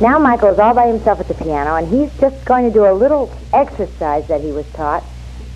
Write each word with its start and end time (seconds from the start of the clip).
Now 0.00 0.18
Michael's 0.18 0.58
all 0.58 0.74
by 0.74 0.88
himself 0.88 1.20
at 1.20 1.28
the 1.28 1.34
piano, 1.34 1.76
and 1.76 1.88
he's 1.88 2.10
just 2.20 2.44
going 2.44 2.64
to 2.64 2.70
do 2.70 2.84
a 2.84 2.92
little 2.92 3.32
exercise 3.52 4.26
that 4.26 4.40
he 4.40 4.50
was 4.50 4.66
taught, 4.74 5.04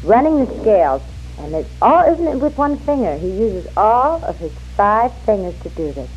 running 0.04 0.44
the 0.44 0.60
scales. 0.60 1.02
And 1.38 1.54
it's 1.54 1.70
all 1.82 2.04
isn't 2.12 2.26
it 2.26 2.38
with 2.38 2.56
one 2.56 2.78
finger? 2.78 3.16
He 3.16 3.26
uses 3.26 3.66
all 3.76 4.22
of 4.24 4.38
his 4.38 4.52
five 4.76 5.12
fingers 5.22 5.54
to 5.62 5.68
do 5.70 5.92
this. 5.92 6.08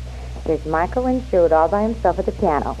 There's 0.44 0.64
Michael 0.66 1.22
Sherwood 1.30 1.52
all 1.52 1.68
by 1.68 1.82
himself 1.82 2.18
at 2.18 2.26
the 2.26 2.32
piano. 2.32 2.76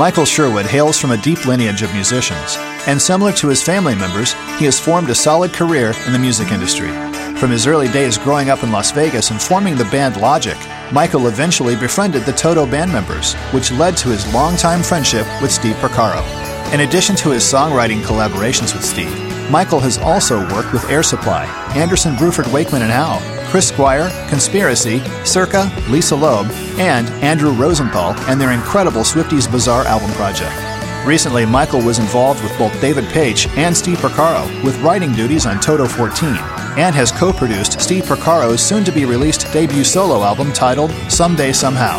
Michael 0.00 0.24
Sherwood 0.24 0.64
hails 0.64 0.98
from 0.98 1.10
a 1.10 1.18
deep 1.18 1.44
lineage 1.44 1.82
of 1.82 1.92
musicians, 1.92 2.56
and 2.86 2.98
similar 2.98 3.32
to 3.32 3.48
his 3.48 3.62
family 3.62 3.94
members, 3.94 4.32
he 4.58 4.64
has 4.64 4.80
formed 4.80 5.10
a 5.10 5.14
solid 5.14 5.52
career 5.52 5.92
in 6.06 6.14
the 6.14 6.18
music 6.18 6.52
industry. 6.52 6.88
From 7.36 7.50
his 7.50 7.66
early 7.66 7.88
days 7.88 8.16
growing 8.16 8.48
up 8.48 8.62
in 8.62 8.72
Las 8.72 8.92
Vegas 8.92 9.30
and 9.30 9.38
forming 9.38 9.76
the 9.76 9.84
band 9.84 10.18
Logic, 10.18 10.56
Michael 10.90 11.26
eventually 11.28 11.76
befriended 11.76 12.22
the 12.22 12.32
Toto 12.32 12.64
band 12.64 12.90
members, 12.90 13.34
which 13.52 13.72
led 13.72 13.94
to 13.98 14.08
his 14.08 14.32
longtime 14.32 14.82
friendship 14.82 15.26
with 15.42 15.52
Steve 15.52 15.76
Porcaro. 15.76 16.24
In 16.72 16.80
addition 16.80 17.14
to 17.16 17.32
his 17.32 17.42
songwriting 17.42 18.00
collaborations 18.00 18.72
with 18.72 18.86
Steve, 18.86 19.14
Michael 19.50 19.80
has 19.80 19.98
also 19.98 20.40
worked 20.54 20.72
with 20.72 20.88
Air 20.88 21.02
Supply, 21.02 21.44
Anderson 21.74 22.14
Bruford 22.14 22.50
Wakeman 22.50 22.80
and 22.80 22.90
Howe, 22.90 23.20
Chris 23.50 23.66
Squire, 23.66 24.08
Conspiracy, 24.28 25.00
Circa, 25.24 25.70
Lisa 25.88 26.14
Loeb, 26.14 26.46
and 26.78 27.08
Andrew 27.22 27.50
Rosenthal 27.50 28.14
and 28.30 28.40
their 28.40 28.52
incredible 28.52 29.00
Swifties 29.00 29.50
Bizarre 29.50 29.84
album 29.86 30.12
project. 30.12 30.54
Recently, 31.04 31.44
Michael 31.44 31.82
was 31.82 31.98
involved 31.98 32.44
with 32.44 32.56
both 32.56 32.80
David 32.80 33.04
Paich 33.06 33.48
and 33.56 33.76
Steve 33.76 33.98
Porcaro 33.98 34.46
with 34.62 34.78
writing 34.82 35.12
duties 35.12 35.46
on 35.46 35.58
Toto 35.58 35.86
14 35.86 36.28
and 36.78 36.94
has 36.94 37.10
co 37.10 37.32
produced 37.32 37.80
Steve 37.80 38.04
Porcaro's 38.04 38.62
soon 38.62 38.84
to 38.84 38.92
be 38.92 39.04
released 39.04 39.52
debut 39.52 39.82
solo 39.82 40.22
album 40.22 40.52
titled 40.52 40.92
Someday 41.08 41.52
Somehow. 41.52 41.98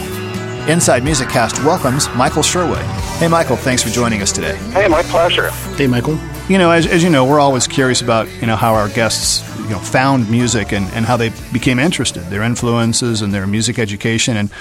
Inside 0.70 1.04
Music 1.04 1.28
Cast 1.28 1.62
welcomes 1.66 2.08
Michael 2.16 2.44
Sherwood. 2.44 2.86
Hey, 3.18 3.28
Michael, 3.28 3.58
thanks 3.58 3.84
for 3.84 3.90
joining 3.90 4.22
us 4.22 4.32
today. 4.32 4.56
Hey, 4.72 4.88
my 4.88 5.02
pleasure. 5.04 5.50
Hey, 5.76 5.88
Michael. 5.88 6.18
You 6.50 6.58
know, 6.58 6.72
as, 6.72 6.86
as 6.86 7.02
you 7.02 7.10
know, 7.10 7.24
we're 7.24 7.40
always 7.40 7.66
curious 7.66 8.02
about, 8.02 8.28
you 8.42 8.46
know, 8.48 8.58
how 8.58 8.74
our 8.74 8.90
guests, 8.90 9.42
you 9.60 9.70
know, 9.70 9.78
found 9.80 10.30
music 10.30 10.74
and, 10.74 10.86
and 10.92 11.06
how 11.06 11.16
they 11.16 11.30
became 11.54 11.80
interested, 11.80 12.24
their 12.24 12.44
influences 12.44 13.22
and 13.22 13.34
their 13.34 13.48
music 13.48 13.80
education. 13.80 14.36
And, 14.36 14.52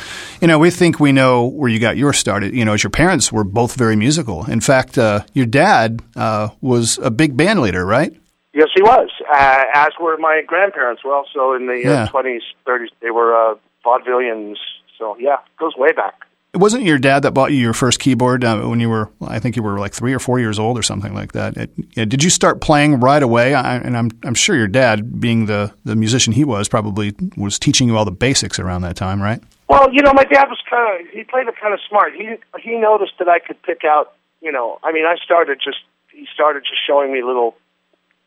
you 0.41 0.47
know, 0.47 0.57
we 0.57 0.71
think 0.71 1.01
we 1.01 1.11
know 1.11 1.47
where 1.47 1.69
you 1.69 1.81
got 1.81 1.97
your 1.97 2.13
start. 2.13 2.45
You 2.45 2.65
know, 2.65 2.75
as 2.75 2.85
your 2.85 2.91
parents 2.91 3.33
were 3.33 3.43
both 3.43 3.75
very 3.75 3.97
musical. 3.97 4.45
In 4.49 4.61
fact, 4.61 4.99
uh, 4.99 5.23
your 5.33 5.47
dad 5.47 6.01
uh, 6.15 6.51
was 6.61 6.99
a 6.99 7.11
big 7.11 7.37
band 7.37 7.61
leader, 7.61 7.85
right? 7.85 8.13
Yes, 8.55 8.69
he 8.73 8.83
was. 8.83 9.09
Uh, 9.29 9.65
as 9.75 9.89
were 10.01 10.17
my 10.19 10.43
grandparents. 10.47 11.03
Well, 11.05 11.25
so 11.35 11.55
in 11.55 11.67
the 11.67 11.81
Yeah. 11.83 12.03
uh, 12.05 12.09
20s, 12.09 12.41
30s. 12.69 12.89
They 13.03 13.11
were 13.11 13.35
uh, 13.35 13.55
vaudevillians. 13.85 14.57
So, 14.97 15.17
yeah, 15.19 15.39
goes 15.59 15.75
way 15.77 15.91
back. 15.91 16.15
It 16.53 16.59
wasn't 16.59 16.83
your 16.83 16.99
dad 16.99 17.23
that 17.23 17.31
bought 17.31 17.53
you 17.53 17.59
your 17.59 17.73
first 17.73 18.01
keyboard 18.01 18.45
uh, 18.45 18.63
when 18.63 18.81
you 18.81 18.89
were, 18.89 19.09
I 19.23 19.39
think 19.39 19.55
you 19.55 19.63
were 19.63 19.79
like 19.79 19.93
three 19.93 20.13
or 20.13 20.19
four 20.19 20.41
years 20.41 20.59
old 20.59 20.77
or 20.77 20.83
something 20.83 21.15
like 21.15 21.31
that. 21.33 21.57
It, 21.57 21.71
yeah, 21.93 22.05
did 22.05 22.25
you 22.25 22.31
start 22.31 22.61
playing 22.61 22.99
right 22.99 23.23
away? 23.23 23.55
I, 23.55 23.77
and 23.77 23.97
I'm, 23.97 24.11
I'm 24.25 24.35
sure 24.35 24.57
your 24.57 24.67
dad, 24.67 25.21
being 25.21 25.47
the, 25.47 25.73
the 25.85 25.95
musician 25.95 26.33
he 26.33 26.45
was, 26.45 26.69
probably 26.69 27.15
was 27.37 27.59
teaching 27.61 27.87
you 27.87 27.97
all 27.97 28.05
the 28.05 28.11
basics 28.11 28.59
around 28.59 28.83
that 28.83 28.97
time, 28.97 29.23
right? 29.23 29.41
Well, 29.69 29.93
you 29.93 30.03
know, 30.03 30.13
my 30.13 30.25
dad 30.25 30.47
was 30.49 30.59
kind 30.69 31.01
of, 31.01 31.07
he 31.13 31.23
played 31.23 31.47
it 31.47 31.55
kind 31.61 31.73
of 31.73 31.79
smart. 31.89 32.15
He, 32.17 32.35
he 32.61 32.77
noticed 32.77 33.13
that 33.21 33.29
I 33.29 33.39
could 33.39 33.63
pick 33.63 33.85
out, 33.85 34.15
you 34.41 34.51
know, 34.51 34.81
I 34.83 34.91
mean, 34.91 35.07
I 35.07 35.15
started 35.25 35.61
just, 35.63 35.79
he 36.11 36.27
started 36.35 36.65
just 36.65 36.85
showing 36.85 37.13
me 37.13 37.23
little, 37.23 37.55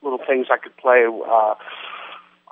little 0.02 0.20
things 0.26 0.48
I 0.50 0.58
could 0.58 0.78
play. 0.78 1.06
Uh, 1.06 1.56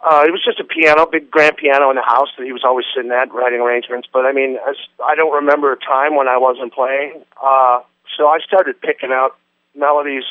uh, 0.03 0.23
it 0.25 0.31
was 0.31 0.41
just 0.43 0.59
a 0.59 0.63
piano, 0.63 1.05
big 1.05 1.29
grand 1.29 1.57
piano 1.57 1.89
in 1.89 1.95
the 1.95 2.01
house 2.01 2.29
that 2.37 2.45
he 2.45 2.51
was 2.51 2.63
always 2.63 2.85
sitting 2.95 3.11
at 3.11 3.31
writing 3.33 3.59
arrangements. 3.61 4.07
But 4.11 4.25
I 4.25 4.31
mean, 4.31 4.57
as, 4.67 4.75
I 5.05 5.15
don't 5.15 5.33
remember 5.33 5.71
a 5.71 5.77
time 5.77 6.15
when 6.15 6.27
I 6.27 6.37
wasn't 6.37 6.73
playing. 6.73 7.23
Uh, 7.41 7.81
so 8.17 8.27
I 8.27 8.39
started 8.39 8.81
picking 8.81 9.11
out 9.11 9.37
melodies 9.75 10.23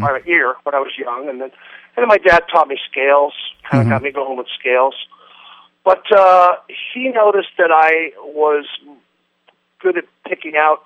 by 0.00 0.20
ear 0.26 0.54
when 0.64 0.74
I 0.74 0.80
was 0.80 0.92
young, 0.98 1.28
and 1.28 1.40
then 1.40 1.50
and 1.94 2.02
then 2.02 2.08
my 2.08 2.18
dad 2.18 2.44
taught 2.50 2.68
me 2.68 2.78
scales, 2.90 3.32
kind 3.70 3.82
of 3.82 3.88
got 3.90 4.02
me 4.02 4.10
going 4.10 4.36
with 4.36 4.48
scales. 4.58 4.94
But 5.84 6.04
uh, 6.12 6.52
he 6.94 7.08
noticed 7.08 7.50
that 7.58 7.70
I 7.70 8.12
was 8.22 8.66
good 9.80 9.98
at 9.98 10.04
picking 10.28 10.56
out 10.56 10.84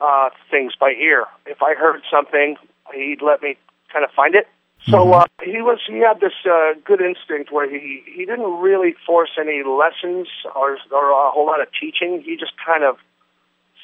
uh, 0.00 0.30
things 0.50 0.74
by 0.78 0.90
ear. 0.90 1.26
If 1.46 1.62
I 1.62 1.74
heard 1.74 2.02
something, 2.10 2.56
he'd 2.92 3.22
let 3.22 3.42
me 3.42 3.56
kind 3.92 4.04
of 4.04 4.10
find 4.12 4.34
it. 4.34 4.46
So 4.88 5.12
uh, 5.12 5.24
he 5.42 5.62
was 5.62 5.78
he 5.88 5.98
had 5.98 6.20
this 6.20 6.32
uh, 6.44 6.74
good 6.84 7.00
instinct 7.00 7.50
where 7.50 7.68
he 7.68 8.02
he 8.06 8.24
didn't 8.24 8.60
really 8.60 8.94
force 9.06 9.30
any 9.40 9.62
lessons 9.64 10.28
or 10.54 10.78
or 10.92 11.10
a 11.10 11.30
whole 11.30 11.46
lot 11.46 11.60
of 11.60 11.68
teaching. 11.78 12.22
He 12.24 12.36
just 12.36 12.52
kind 12.64 12.84
of 12.84 12.96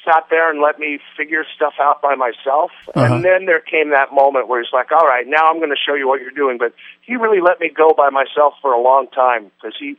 sat 0.05 0.25
there 0.29 0.49
and 0.49 0.61
let 0.61 0.79
me 0.79 0.99
figure 1.17 1.45
stuff 1.55 1.73
out 1.79 2.01
by 2.01 2.15
myself. 2.15 2.71
And 3.15 3.23
then 3.23 3.45
there 3.45 3.59
came 3.59 3.89
that 3.91 4.13
moment 4.13 4.47
where 4.47 4.61
he's 4.61 4.71
like, 4.73 4.91
"All 4.91 5.05
right, 5.07 5.25
now 5.27 5.49
I'm 5.49 5.57
going 5.57 5.69
to 5.71 5.75
show 5.75 5.93
you 5.93 6.07
what 6.07 6.21
you're 6.21 6.31
doing." 6.31 6.57
But 6.57 6.73
he 7.01 7.15
really 7.15 7.41
let 7.41 7.59
me 7.59 7.69
go 7.69 7.93
by 7.95 8.09
myself 8.09 8.53
for 8.61 8.73
a 8.73 8.81
long 8.81 9.07
time 9.07 9.51
because 9.55 9.75
he 9.79 9.95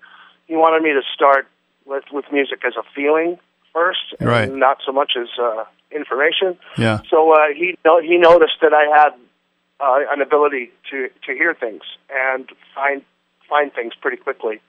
he 0.47 0.56
wanted 0.56 0.82
me 0.82 0.91
to 0.92 1.03
start 1.15 1.48
with 1.84 2.04
with 2.12 2.25
music 2.32 2.62
as 2.66 2.75
a 2.76 2.82
feeling 2.94 3.38
first, 3.72 4.15
and 4.44 4.60
not 4.60 4.78
so 4.86 4.92
much 4.92 5.12
as 5.21 5.28
uh, 5.38 5.65
information. 5.91 6.56
Yeah. 6.78 7.00
So 7.10 7.32
uh, 7.32 7.48
he 7.54 7.76
no- 7.84 8.00
he 8.00 8.16
noticed 8.16 8.59
that 8.62 8.72
I 8.72 8.84
had 8.97 9.12
uh, 9.80 9.98
an 10.10 10.20
ability 10.20 10.70
to 10.90 11.08
to 11.26 11.32
hear 11.34 11.54
things 11.54 11.82
and 12.10 12.48
find 12.74 13.02
find 13.48 13.72
things 13.74 13.92
pretty 14.00 14.16
quickly, 14.16 14.60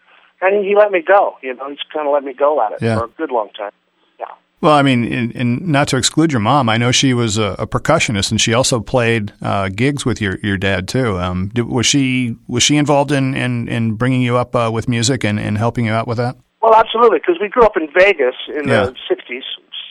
and 0.41 0.65
he 0.65 0.75
let 0.75 0.91
me 0.91 1.01
go. 1.01 1.37
You 1.41 1.53
know, 1.55 1.69
he's 1.69 1.79
kind 1.93 2.07
of 2.07 2.13
let 2.13 2.23
me 2.23 2.33
go 2.33 2.61
at 2.65 2.73
it 2.73 2.81
Yeah. 2.81 2.97
for 2.97 3.05
a 3.05 3.09
good 3.09 3.31
long 3.31 3.49
time. 3.57 3.71
Yeah. 4.19 4.25
Well, 4.61 4.73
I 4.73 4.81
mean, 4.81 5.11
and, 5.11 5.35
and 5.35 5.67
not 5.67 5.87
to 5.89 5.97
exclude 5.97 6.31
your 6.31 6.39
mom, 6.41 6.69
I 6.69 6.77
know 6.77 6.91
she 6.91 7.13
was 7.13 7.37
a, 7.37 7.55
a 7.59 7.67
percussionist, 7.67 8.31
and 8.31 8.39
she 8.41 8.53
also 8.53 8.79
played 8.79 9.33
uh, 9.41 9.69
gigs 9.69 10.05
with 10.05 10.19
your, 10.21 10.37
your 10.41 10.57
dad 10.57 10.87
too. 10.87 11.19
Um, 11.19 11.49
did, 11.53 11.63
was 11.67 11.85
she 11.85 12.35
was 12.47 12.63
she 12.63 12.75
involved 12.77 13.11
in, 13.11 13.33
in, 13.35 13.67
in 13.67 13.93
bringing 13.93 14.21
you 14.21 14.37
up 14.37 14.55
uh, 14.55 14.69
with 14.73 14.87
music 14.89 15.23
and, 15.23 15.39
and 15.39 15.57
helping 15.57 15.85
you 15.85 15.91
out 15.91 16.07
with 16.07 16.17
that? 16.17 16.35
Well, 16.61 16.73
absolutely, 16.75 17.19
because 17.19 17.37
we 17.39 17.47
grew 17.47 17.63
up 17.63 17.77
in 17.77 17.87
Vegas 17.93 18.35
in 18.47 18.67
Yeah. 18.67 18.85
the 18.85 18.95
'60s, 19.09 19.43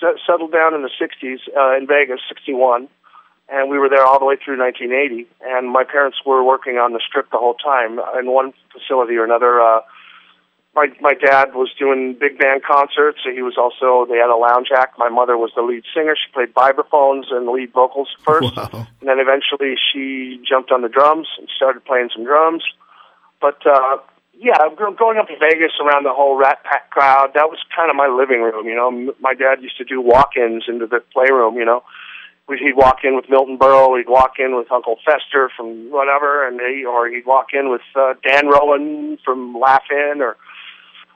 s- 0.02 0.18
settled 0.26 0.52
down 0.52 0.74
in 0.74 0.82
the 0.82 0.90
'60s 1.00 1.38
uh, 1.56 1.76
in 1.76 1.86
Vegas, 1.86 2.20
'61, 2.28 2.88
and 3.48 3.70
we 3.70 3.78
were 3.78 3.88
there 3.88 4.04
all 4.04 4.18
the 4.18 4.24
way 4.24 4.36
through 4.42 4.58
1980. 4.58 5.26
And 5.42 5.70
my 5.70 5.84
parents 5.84 6.18
were 6.24 6.42
working 6.42 6.74
on 6.76 6.92
the 6.92 7.00
strip 7.06 7.30
the 7.30 7.38
whole 7.38 7.54
time 7.54 7.98
in 8.18 8.30
one 8.30 8.52
facility 8.72 9.14
or 9.16 9.24
another. 9.24 9.60
Uh, 9.60 9.80
my 10.74 10.88
my 11.00 11.14
dad 11.14 11.54
was 11.54 11.70
doing 11.78 12.16
big 12.18 12.36
band 12.38 12.62
concerts. 12.64 13.18
He 13.22 13.42
was 13.42 13.54
also 13.56 14.10
they 14.10 14.18
had 14.18 14.28
a 14.30 14.34
lounge 14.36 14.68
act. 14.74 14.98
My 14.98 15.08
mother 15.08 15.36
was 15.36 15.52
the 15.54 15.62
lead 15.62 15.84
singer. 15.94 16.16
She 16.16 16.32
played 16.32 16.52
vibraphones 16.52 17.26
and 17.30 17.46
lead 17.48 17.72
vocals 17.72 18.08
first, 18.24 18.56
Wow. 18.56 18.68
and 19.00 19.08
then 19.08 19.20
eventually 19.20 19.76
she 19.92 20.42
jumped 20.48 20.72
on 20.72 20.82
the 20.82 20.88
drums 20.88 21.28
and 21.38 21.48
started 21.54 21.84
playing 21.84 22.08
some 22.12 22.24
drums. 22.24 22.64
But 23.40 23.64
uh, 23.66 23.98
yeah, 24.36 24.56
growing 24.74 25.18
up 25.18 25.30
in 25.30 25.38
Vegas 25.38 25.72
around 25.80 26.02
the 26.04 26.12
whole 26.12 26.36
Rat 26.36 26.64
Pack 26.64 26.90
crowd, 26.90 27.30
that 27.34 27.48
was 27.50 27.58
kind 27.76 27.88
of 27.88 27.94
my 27.94 28.08
living 28.08 28.42
room. 28.42 28.66
You 28.66 28.74
know, 28.74 29.14
my 29.20 29.34
dad 29.34 29.62
used 29.62 29.76
to 29.78 29.84
do 29.84 30.00
walk-ins 30.00 30.64
into 30.66 30.86
the 30.86 30.98
playroom. 31.12 31.54
You 31.54 31.66
know, 31.66 31.84
We'd- 32.46 32.62
he'd 32.62 32.76
walk 32.76 33.04
in 33.04 33.16
with 33.16 33.28
Milton 33.30 33.56
Berle, 33.58 33.96
he'd 33.96 34.08
walk 34.08 34.38
in 34.38 34.54
with 34.56 34.70
Uncle 34.70 34.98
Fester 35.04 35.50
from 35.56 35.90
whatever, 35.90 36.46
and 36.46 36.60
he, 36.60 36.84
or 36.84 37.08
he'd 37.08 37.24
walk 37.26 37.54
in 37.54 37.70
with 37.70 37.80
uh, 37.96 38.14
Dan 38.22 38.48
Rowan 38.48 39.18
from 39.24 39.54
Laugh-In, 39.58 40.20
or 40.20 40.36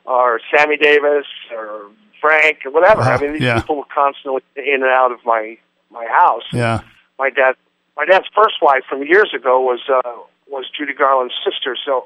or 0.05 0.39
Sammy 0.55 0.75
Davis, 0.77 1.25
or 1.51 1.81
Frank, 2.19 2.65
or 2.65 2.71
whatever. 2.71 3.01
Wow, 3.01 3.15
I 3.15 3.21
mean, 3.21 3.33
these 3.33 3.43
yeah. 3.43 3.59
people 3.61 3.75
were 3.77 3.83
constantly 3.93 4.41
in 4.55 4.81
and 4.81 4.91
out 4.91 5.11
of 5.11 5.19
my 5.25 5.57
my 5.91 6.05
house 6.05 6.43
Yeah. 6.53 6.81
my 7.17 7.29
dad 7.31 7.55
my 7.97 8.05
dad's 8.05 8.27
first 8.35 8.55
wife 8.61 8.83
from 8.89 9.01
years 9.03 9.33
ago 9.35 9.59
was 9.59 9.81
uh 9.89 10.01
was 10.47 10.65
Judy 10.75 10.93
Garland's 10.93 11.33
sister 11.43 11.75
so 11.83 12.05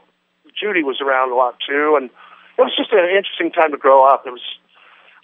Judy 0.59 0.83
was 0.83 1.01
around 1.01 1.31
a 1.31 1.35
lot 1.35 1.55
too 1.67 1.95
and 1.99 2.09
it 2.57 2.61
was 2.61 2.73
just 2.77 2.91
an 2.93 2.99
interesting 3.09 3.51
time 3.51 3.71
to 3.71 3.77
grow 3.77 4.05
up 4.07 4.25
it 4.25 4.31
was 4.31 4.41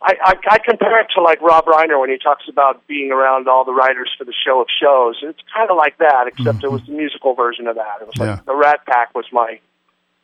I, 0.02 0.14
I 0.24 0.34
I 0.52 0.58
compare 0.60 1.02
it 1.02 1.08
to 1.16 1.22
like 1.22 1.42
Rob 1.42 1.66
Reiner 1.66 2.00
when 2.00 2.10
he 2.10 2.18
talks 2.18 2.46
about 2.48 2.86
being 2.88 3.12
around 3.12 3.48
all 3.48 3.66
the 3.66 3.74
writers 3.74 4.10
for 4.18 4.24
the 4.24 4.34
show 4.46 4.62
of 4.62 4.68
shows. 4.82 5.18
It's 5.22 5.40
kind 5.54 5.70
of 5.70 5.76
like 5.78 5.98
that, 5.98 6.28
except 6.28 6.64
it 6.64 6.72
was 6.72 6.82
mm-hmm. 6.82 6.94
the 6.94 6.98
musical 6.98 7.34
version 7.34 7.68
of 7.68 7.76
that. 7.76 8.02
It 8.02 8.08
was 8.08 8.18
like 8.18 8.28
Yeah. 8.28 8.40
the 8.46 8.56
Rat 8.56 8.86
Pack 8.86 9.14
was 9.14 9.26
my 9.32 9.60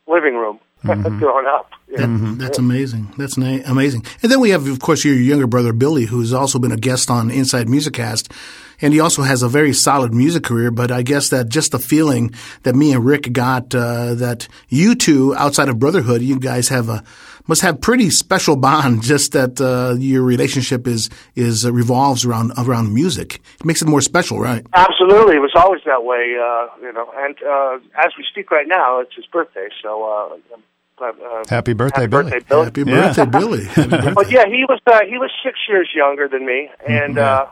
living 0.06 0.34
room 0.36 0.60
mm-hmm. 0.84 1.18
growing 1.18 1.46
up. 1.46 1.70
Yeah. 1.88 2.00
Mm-hmm. 2.00 2.38
That's 2.38 2.58
amazing. 2.58 3.12
That's 3.18 3.36
na- 3.36 3.60
amazing. 3.66 4.04
And 4.22 4.32
then 4.32 4.40
we 4.40 4.50
have, 4.50 4.66
of 4.66 4.80
course, 4.80 5.04
your 5.04 5.14
younger 5.14 5.46
brother 5.46 5.72
Billy, 5.72 6.04
who's 6.06 6.32
also 6.32 6.58
been 6.58 6.72
a 6.72 6.76
guest 6.76 7.10
on 7.10 7.30
Inside 7.30 7.66
Musiccast. 7.66 8.32
and 8.80 8.92
he 8.92 9.00
also 9.00 9.22
has 9.22 9.42
a 9.42 9.48
very 9.48 9.72
solid 9.72 10.12
music 10.14 10.42
career. 10.44 10.70
But 10.70 10.90
I 10.90 11.02
guess 11.02 11.28
that 11.30 11.48
just 11.48 11.72
the 11.72 11.78
feeling 11.78 12.32
that 12.62 12.74
me 12.74 12.92
and 12.92 13.04
Rick 13.04 13.32
got 13.32 13.74
uh, 13.74 14.14
that 14.14 14.48
you 14.68 14.94
two, 14.94 15.34
outside 15.36 15.68
of 15.68 15.78
brotherhood, 15.78 16.22
you 16.22 16.38
guys 16.38 16.68
have 16.68 16.88
a 16.88 17.02
must 17.46 17.62
have 17.62 17.80
pretty 17.80 18.10
special 18.10 18.56
bond. 18.56 19.02
Just 19.12 19.32
that 19.32 19.60
uh, 19.60 19.96
your 19.98 20.22
relationship 20.22 20.86
is 20.86 21.10
is 21.34 21.64
uh, 21.64 21.72
revolves 21.72 22.24
around 22.24 22.52
around 22.58 22.92
music. 22.92 23.40
It 23.60 23.64
makes 23.64 23.82
it 23.82 23.88
more 23.88 24.00
special, 24.00 24.40
right? 24.40 24.66
Absolutely, 24.72 25.36
it 25.36 25.40
was 25.40 25.52
always 25.54 25.82
that 25.86 26.04
way. 26.04 26.36
Uh, 26.36 26.68
you 26.80 26.92
know, 26.92 27.10
and 27.16 27.36
uh, 27.42 27.78
as 28.04 28.12
we 28.18 28.24
speak 28.30 28.50
right 28.50 28.66
now, 28.68 29.00
it's 29.00 29.14
his 29.14 29.26
birthday, 29.26 29.68
so. 29.82 30.04
Uh, 30.04 30.56
uh, 30.98 31.44
happy 31.50 31.74
birthday, 31.74 32.02
happy 32.02 32.10
Billy! 32.10 32.30
Birthday, 32.30 32.84
Billy. 32.84 32.92
Happy 32.96 33.20
birthday, 33.20 33.24
Billy! 33.26 33.64
Happy 33.64 33.88
birthday. 33.90 34.14
But 34.14 34.30
yeah, 34.30 34.46
he 34.46 34.64
was 34.66 34.80
uh, 34.86 35.00
he 35.06 35.18
was 35.18 35.30
six 35.44 35.58
years 35.68 35.90
younger 35.94 36.26
than 36.26 36.46
me, 36.46 36.70
and 36.88 37.18
uh, 37.18 37.46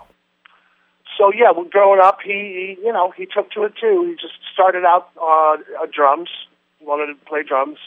so 1.19 1.33
yeah, 1.33 1.51
well, 1.55 1.65
growing 1.65 2.01
up, 2.01 2.19
he, 2.25 2.33
he 2.33 2.77
you 2.83 2.93
know 2.93 3.13
he 3.17 3.27
took 3.27 3.51
to 3.53 3.65
it 3.65 3.75
too. 3.81 4.07
He 4.09 4.15
just 4.15 4.39
started 4.53 4.85
out 4.85 5.11
uh, 5.21 5.57
uh, 5.83 5.87
drums, 5.93 6.29
he 6.79 6.87
wanted 6.87 7.13
to 7.13 7.25
play 7.27 7.43
drums, 7.43 7.79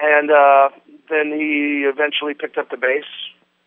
and 0.00 0.30
uh, 0.30 0.68
then 1.10 1.32
he 1.38 1.84
eventually 1.84 2.34
picked 2.34 2.58
up 2.58 2.70
the 2.70 2.76
bass. 2.76 3.04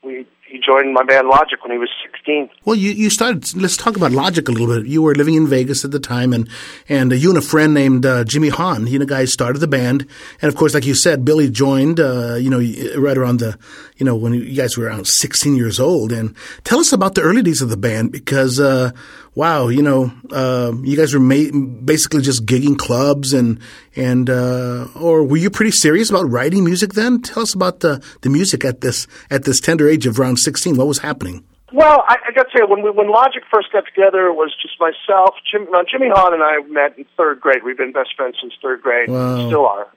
We 0.03 0.25
he 0.45 0.59
joined 0.59 0.93
my 0.93 1.03
band 1.03 1.27
Logic 1.29 1.61
when 1.63 1.71
he 1.71 1.77
was 1.79 1.89
sixteen. 2.03 2.49
Well, 2.63 2.75
you, 2.75 2.91
you 2.91 3.09
started. 3.09 3.55
Let's 3.55 3.75
talk 3.75 3.95
about 3.95 4.11
Logic 4.11 4.47
a 4.47 4.51
little 4.51 4.67
bit. 4.67 4.85
You 4.85 5.01
were 5.01 5.15
living 5.15 5.33
in 5.33 5.47
Vegas 5.47 5.83
at 5.83 5.91
the 5.91 5.99
time, 5.99 6.31
and 6.31 6.47
and 6.87 7.11
uh, 7.11 7.15
you 7.15 7.29
and 7.29 7.37
a 7.37 7.41
friend 7.41 7.73
named 7.73 8.05
uh, 8.05 8.23
Jimmy 8.23 8.49
Hahn. 8.49 8.85
You 8.85 8.99
know, 8.99 9.05
guys 9.05 9.33
started 9.33 9.59
the 9.59 9.67
band, 9.67 10.05
and 10.41 10.49
of 10.49 10.55
course, 10.55 10.75
like 10.75 10.85
you 10.85 10.93
said, 10.93 11.25
Billy 11.25 11.49
joined. 11.49 11.99
Uh, 11.99 12.35
you 12.35 12.49
know, 12.51 12.59
right 12.99 13.17
around 13.17 13.39
the, 13.39 13.57
you 13.97 14.05
know, 14.05 14.15
when 14.15 14.33
you 14.33 14.53
guys 14.53 14.77
were 14.77 14.85
around 14.85 15.07
16 15.07 15.55
years 15.55 15.79
old. 15.79 16.11
And 16.11 16.35
tell 16.63 16.79
us 16.79 16.93
about 16.93 17.15
the 17.15 17.21
early 17.21 17.41
days 17.41 17.61
of 17.61 17.69
the 17.69 17.77
band, 17.77 18.11
because 18.11 18.59
uh, 18.59 18.91
wow, 19.33 19.69
you 19.69 19.81
know, 19.81 20.11
uh, 20.31 20.71
you 20.83 20.95
guys 20.95 21.15
were 21.15 21.19
ma- 21.19 21.57
basically 21.83 22.21
just 22.21 22.45
gigging 22.45 22.77
clubs, 22.77 23.33
and 23.33 23.59
and 23.95 24.29
or 24.29 25.23
were 25.23 25.37
you 25.37 25.49
pretty 25.49 25.71
serious 25.71 26.11
about 26.11 26.29
writing 26.29 26.63
music 26.63 26.93
then? 26.93 27.21
Tell 27.21 27.41
us 27.41 27.55
about 27.55 27.79
the 27.79 28.03
the 28.21 28.29
music 28.29 28.63
at 28.63 28.81
this 28.81 29.07
at 29.31 29.45
this 29.45 29.59
tender 29.59 29.89
age 29.89 30.05
of 30.05 30.19
around 30.19 30.32
16. 30.37 30.77
What 30.77 30.87
was 30.87 30.99
happening? 30.99 31.45
Well, 31.73 32.03
I, 32.07 32.17
I 32.29 32.31
got 32.33 32.43
to 32.43 32.57
say, 32.57 32.63
when 32.67 32.83
we, 32.83 32.91
when 32.91 33.09
Logic 33.09 33.41
first 33.51 33.71
got 33.71 33.85
together, 33.85 34.27
it 34.27 34.33
was 34.33 34.53
just 34.61 34.79
myself. 34.79 35.35
Jim, 35.49 35.67
now, 35.71 35.81
Jimmy 35.89 36.07
Hahn 36.13 36.33
and 36.33 36.43
I 36.43 36.61
met 36.69 36.97
in 36.97 37.05
third 37.17 37.41
grade. 37.41 37.63
We've 37.65 37.77
been 37.77 37.91
best 37.91 38.15
friends 38.15 38.37
since 38.39 38.53
third 38.61 38.81
grade. 38.83 39.09
Wow. 39.09 39.47
Still 39.47 39.65
are. 39.65 39.87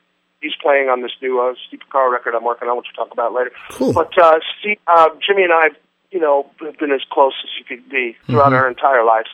He's 0.41 0.55
playing 0.63 0.89
on 0.89 1.03
this 1.03 1.13
new 1.21 1.41
uh, 1.41 1.55
Steve 1.69 1.81
Carl 1.91 2.11
record 2.11 2.35
I'm 2.35 2.45
working 2.45 2.69
on, 2.69 2.77
which 2.79 2.87
we'll 2.97 3.05
talk 3.07 3.13
about 3.13 3.35
later. 3.35 3.53
Cool. 3.71 3.93
But 3.93 4.17
uh, 4.19 4.39
Steve, 4.59 4.79
uh, 4.87 5.11
Jimmy 5.27 5.43
and 5.45 5.53
I, 5.53 5.69
you 6.11 6.21
know, 6.21 6.49
have 6.61 6.79
been 6.79 6.93
as 6.93 7.03
close 7.11 7.35
as 7.45 7.51
you 7.59 7.65
could 7.65 7.89
be 7.91 8.17
throughout 8.27 8.53
our 8.53 8.69
entire 8.69 9.05
lives. 9.05 9.29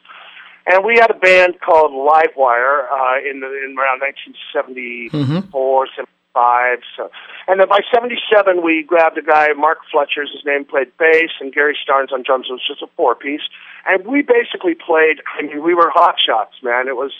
And 0.66 0.84
we 0.84 0.94
had 0.94 1.10
a 1.10 1.19
band 1.19 1.60
called 1.60 1.90
Livewire 1.90 2.87
uh, 2.90 3.19
in 3.28 3.40
the 3.40 3.46
in 3.46 3.76
around 3.78 4.00
1974, 4.00 5.88
75. 5.96 6.78
So, 6.96 7.10
and 7.48 7.60
then 7.60 7.68
by 7.68 7.80
77, 7.92 8.62
we 8.62 8.82
grabbed 8.82 9.18
a 9.18 9.22
guy, 9.22 9.48
Mark 9.54 9.78
Fletcher's 9.90 10.30
his 10.32 10.44
name, 10.44 10.64
played 10.64 10.96
bass, 10.98 11.30
and 11.40 11.52
Gary 11.52 11.76
Starnes 11.76 12.12
on 12.12 12.22
drums. 12.22 12.46
It 12.48 12.52
was 12.52 12.66
just 12.66 12.82
a 12.82 12.86
four 12.96 13.14
piece, 13.14 13.42
and 13.86 14.06
we 14.06 14.22
basically 14.22 14.74
played. 14.74 15.20
I 15.38 15.42
mean, 15.42 15.62
we 15.62 15.74
were 15.74 15.90
hot 15.90 16.16
shots, 16.24 16.54
man. 16.62 16.88
It 16.88 16.96
was. 16.96 17.12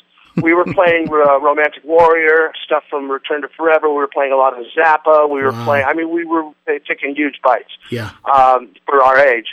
We 0.43 0.55
were 0.55 0.65
playing 0.75 1.09
uh, 1.09 1.41
Romantic 1.41 1.85
Warrior 1.85 2.53
stuff 2.65 2.85
from 2.89 3.11
Return 3.11 3.43
to 3.43 3.49
Forever. 3.49 3.89
We 3.91 3.97
were 3.97 4.09
playing 4.09 4.33
a 4.33 4.37
lot 4.37 4.59
of 4.59 4.65
Zappa. 4.77 5.29
We 5.29 5.43
were 5.43 5.53
Wow. 5.53 5.65
playing. 5.67 5.85
I 5.87 5.93
mean, 5.93 6.11
we 6.11 6.25
were 6.25 6.45
uh, 6.67 6.73
taking 6.89 7.15
huge 7.15 7.41
bites 7.45 7.69
Yeah. 7.91 8.11
um, 8.33 8.71
for 8.87 9.03
our 9.03 9.19
age. 9.19 9.49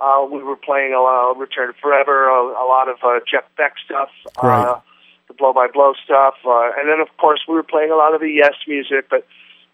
Uh, 0.00 0.24
we 0.32 0.42
were 0.42 0.56
playing 0.56 0.94
a 0.94 1.00
lot 1.02 1.30
of 1.32 1.36
Return 1.36 1.68
to 1.72 1.78
Forever, 1.80 2.28
a, 2.28 2.42
a 2.64 2.66
lot 2.66 2.88
of 2.88 2.96
uh, 3.04 3.20
Jeff 3.30 3.44
Beck 3.58 3.74
stuff, 3.84 4.08
Right. 4.42 4.66
uh, 4.66 4.80
the 5.28 5.34
Blow 5.34 5.52
by 5.52 5.66
Blow 5.68 5.92
stuff, 6.02 6.34
uh, 6.46 6.70
and 6.78 6.88
then 6.88 6.98
of 7.00 7.08
course 7.18 7.40
we 7.46 7.54
were 7.54 7.62
playing 7.62 7.90
a 7.90 7.96
lot 7.96 8.14
of 8.14 8.20
the 8.20 8.30
Yes 8.30 8.54
music. 8.66 9.06
But 9.10 9.26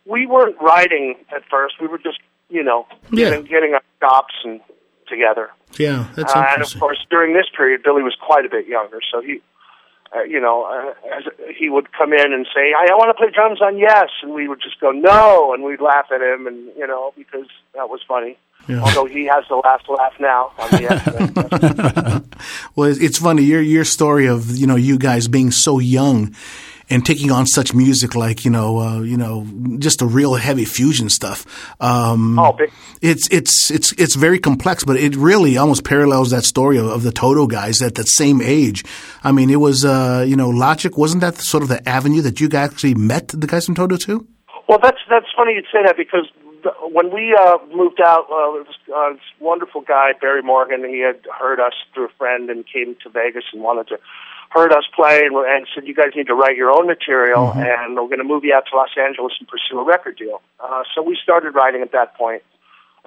we 0.08 0.26
weren't 0.26 0.56
writing 0.60 1.16
at 1.34 1.43
first. 1.50 1.75
We 1.81 1.87
were 1.87 1.99
just, 1.99 2.19
you 2.49 2.62
know, 2.64 2.87
Yeah. 3.10 3.31
getting, 3.31 3.44
getting 3.44 3.75
our 3.75 3.82
stops 3.99 4.34
and 4.44 4.60
together. 5.08 5.50
Yeah, 5.78 6.06
that's 6.16 6.34
Uh, 6.34 6.46
and 6.55 6.62
of 6.62 6.81
course, 6.81 6.99
during 7.10 7.34
this 7.34 7.46
period, 7.56 7.82
Billy 7.82 8.02
was 8.02 8.16
quite 8.20 8.44
a 8.44 8.49
bit 8.49 8.66
younger, 8.66 9.00
so 9.12 9.20
he. 9.20 9.40
Uh, 10.16 10.22
you 10.22 10.40
know, 10.40 10.62
uh, 10.64 10.94
as 11.19 11.25
he 11.55 11.69
would 11.69 11.93
come 11.93 12.14
in 12.14 12.32
and 12.32 12.46
say, 12.56 12.72
I, 12.72 12.88
"I 12.90 12.94
want 12.96 13.10
to 13.10 13.14
play 13.14 13.31
drums 13.31 13.60
on 13.60 13.76
Yes," 13.76 14.08
and 14.22 14.32
we 14.32 14.49
would 14.49 14.58
just 14.58 14.81
go, 14.81 14.90
"No," 14.90 15.52
and 15.52 15.62
we'd 15.62 15.82
laugh 15.82 16.06
at 16.10 16.22
him, 16.22 16.46
and 16.46 16.70
you 16.78 16.87
know, 16.87 17.12
because 17.14 17.44
that 17.75 17.90
was 17.90 18.00
funny. 18.08 18.38
Yeah. 18.66 18.81
Although 18.81 19.05
he 19.05 19.26
has 19.26 19.44
the 19.50 19.56
last 19.56 19.87
laugh 19.87 20.14
now 20.19 20.52
on 20.58 20.70
the 20.70 20.81
Yes. 20.88 22.22
Well, 22.75 22.88
it's- 22.90 23.05
it's 23.05 23.19
funny 23.19 23.43
your 23.43 23.60
your 23.60 23.84
story 23.84 24.26
of 24.26 24.56
you 24.56 24.66
know 24.66 24.76
you 24.76 24.96
guys 24.99 25.28
being 25.28 25.50
so 25.50 25.78
young 25.78 26.34
and 26.90 27.05
taking 27.05 27.31
on 27.31 27.46
such 27.46 27.75
music 27.75 28.14
like 28.14 28.44
you 28.44 28.50
know 28.50 28.79
uh, 28.79 29.00
you 29.00 29.17
know 29.17 29.46
just 29.79 30.02
a 30.02 30.06
real 30.06 30.35
heavy 30.35 30.64
fusion 30.64 31.08
stuff. 31.08 31.44
Um, 31.81 32.38
Oh, 32.38 32.52
big- 32.52 32.70
it's 33.02 33.29
it's 33.31 33.70
it's 33.70 33.93
it's 33.93 34.17
very 34.17 34.38
complex, 34.38 34.85
but 34.85 34.96
it 34.96 35.17
really 35.17 35.56
almost 35.56 35.85
parallels 35.85 36.31
that 36.31 36.44
story 36.44 36.79
of, 36.79 36.87
of 36.87 37.02
the 37.02 37.12
Toto 37.12 37.46
guys 37.46 37.82
at 37.82 37.94
that 37.96 38.08
same 38.08 38.40
age. 38.43 38.85
I 39.23 39.32
mean, 39.32 39.50
it 39.50 39.61
was 39.61 39.85
uh, 39.85 40.25
you 40.26 40.37
know 40.37 40.49
Logic 40.49 40.96
wasn't 40.96 41.20
that 41.20 41.37
sort 41.37 41.62
of 41.62 41.69
the 41.69 41.87
avenue 41.88 42.23
that 42.23 42.40
you 42.40 42.49
guys 42.49 42.70
actually 42.70 42.94
met 42.94 43.29
the 43.29 43.46
guys 43.46 43.67
from 43.67 43.75
Toto 43.75 43.96
too? 43.96 44.26
Well, 44.69 44.79
that's 44.82 44.99
that's 45.08 45.26
funny 45.37 45.55
you'd 45.55 45.64
say 45.73 45.82
that 45.84 45.96
because 45.96 46.26
when 46.91 47.14
we 47.14 47.34
uh, 47.38 47.56
moved 47.73 48.00
out, 48.00 48.25
uh, 48.31 48.58
it 48.58 48.67
was 48.67 48.75
uh, 48.94 49.12
this 49.12 49.23
wonderful 49.41 49.81
guy 49.81 50.12
Barry 50.20 50.43
Morgan. 50.43 50.84
He 50.88 51.00
had 51.00 51.20
heard 51.38 51.61
us 51.61 51.73
through 51.94 52.06
a 52.06 52.12
friend 52.19 52.50
and 52.50 52.64
came 52.67 52.96
to 53.05 53.08
Vegas 53.08 53.44
and 53.52 53.62
wanted 53.62 53.88
to 53.88 53.99
heard 54.50 54.72
us 54.72 54.84
play 54.94 55.20
and, 55.24 55.36
and 55.36 55.66
said, 55.74 55.86
"You 55.86 55.94
guys 55.94 56.10
need 56.16 56.26
to 56.28 56.34
write 56.34 56.56
your 56.56 56.70
own 56.70 56.86
material, 56.86 57.52
and 57.54 57.96
we're 57.96 58.08
going 58.08 58.18
to 58.18 58.24
move 58.24 58.44
you 58.44 58.54
out 58.54 58.64
to 58.70 58.76
Los 58.76 58.90
Angeles 58.98 59.32
and 59.38 59.48
pursue 59.48 59.78
a 59.80 59.84
record 59.84 60.16
deal." 60.16 60.40
Uh, 60.60 60.82
so 60.94 61.02
we 61.02 61.16
started 61.22 61.54
writing 61.54 61.82
at 61.82 61.92
that 61.92 62.16
point. 62.16 62.42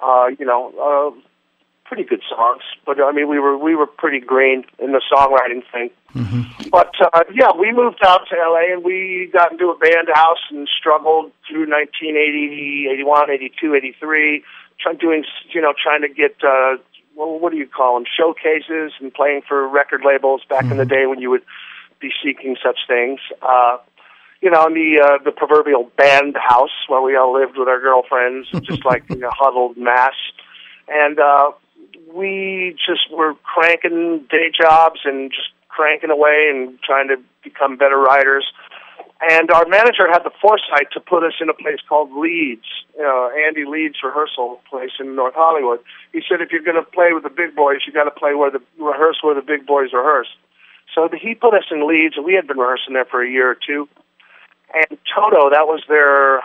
Uh, 0.02 0.30
you 0.38 0.44
know, 0.46 0.72
uh, 0.80 1.20
pretty 1.84 2.04
good 2.04 2.22
songs, 2.28 2.62
but 2.86 3.00
I 3.02 3.12
mean, 3.12 3.28
we 3.28 3.38
were 3.38 3.58
we 3.58 3.76
were 3.76 3.86
pretty 3.86 4.20
green 4.20 4.64
in 4.78 4.92
the 4.92 5.02
songwriting 5.12 5.62
thing. 5.70 5.90
But 6.70 6.94
uh, 7.00 7.24
yeah, 7.34 7.52
we 7.58 7.72
moved 7.72 8.00
out 8.04 8.22
to 8.30 8.36
LA 8.36 8.72
and 8.72 8.84
we 8.84 9.30
got 9.32 9.52
into 9.52 9.68
a 9.68 9.76
band 9.76 10.08
house 10.14 10.40
and 10.50 10.68
struggled 10.78 11.32
through 11.48 11.68
1980, 11.68 12.88
81, 12.92 13.30
82, 13.30 13.74
83, 13.74 14.44
trying 14.80 14.96
doing 14.96 15.24
you 15.52 15.60
know 15.60 15.74
trying 15.80 16.02
to 16.02 16.08
get 16.08 16.36
uh, 16.42 16.76
well, 17.16 17.38
what 17.38 17.52
do 17.52 17.58
you 17.58 17.66
call 17.66 17.94
them 17.94 18.04
showcases 18.16 18.92
and 19.00 19.12
playing 19.12 19.42
for 19.46 19.68
record 19.68 20.02
labels 20.04 20.42
back 20.48 20.64
in 20.64 20.76
the 20.76 20.86
day 20.86 21.06
when 21.06 21.20
you 21.20 21.30
would 21.30 21.44
be 22.00 22.10
seeking 22.22 22.56
such 22.62 22.80
things. 22.86 23.20
Uh, 23.40 23.78
you 24.42 24.50
know, 24.50 24.66
in 24.66 24.74
the 24.74 25.00
uh, 25.00 25.22
the 25.24 25.30
proverbial 25.30 25.90
band 25.96 26.36
house 26.36 26.74
where 26.88 27.00
we 27.00 27.16
all 27.16 27.32
lived 27.32 27.56
with 27.56 27.68
our 27.68 27.80
girlfriends, 27.80 28.48
just 28.62 28.84
like 28.84 29.08
in 29.08 29.22
a 29.22 29.30
huddled 29.30 29.76
mass, 29.76 30.14
and 30.88 31.18
uh, 31.20 31.52
we 32.12 32.76
just 32.84 33.10
were 33.10 33.34
cranking 33.44 34.26
day 34.28 34.50
jobs 34.50 35.00
and 35.04 35.30
just 35.30 35.48
cranking 35.68 36.10
away 36.10 36.48
and 36.50 36.78
trying 36.82 37.08
to 37.08 37.16
become 37.42 37.76
better 37.76 37.98
writers. 37.98 38.44
And 39.30 39.50
our 39.52 39.66
manager 39.66 40.10
had 40.10 40.24
the 40.24 40.32
foresight 40.40 40.90
to 40.94 41.00
put 41.00 41.22
us 41.22 41.34
in 41.40 41.48
a 41.48 41.54
place 41.54 41.78
called 41.88 42.10
Leeds, 42.12 42.66
know, 42.98 43.30
Andy 43.46 43.64
Leeds 43.64 43.96
rehearsal 44.02 44.60
place 44.68 44.90
in 44.98 45.14
North 45.14 45.34
Hollywood. 45.36 45.78
He 46.12 46.22
said, 46.28 46.40
if 46.40 46.50
you're 46.50 46.62
going 46.62 46.82
to 46.82 46.90
play 46.90 47.12
with 47.12 47.22
the 47.22 47.30
big 47.30 47.54
boys, 47.54 47.78
you 47.86 47.92
got 47.92 48.04
to 48.04 48.10
play 48.10 48.34
where 48.34 48.50
the 48.50 48.60
rehearse 48.78 49.18
where 49.22 49.34
the 49.34 49.42
big 49.42 49.64
boys 49.64 49.92
rehearse. 49.92 50.28
So 50.92 51.08
he 51.08 51.34
put 51.34 51.54
us 51.54 51.64
in 51.70 51.86
Leeds, 51.86 52.16
and 52.16 52.24
we 52.24 52.34
had 52.34 52.48
been 52.48 52.58
rehearsing 52.58 52.94
there 52.94 53.04
for 53.04 53.22
a 53.22 53.30
year 53.30 53.50
or 53.50 53.56
two. 53.56 53.88
And 54.74 54.98
Toto, 55.14 55.50
that 55.50 55.66
was 55.70 55.82
their 55.88 56.42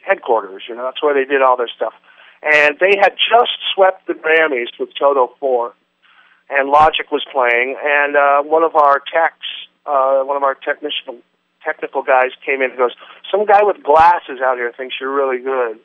headquarters. 0.00 0.62
You 0.68 0.76
know, 0.76 0.84
that's 0.84 1.02
where 1.02 1.14
they 1.14 1.28
did 1.28 1.42
all 1.42 1.56
their 1.56 1.68
stuff. 1.68 1.92
And 2.42 2.78
they 2.80 2.96
had 3.00 3.16
just 3.16 3.52
swept 3.74 4.06
the 4.06 4.14
Grammys 4.14 4.72
with 4.78 4.90
Toto 4.98 5.34
Four, 5.40 5.74
and 6.48 6.70
Logic 6.70 7.10
was 7.12 7.24
playing. 7.30 7.76
And 7.82 8.16
uh, 8.16 8.42
one 8.42 8.62
of 8.62 8.74
our 8.76 9.02
techs, 9.12 9.46
uh, 9.84 10.22
one 10.22 10.36
of 10.36 10.42
our 10.42 10.54
technician 10.54 11.22
technical 11.64 12.02
guys, 12.02 12.30
came 12.44 12.62
in 12.62 12.70
and 12.70 12.78
goes, 12.78 12.94
"Some 13.30 13.44
guy 13.46 13.62
with 13.62 13.82
glasses 13.82 14.40
out 14.42 14.56
here 14.56 14.72
thinks 14.76 14.96
you're 15.00 15.12
really 15.14 15.38
good, 15.38 15.78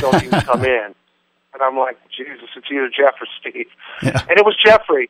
so 0.00 0.12
you 0.14 0.30
can 0.30 0.40
come 0.42 0.64
in." 0.64 0.94
And 1.54 1.62
I'm 1.62 1.78
like, 1.78 1.96
Jesus, 2.14 2.50
it's 2.54 2.66
either 2.70 2.90
Jeff 2.94 3.14
or 3.18 3.26
Steve. 3.40 3.68
And 4.02 4.36
it 4.38 4.44
was 4.44 4.54
Jeffrey. 4.62 5.08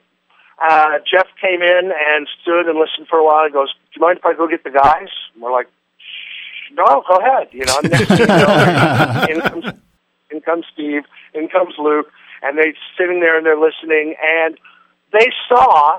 Uh, 0.62 0.98
Jeff 1.10 1.26
came 1.40 1.60
in 1.60 1.90
and 1.92 2.28
stood 2.40 2.68
and 2.68 2.78
listened 2.78 3.08
for 3.08 3.18
a 3.18 3.24
while. 3.24 3.44
He 3.46 3.50
goes, 3.52 3.74
"Do 3.74 3.98
you 3.98 4.00
mind 4.00 4.18
if 4.18 4.24
I 4.24 4.32
go 4.32 4.46
get 4.46 4.62
the 4.62 4.70
guys?" 4.70 5.08
And 5.34 5.42
we're 5.42 5.50
like, 5.50 5.66
"No, 6.72 7.02
go 7.08 7.16
ahead." 7.16 7.48
You 7.50 7.64
know, 7.64 7.80
next 7.82 8.06
thing 8.06 8.18
you 8.20 8.26
know, 8.26 9.26
in 9.28 9.40
comes 9.40 9.64
in 10.30 10.40
comes 10.40 10.64
Steve, 10.72 11.02
in 11.34 11.48
comes 11.48 11.74
Luke, 11.78 12.12
and 12.42 12.56
they're 12.56 12.72
sitting 12.96 13.18
there 13.20 13.36
and 13.36 13.44
they're 13.44 13.58
listening, 13.58 14.14
and 14.22 14.56
they 15.12 15.28
saw 15.48 15.98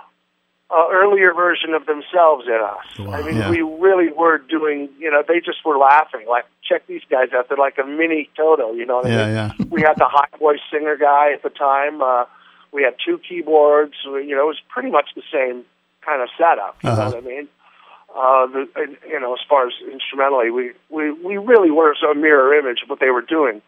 an 0.70 0.86
earlier 0.92 1.34
version 1.34 1.74
of 1.74 1.86
themselves 1.86 2.46
in 2.48 2.54
us. 2.62 2.86
I 3.00 3.22
mean, 3.24 3.38
Yeah. 3.38 3.50
we 3.50 3.62
really 3.62 4.10
were 4.12 4.38
doing. 4.38 4.90
You 5.00 5.10
know, 5.12 5.24
they 5.28 5.40
just 5.40 5.64
were 5.66 5.78
laughing. 5.78 6.26
Like, 6.28 6.46
check 6.62 6.86
these 6.88 7.04
guys 7.10 7.32
out. 7.34 7.48
They're 7.48 7.58
like 7.58 7.78
a 7.78 7.86
mini 7.86 8.30
Toto. 8.36 8.74
You 8.74 8.86
know 8.86 8.98
what 8.98 9.06
I 9.06 9.10
Yeah, 9.10 9.26
mean? 9.26 9.36
yeah. 9.36 9.52
We 9.70 9.82
had 9.82 9.98
the 9.98 10.06
high 10.10 10.28
voice 10.38 10.60
singer 10.72 10.98
guy 10.98 11.32
at 11.34 11.42
the 11.44 11.50
time. 11.50 12.02
Uh, 12.02 12.26
We 12.74 12.84
had 12.84 12.96
two 13.04 13.18
keyboards. 13.20 13.94
You 14.04 14.36
know, 14.36 14.42
it 14.44 14.48
was 14.48 14.60
pretty 14.68 14.92
much 14.92 15.12
the 15.16 15.24
same 15.32 15.64
kind 16.06 16.22
of 16.22 16.28
setup. 16.38 16.76
You 16.84 16.90
Uh-huh. 16.90 17.02
know 17.10 17.16
what 17.16 17.24
I 17.24 17.28
mean? 17.28 17.48
Uh, 18.14 18.46
the, 18.48 18.70
and, 18.76 18.98
you 19.08 19.20
know, 19.22 19.34
as 19.34 19.40
far 19.48 19.68
as 19.68 19.74
instrumentally, 19.90 20.52
we, 20.52 20.72
we, 20.90 21.12
we 21.12 21.38
really 21.38 21.72
were 21.72 21.94
a 21.94 22.14
mirror 22.14 22.54
image 22.54 22.82
of 22.84 22.90
what 22.90 23.00
they 23.00 23.10
were 23.10 23.22
doing. 23.22 23.62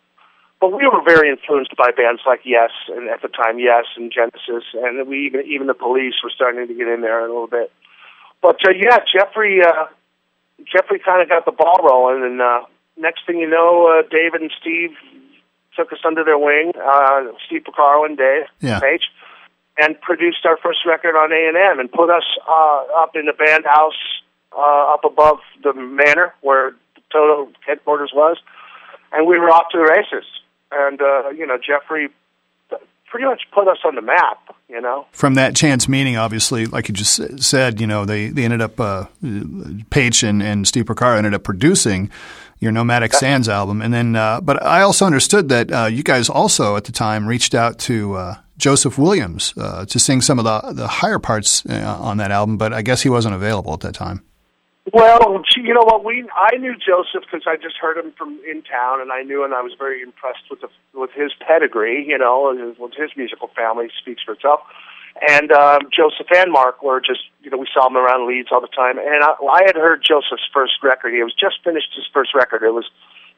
But 0.61 0.73
we 0.73 0.85
were 0.87 1.01
very 1.05 1.29
influenced 1.29 1.75
by 1.77 1.91
bands 1.95 2.21
like 2.25 2.41
Yes, 2.43 2.71
and 2.89 3.09
at 3.09 3.21
the 3.21 3.29
time 3.29 3.59
Yes 3.59 3.85
and 3.95 4.11
Genesis, 4.11 4.63
and 4.73 5.07
we 5.07 5.25
even 5.25 5.45
even 5.47 5.67
the 5.67 5.73
Police 5.73 6.15
were 6.23 6.31
starting 6.33 6.67
to 6.67 6.73
get 6.73 6.87
in 6.87 7.01
there 7.01 7.19
a 7.19 7.27
little 7.27 7.47
bit. 7.47 7.71
But 8.41 8.57
uh, 8.67 8.71
yeah, 8.71 8.99
Jeffrey 9.11 9.61
uh, 9.63 9.85
Jeffrey 10.65 10.99
kind 10.99 11.21
of 11.21 11.29
got 11.29 11.45
the 11.45 11.51
ball 11.53 11.79
rolling, 11.81 12.23
and 12.23 12.41
uh, 12.41 12.61
next 12.97 13.25
thing 13.25 13.37
you 13.39 13.49
know, 13.49 13.87
uh, 13.87 14.07
David 14.09 14.41
and 14.41 14.51
Steve 14.59 14.91
took 15.77 15.93
us 15.93 15.99
under 16.05 16.25
their 16.25 16.37
wing. 16.37 16.73
Uh, 16.75 17.31
Steve 17.45 17.63
Porcaro 17.63 18.05
and 18.05 18.17
Dave 18.17 18.43
Yeah. 18.59 18.81
Paich, 18.81 19.03
and 19.77 19.99
produced 20.01 20.45
our 20.45 20.57
first 20.57 20.79
record 20.85 21.15
on 21.15 21.31
A 21.31 21.47
and 21.47 21.55
M, 21.55 21.79
and 21.79 21.89
put 21.89 22.09
us 22.09 22.25
uh, 22.49 22.83
up 22.97 23.15
in 23.15 23.25
the 23.27 23.33
band 23.33 23.63
house 23.65 23.95
uh, 24.51 24.93
up 24.93 25.05
above 25.05 25.39
the 25.63 25.73
manor 25.73 26.33
where 26.41 26.71
the 26.95 27.01
Toto 27.13 27.49
headquarters 27.65 28.11
was, 28.13 28.35
and 29.13 29.25
we 29.25 29.39
were 29.39 29.49
off 29.49 29.69
to 29.71 29.77
the 29.77 29.83
races. 29.85 30.25
And 30.71 31.01
uh, 31.01 31.29
you 31.29 31.45
know, 31.45 31.57
Jeffrey 31.57 32.09
pretty 33.09 33.25
much 33.25 33.41
put 33.51 33.67
us 33.67 33.79
on 33.83 33.95
the 33.95 34.01
map. 34.01 34.55
You 34.69 34.81
know. 34.81 35.07
From 35.11 35.33
that 35.33 35.55
chance 35.55 35.87
meeting, 35.89 36.15
obviously, 36.15 36.67
like 36.67 36.89
you 36.89 36.93
just 36.93 37.41
said, 37.41 37.81
you 37.81 37.87
know, 37.87 38.05
they, 38.05 38.27
they 38.27 38.43
ended 38.43 38.61
up, 38.61 38.79
uh, 38.79 39.05
Paich 39.23 40.27
and, 40.27 40.43
and 40.43 40.67
Steve 40.67 40.85
Porcaro 40.85 41.17
ended 41.17 41.33
up 41.33 41.43
producing 41.43 42.11
your 42.59 42.71
Nomadic 42.71 43.13
Sands 43.13 43.49
album. 43.49 43.81
And 43.81 43.91
then, 43.91 44.15
uh, 44.15 44.41
but 44.41 44.61
I 44.61 44.81
also 44.81 45.07
understood 45.07 45.49
that 45.49 45.71
uh, 45.71 45.85
you 45.85 46.03
guys 46.03 46.29
also 46.29 46.75
at 46.75 46.83
the 46.83 46.91
time 46.91 47.25
reached 47.25 47.55
out 47.55 47.79
to 47.79 48.13
uh, 48.13 48.35
Joseph 48.59 48.99
Williams 48.99 49.55
uh, 49.57 49.85
to 49.85 49.97
sing 49.97 50.21
some 50.21 50.37
of 50.37 50.45
the, 50.45 50.73
the 50.73 50.87
higher 50.87 51.17
parts 51.17 51.65
uh, 51.65 51.97
on 51.99 52.17
that 52.17 52.29
album, 52.29 52.57
but 52.57 52.73
I 52.73 52.83
guess 52.83 53.01
he 53.01 53.09
wasn't 53.09 53.33
available 53.33 53.73
at 53.73 53.79
that 53.79 53.95
time. 53.95 54.23
Well, 54.93 55.43
you 55.57 55.73
know 55.73 55.83
what? 55.83 56.03
We 56.05 56.27
I 56.35 56.55
knew 56.57 56.73
Joseph 56.75 57.23
because 57.29 57.45
I 57.47 57.55
just 57.57 57.77
heard 57.77 57.97
him 57.97 58.13
from 58.17 58.39
in 58.49 58.61
town, 58.63 59.01
and 59.01 59.11
I 59.11 59.21
knew, 59.23 59.43
and 59.43 59.53
I 59.53 59.61
was 59.61 59.73
very 59.77 60.01
impressed 60.01 60.49
with 60.49 60.61
the 60.61 60.69
with 60.93 61.11
his 61.11 61.31
pedigree. 61.45 62.05
You 62.07 62.17
know, 62.17 62.55
his- 62.55 62.77
with 62.77 62.93
his 62.93 63.11
musical 63.15 63.49
family 63.55 63.89
speaks 64.01 64.23
for 64.23 64.33
itself. 64.33 64.61
And 65.27 65.51
um, 65.51 65.81
Joseph 65.91 66.27
and 66.33 66.49
Mark 66.51 66.81
were 66.81 67.01
just, 67.01 67.21
you 67.41 67.49
know, 67.49 67.57
we 67.57 67.67
saw 67.73 67.87
him 67.87 67.97
around 67.97 68.25
Leeds 68.27 68.49
all 68.53 68.61
the 68.61 68.67
time. 68.67 68.97
And 68.99 69.21
I, 69.21 69.31
I 69.51 69.63
had 69.65 69.75
heard 69.75 70.01
Joseph's 70.01 70.47
first 70.53 70.75
record. 70.81 71.13
He 71.13 71.21
was 71.23 71.33
just 71.33 71.61
finished 71.63 71.89
his 71.93 72.05
first 72.13 72.33
record. 72.33 72.63
It 72.63 72.71
was 72.73 72.85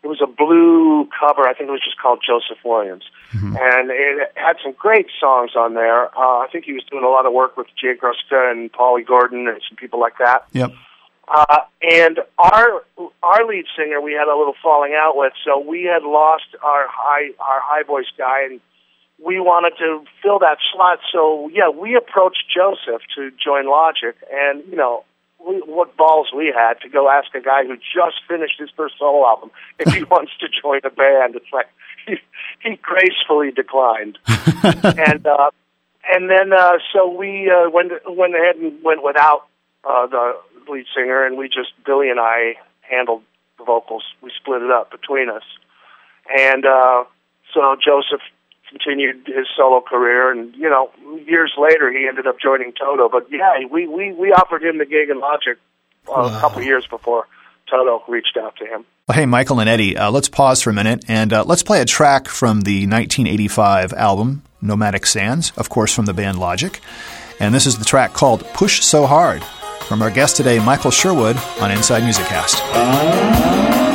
it 0.04 0.08
was 0.08 0.20
a 0.22 0.28
blue 0.28 1.08
cover. 1.18 1.48
I 1.48 1.54
think 1.54 1.70
it 1.70 1.72
was 1.72 1.84
just 1.84 1.98
called 2.00 2.24
Joseph 2.26 2.58
Williams, 2.66 3.04
and 3.56 3.90
it 3.92 4.32
had 4.36 4.58
some 4.64 4.74
great 4.74 5.08
songs 5.20 5.52
on 5.56 5.74
there. 5.76 6.06
Uh, 6.18 6.40
I 6.40 6.48
think 6.52 6.66
he 6.66 6.74
was 6.74 6.84
doing 6.92 7.04
a 7.04 7.08
lot 7.10 7.26
of 7.26 7.34
work 7.34 7.56
with 7.58 7.68
Jay 7.80 7.94
Gruska 7.96 8.52
and 8.52 8.72
Paulie 8.74 9.06
Gordon 9.06 9.48
and 9.48 9.62
some 9.68 9.76
people 9.78 10.00
like 10.00 10.18
that. 10.20 10.46
Yep. 10.54 10.72
Uh, 11.34 11.60
and 11.82 12.20
our 12.38 12.84
our 13.24 13.48
lead 13.48 13.64
singer 13.78 14.02
we 14.02 14.12
had 14.12 14.28
a 14.28 14.36
little 14.38 14.56
falling 14.62 14.94
out 14.94 15.16
with, 15.16 15.32
so 15.46 15.60
we 15.60 15.84
had 15.84 16.04
lost 16.04 16.48
our 16.62 16.88
high 16.90 17.30
our 17.40 17.62
high 17.62 17.84
voice 17.84 18.12
guy, 18.18 18.44
and 18.44 18.60
we 19.24 19.40
wanted 19.40 19.78
to 19.80 20.04
fill 20.22 20.40
that 20.40 20.58
slot. 20.74 21.00
So 21.14 21.50
yeah, 21.54 21.70
we 21.70 21.96
approached 21.96 22.44
Joseph 22.54 23.02
to 23.16 23.32
join 23.44 23.68
Logic, 23.68 24.16
and 24.32 24.64
you 24.70 24.76
know. 24.76 25.06
We, 25.44 25.56
what 25.62 25.98
balls 25.98 26.28
we 26.38 26.54
had 26.56 26.80
to 26.82 26.88
go 26.88 27.10
ask 27.10 27.34
a 27.34 27.42
guy 27.42 27.66
who 27.66 27.76
just 27.76 28.22
finished 28.28 28.60
his 28.60 28.70
first 28.78 29.00
solo 29.00 29.26
album 29.26 29.50
if 29.80 29.92
he 29.92 30.04
wants 30.12 30.32
to 30.40 30.48
join 30.62 30.82
a 30.84 30.92
band. 30.92 31.36
It's 31.36 31.52
like 31.52 31.66
he, 32.06 32.18
he 32.60 32.76
gracefully 32.76 33.50
declined, 33.50 34.20
and 34.28 35.26
uh, 35.26 35.50
and 36.14 36.30
then 36.30 36.54
uh, 36.54 36.78
so 36.94 37.10
we 37.10 37.50
uh, 37.50 37.72
went 37.72 37.92
went 38.06 38.36
ahead 38.36 38.58
and 38.58 38.84
went 38.84 39.04
without 39.04 39.48
uh, 39.84 40.06
the 40.06 40.38
lead 40.70 40.86
singer, 40.96 41.26
and 41.26 41.38
we 41.38 41.48
just 41.48 41.72
Billy 41.86 42.10
and 42.10 42.20
I 42.20 42.56
handled 42.82 43.24
the 43.58 43.64
vocals. 43.64 44.04
We 44.22 44.32
split 44.36 44.62
it 44.62 44.72
up 44.72 44.92
between 44.92 45.30
us, 45.30 45.44
and 46.36 46.66
uh, 46.66 47.04
so 47.54 47.76
Joseph 47.84 48.22
continued 48.70 49.28
his 49.28 49.48
solo 49.56 49.82
career, 49.82 50.32
and 50.32 50.56
you 50.56 50.70
know, 50.70 50.92
years 51.26 51.54
later 51.58 51.92
he 51.92 52.08
ended 52.08 52.28
up 52.28 52.40
joining 52.40 52.74
Toto. 52.74 53.10
But 53.10 53.28
yeah, 53.32 53.66
we 53.70 53.88
we 53.88 54.14
we 54.14 54.32
offered 54.32 54.64
him 54.64 54.78
the 54.78 54.86
gig 54.86 55.10
in 55.10 55.20
Logic 55.20 55.58
uh, 56.08 56.34
a 56.36 56.40
couple 56.40 56.62
years 56.62 56.88
before 56.88 57.28
Toto 57.70 58.04
reached 58.08 58.38
out 58.38 58.56
to 58.58 58.66
him. 58.66 58.86
Well, 59.08 59.18
hey, 59.18 59.26
Michael 59.26 59.60
and 59.60 59.70
Eddie, 59.70 59.98
uh, 59.98 60.12
let's 60.12 60.30
pause 60.30 60.62
for 60.62 60.70
a 60.70 60.74
minute 60.74 61.04
and 61.08 61.34
uh, 61.34 61.44
let's 61.44 61.64
play 61.64 61.82
a 61.82 61.86
track 61.86 62.28
from 62.28 62.62
the 62.62 62.88
1985 62.88 63.94
album 63.94 64.44
Nomadic 64.62 65.06
Sands, 65.06 65.52
of 65.58 65.70
course, 65.70 65.94
from 65.94 66.06
the 66.06 66.14
band 66.14 66.40
Logic. 66.40 66.80
And 67.40 67.54
this 67.54 67.66
is 67.66 67.78
the 67.78 67.86
track 67.86 68.14
called 68.14 68.46
Push 68.54 68.84
So 68.84 69.08
Hard 69.08 69.44
from 69.92 70.02
our 70.02 70.10
guest 70.10 70.38
today, 70.38 70.58
Michael 70.58 70.90
Sherwood, 70.90 71.36
on 71.60 71.70
Inside 71.70 72.06
Music 72.06 72.26
Cast. 72.28 73.91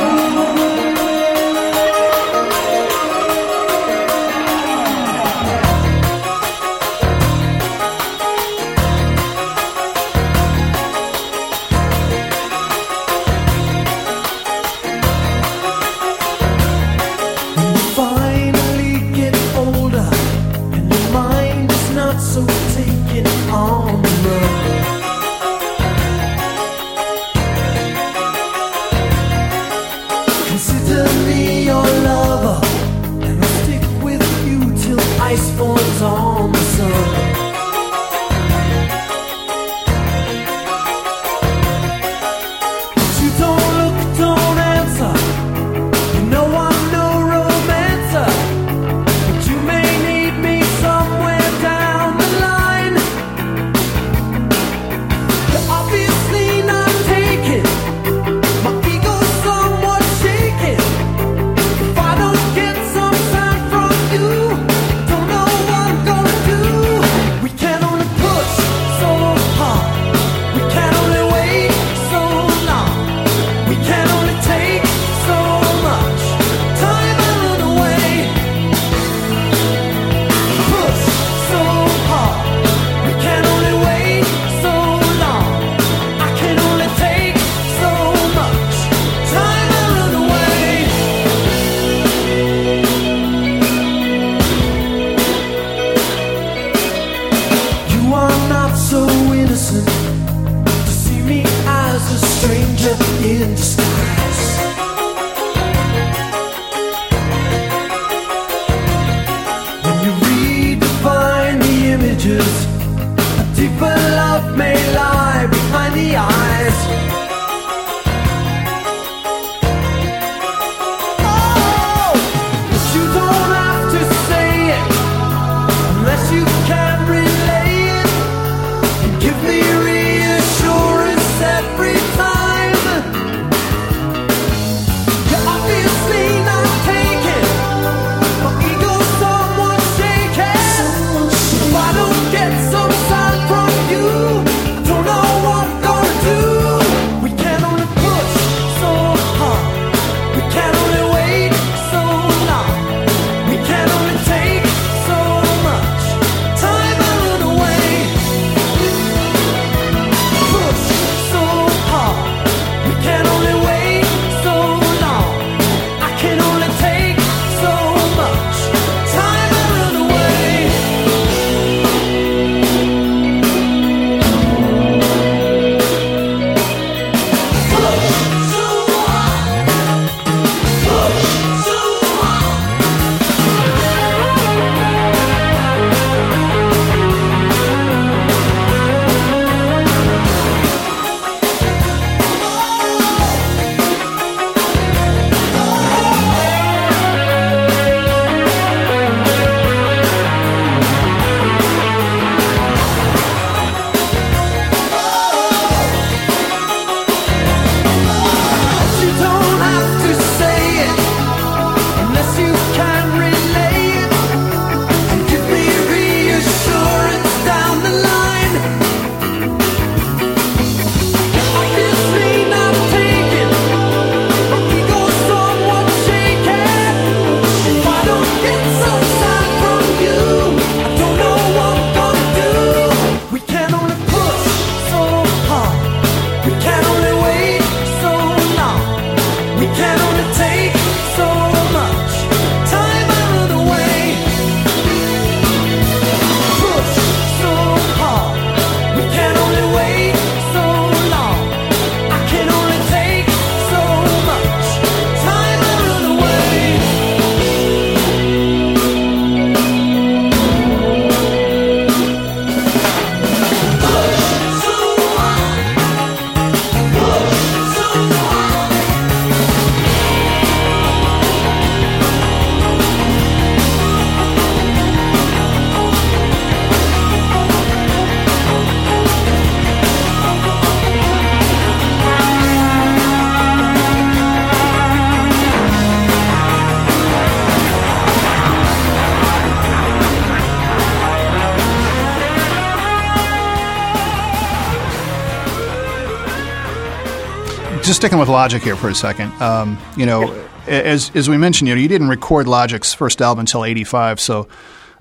Just 297.87 298.01
sticking 298.01 298.19
with 298.19 298.27
Logic 298.27 298.61
here 298.61 298.75
for 298.75 298.89
a 298.89 298.95
second. 298.95 299.31
Um, 299.41 299.77
you 299.95 300.05
know, 300.05 300.29
as 300.67 301.09
as 301.15 301.29
we 301.29 301.37
mentioned, 301.37 301.69
you 301.69 301.75
know, 301.75 301.81
you 301.81 301.87
didn't 301.87 302.09
record 302.09 302.45
Logic's 302.47 302.93
first 302.93 303.21
album 303.21 303.39
until 303.39 303.63
'85. 303.63 304.19
So, 304.19 304.49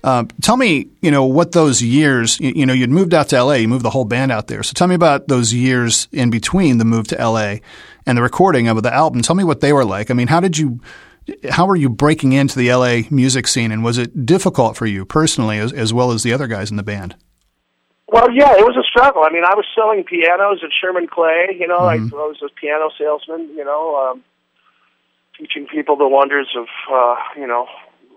um, 0.04 0.28
tell 0.40 0.56
me, 0.56 0.86
you 1.02 1.10
know, 1.10 1.24
what 1.24 1.50
those 1.52 1.82
years. 1.82 2.38
You, 2.38 2.52
you 2.54 2.66
know, 2.66 2.72
you'd 2.72 2.90
moved 2.90 3.12
out 3.12 3.28
to 3.30 3.42
LA. 3.42 3.54
You 3.54 3.68
moved 3.68 3.84
the 3.84 3.90
whole 3.90 4.04
band 4.04 4.30
out 4.30 4.46
there. 4.46 4.62
So, 4.62 4.72
tell 4.72 4.86
me 4.86 4.94
about 4.94 5.26
those 5.26 5.52
years 5.52 6.06
in 6.12 6.30
between 6.30 6.78
the 6.78 6.84
move 6.84 7.08
to 7.08 7.16
LA 7.16 7.56
and 8.06 8.16
the 8.16 8.22
recording 8.22 8.68
of 8.68 8.80
the 8.82 8.94
album. 8.94 9.20
Tell 9.20 9.36
me 9.36 9.44
what 9.44 9.60
they 9.60 9.72
were 9.72 9.84
like. 9.84 10.10
I 10.10 10.14
mean, 10.14 10.28
how 10.28 10.40
did 10.40 10.56
you? 10.56 10.80
How 11.50 11.66
were 11.66 11.74
you 11.74 11.88
breaking 11.88 12.34
into 12.34 12.56
the 12.56 12.72
LA 12.72 13.00
music 13.10 13.48
scene, 13.48 13.72
and 13.72 13.82
was 13.82 13.98
it 13.98 14.24
difficult 14.24 14.76
for 14.76 14.86
you 14.86 15.04
personally, 15.04 15.58
as, 15.58 15.72
as 15.72 15.92
well 15.92 16.12
as 16.12 16.22
the 16.22 16.32
other 16.32 16.46
guys 16.46 16.70
in 16.70 16.76
the 16.76 16.84
band? 16.84 17.16
Well, 18.16 18.30
yeah, 18.32 18.56
it 18.56 18.64
was 18.64 18.76
a 18.78 18.82
struggle. 18.82 19.24
I 19.24 19.30
mean, 19.30 19.44
I 19.44 19.54
was 19.54 19.66
selling 19.74 20.02
pianos 20.02 20.60
at 20.64 20.70
Sherman 20.72 21.06
Clay. 21.06 21.54
You 21.60 21.68
know, 21.68 21.80
Mhm. 21.80 22.12
I, 22.12 22.16
I 22.16 22.26
was 22.32 22.40
a 22.42 22.48
piano 22.48 22.88
salesman. 22.96 23.50
You 23.54 23.62
know, 23.64 23.94
um, 23.96 24.24
teaching 25.36 25.66
people 25.66 25.96
the 25.96 26.08
wonders 26.08 26.48
of 26.56 26.66
uh, 26.90 27.16
you 27.36 27.46
know 27.46 27.68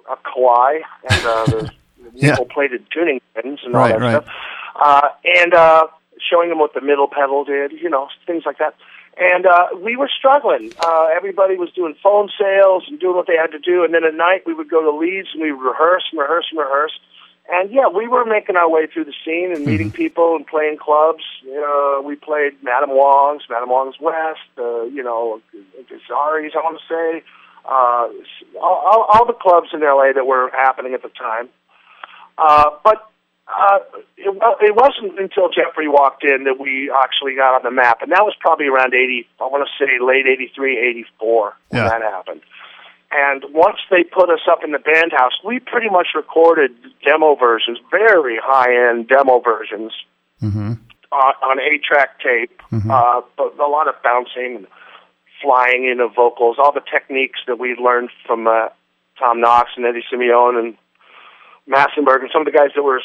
a 0.10 0.16
Kawai 0.16 0.82
and 1.10 1.26
uh, 1.26 1.46
the 1.52 1.70
Yeah. 2.14 2.30
nickel-plated 2.32 2.86
tuning 2.92 3.20
pins 3.36 3.60
and 3.66 3.76
all 3.76 3.82
Right, 3.82 3.92
that 3.92 4.00
right. 4.00 4.24
stuff, 4.24 4.36
uh, 4.78 5.10
and 5.26 5.54
uh, 5.54 5.88
showing 6.30 6.48
them 6.48 6.60
what 6.60 6.74
the 6.74 6.82
middle 6.82 7.10
pedal 7.10 7.44
did. 7.44 7.74
You 7.74 7.90
know, 7.90 8.08
things 8.26 8.44
like 8.46 8.58
that. 8.60 8.76
And 9.18 9.46
uh, 9.46 9.68
we 9.76 9.98
were 9.98 10.08
struggling. 10.08 10.72
Uh, 10.80 11.08
everybody 11.14 11.58
was 11.58 11.70
doing 11.74 11.94
phone 12.02 12.30
sales 12.40 12.86
and 12.88 13.02
doing 13.02 13.18
what 13.18 13.28
they 13.28 13.36
had 13.36 13.52
to 13.52 13.60
do. 13.60 13.84
And 13.84 13.94
then 13.94 14.06
at 14.06 14.14
night 14.16 14.44
we 14.46 14.54
would 14.54 14.70
go 14.70 14.82
to 14.82 14.92
Leeds 14.98 15.28
and 15.34 15.44
we 15.44 15.52
would 15.52 15.62
rehearse 15.62 16.06
and 16.14 16.22
rehearse 16.22 16.46
and 16.52 16.60
rehearse. 16.62 16.98
And 17.52 17.72
yeah, 17.72 17.88
we 17.88 18.08
were 18.08 18.26
making 18.26 18.56
our 18.56 18.70
way 18.70 18.86
through 18.88 19.06
the 19.06 19.14
scene 19.26 19.52
and 19.52 19.66
meeting 19.66 19.92
people 19.92 20.36
and 20.36 20.46
playing 20.46 20.78
clubs. 20.78 21.24
Uh, 21.44 22.00
we 22.04 22.16
played 22.16 22.54
Madame 22.62 22.92
Wong's, 22.92 23.42
Madame 23.50 23.70
Wong's 23.70 23.96
West, 24.00 24.40
uh, 24.60 24.84
you 24.84 25.02
know, 25.02 25.42
Gazzarri's, 25.90 26.54
I 26.56 26.60
want 26.60 26.80
to 26.80 26.86
say, 26.94 27.24
uh, 27.66 28.60
all, 28.62 28.78
all, 28.86 29.06
all 29.14 29.26
the 29.26 29.34
clubs 29.34 29.70
in 29.74 29.82
LA 29.82 30.14
that 30.14 30.28
were 30.28 30.52
happening 30.52 30.94
at 30.94 31.02
the 31.02 31.10
time. 31.10 31.50
Uh, 32.38 32.70
but 32.84 33.10
uh, 33.48 33.80
it, 34.16 34.30
it 34.62 34.76
wasn't 34.76 35.20
until 35.20 35.50
Jeffrey 35.50 35.88
walked 35.88 36.24
in 36.24 36.44
that 36.44 36.60
we 36.60 36.92
actually 37.04 37.36
got 37.36 37.56
on 37.56 37.64
the 37.64 37.72
map, 37.72 38.02
and 38.04 38.12
that 38.12 38.22
was 38.24 38.36
probably 38.40 38.68
around 38.68 38.94
eighty. 38.94 39.28
I 39.42 39.46
want 39.46 39.68
to 39.68 39.84
say 39.84 39.98
late 40.00 40.28
eighty 40.28 40.52
three, 40.56 40.78
eighty 40.78 41.04
four 41.20 41.54
when 41.70 41.82
Yeah. 41.82 41.90
that 41.90 42.02
happened. 42.04 42.42
And 43.12 43.43
once 43.54 43.78
they 43.89 44.04
put 44.04 44.30
us 44.30 44.41
up 44.50 44.63
in 44.63 44.72
the 44.72 44.80
band 44.80 45.12
house, 45.12 45.34
we 45.43 45.60
pretty 45.60 45.89
much 45.89 46.10
recorded 46.15 46.72
demo 47.04 47.36
versions, 47.36 47.80
very 47.89 48.38
high 48.41 48.89
end 48.89 49.08
demo 49.08 49.39
versions 49.39 49.93
Mm-hmm. 50.41 50.72
on, 51.12 51.34
on 51.43 51.60
eight 51.60 51.84
track 51.84 52.22
tape. 52.22 52.62
Uh, 52.89 53.22
but 53.36 53.60
a 53.60 53.67
lot 53.67 53.89
of 53.89 53.95
bouncing, 54.02 54.56
and 54.56 54.67
flying 55.41 55.86
in 55.86 56.00
of 56.00 56.15
vocals, 56.15 56.58
all 56.60 56.72
the 56.72 56.82
techniques 56.89 57.39
that 57.48 57.60
we 57.60 57.76
learned 57.76 58.10
from 58.26 58.48
uh, 58.48 58.69
Tom 59.17 59.41
Knox 59.41 59.72
and 59.76 59.86
Eddie 59.86 60.04
Simeone 60.12 60.60
and 60.60 60.78
Massenburg 61.67 62.22
and 62.22 62.30
some 62.32 62.41
of 62.41 62.45
the 62.45 62.58
guys 62.58 62.69
that 62.76 62.84
were, 62.84 63.02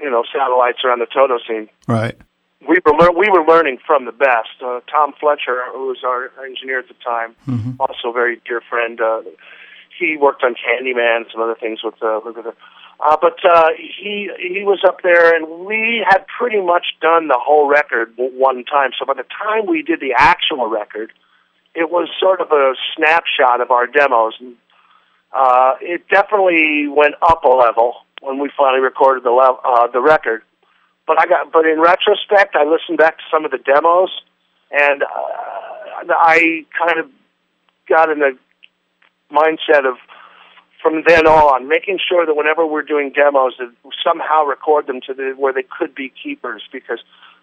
you 0.00 0.10
know, 0.10 0.24
satellites 0.32 0.78
around 0.84 0.98
the 0.98 1.06
Toto 1.06 1.38
scene. 1.46 1.68
Right. 1.86 2.16
We 2.60 2.78
were 2.84 2.92
lear- 2.98 3.12
we 3.12 3.28
were 3.28 3.44
learning 3.44 3.78
from 3.86 4.06
the 4.06 4.12
best. 4.12 4.62
Uh, 4.64 4.80
Tom 4.90 5.12
Fletcher, 5.20 5.64
who 5.72 5.88
was 5.88 5.98
our 6.04 6.30
engineer 6.44 6.78
at 6.80 6.88
the 6.88 6.94
time, 7.04 7.36
also 7.78 8.10
a 8.10 8.12
very 8.12 8.40
dear 8.46 8.60
friend. 8.68 9.00
Uh, 9.00 9.22
he 9.98 10.16
worked 10.16 10.42
on 10.42 10.54
Candyman 10.54 11.16
and 11.16 11.26
some 11.32 11.40
other 11.42 11.54
things 11.54 11.80
with 11.84 12.02
uh, 12.02 12.20
with 12.24 12.36
the. 12.36 12.54
Uh, 12.98 13.16
but 13.20 13.36
uh, 13.44 13.68
he 13.76 14.30
he 14.38 14.62
was 14.64 14.80
up 14.86 15.02
there, 15.02 15.34
and 15.36 15.66
we 15.66 16.04
had 16.08 16.24
pretty 16.38 16.60
much 16.60 16.86
done 17.00 17.28
the 17.28 17.38
whole 17.38 17.68
record 17.68 18.12
one 18.16 18.64
time. 18.64 18.90
So 18.98 19.04
by 19.04 19.14
the 19.14 19.24
time 19.24 19.66
we 19.66 19.82
did 19.82 20.00
the 20.00 20.14
actual 20.16 20.68
record, 20.68 21.12
it 21.74 21.90
was 21.90 22.08
sort 22.18 22.40
of 22.40 22.50
a 22.52 22.74
snapshot 22.96 23.60
of 23.60 23.70
our 23.70 23.86
demos. 23.86 24.34
And, 24.40 24.56
uh, 25.32 25.74
it 25.82 26.08
definitely 26.08 26.88
went 26.88 27.14
up 27.20 27.44
a 27.44 27.48
level 27.48 27.96
when 28.22 28.38
we 28.38 28.50
finally 28.56 28.80
recorded 28.80 29.24
the 29.24 29.30
uh, 29.30 29.86
the 29.88 30.00
record. 30.00 30.42
But 31.06 31.20
I 31.20 31.26
got, 31.26 31.52
but 31.52 31.64
in 31.66 31.80
retrospect, 31.80 32.56
I 32.56 32.64
listened 32.64 32.98
back 32.98 33.18
to 33.18 33.24
some 33.30 33.44
of 33.44 33.50
the 33.50 33.58
demos, 33.58 34.10
and 34.72 35.02
uh, 35.02 35.06
I 36.10 36.64
kind 36.76 36.98
of 36.98 37.10
got 37.88 38.10
in 38.10 38.18
the 38.18 38.36
mindset 39.30 39.88
of 39.88 39.96
from 40.82 41.02
then 41.06 41.26
on, 41.26 41.68
making 41.68 41.98
sure 42.06 42.26
that 42.26 42.34
whenever 42.34 42.66
we're 42.66 42.82
doing 42.82 43.10
demos, 43.10 43.54
that 43.58 43.72
somehow 44.04 44.44
record 44.44 44.86
them 44.86 45.00
to 45.06 45.14
the 45.14 45.34
where 45.36 45.52
they 45.52 45.64
could 45.64 45.94
be 45.94 46.12
keepers, 46.22 46.62
because 46.72 47.00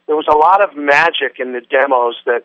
there 0.08 0.16
was 0.16 0.28
a 0.32 0.36
lot 0.38 0.62
of 0.62 0.76
magic 0.78 1.40
in 1.40 1.54
the 1.54 1.62
demos 1.62 2.16
that 2.26 2.44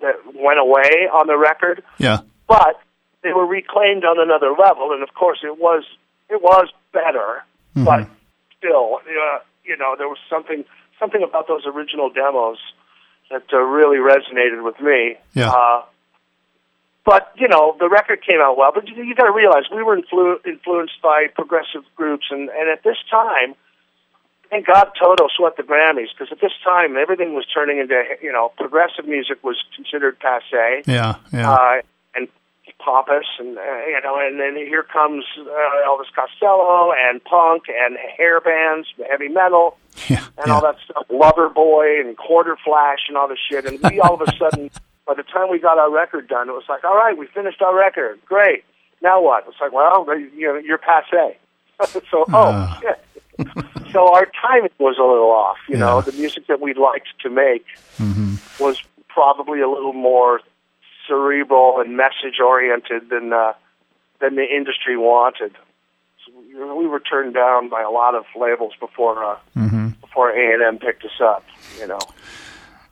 that 0.00 0.14
went 0.34 0.60
away 0.60 1.08
on 1.12 1.26
the 1.26 1.36
record, 1.36 1.82
Yeah. 1.98 2.18
but 2.46 2.80
they 3.22 3.32
were 3.32 3.46
reclaimed 3.46 4.04
on 4.04 4.20
another 4.20 4.52
level, 4.52 4.92
and 4.92 5.02
of 5.02 5.12
course, 5.14 5.40
it 5.42 5.58
was 5.58 5.84
it 6.30 6.40
was 6.42 6.68
better, 6.92 7.42
but 7.74 8.06
still, 8.58 9.00
uh, 9.06 9.38
you 9.68 9.76
know, 9.76 9.94
there 9.96 10.08
was 10.08 10.18
something 10.28 10.64
something 10.98 11.22
about 11.22 11.46
those 11.46 11.62
original 11.66 12.10
demos 12.10 12.58
that 13.30 13.44
uh, 13.52 13.58
really 13.58 13.98
resonated 13.98 14.64
with 14.64 14.80
me. 14.80 15.14
Yeah. 15.34 15.50
Uh, 15.50 15.82
but 17.04 17.32
you 17.36 17.48
know, 17.48 17.76
the 17.78 17.88
record 17.88 18.20
came 18.26 18.40
out 18.40 18.56
well. 18.58 18.72
But 18.74 18.88
you, 18.88 19.02
you 19.04 19.14
got 19.14 19.26
to 19.26 19.32
realize 19.32 19.64
we 19.74 19.82
were 19.82 19.96
influ- 20.00 20.44
influenced 20.46 21.00
by 21.02 21.26
progressive 21.34 21.84
groups, 21.96 22.26
and 22.30 22.48
and 22.50 22.68
at 22.68 22.82
this 22.82 22.96
time, 23.10 23.54
thank 24.50 24.66
God 24.66 24.90
Toto 24.98 25.28
swept 25.36 25.56
the 25.56 25.62
Grammys 25.62 26.08
because 26.12 26.32
at 26.32 26.40
this 26.40 26.52
time 26.64 26.96
everything 26.96 27.34
was 27.34 27.46
turning 27.52 27.78
into 27.78 28.02
you 28.22 28.32
know 28.32 28.52
progressive 28.58 29.06
music 29.06 29.42
was 29.44 29.56
considered 29.76 30.18
passe 30.18 30.82
Yeah. 30.86 31.16
Yeah. 31.32 31.50
uh, 31.52 31.80
pompous, 32.78 33.26
and 33.38 33.58
uh, 33.58 33.62
you 33.86 34.00
know, 34.02 34.18
and 34.20 34.38
then 34.40 34.56
here 34.56 34.82
comes 34.82 35.24
uh, 35.38 35.44
Elvis 35.86 36.12
Costello 36.14 36.92
and 36.92 37.22
punk 37.24 37.64
and 37.68 37.96
hair 38.16 38.40
bands, 38.40 38.88
heavy 39.10 39.28
metal, 39.28 39.76
yeah. 40.08 40.24
and 40.38 40.46
yeah. 40.46 40.54
all 40.54 40.60
that 40.62 40.76
stuff, 40.84 41.06
Loverboy 41.08 42.00
and 42.00 42.16
Quarterflash 42.16 43.08
and 43.08 43.16
all 43.16 43.28
this 43.28 43.38
shit. 43.48 43.64
And 43.66 43.78
we 43.90 44.00
all 44.00 44.14
of 44.14 44.22
a 44.22 44.32
sudden, 44.38 44.70
by 45.06 45.14
the 45.14 45.22
time 45.24 45.50
we 45.50 45.58
got 45.58 45.78
our 45.78 45.90
record 45.90 46.28
done, 46.28 46.48
it 46.48 46.52
was 46.52 46.64
like, 46.68 46.84
all 46.84 46.96
right, 46.96 47.16
we 47.16 47.26
finished 47.26 47.60
our 47.62 47.76
record, 47.76 48.18
great. 48.24 48.64
Now 49.02 49.22
what? 49.22 49.44
It's 49.48 49.56
like, 49.60 49.72
well, 49.72 50.06
you 50.18 50.46
know, 50.48 50.56
you're 50.56 50.78
passe. 50.78 51.36
so, 51.86 52.00
oh, 52.12 52.26
Ah. 52.32 52.80
so 53.92 54.12
our 54.12 54.26
timing 54.42 54.70
was 54.78 54.96
a 54.98 55.02
little 55.02 55.30
off. 55.30 55.58
You 55.68 55.76
know, 55.76 56.00
the 56.00 56.10
music 56.12 56.48
that 56.48 56.60
we 56.60 56.74
liked 56.74 57.08
to 57.22 57.30
make 57.30 57.64
Mm-hmm. 57.98 58.34
was 58.62 58.82
probably 59.08 59.60
a 59.60 59.68
little 59.68 59.92
more 59.92 60.40
cerebral 61.08 61.80
and 61.80 61.96
message 61.96 62.38
oriented 62.44 63.08
than 63.10 63.32
uh, 63.32 63.54
than 64.20 64.36
the 64.36 64.44
industry 64.44 64.96
wanted. 64.96 65.52
So 66.26 66.32
we- 66.36 66.78
we 66.82 66.86
were 66.86 67.00
turned 67.00 67.34
down 67.34 67.68
by 67.68 67.82
a 67.82 67.90
lot 67.90 68.14
of 68.14 68.24
labels 68.38 68.74
before 68.78 69.24
uh, 69.24 69.36
Mm-hmm. 69.56 69.88
before 70.00 70.30
A 70.30 70.52
and 70.54 70.62
M 70.62 70.78
picked 70.78 71.04
us 71.04 71.20
up. 71.22 71.44
You 71.80 71.86
know, 71.88 71.98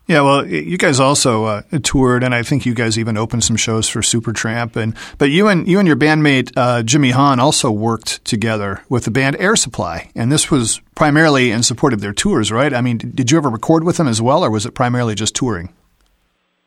Yeah, 0.09 0.21
well, 0.21 0.47
you 0.47 0.79
guys 0.79 1.01
also 1.01 1.45
uh, 1.47 1.63
toured, 1.83 2.23
and 2.23 2.33
I 2.33 2.45
think 2.45 2.65
you 2.65 2.75
guys 2.75 2.97
even 2.97 3.17
opened 3.17 3.43
some 3.43 3.57
shows 3.57 3.89
for 3.89 4.03
Supertramp. 4.03 4.77
And 4.77 4.95
but 5.19 5.31
you 5.31 5.49
and 5.49 5.67
you 5.67 5.79
and 5.81 5.89
your 5.89 5.97
bandmate 5.97 6.53
uh, 6.57 6.85
Jimmy 6.85 7.11
Hahn 7.11 7.41
also 7.41 7.71
worked 7.73 8.25
together 8.25 8.83
with 8.89 9.05
the 9.05 9.11
band 9.11 9.35
Air 9.41 9.57
Supply, 9.57 10.11
and 10.15 10.31
this 10.31 10.49
was 10.51 10.81
primarily 10.95 11.51
in 11.51 11.65
support 11.65 11.93
of 11.93 12.01
their 12.01 12.13
tours, 12.13 12.53
right? 12.53 12.73
I 12.73 12.81
mean, 12.81 12.99
did 12.99 13.33
you 13.33 13.37
ever 13.39 13.49
record 13.49 13.83
with 13.83 13.97
them 13.97 14.07
as 14.07 14.23
well, 14.23 14.45
or 14.45 14.51
was 14.51 14.65
it 14.65 14.75
primarily 14.75 15.17
just 15.17 15.35
touring? 15.35 15.71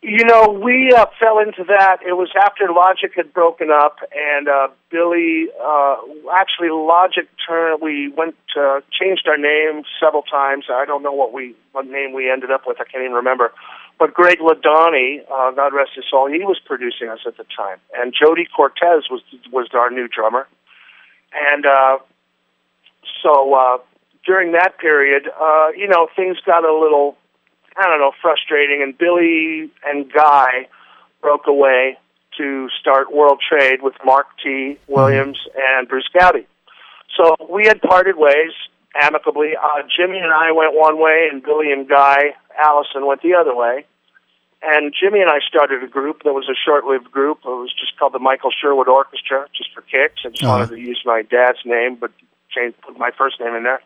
You 0.02 0.24
know, 0.24 0.48
we 0.48 0.94
uh, 0.96 1.08
fell 1.20 1.40
into 1.40 1.66
that. 1.66 1.98
It 2.08 2.14
was 2.14 2.30
after 2.42 2.72
Logic 2.72 3.12
had 3.16 3.34
broken 3.34 3.70
up, 3.70 3.98
and 4.16 4.48
uh, 4.48 4.70
Billy 4.90 5.48
uh, 5.62 5.98
actually 6.34 6.70
Logic 6.70 7.28
turned. 7.46 7.82
We 7.82 8.08
went 8.08 8.36
uh, 8.58 8.80
changed 8.90 9.28
our 9.28 9.38
name 9.38 9.84
several 10.00 10.24
times. 10.24 10.66
I 10.72 10.86
don't 10.86 11.04
know 11.04 11.12
what 11.12 11.34
we 11.34 11.54
what 11.74 11.86
name 11.86 12.14
we 12.14 12.32
ended 12.32 12.50
up 12.50 12.62
with. 12.66 12.80
I 12.80 12.86
can't 12.86 13.04
even 13.04 13.14
remember. 13.14 13.52
But 14.00 14.14
Greg 14.14 14.40
Ladanyi, 14.40 15.20
uh, 15.30 15.52
God 15.52 15.74
rest 15.74 15.92
his 15.94 16.06
soul, 16.10 16.32
he 16.32 16.46
was 16.46 16.58
producing 16.66 17.10
us 17.10 17.20
at 17.28 17.36
the 17.36 17.44
time, 17.56 17.80
and 17.94 18.14
Jody 18.14 18.48
Cortez 18.56 19.10
was 19.12 19.22
was 19.52 19.68
our 19.74 19.92
new 19.92 20.08
drummer, 20.08 20.48
and 21.34 21.66
uh, 21.66 21.98
so 23.22 23.54
uh, 23.54 23.78
during 24.26 24.54
that 24.54 24.78
period, 24.78 25.30
uh, 25.42 25.68
you 25.76 25.90
know, 25.90 26.08
things 26.16 26.38
got 26.46 26.64
a 26.64 26.74
little 26.74 27.18
I 27.78 27.84
don't 27.88 28.00
know, 28.00 28.12
frustrating. 28.22 28.82
And 28.84 28.98
Billy 28.98 29.70
and 29.86 30.12
Guy 30.12 30.68
broke 31.22 31.48
away 31.48 31.98
to 32.38 32.70
start 32.80 33.14
World 33.14 33.42
Trade 33.48 33.82
with 33.82 33.94
Mark 34.06 34.28
T. 34.44 34.78
Williams 34.88 35.40
and 35.58 35.88
Bruce 35.88 36.08
Gowdy. 36.18 36.48
So 37.18 37.36
we 37.50 37.66
had 37.66 37.82
parted 37.82 38.16
ways 38.18 38.52
amicably. 39.02 39.54
Uh, 39.62 39.82
Jimmy 39.96 40.20
and 40.20 40.32
I 40.32 40.52
went 40.52 40.74
one 40.76 41.00
way, 41.00 41.28
and 41.32 41.44
Billy 41.44 41.72
and 41.72 41.88
Guy 41.88 42.36
Allison 42.58 43.06
went 43.06 43.22
the 43.22 43.34
other 43.36 43.56
way. 43.56 43.86
And 44.62 44.94
Jimmy 44.98 45.22
and 45.22 45.30
I 45.30 45.40
started 45.48 45.84
a 45.84 45.88
group 45.88 46.24
that 46.24 46.34
was 46.34 46.50
a 46.50 46.56
short-lived 46.56 47.12
group. 47.12 47.40
It 47.46 47.48
was 47.48 47.74
just 47.80 47.98
called 47.98 48.14
the 48.14 48.20
Michael 48.20 48.52
Sherwood 48.52 48.90
Orchestra, 48.90 49.48
just 49.56 49.74
for 49.74 49.82
kicks. 49.82 50.22
I 50.26 50.30
just 50.30 50.44
Uh-huh. 50.44 50.60
wanted 50.60 50.70
to 50.76 50.80
use 50.80 51.02
my 51.06 51.22
dad's 51.22 51.60
name, 51.66 51.96
but 51.96 52.12
changed 52.50 52.80
put 52.82 52.98
my 52.98 53.12
first 53.18 53.40
name 53.40 53.56
in 53.56 53.64
there. 53.64 53.82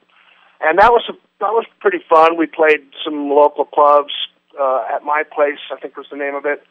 And 0.61 0.79
that 0.79 0.91
was 0.91 1.03
a, 1.09 1.13
that 1.43 1.51
was 1.51 1.65
pretty 1.79 1.99
fun. 2.09 2.37
We 2.37 2.47
played 2.47 2.87
some 3.03 3.29
local 3.29 3.65
clubs, 3.65 4.13
uh, 4.59 4.85
at 4.95 5.03
my 5.03 5.23
place. 5.23 5.59
I 5.71 5.79
think 5.79 5.97
was 5.97 6.07
the 6.09 6.17
name 6.17 6.35
of 6.35 6.45
it. 6.45 6.63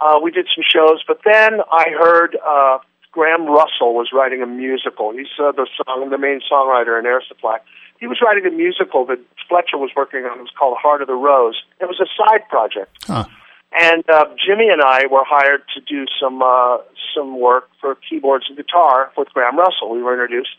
Uh, 0.00 0.18
we 0.22 0.30
did 0.30 0.46
some 0.54 0.64
shows, 0.64 1.02
but 1.06 1.20
then 1.24 1.60
I 1.72 1.90
heard 1.90 2.36
uh, 2.44 2.78
Graham 3.12 3.46
Russell 3.46 3.94
was 3.94 4.10
writing 4.12 4.42
a 4.42 4.46
musical. 4.46 5.12
He's 5.12 5.32
uh, 5.38 5.52
the 5.52 5.66
song, 5.76 6.10
the 6.10 6.18
main 6.18 6.40
songwriter 6.50 6.98
in 6.98 7.06
Air 7.06 7.22
Supply. 7.26 7.58
He 7.98 8.06
was 8.06 8.18
writing 8.20 8.44
a 8.46 8.54
musical 8.54 9.06
that 9.06 9.18
Fletcher 9.48 9.78
was 9.78 9.90
working 9.96 10.24
on. 10.24 10.38
It 10.38 10.42
was 10.42 10.52
called 10.58 10.76
Heart 10.80 11.02
of 11.02 11.08
the 11.08 11.14
Rose. 11.14 11.62
It 11.80 11.86
was 11.86 12.00
a 12.00 12.08
side 12.16 12.46
project. 12.48 12.92
Huh. 13.06 13.24
And 13.72 14.08
uh, 14.08 14.26
Jimmy 14.36 14.68
and 14.68 14.82
I 14.82 15.06
were 15.10 15.24
hired 15.26 15.62
to 15.74 15.80
do 15.80 16.04
some 16.20 16.42
uh, 16.42 16.78
some 17.14 17.40
work 17.40 17.68
for 17.80 17.96
keyboards 18.08 18.46
and 18.48 18.56
guitar 18.56 19.10
with 19.16 19.28
Graham 19.32 19.58
Russell. 19.58 19.90
We 19.90 20.02
were 20.02 20.12
introduced, 20.12 20.56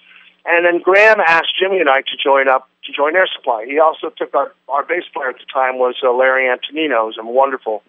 and 0.48 0.66
then 0.66 0.82
Graham 0.82 1.20
asked 1.20 1.54
Jimmy 1.60 1.80
and 1.80 1.90
I 1.90 2.02
to 2.02 2.18
join 2.22 2.48
up 2.48 2.70
to 2.86 2.92
join 2.92 3.16
Air 3.16 3.28
Supply. 3.28 3.66
He 3.66 3.80
also 3.80 4.10
took 4.10 4.34
our 4.34 4.54
our 4.70 4.84
bass 4.84 5.04
player 5.14 5.30
at 5.30 5.38
the 5.38 5.46
time 5.54 5.78
was 5.78 5.96
uh, 6.04 6.12
Larry 6.12 6.50
Antonino, 6.50 7.06
who's 7.06 7.18
a 7.20 7.26
wonderful, 7.26 7.84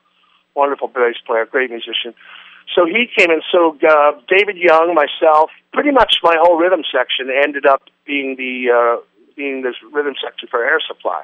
wonderful 0.54 0.88
bass 0.88 1.16
player, 1.24 1.46
great 1.46 1.70
musician. 1.70 2.14
So 2.74 2.84
he 2.84 3.08
came 3.16 3.30
in. 3.30 3.40
So 3.50 3.78
uh, 3.88 4.12
David 4.28 4.56
Young, 4.56 4.94
myself, 4.94 5.50
pretty 5.72 5.90
much 5.90 6.16
my 6.22 6.36
whole 6.38 6.58
rhythm 6.58 6.82
section 6.90 7.30
ended 7.30 7.64
up 7.64 7.82
being 8.04 8.36
the 8.36 8.70
uh, 8.70 9.00
being 9.36 9.62
this 9.62 9.76
rhythm 9.92 10.14
section 10.22 10.48
for 10.50 10.64
Air 10.64 10.80
Supply. 10.86 11.22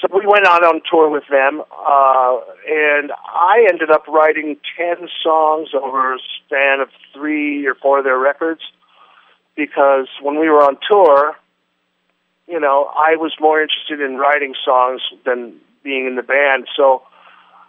So 0.00 0.08
we 0.14 0.26
went 0.26 0.46
out 0.46 0.62
on 0.62 0.82
tour 0.90 1.08
with 1.08 1.24
them, 1.30 1.60
uh, 1.60 2.40
and 2.68 3.12
I 3.26 3.66
ended 3.68 3.90
up 3.90 4.06
writing 4.06 4.56
ten 4.76 5.08
songs 5.22 5.70
over 5.74 6.14
a 6.14 6.18
span 6.44 6.80
of 6.80 6.88
three 7.14 7.66
or 7.66 7.74
four 7.74 7.98
of 7.98 8.04
their 8.04 8.18
records. 8.18 8.60
Because 9.56 10.08
when 10.20 10.38
we 10.38 10.48
were 10.48 10.62
on 10.62 10.76
tour, 10.88 11.34
you 12.46 12.60
know, 12.60 12.90
I 12.94 13.16
was 13.16 13.32
more 13.40 13.60
interested 13.60 14.00
in 14.00 14.16
writing 14.16 14.54
songs 14.64 15.00
than 15.24 15.54
being 15.82 16.06
in 16.06 16.16
the 16.16 16.22
band. 16.22 16.68
So 16.76 17.02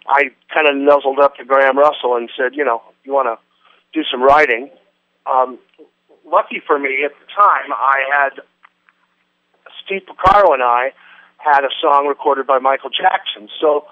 I 0.06 0.30
kind 0.52 0.68
of 0.68 0.76
nuzzled 0.76 1.18
up 1.18 1.36
to 1.36 1.44
Graham 1.44 1.78
Russell 1.78 2.16
and 2.16 2.30
said, 2.36 2.54
you 2.54 2.64
know, 2.64 2.82
you 3.04 3.12
want 3.12 3.26
to 3.26 3.38
do 3.92 4.04
some 4.10 4.22
writing. 4.22 4.70
Um, 5.26 5.58
lucky 6.24 6.62
for 6.64 6.78
me, 6.78 7.04
at 7.04 7.12
the 7.12 7.26
time, 7.34 7.72
I 7.72 8.04
had 8.12 8.42
Steve 9.84 10.02
Porcaro 10.06 10.54
and 10.54 10.62
I 10.62 10.92
had 11.38 11.64
a 11.64 11.70
song 11.80 12.06
recorded 12.06 12.46
by 12.46 12.58
Michael 12.58 12.90
Jackson. 12.90 13.48
So, 13.60 13.86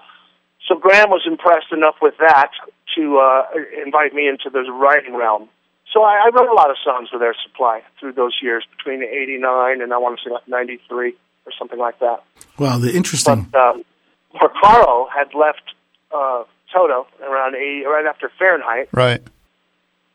so 0.67 0.75
Graham 0.75 1.09
was 1.09 1.23
impressed 1.25 1.71
enough 1.71 1.95
with 2.01 2.15
that 2.19 2.51
to 2.95 3.17
uh, 3.17 3.43
invite 3.85 4.13
me 4.13 4.27
into 4.27 4.49
the 4.49 4.71
writing 4.71 5.15
realm. 5.15 5.49
So 5.93 6.03
I, 6.03 6.25
I 6.25 6.29
wrote 6.33 6.49
a 6.49 6.53
lot 6.53 6.69
of 6.69 6.75
songs 6.83 7.09
with 7.13 7.21
Air 7.21 7.35
Supply 7.43 7.81
through 7.99 8.13
those 8.13 8.37
years, 8.41 8.65
between 8.77 9.01
'89 9.03 9.81
and 9.81 9.93
I 9.93 9.97
want 9.97 10.19
to 10.19 10.23
say 10.23 10.33
like 10.33 10.47
'93 10.47 11.15
or 11.45 11.51
something 11.57 11.79
like 11.79 11.99
that. 11.99 12.23
Wow, 12.59 12.77
the 12.77 12.93
interesting. 12.95 13.47
But 13.51 13.59
um, 13.59 13.83
Porcaro 14.35 15.07
had 15.09 15.33
left 15.33 15.63
uh, 16.13 16.43
Toto 16.73 17.07
around 17.23 17.55
80, 17.55 17.85
right 17.85 18.05
after 18.05 18.29
Fahrenheit, 18.37 18.89
Right. 18.91 19.21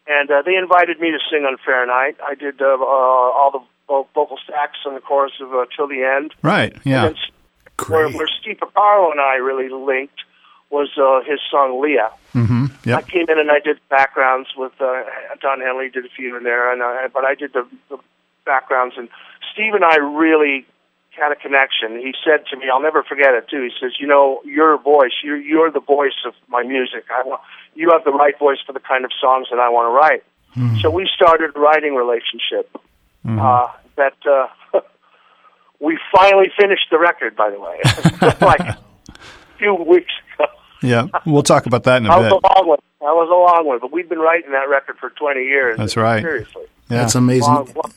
and 0.07 0.31
uh, 0.31 0.43
they 0.45 0.55
invited 0.57 1.01
me 1.01 1.11
to 1.11 1.19
sing 1.31 1.45
on 1.45 1.57
Fahrenheit. 1.65 2.17
I 2.23 2.35
did 2.35 2.61
uh, 2.61 2.67
uh, 2.67 2.77
all 2.79 3.51
the 3.53 3.61
vo- 3.89 4.07
vocal 4.15 4.39
sax 4.47 4.73
on 4.87 4.95
the 4.95 5.01
chorus 5.01 5.33
of 5.41 5.53
uh, 5.55 5.65
Till 5.75 5.89
the 5.89 6.03
End. 6.05 6.35
Right. 6.43 6.77
Yeah. 6.85 7.07
And 7.07 7.17
then 7.17 7.89
where, 7.89 8.09
where 8.11 8.29
Steve 8.41 8.59
Porcaro 8.61 9.11
and 9.11 9.21
I 9.21 9.37
really 9.37 9.69
linked 9.71 10.21
was 10.73 10.89
uh, 10.97 11.21
his 11.29 11.39
song 11.51 11.81
Lea. 11.83 12.09
Mm-hmm. 12.35 12.95
I 12.95 13.03
came 13.03 13.29
in 13.29 13.39
and 13.39 13.51
I 13.51 13.61
did 13.61 13.79
backgrounds 13.89 14.49
with 14.57 14.73
uh, 14.81 15.03
Don 15.41 15.61
Henley 15.61 15.91
did 15.91 16.07
a 16.07 16.09
few 16.09 16.37
in 16.37 16.45
there, 16.45 16.73
and 16.73 16.83
I, 16.83 17.09
but 17.09 17.25
I 17.25 17.35
did 17.35 17.53
the, 17.53 17.67
the 17.91 17.99
backgrounds. 18.45 18.95
And 18.97 19.09
Steve 19.53 19.75
and 19.75 19.85
I 19.85 19.97
really 19.97 20.67
had 21.11 21.31
a 21.31 21.37
connection. 21.37 21.99
He 21.99 22.15
said 22.25 22.47
to 22.51 22.57
me, 22.57 22.67
I'll 22.73 22.81
never 22.81 23.03
forget 23.03 23.35
it 23.35 23.49
too. 23.49 23.63
He 23.63 23.71
says, 23.79 23.93
"You 24.01 24.07
know, 24.07 24.41
your 24.45 24.79
voice, 24.79 25.13
you're 25.23 25.37
you're 25.37 25.71
the 25.71 25.81
voice 25.81 26.25
of 26.27 26.33
my 26.49 26.63
music. 26.63 27.05
I 27.13 27.23
want 27.23 27.43
you 27.75 27.91
have 27.91 28.05
the 28.05 28.13
right 28.13 28.39
voice 28.39 28.59
for 28.67 28.73
the 28.73 28.81
kind 28.81 29.05
of 29.05 29.11
songs 29.21 29.49
that 29.51 29.59
I 29.59 29.69
want 29.69 29.93
to 29.93 29.95
write." 29.95 30.25
So 30.81 30.91
we 30.91 31.09
started 31.15 31.55
a 31.55 31.61
writing 31.61 31.95
relationship. 31.95 32.77
Uh, 33.41 33.69
that 33.97 34.17
uh, 34.27 34.49
we 35.81 35.99
finally 36.15 36.51
finished 36.59 36.87
the 36.91 36.99
record, 36.99 37.37
by 37.37 37.51
the 37.51 37.61
way, 37.61 37.79
like 38.41 38.61
a 38.61 38.79
few 39.59 39.75
weeks. 39.75 40.13
Yeah. 40.83 41.07
We'll 41.27 41.43
talk 41.43 41.67
about 41.67 41.85
that 41.85 41.99
in 41.99 42.07
a 42.07 42.09
That 42.09 42.19
was 42.19 42.33
bit. 42.33 42.51
a 42.51 42.59
long 42.59 42.69
one. 42.69 42.79
That 43.01 43.15
was 43.17 43.29
a 43.31 43.35
long 43.35 43.67
one, 43.67 43.79
but 43.81 43.93
we've 43.93 44.09
been 44.09 44.19
writing 44.21 44.53
that 44.53 44.69
record 44.69 44.97
for 44.99 45.11
20 45.11 45.41
years. 45.45 45.77
That's 45.79 45.97
right. 45.97 46.23
Seriously. 46.23 46.63
Yeah. 46.89 46.99
That's 46.99 47.15
amazing. 47.15 47.53
Long, 47.53 47.67
long. 47.75 47.93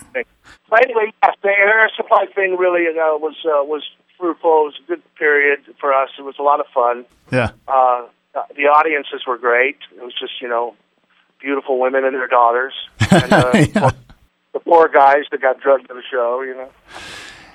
But 0.69 0.84
anyway, 0.84 1.12
yes, 1.24 1.36
the 1.43 1.50
air 1.50 1.89
supply 1.95 2.26
thing 2.34 2.58
really 2.58 2.88
uh, 2.88 3.17
was 3.17 3.36
uh, 3.45 3.63
was 3.63 3.84
fruitful. 4.17 4.50
It 4.50 4.65
was 4.65 4.74
a 4.84 4.88
good 4.88 5.15
period 5.15 5.60
for 5.80 5.93
us. 5.93 6.10
It 6.17 6.24
was 6.24 6.36
a 6.39 6.41
lot 6.43 6.60
of 6.60 6.65
fun. 6.74 7.06
Yeah. 7.32 7.52
Uh, 7.67 8.08
the 8.56 8.63
audiences 8.63 9.21
were 9.28 9.38
great. 9.38 9.78
It 9.95 10.04
was 10.04 10.13
just, 10.19 10.41
you 10.41 10.48
know, 10.48 10.76
beautiful 11.39 11.80
women 11.80 12.04
and 12.04 12.15
their 12.15 12.28
daughters. 12.28 12.74
And, 13.12 13.32
uh, 13.34 13.52
Yeah. 13.76 13.91
The 14.54 14.60
poor 14.62 14.88
guys 14.88 15.24
that 15.32 15.41
got 15.41 15.60
drugged 15.60 15.88
to 15.89 15.93
the 15.93 16.02
show, 16.10 16.41
you 16.41 16.56
know. 16.56 16.69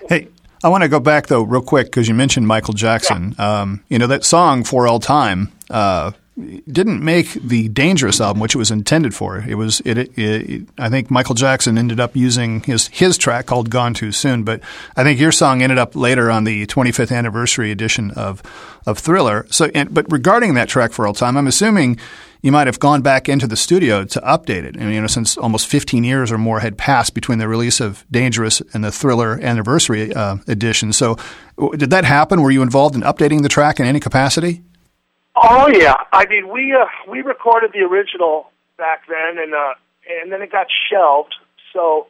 Hey, 0.09 0.29
I 0.63 0.69
want 0.69 0.83
to 0.83 0.89
go 0.89 1.01
back 1.01 1.29
though, 1.29 1.43
real 1.43 1.63
quick, 1.63 1.87
because 1.87 2.09
you 2.09 2.15
mentioned 2.15 2.47
Michael 2.47 2.75
Jackson. 2.75 3.35
Um, 3.39 3.83
you 3.89 3.99
know 3.99 4.07
that 4.09 4.25
song 4.25 4.65
"For 4.65 4.87
All 4.87 5.01
Time" 5.01 5.53
uh, 5.71 6.13
didn't 6.71 7.03
make 7.03 7.33
the 7.33 7.69
Dangerous 7.69 8.21
album, 8.21 8.41
which 8.41 8.55
it 8.55 8.59
was 8.59 8.71
intended 8.71 9.15
for. 9.15 9.39
It 9.39 9.55
was. 9.55 9.81
It, 9.85 9.97
it, 9.99 10.19
it. 10.19 10.69
I 10.79 10.91
think 10.91 11.11
Michael 11.11 11.35
Jackson 11.35 11.79
ended 11.79 11.99
up 11.99 12.15
using 12.15 12.61
his 12.63 12.89
his 12.89 13.17
track 13.17 13.47
called 13.47 13.71
"Gone 13.71 13.95
Too 13.95 14.13
Soon," 14.13 14.45
but 14.45 14.61
I 14.97 15.03
think 15.03 15.19
your 15.19 15.33
song 15.33 15.63
ended 15.63 15.79
up 15.79 15.97
later 15.97 16.31
on 16.31 16.45
the 16.45 16.67
25th 16.67 17.17
anniversary 17.17 17.71
edition 17.71 18.11
of 18.11 18.43
of 18.87 18.99
Thriller. 18.99 19.47
So, 19.51 19.71
and, 19.75 19.93
but 19.93 20.11
regarding 20.13 20.55
that 20.55 20.69
track 20.69 20.93
"For 20.93 21.07
All 21.07 21.15
Time," 21.15 21.39
I'm 21.39 21.47
assuming 21.47 21.99
you 22.43 22.53
might 22.53 22.67
have 22.67 22.79
gone 22.79 23.03
back 23.03 23.29
into 23.29 23.47
the 23.47 23.57
studio 23.57 24.05
to 24.05 24.21
update 24.21 24.65
it. 24.65 24.77
I 24.77 24.81
mean, 24.81 24.95
you 24.95 25.01
know, 25.01 25.07
since 25.07 25.37
almost 25.37 25.67
15 25.69 26.05
years 26.05 26.33
or 26.33 26.39
more 26.39 26.61
had 26.61 26.79
passed 26.79 27.15
between 27.15 27.39
the 27.39 27.49
release 27.49 27.81
of 27.81 28.05
Dangerous 28.11 28.63
and 28.73 28.83
the 28.83 28.91
Thriller 28.91 29.39
anniversary 29.43 30.15
uh, 30.15 30.37
edition. 30.49 30.93
So, 30.93 31.17
w- 31.57 31.77
did 31.77 31.91
that 31.91 32.05
happen? 32.05 32.43
Were 32.43 32.51
you 32.51 32.63
involved 32.63 32.95
in 32.95 33.03
updating 33.03 33.43
the 33.43 33.49
track 33.49 33.79
in 33.81 33.87
any 33.87 34.01
capacity? 34.01 34.63
Oh 35.37 35.69
yeah, 35.69 35.95
I 36.13 36.27
mean 36.27 36.49
we 36.49 36.75
uh, 36.75 36.87
we 37.11 37.23
recorded 37.23 37.71
the 37.73 37.81
original 37.81 38.51
back 38.77 39.03
then, 39.09 39.43
and 39.43 39.55
uh, 39.55 39.75
and 40.23 40.33
then 40.33 40.43
it 40.43 40.53
got 40.53 40.67
shelved. 40.91 41.35
So 41.73 42.09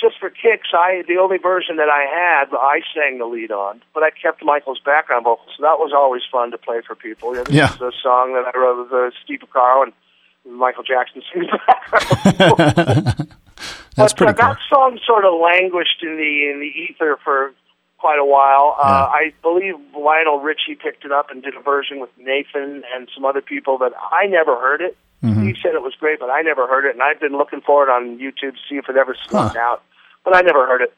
just 0.00 0.18
for 0.18 0.30
kicks, 0.30 0.68
I 0.72 1.02
the 1.08 1.16
only 1.18 1.38
version 1.38 1.76
that 1.76 1.88
I 1.88 2.04
had, 2.04 2.54
I 2.56 2.80
sang 2.94 3.18
the 3.18 3.24
lead 3.26 3.50
on, 3.50 3.82
but 3.94 4.02
I 4.02 4.10
kept 4.10 4.44
Michael's 4.44 4.80
background 4.84 5.24
vocals. 5.24 5.50
So 5.56 5.62
that 5.62 5.78
was 5.78 5.92
always 5.94 6.22
fun 6.30 6.50
to 6.52 6.58
play 6.58 6.80
for 6.86 6.94
people. 6.94 7.34
You 7.34 7.42
know, 7.44 7.50
Yeah. 7.50 7.74
is 7.74 7.80
a 7.80 7.92
song 8.02 8.34
that 8.34 8.44
I 8.54 8.58
wrote 8.58 8.84
with 8.84 8.92
uh, 8.92 9.10
Steve 9.24 9.40
Porcaro 9.40 9.84
and 9.84 9.92
Michael 10.58 10.84
Jackson 10.84 11.22
singing 11.32 11.48
the 11.50 11.58
background. 11.66 13.28
That's 13.96 14.12
but, 14.12 14.16
pretty 14.16 14.32
uh, 14.32 14.34
cool. 14.46 14.54
That 14.54 14.58
song 14.70 14.98
sort 15.04 15.24
of 15.24 15.34
languished 15.40 16.02
in 16.02 16.16
the 16.16 16.50
in 16.50 16.60
the 16.60 16.66
ether 16.66 17.18
for 17.24 17.52
quite 17.98 18.20
a 18.20 18.24
while. 18.24 18.76
Uh, 18.78 19.08
I 19.10 19.32
believe 19.42 19.74
Lionel 19.98 20.38
Richie 20.38 20.76
picked 20.80 21.04
it 21.04 21.10
up 21.10 21.30
and 21.32 21.42
did 21.42 21.56
a 21.56 21.60
version 21.60 21.98
with 21.98 22.10
Nathan 22.16 22.84
and 22.94 23.08
some 23.12 23.24
other 23.24 23.40
people, 23.40 23.76
but 23.78 23.92
I 24.12 24.26
never 24.26 24.54
heard 24.54 24.80
it. 24.80 24.96
Mm-hmm. 25.24 25.48
He 25.48 25.56
said 25.60 25.74
it 25.74 25.82
was 25.82 25.94
great, 25.98 26.20
but 26.20 26.30
I 26.30 26.42
never 26.42 26.68
heard 26.68 26.84
it, 26.84 26.92
and 26.94 27.02
I've 27.02 27.18
been 27.18 27.32
looking 27.36 27.60
for 27.60 27.82
it 27.82 27.90
on 27.90 28.18
YouTube 28.20 28.52
to 28.52 28.60
see 28.70 28.76
if 28.76 28.88
it 28.88 28.96
ever 28.96 29.16
snuck 29.28 29.54
Huh. 29.54 29.58
out, 29.58 29.82
but 30.24 30.36
I 30.36 30.42
never 30.42 30.66
heard 30.66 30.82
it. 30.82 30.94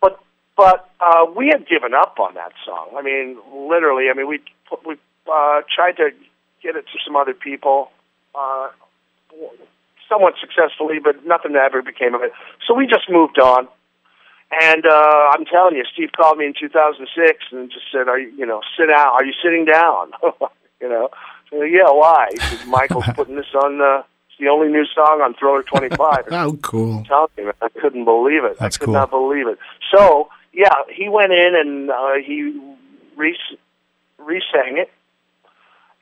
But 0.00 0.18
but 0.56 0.90
uh, 1.00 1.26
we 1.34 1.48
had 1.48 1.66
given 1.68 1.94
up 1.94 2.18
on 2.18 2.34
that 2.34 2.52
song. 2.64 2.90
I 2.96 3.02
mean, 3.02 3.38
literally. 3.52 4.06
I 4.10 4.14
mean, 4.16 4.28
we 4.28 4.40
we 4.86 4.96
uh, 5.32 5.60
tried 5.74 5.96
to 5.98 6.10
get 6.62 6.76
it 6.76 6.84
to 6.92 6.98
some 7.04 7.16
other 7.16 7.34
people. 7.34 7.90
Uh, 8.34 8.68
somewhat 10.08 10.34
successfully, 10.40 10.98
but 11.02 11.24
nothing 11.24 11.56
ever 11.56 11.80
became 11.80 12.14
of 12.14 12.22
it. 12.22 12.32
So 12.66 12.74
we 12.74 12.86
just 12.86 13.08
moved 13.08 13.38
on. 13.38 13.68
And 14.60 14.84
uh, 14.84 15.30
I'm 15.32 15.46
telling 15.46 15.76
you, 15.76 15.84
Steve 15.90 16.10
called 16.14 16.36
me 16.36 16.44
in 16.44 16.52
2006 16.52 17.44
and 17.52 17.70
just 17.70 17.86
said, 17.90 18.08
"Are 18.08 18.18
you, 18.18 18.30
you 18.36 18.44
know, 18.44 18.60
sit 18.76 18.86
down? 18.86 19.06
Are 19.06 19.24
you 19.24 19.32
sitting 19.42 19.64
down? 19.64 20.12
you 20.80 20.88
know, 20.88 21.08
yeah. 21.52 21.88
Why? 21.88 22.28
He 22.32 22.38
said, 22.38 22.68
Michael's 22.68 23.06
putting 23.14 23.36
this 23.36 23.54
on. 23.54 23.80
Uh, 23.80 24.02
the 24.42 24.48
only 24.48 24.66
new 24.68 24.84
song 24.92 25.20
on 25.22 25.34
Thriller 25.34 25.62
25. 25.62 26.24
Oh, 26.32 26.58
cool. 26.62 26.98
I'm 26.98 27.04
telling 27.04 27.28
you, 27.38 27.44
man, 27.44 27.54
I 27.62 27.68
couldn't 27.80 28.04
believe 28.04 28.42
it. 28.44 28.58
That's 28.58 28.76
I 28.76 28.78
could 28.78 28.86
cool. 28.86 28.94
not 28.94 29.10
believe 29.10 29.46
it. 29.46 29.58
So 29.94 30.28
yeah, 30.52 30.74
he 30.92 31.08
went 31.08 31.32
in 31.32 31.54
and 31.54 31.90
uh, 31.90 32.14
he 32.26 32.58
re 33.16 33.38
re-sang 34.18 34.78
it, 34.78 34.90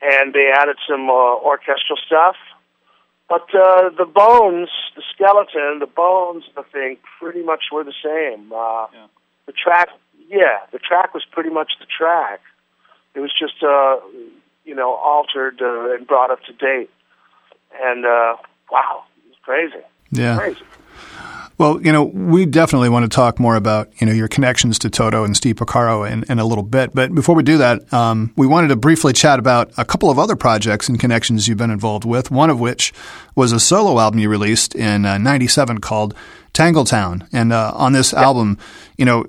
and 0.01 0.33
they 0.33 0.51
added 0.53 0.77
some 0.89 1.09
uh, 1.09 1.13
orchestral 1.13 1.97
stuff. 2.05 2.35
But 3.29 3.47
uh, 3.53 3.89
the 3.97 4.05
bones, 4.05 4.69
the 4.95 5.03
skeleton, 5.13 5.79
the 5.79 5.87
bones 5.87 6.43
of 6.55 6.65
the 6.65 6.71
thing, 6.71 6.97
pretty 7.19 7.43
much 7.43 7.65
were 7.71 7.83
the 7.83 7.93
same. 8.03 8.51
Uh, 8.51 8.87
The 9.47 9.53
track, 9.53 9.89
yeah, 10.29 10.59
the 10.71 10.79
track 10.79 11.13
was 11.13 11.23
pretty 11.31 11.49
much 11.49 11.71
the 11.79 11.85
track. 11.85 12.41
It 13.15 13.19
was 13.21 13.31
just, 13.37 13.63
uh, 13.63 13.97
you 14.65 14.75
know, 14.75 14.91
altered 14.95 15.61
uh, 15.61 15.93
and 15.95 16.05
brought 16.05 16.29
up 16.31 16.41
to 16.43 16.53
date. 16.53 16.89
And 17.79 18.05
uh, 18.05 18.35
wow, 18.71 19.03
it 19.17 19.29
was 19.29 19.37
crazy, 19.43 19.83
Yeah. 20.11 20.37
crazy. 20.37 20.61
Well, 21.61 21.79
you 21.79 21.91
know, 21.91 22.05
we 22.05 22.47
definitely 22.47 22.89
want 22.89 23.03
to 23.03 23.15
talk 23.15 23.39
more 23.39 23.55
about 23.55 23.89
you 24.01 24.07
know 24.07 24.13
your 24.13 24.27
connections 24.27 24.79
to 24.79 24.89
Toto 24.89 25.23
and 25.23 25.37
Steve 25.37 25.57
Porcaro 25.57 26.09
in, 26.09 26.23
in 26.27 26.39
a 26.39 26.45
little 26.45 26.63
bit. 26.63 26.95
But 26.95 27.13
before 27.13 27.35
we 27.35 27.43
do 27.43 27.59
that, 27.59 27.93
um, 27.93 28.33
we 28.35 28.47
wanted 28.47 28.69
to 28.69 28.75
briefly 28.75 29.13
chat 29.13 29.37
about 29.37 29.71
a 29.77 29.85
couple 29.85 30.09
of 30.09 30.17
other 30.17 30.35
projects 30.35 30.89
and 30.89 30.99
connections 30.99 31.47
you've 31.47 31.59
been 31.59 31.69
involved 31.69 32.03
with. 32.03 32.31
One 32.31 32.49
of 32.49 32.59
which 32.59 32.93
was 33.35 33.51
a 33.51 33.59
solo 33.59 33.99
album 33.99 34.19
you 34.19 34.27
released 34.27 34.73
in 34.73 35.03
'97 35.03 35.77
uh, 35.77 35.79
called 35.79 36.15
Tangletown. 36.53 37.27
And 37.31 37.53
uh, 37.53 37.71
on 37.75 37.93
this 37.93 38.13
album, 38.13 38.57
you 38.97 39.05
know, 39.05 39.25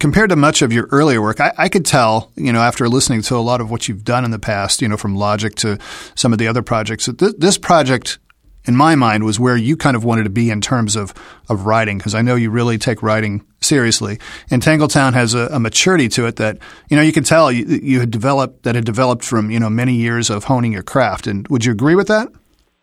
compared 0.00 0.30
to 0.30 0.36
much 0.36 0.62
of 0.62 0.72
your 0.72 0.88
earlier 0.90 1.22
work, 1.22 1.40
I, 1.40 1.52
I, 1.56 1.68
could 1.68 1.86
tell, 1.86 2.32
you 2.34 2.52
know, 2.52 2.60
after 2.60 2.88
listening 2.88 3.22
to 3.22 3.36
a 3.36 3.38
lot 3.38 3.60
of 3.60 3.70
what 3.70 3.88
you've 3.88 4.04
done 4.04 4.24
in 4.24 4.30
the 4.30 4.38
past, 4.38 4.82
you 4.82 4.88
know, 4.88 4.96
from 4.96 5.14
Logic 5.14 5.54
to 5.56 5.78
some 6.14 6.32
of 6.32 6.38
the 6.38 6.48
other 6.48 6.62
projects, 6.62 7.06
that 7.06 7.18
th- 7.18 7.34
this 7.38 7.56
project 7.56 8.18
in 8.66 8.76
my 8.76 8.94
mind, 8.94 9.24
was 9.24 9.38
where 9.38 9.56
you 9.56 9.76
kind 9.76 9.96
of 9.96 10.04
wanted 10.04 10.24
to 10.24 10.30
be 10.30 10.50
in 10.50 10.60
terms 10.60 10.96
of, 10.96 11.14
of 11.48 11.66
writing, 11.66 11.98
because 11.98 12.14
I 12.14 12.22
know 12.22 12.34
you 12.34 12.50
really 12.50 12.78
take 12.78 13.02
writing 13.02 13.44
seriously. 13.60 14.18
And 14.50 14.62
Tangletown 14.62 15.14
has 15.14 15.34
a, 15.34 15.46
a, 15.52 15.60
maturity 15.60 16.08
to 16.10 16.26
it 16.26 16.36
that, 16.36 16.58
you 16.88 16.96
know, 16.96 17.02
you 17.02 17.12
can 17.12 17.24
tell 17.24 17.50
you, 17.50 17.64
you, 17.64 18.00
had 18.00 18.10
developed, 18.10 18.64
that 18.64 18.74
had 18.74 18.84
developed 18.84 19.24
from, 19.24 19.50
you 19.50 19.60
know, 19.60 19.70
many 19.70 19.94
years 19.94 20.30
of 20.30 20.44
honing 20.44 20.72
your 20.72 20.82
craft. 20.82 21.26
And 21.26 21.46
would 21.48 21.64
you 21.64 21.72
agree 21.72 21.94
with 21.94 22.08
that? 22.08 22.28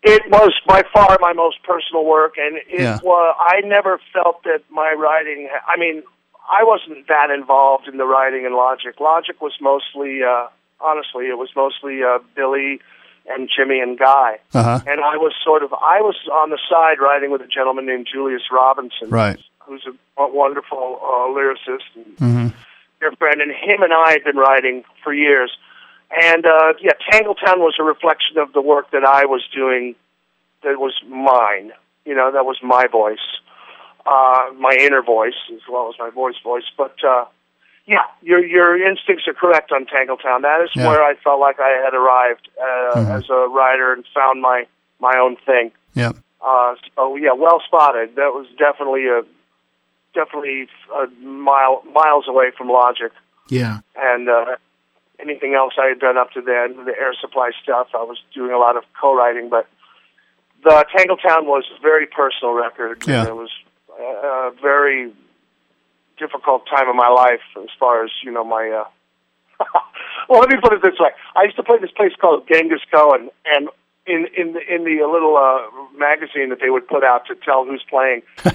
It 0.02 0.22
was 0.28 0.52
by 0.66 0.82
far 0.92 1.16
my 1.20 1.32
most 1.32 1.62
personal 1.62 2.04
work, 2.04 2.34
and 2.36 2.56
it 2.56 2.80
yeah. 2.80 2.98
was, 3.02 3.36
I 3.38 3.60
never 3.66 3.98
felt 4.12 4.42
that 4.44 4.60
my 4.70 4.92
writing, 4.92 5.48
I 5.66 5.78
mean, 5.78 6.02
I 6.50 6.62
wasn't 6.62 7.08
that 7.08 7.30
involved 7.30 7.88
in 7.88 7.96
the 7.96 8.04
writing 8.04 8.44
and 8.44 8.54
Logic. 8.54 9.00
Logic 9.00 9.40
was 9.40 9.54
mostly, 9.62 10.22
uh, 10.22 10.48
honestly, 10.78 11.28
it 11.28 11.38
was 11.38 11.48
mostly 11.56 12.02
uh, 12.02 12.18
Billy 12.36 12.80
and 13.26 13.48
Jimmy 13.54 13.80
and 13.80 13.98
Guy. 13.98 14.38
Uh-huh. 14.52 14.80
And 14.86 15.00
I 15.00 15.16
was 15.16 15.32
sort 15.42 15.62
of 15.62 15.72
I 15.72 16.00
was 16.00 16.16
on 16.32 16.50
the 16.50 16.58
side 16.68 17.00
writing 17.00 17.30
with 17.30 17.40
a 17.40 17.46
gentleman 17.46 17.86
named 17.86 18.08
Julius 18.12 18.42
Robinson, 18.50 19.10
right? 19.10 19.38
Who's 19.60 19.86
a 19.86 20.28
wonderful 20.28 20.98
uh, 21.02 21.28
lyricist 21.32 21.88
and 21.94 22.16
mm-hmm. 22.16 22.48
dear 23.00 23.12
friend. 23.12 23.40
And 23.40 23.50
him 23.50 23.82
and 23.82 23.92
I 23.92 24.12
had 24.12 24.24
been 24.24 24.36
writing 24.36 24.84
for 25.02 25.14
years. 25.14 25.56
And 26.10 26.44
uh, 26.46 26.74
yeah, 26.80 26.92
Tangletown 27.10 27.58
was 27.58 27.74
a 27.80 27.82
reflection 27.82 28.38
of 28.38 28.52
the 28.52 28.60
work 28.60 28.90
that 28.90 29.04
I 29.04 29.24
was 29.24 29.42
doing. 29.54 29.94
That 30.62 30.78
was 30.78 30.94
mine. 31.08 31.72
You 32.04 32.14
know, 32.14 32.30
that 32.32 32.44
was 32.44 32.58
my 32.62 32.86
voice, 32.86 33.24
uh, 34.06 34.50
my 34.58 34.76
inner 34.78 35.02
voice 35.02 35.34
as 35.52 35.60
well 35.70 35.88
as 35.88 35.94
my 35.98 36.10
voice 36.10 36.36
voice. 36.42 36.64
But 36.76 36.96
uh, 37.02 37.24
yeah, 37.86 38.04
your 38.22 38.44
your 38.44 38.80
instincts 38.80 39.28
are 39.28 39.34
correct 39.34 39.70
on 39.72 39.84
Tangletown. 39.86 40.42
That 40.42 40.62
is 40.64 40.70
yeah. 40.74 40.88
where 40.88 41.02
I 41.02 41.14
felt 41.22 41.40
like 41.40 41.60
I 41.60 41.80
had 41.84 41.94
arrived 41.94 42.48
uh, 42.58 42.98
mm-hmm. 42.98 43.12
as 43.12 43.28
a 43.28 43.48
writer 43.48 43.92
and 43.92 44.04
found 44.14 44.40
my 44.40 44.66
my 45.00 45.14
own 45.18 45.36
thing. 45.44 45.70
Yeah. 45.94 46.12
Uh, 46.40 46.74
so 46.94 47.16
yeah, 47.16 47.32
well 47.32 47.60
spotted. 47.66 48.16
That 48.16 48.32
was 48.32 48.46
definitely 48.58 49.06
a 49.06 49.22
definitely 50.14 50.68
a 50.94 51.06
mile 51.24 51.82
miles 51.92 52.26
away 52.28 52.52
from 52.56 52.68
Logic. 52.68 53.12
Yeah. 53.50 53.80
And 53.96 54.28
uh, 54.28 54.56
anything 55.20 55.54
else 55.54 55.74
I 55.78 55.88
had 55.88 56.00
done 56.00 56.16
up 56.16 56.30
to 56.32 56.40
then, 56.40 56.84
the 56.86 56.94
Air 56.98 57.12
Supply 57.20 57.50
stuff, 57.62 57.88
I 57.94 58.02
was 58.02 58.18
doing 58.32 58.52
a 58.52 58.58
lot 58.58 58.76
of 58.76 58.84
co-writing, 58.98 59.50
but 59.50 59.68
the 60.62 60.86
Tangletown 60.96 61.44
was 61.44 61.64
a 61.76 61.80
very 61.82 62.06
personal 62.06 62.54
record. 62.54 63.02
Yeah. 63.06 63.26
It 63.26 63.36
was 63.36 63.50
uh, 64.00 64.50
very 64.62 65.12
difficult 66.18 66.66
time 66.66 66.88
of 66.88 66.96
my 66.96 67.08
life 67.08 67.42
as 67.62 67.70
far 67.78 68.04
as 68.04 68.10
you 68.22 68.32
know 68.32 68.44
my. 68.44 68.70
uh 68.70 68.88
Well, 70.28 70.40
let 70.40 70.48
me 70.48 70.56
put 70.62 70.72
it 70.72 70.82
this 70.82 70.98
way: 70.98 71.10
I 71.36 71.44
used 71.44 71.56
to 71.56 71.62
play 71.62 71.78
this 71.78 71.90
place 71.90 72.12
called 72.18 72.48
Genghis 72.48 72.80
Cohen, 72.90 73.30
and 73.44 73.68
in 74.06 74.26
in 74.36 74.52
the, 74.54 74.60
in 74.74 74.84
the 74.84 75.06
little 75.06 75.36
uh, 75.36 75.98
magazine 75.98 76.50
that 76.50 76.60
they 76.60 76.70
would 76.70 76.88
put 76.88 77.04
out 77.04 77.26
to 77.26 77.34
tell 77.34 77.64
who's 77.64 77.84
playing. 77.88 78.22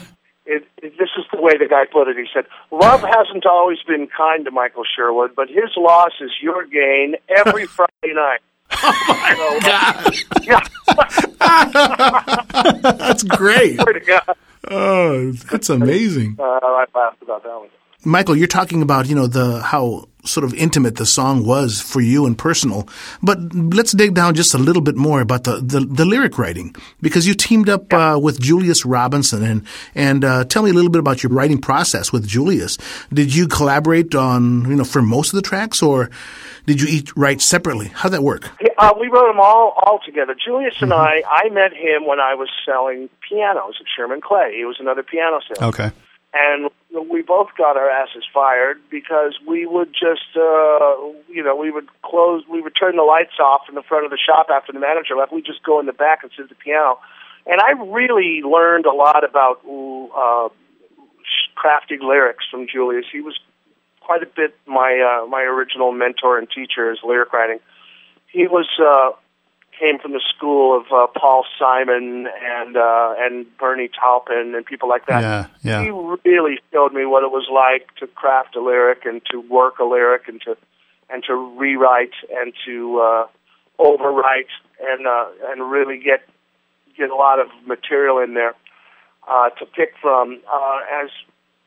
It, 0.52 0.66
it, 0.82 0.98
this 0.98 1.10
is 1.16 1.26
the 1.32 1.40
way 1.40 1.58
the 1.60 1.68
guy 1.68 1.86
put 1.86 2.08
it. 2.08 2.18
He 2.18 2.26
said, 2.34 2.46
"Love 2.72 3.02
hasn't 3.02 3.46
always 3.46 3.78
been 3.84 4.08
kind 4.08 4.46
to 4.46 4.52
Michael 4.52 4.84
Sherwood, 4.84 5.36
but 5.36 5.48
his 5.48 5.70
loss 5.78 6.14
is 6.20 6.32
your 6.42 6.66
gain 6.66 7.18
every 7.30 7.66
Friday 7.68 8.16
night." 8.16 8.40
Oh 8.72 9.06
my 9.10 9.36
so, 9.36 9.60
God! 9.68 10.16
Yeah, 10.42 10.60
that's 12.98 13.22
great. 13.22 13.80
Oh, 14.70 15.32
that's 15.32 15.70
amazing. 15.70 16.36
Uh, 16.40 16.44
I 16.44 16.86
laughed 16.94 17.22
about 17.22 17.44
that 17.44 17.60
one. 17.60 17.70
Michael, 18.06 18.36
you're 18.36 18.48
talking 18.48 18.82
about 18.82 19.08
you 19.08 19.16
know 19.16 19.28
the 19.28 19.62
how 19.62 20.06
sort 20.26 20.44
of 20.44 20.54
intimate 20.54 20.96
the 20.96 21.06
song 21.06 21.46
was 21.46 21.82
for 21.82 22.02
you 22.02 22.26
and 22.26 22.38
personal, 22.38 22.88
but 23.22 23.38
let's 23.54 23.92
dig 23.92 24.14
down 24.14 24.36
just 24.36 24.54
a 24.54 24.58
little 24.58 24.82
bit 24.82 24.96
more 24.96 25.20
about 25.20 25.44
the 25.44 25.58
the, 25.58 25.82
the 25.82 26.06
lyric 26.06 26.38
writing 26.38 26.74
because 27.02 27.28
you 27.28 27.34
teamed 27.34 27.68
up 27.68 27.92
yeah. 27.92 28.14
uh, 28.14 28.18
with 28.18 28.40
Julius 28.40 28.86
Robinson 28.86 29.44
and 29.44 29.68
and 29.96 30.24
uh, 30.24 30.46
tell 30.46 30.64
me 30.64 30.70
a 30.70 30.74
little 30.74 30.90
bit 30.90 31.00
about 31.00 31.24
your 31.24 31.32
writing 31.32 31.60
process 31.60 32.14
with 32.14 32.26
Julius. 32.26 32.78
Did 33.14 33.36
you 33.36 33.48
collaborate 33.48 34.16
on 34.16 34.70
you 34.70 34.78
know 34.78 34.86
for 34.86 35.02
most 35.02 35.34
of 35.34 35.36
the 35.36 35.42
tracks 35.42 35.82
or 35.82 36.10
did 36.66 36.80
you 36.80 36.88
each 36.88 37.16
write 37.18 37.42
separately? 37.42 37.88
How'd 37.88 38.14
that 38.14 38.24
work? 38.24 38.50
Uh, 38.78 38.94
we 38.98 39.08
wrote 39.08 39.28
them 39.28 39.42
all 39.42 39.74
all 39.84 40.00
together. 40.06 40.36
Julius 40.36 40.76
and 40.82 40.92
mm-hmm. 40.92 41.02
I 41.02 41.22
I 41.30 41.50
met 41.50 41.74
him 41.74 42.06
when 42.06 42.22
I 42.22 42.36
was 42.36 42.50
selling 42.66 43.10
pianos 43.28 43.76
at 43.78 43.88
Sherman 43.94 44.22
Clay. 44.22 44.56
He 44.56 44.64
was 44.64 44.78
another 44.80 45.04
piano 45.04 45.42
salesman. 45.46 45.68
Okay 45.68 45.92
and 46.34 46.70
we 47.10 47.22
both 47.22 47.50
got 47.58 47.78
our 47.78 47.90
asses 47.90 48.24
fired 48.34 48.78
because 48.90 49.38
we 49.48 49.66
would 49.66 49.92
just, 49.94 50.36
uh, 50.36 50.96
you 51.28 51.44
know, 51.44 51.56
we 51.56 51.72
would 51.72 51.88
close, 52.04 52.44
we 52.50 52.62
would 52.62 52.74
turn 52.80 52.96
the 52.96 53.04
lights 53.04 53.40
off 53.40 53.62
in 53.68 53.76
the 53.76 53.82
front 53.82 54.06
of 54.06 54.12
the 54.12 54.18
shop 54.18 54.48
after 54.54 54.72
the 54.72 54.80
manager 54.80 55.16
left. 55.16 55.34
We'd 55.34 55.46
just 55.46 55.64
go 55.64 55.80
in 55.80 55.86
the 55.86 55.94
back 55.94 56.22
and 56.22 56.32
sit 56.36 56.44
at 56.44 56.50
the 56.50 56.56
piano. 56.56 57.00
And 57.48 57.60
I 57.62 57.72
really 57.72 58.42
learned 58.44 58.86
a 58.86 58.92
lot 58.92 59.24
about 59.24 59.62
uh, 59.66 60.50
crafting 61.58 62.02
lyrics 62.02 62.46
from 62.50 62.68
Julius. 62.72 63.06
He 63.12 63.22
was 63.22 63.40
quite 64.02 64.22
a 64.22 64.28
bit 64.28 64.56
my 64.68 65.22
uh, 65.22 65.28
my 65.28 65.42
original 65.42 65.92
mentor 65.92 66.38
and 66.38 66.48
teacher 66.50 66.92
as 66.92 67.00
lyric 67.04 67.34
writing. 67.34 67.60
He 68.32 68.48
was 68.48 68.68
uh, 68.80 69.18
came 69.80 69.98
from 70.00 70.12
the 70.12 70.22
school 70.36 70.78
of 70.78 70.86
uh, 70.92 71.08
Paul 71.18 71.46
Simon 71.58 72.28
and 72.44 72.76
uh, 72.76 73.16
and 73.18 73.46
Bernie 73.58 73.90
Taupin 73.90 74.54
and 74.56 74.66
people 74.66 74.90
like 74.90 75.06
that. 75.08 75.22
Yeah, 75.22 75.48
yeah. 75.64 75.84
He 75.84 75.90
really 75.90 76.60
showed 76.72 76.94
me 76.94 77.06
what 77.06 77.24
it 77.24 77.32
was 77.32 77.48
like 77.52 77.96
to 77.96 78.08
craft 78.08 78.56
a 78.56 78.62
lyric 78.62 79.06
and 79.06 79.22
to 79.32 79.40
work 79.40 79.80
a 79.80 79.86
lyric 79.86 80.28
and 80.28 80.42
to 80.42 80.58
and 81.10 81.24
to 81.24 81.36
rewrite 81.36 82.14
and 82.30 82.54
to 82.66 83.00
uh, 83.00 83.28
overwrite 83.80 84.52
and 84.82 85.08
uh, 85.08 85.26
and 85.48 85.72
really 85.72 85.98
get 85.98 86.28
get 86.98 87.10
a 87.10 87.16
lot 87.16 87.40
of 87.40 87.48
material 87.66 88.20
in 88.20 88.34
there 88.34 88.56
uh, 89.28 89.50
to 89.52 89.66
pick 89.66 89.94
from. 90.02 90.42
Uh, 90.52 90.80
as 91.02 91.10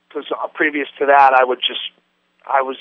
because 0.09 0.31
uh, 0.31 0.46
previous 0.48 0.88
to 0.98 1.07
that, 1.07 1.33
I 1.33 1.44
would 1.44 1.61
just 1.61 1.81
I 2.46 2.61
was 2.61 2.77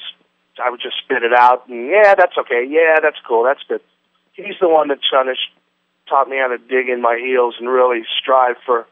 I 0.62 0.70
would 0.70 0.82
just 0.82 0.98
spit 1.04 1.24
it 1.24 1.34
out 1.34 1.70
and 1.70 1.88
yeah, 1.88 2.16
that's 2.16 2.38
okay. 2.38 2.66
Yeah, 2.68 3.00
that's 3.02 3.18
cool. 3.26 3.44
That's 3.44 3.64
good 3.68 3.82
he's 4.34 4.56
the 4.60 4.70
one 4.70 4.90
that 4.90 5.00
kind 5.12 5.30
of 5.30 5.38
taught 6.08 6.30
me 6.30 6.38
how 6.38 6.48
to 6.48 6.58
dig 6.58 6.90
in 6.90 7.02
my 7.02 7.20
heels 7.24 7.56
and 7.60 7.70
really 7.70 8.04
strive 8.20 8.56
for 8.66 8.86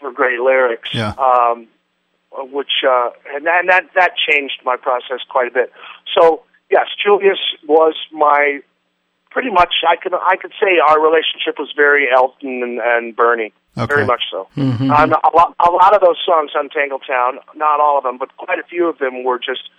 for 0.00 0.12
great 0.12 0.40
lyrics. 0.40 0.90
Yeah. 0.92 1.12
Um, 1.12 1.68
which 2.50 2.82
uh, 2.86 3.10
and, 3.34 3.46
and 3.46 3.68
that 3.68 3.84
that 3.94 4.12
changed 4.16 4.60
my 4.64 4.76
process 4.76 5.20
quite 5.28 5.48
a 5.48 5.52
bit. 5.52 5.72
So 6.18 6.42
yes, 6.70 6.86
Julius 7.02 7.38
was 7.66 7.94
my 8.10 8.60
pretty 9.30 9.50
much. 9.50 9.74
I 9.88 9.96
could 9.96 10.14
I 10.14 10.36
could 10.36 10.52
say 10.60 10.78
our 10.86 11.00
relationship 11.00 11.58
was 11.58 11.72
very 11.76 12.08
Elton 12.10 12.62
and, 12.62 12.80
and 12.82 13.16
Bernie. 13.16 13.52
Okay. 13.76 13.94
Very 13.94 14.06
much 14.06 14.22
so. 14.30 14.48
Mm-hmm. 14.54 14.90
Um, 14.90 15.12
a, 15.12 15.34
lot, 15.34 15.54
a 15.66 15.70
lot 15.70 15.94
of 15.94 16.02
those 16.02 16.18
songs 16.26 16.50
on 16.54 16.68
Tangletown, 16.68 17.40
not 17.56 17.80
all 17.80 17.96
of 17.96 18.04
them, 18.04 18.18
but 18.18 18.36
quite 18.36 18.58
a 18.58 18.64
few 18.64 18.86
of 18.86 18.98
them 18.98 19.24
were 19.24 19.38
just 19.38 19.70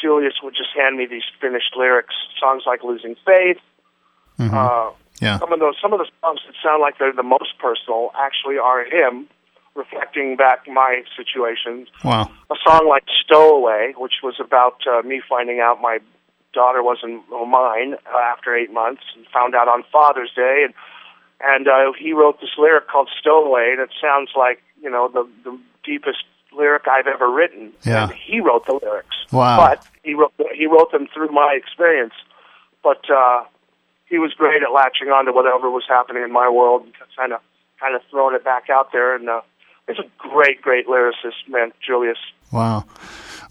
Julius 0.00 0.34
would 0.44 0.54
just 0.54 0.70
hand 0.76 0.96
me 0.96 1.06
these 1.06 1.24
finished 1.40 1.74
lyrics. 1.76 2.14
Songs 2.40 2.62
like 2.66 2.84
"Losing 2.84 3.16
Faith," 3.26 3.58
Mm-hmm. 4.48 4.56
Uh, 4.56 4.90
yeah. 5.20 5.38
Some 5.38 5.52
of 5.52 5.60
those, 5.60 5.74
some 5.80 5.92
of 5.92 6.00
the 6.00 6.08
songs 6.20 6.40
that 6.46 6.54
sound 6.62 6.80
like 6.80 6.98
they're 6.98 7.12
the 7.12 7.22
most 7.22 7.58
personal 7.58 8.10
actually 8.18 8.58
are 8.58 8.84
him 8.84 9.28
reflecting 9.74 10.36
back 10.36 10.66
my 10.66 11.02
situations. 11.16 11.88
Wow. 12.04 12.30
A 12.50 12.54
song 12.66 12.88
like 12.88 13.04
"Stowaway," 13.24 13.94
which 13.96 14.14
was 14.22 14.34
about 14.40 14.80
uh, 14.86 15.02
me 15.02 15.22
finding 15.28 15.60
out 15.60 15.80
my 15.80 15.98
daughter 16.52 16.82
wasn't 16.82 17.22
mine 17.30 17.94
uh, 17.94 18.18
after 18.18 18.54
eight 18.54 18.72
months, 18.72 19.02
and 19.16 19.26
found 19.32 19.54
out 19.54 19.68
on 19.68 19.84
Father's 19.92 20.32
Day, 20.34 20.64
and 20.64 20.74
and 21.40 21.68
uh, 21.68 21.92
he 21.98 22.12
wrote 22.12 22.40
this 22.40 22.50
lyric 22.58 22.88
called 22.88 23.08
"Stowaway," 23.20 23.70
and 23.72 23.80
it 23.80 23.90
sounds 24.00 24.30
like 24.36 24.62
you 24.82 24.90
know 24.90 25.08
the 25.08 25.28
the 25.44 25.58
deepest 25.84 26.24
lyric 26.52 26.86
I've 26.88 27.06
ever 27.06 27.30
written. 27.30 27.72
Yeah. 27.84 28.04
And 28.04 28.12
he 28.12 28.40
wrote 28.40 28.66
the 28.66 28.78
lyrics. 28.82 29.16
Wow. 29.30 29.56
But 29.56 29.86
he 30.02 30.14
wrote 30.14 30.32
he 30.54 30.66
wrote 30.66 30.92
them 30.92 31.08
through 31.12 31.30
my 31.30 31.56
experience. 31.56 32.14
But 32.82 33.08
uh, 33.10 33.44
he 34.12 34.18
was 34.18 34.34
great 34.34 34.62
at 34.62 34.70
latching 34.70 35.08
on 35.08 35.24
to 35.24 35.32
whatever 35.32 35.70
was 35.70 35.84
happening 35.88 36.22
in 36.22 36.30
my 36.30 36.46
world 36.46 36.82
and 36.84 36.92
kind 37.16 37.32
of 37.32 37.40
kind 37.80 37.96
of 37.96 38.02
throwing 38.10 38.36
it 38.36 38.44
back 38.44 38.68
out 38.68 38.92
there. 38.92 39.16
And 39.16 39.26
uh, 39.26 39.40
he's 39.88 39.98
a 39.98 40.04
great, 40.18 40.60
great 40.60 40.86
lyricist, 40.86 41.48
man, 41.48 41.72
Julius. 41.84 42.18
Wow. 42.52 42.84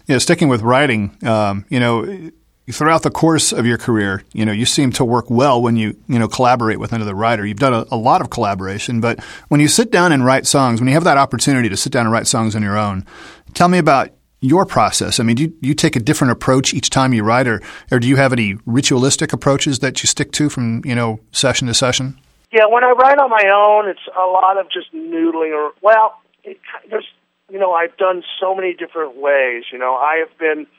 Yeah, 0.06 0.18
sticking 0.18 0.48
with 0.48 0.62
writing, 0.62 1.16
um, 1.26 1.66
you 1.68 1.80
know, 1.80 2.30
throughout 2.70 3.02
the 3.02 3.10
course 3.10 3.52
of 3.52 3.66
your 3.66 3.76
career, 3.76 4.22
you 4.32 4.46
know, 4.46 4.52
you 4.52 4.64
seem 4.64 4.92
to 4.92 5.04
work 5.04 5.28
well 5.28 5.60
when 5.60 5.74
you, 5.74 5.96
you 6.06 6.20
know, 6.20 6.28
collaborate 6.28 6.78
with 6.78 6.92
another 6.92 7.14
writer. 7.14 7.44
You've 7.44 7.58
done 7.58 7.74
a, 7.74 7.84
a, 7.90 7.96
lot 7.96 8.20
of 8.20 8.30
collaboration, 8.30 9.00
but 9.00 9.20
when 9.48 9.60
you 9.60 9.66
sit 9.66 9.90
down 9.90 10.12
and 10.12 10.24
write 10.24 10.46
songs, 10.46 10.80
when 10.80 10.86
you 10.86 10.94
have 10.94 11.04
that 11.04 11.18
opportunity 11.18 11.68
to 11.70 11.76
sit 11.76 11.92
down 11.92 12.06
and 12.06 12.12
write 12.12 12.28
songs 12.28 12.54
on 12.54 12.62
your 12.62 12.78
own, 12.78 13.04
tell 13.52 13.68
me 13.68 13.78
about 13.78 14.10
your 14.42 14.66
process. 14.66 15.18
I 15.18 15.22
mean, 15.22 15.36
do 15.36 15.44
you, 15.44 15.54
you 15.62 15.74
take 15.74 15.96
a 15.96 16.00
different 16.00 16.32
approach 16.32 16.74
each 16.74 16.90
time 16.90 17.14
you 17.14 17.22
write, 17.22 17.46
or, 17.46 17.62
or 17.90 17.98
do 17.98 18.06
you 18.06 18.16
have 18.16 18.34
any 18.34 18.58
ritualistic 18.66 19.32
approaches 19.32 19.78
that 19.78 20.02
you 20.02 20.06
stick 20.06 20.32
to 20.32 20.50
from, 20.50 20.84
you 20.84 20.94
know, 20.94 21.20
session 21.30 21.68
to 21.68 21.74
session? 21.74 22.18
Yeah, 22.52 22.66
when 22.66 22.84
I 22.84 22.90
write 22.90 23.16
on 23.16 23.30
my 23.30 23.48
own, 23.48 23.88
it's 23.88 24.06
a 24.14 24.26
lot 24.26 24.58
of 24.58 24.66
just 24.70 24.92
noodling 24.92 25.56
or, 25.56 25.72
well, 25.80 26.20
it, 26.44 26.60
there's, 26.90 27.08
you 27.50 27.58
know, 27.58 27.72
I've 27.72 27.96
done 27.96 28.22
so 28.38 28.54
many 28.54 28.74
different 28.74 29.16
ways. 29.16 29.64
You 29.72 29.78
know, 29.78 29.94
I 29.94 30.16
have 30.26 30.38
been– 30.38 30.66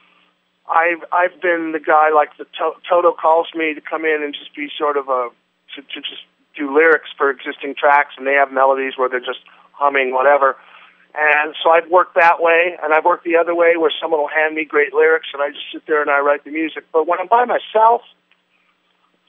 I've 0.65 1.03
I've 1.11 1.41
been 1.41 1.73
the 1.73 1.79
guy 1.79 2.09
like 2.15 2.37
the 2.37 2.45
to- 2.45 2.79
Toto 2.87 3.11
calls 3.11 3.47
me 3.53 3.73
to 3.73 3.81
come 3.81 4.05
in 4.05 4.23
and 4.23 4.33
just 4.33 4.55
be 4.55 4.69
sort 4.77 4.95
of 4.95 5.09
a 5.09 5.27
to, 5.75 5.81
to 5.81 5.99
just 5.99 6.23
do 6.55 6.73
lyrics 6.73 7.09
for 7.17 7.29
existing 7.29 7.75
tracks, 7.77 8.13
and 8.17 8.25
they 8.25 8.35
have 8.35 8.49
melodies 8.49 8.93
where 8.95 9.09
they're 9.09 9.19
just 9.19 9.41
humming 9.73 10.13
whatever. 10.13 10.55
And 11.15 11.53
so 11.63 11.69
I've 11.69 11.89
worked 11.89 12.15
that 12.15 12.41
way, 12.41 12.75
and 12.81 12.93
I've 12.93 13.05
worked 13.05 13.23
the 13.23 13.35
other 13.37 13.53
way 13.53 13.77
where 13.77 13.91
someone 14.01 14.19
will 14.19 14.27
hand 14.29 14.55
me 14.55 14.65
great 14.65 14.93
lyrics, 14.93 15.27
and 15.33 15.41
I 15.43 15.49
just 15.49 15.65
sit 15.71 15.83
there 15.85 16.01
and 16.01 16.09
I 16.09 16.19
write 16.19 16.43
the 16.43 16.51
music. 16.51 16.85
But 16.91 17.07
when 17.07 17.19
I'm 17.19 17.27
by 17.27 17.45
myself, 17.45 18.01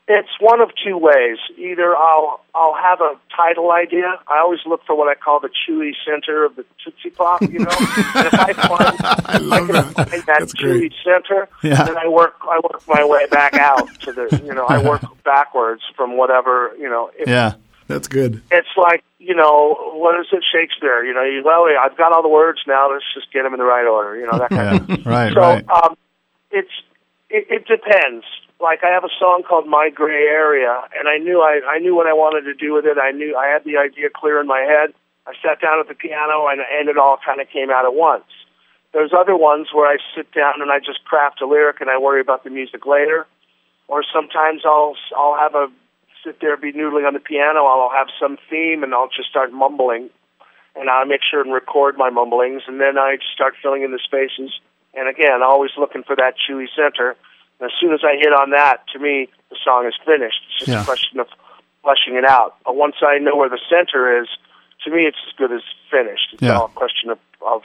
it's 0.07 0.29
one 0.39 0.61
of 0.61 0.71
two 0.85 0.99
ways. 0.99 1.39
Either 1.57 1.97
I'll 1.97 2.41
I'll 2.55 2.75
have 2.75 3.01
a 3.01 3.15
title 3.35 3.71
idea. 3.73 4.19
I 4.29 4.39
always 4.41 4.61
look 4.67 4.83
for 4.87 4.95
what 4.95 5.09
I 5.09 5.15
call 5.15 5.41
the 5.41 5.49
chewy 5.49 5.93
center 6.07 6.45
of 6.45 6.57
the 6.57 6.65
Tootsie 6.85 7.09
Pop, 7.11 7.41
you 7.41 7.61
know. 7.61 7.71
and 8.15 8.27
if 8.27 8.35
I 8.35 8.53
find, 8.53 8.97
I 9.27 9.39
love 9.39 9.67
can 9.67 9.73
that. 9.75 9.95
find 9.95 10.11
that 10.11 10.25
That's 10.27 10.55
chewy 10.55 10.79
great. 10.91 10.95
center, 11.03 11.49
Yeah. 11.63 11.85
then 11.85 11.97
I 11.97 12.07
work 12.09 12.35
I 12.43 12.61
work 12.61 12.83
my 12.87 13.03
way 13.05 13.27
back 13.29 13.55
out 13.55 13.89
to 14.03 14.13
the 14.13 14.43
you 14.45 14.53
know, 14.55 14.67
I 14.67 14.79
work 14.79 15.03
backwards 15.25 15.83
from 15.97 16.19
whatever, 16.19 16.73
you 16.79 16.89
know. 16.91 17.11
If 17.19 17.27
Yeah. 17.29 17.55
That's 17.89 18.09
good. 18.09 18.43
it's 18.51 18.69
like, 18.77 19.05
you 19.19 19.35
know, 19.35 19.77
what 19.95 20.19
is 20.21 20.27
it, 20.33 20.43
Shakespeare? 20.53 21.05
You 21.05 21.15
know, 21.15 21.23
you, 21.23 21.43
well, 21.45 21.67
I've 21.81 21.97
got 21.97 22.13
all 22.13 22.23
the 22.23 22.29
words 22.29 22.61
now, 22.67 22.91
let's 22.93 23.05
just 23.15 23.33
get 23.33 23.43
them 23.43 23.53
in 23.55 23.59
the 23.59 23.65
right 23.65 23.87
order, 23.87 24.17
you 24.17 24.27
know, 24.27 24.39
that 24.39 24.51
kind 24.51 24.81
of 24.81 24.89
Yeah. 24.89 24.97
Right, 25.11 25.33
so 25.33 25.41
right. 25.41 25.69
um, 25.69 25.97
it's 26.51 26.71
it, 27.31 27.47
it 27.51 27.67
depends. 27.67 28.25
Like 28.61 28.85
I 28.85 28.89
have 28.91 29.05
a 29.05 29.13
song 29.19 29.43
called 29.47 29.67
"My 29.67 29.91
Gray 29.93 30.25
Area," 30.29 30.81
and 30.99 31.09
I 31.09 31.19
knew 31.19 31.43
I 31.43 31.61
I 31.69 31.79
knew 31.79 31.95
what 31.95 32.07
I 32.07 32.13
wanted 32.13 32.43
to 32.43 32.55
do 32.55 32.73
with 32.73 32.87
it. 32.87 32.97
I 32.97 33.11
knew 33.11 33.37
I 33.37 33.49
had 33.49 33.65
the 33.65 33.77
idea 33.77 34.09
clear 34.15 34.41
in 34.41 34.47
my 34.47 34.61
head. 34.61 34.95
I 35.27 35.33
sat 35.43 35.61
down 35.61 35.81
at 35.81 35.89
the 35.89 35.95
piano, 35.95 36.47
and, 36.49 36.61
and 36.61 36.89
it 36.89 36.97
all 36.97 37.19
kind 37.25 37.41
of 37.41 37.49
came 37.51 37.71
out 37.71 37.85
at 37.85 37.95
once. 37.95 38.25
There's 38.93 39.13
other 39.13 39.37
ones 39.37 39.69
where 39.75 39.91
I 39.91 39.97
sit 40.15 40.31
down 40.33 40.63
and 40.63 40.71
I 40.71 40.79
just 40.79 41.05
craft 41.05 41.43
a 41.43 41.47
lyric, 41.47 41.81
and 41.81 41.91
I 41.91 41.99
worry 41.99 42.21
about 42.21 42.45
the 42.45 42.51
music 42.51 42.87
later. 42.87 43.27
Or 43.89 44.05
sometimes 44.15 44.63
I'll 44.65 44.95
I'll 45.17 45.37
have 45.37 45.55
a 45.55 45.67
sit 46.25 46.41
there, 46.41 46.57
be 46.57 46.73
noodling 46.73 47.07
on 47.07 47.15
the 47.15 47.21
piano. 47.21 47.65
I'll 47.65 47.91
have 47.91 48.09
some 48.21 48.39
theme, 48.51 48.83
and 48.83 48.95
I'll 48.95 49.09
just 49.15 49.29
start 49.29 49.53
mumbling, 49.53 50.11
and 50.75 50.89
I'll 50.91 51.07
make 51.07 51.21
sure 51.29 51.41
and 51.43 51.53
record 51.53 51.97
my 51.99 52.11
mumblings, 52.11 52.63
and 52.67 52.81
then 52.81 52.99
I 52.99 53.17
just 53.17 53.33
start 53.33 53.55
filling 53.63 53.83
in 53.83 53.93
the 53.93 53.99
spaces. 54.03 54.51
And 54.95 55.09
again, 55.09 55.43
always 55.43 55.73
looking 55.79 56.03
for 56.03 56.17
that 56.17 56.35
chewy 56.39 56.67
center. 56.75 57.17
And 57.61 57.71
as 57.71 57.73
soon 57.81 57.93
as 57.93 58.01
I 58.03 58.17
hit 58.17 58.33
on 58.33 58.51
that, 58.51 58.87
to 58.93 58.99
me, 58.99 59.29
the 59.51 59.57
song 59.63 59.87
is 59.87 59.95
finished. 60.05 60.41
It's 60.49 60.59
just 60.67 60.69
Yeah. 60.69 60.83
a 60.83 60.85
question 60.85 61.21
of 61.21 61.29
fleshing 61.83 62.15
it 62.17 62.25
out. 62.25 62.57
But 62.65 62.77
once 62.77 62.97
I 63.03 63.19
know 63.19 63.37
where 63.37 63.49
the 63.49 63.61
center 63.69 64.21
is, 64.21 64.29
to 64.85 64.91
me, 64.91 65.05
it's 65.07 65.19
as 65.27 65.33
good 65.37 65.53
as 65.53 65.63
finished. 65.91 66.33
It's 66.33 66.43
Yeah. 66.43 66.59
all 66.59 66.67
a 66.67 66.69
question 66.69 67.11
of, 67.11 67.19
of 67.43 67.63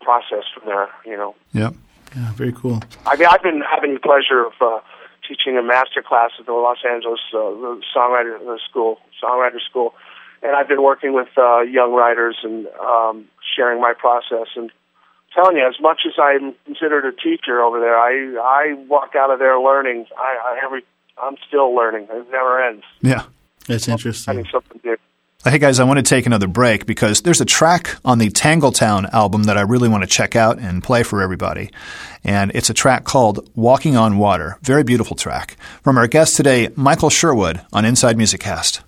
process 0.00 0.44
from 0.52 0.66
there, 0.66 0.88
you 1.04 1.16
know. 1.16 1.34
Yep. 1.52 1.74
Yeah, 2.16 2.32
very 2.34 2.52
cool. 2.52 2.80
I 3.06 3.16
mean, 3.16 3.26
I've 3.30 3.42
been 3.42 3.60
having 3.62 3.94
the 3.94 4.00
pleasure 4.00 4.44
of 4.46 4.52
uh, 4.60 4.80
teaching 5.26 5.56
a 5.56 5.62
master 5.62 6.02
class 6.02 6.30
at 6.38 6.46
the 6.46 6.52
Los 6.52 6.78
Angeles 6.88 7.20
uh, 7.34 7.38
the 7.38 7.82
songwriter 7.96 8.38
school, 8.68 8.98
songwriter 9.22 9.60
school, 9.60 9.94
and 10.42 10.54
I've 10.56 10.68
been 10.68 10.82
working 10.82 11.12
with 11.14 11.28
uh, 11.36 11.60
young 11.60 11.92
writers 11.92 12.36
and 12.42 12.66
um, 12.80 13.26
sharing 13.56 13.80
my 13.80 13.94
process. 13.96 14.48
And 14.56 14.70
telling 15.34 15.56
you, 15.56 15.66
as 15.66 15.80
much 15.80 16.02
as 16.06 16.12
I'm 16.18 16.54
considered 16.64 17.04
a 17.04 17.12
teacher 17.12 17.60
over 17.60 17.80
there, 17.80 17.98
I 17.98 18.36
I 18.42 18.74
walk 18.88 19.14
out 19.16 19.30
of 19.30 19.38
there 19.38 19.58
learning. 19.58 20.06
I, 20.18 20.38
I 20.44 20.60
every 20.64 20.82
I'm 21.22 21.36
still 21.46 21.74
learning. 21.74 22.08
It 22.10 22.30
never 22.30 22.62
ends. 22.62 22.84
Yeah. 23.02 23.24
That's 23.66 23.88
interesting. 23.88 24.34
Finding 24.34 24.50
something 24.50 24.80
new. 24.84 24.96
Hey 25.46 25.58
guys, 25.58 25.78
I 25.78 25.84
want 25.84 25.98
to 25.98 26.02
take 26.02 26.24
another 26.24 26.46
break 26.46 26.86
because 26.86 27.20
there's 27.20 27.42
a 27.42 27.44
track 27.44 27.98
on 28.02 28.16
the 28.16 28.30
Tangletown 28.30 29.12
album 29.12 29.42
that 29.42 29.58
I 29.58 29.60
really 29.60 29.90
want 29.90 30.02
to 30.02 30.08
check 30.08 30.36
out 30.36 30.58
and 30.58 30.82
play 30.82 31.02
for 31.02 31.20
everybody. 31.20 31.70
And 32.24 32.50
it's 32.54 32.70
a 32.70 32.74
track 32.74 33.04
called 33.04 33.46
Walking 33.54 33.94
on 33.94 34.16
Water. 34.16 34.56
Very 34.62 34.84
beautiful 34.84 35.14
track. 35.14 35.58
From 35.82 35.98
our 35.98 36.06
guest 36.06 36.38
today, 36.38 36.70
Michael 36.76 37.10
Sherwood 37.10 37.60
on 37.74 37.84
Inside 37.84 38.16
Music 38.16 38.40
Cast. 38.40 38.80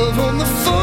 Love 0.00 0.18
on 0.18 0.38
the 0.38 0.46
phone 0.46 0.79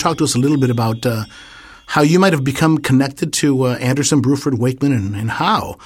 talk 0.00 0.18
to 0.18 0.24
us 0.24 0.34
a 0.34 0.38
little 0.38 0.56
bit 0.58 0.70
about 0.70 1.04
uh, 1.06 1.24
how 1.86 2.02
you 2.02 2.18
might 2.18 2.32
have 2.32 2.44
become 2.44 2.78
connected 2.78 3.32
to 3.34 3.64
uh, 3.64 3.74
Anderson, 3.76 4.22
Bruford, 4.22 4.58
Wakeman, 4.58 4.92
and, 4.92 5.14
and 5.14 5.30
how, 5.30 5.76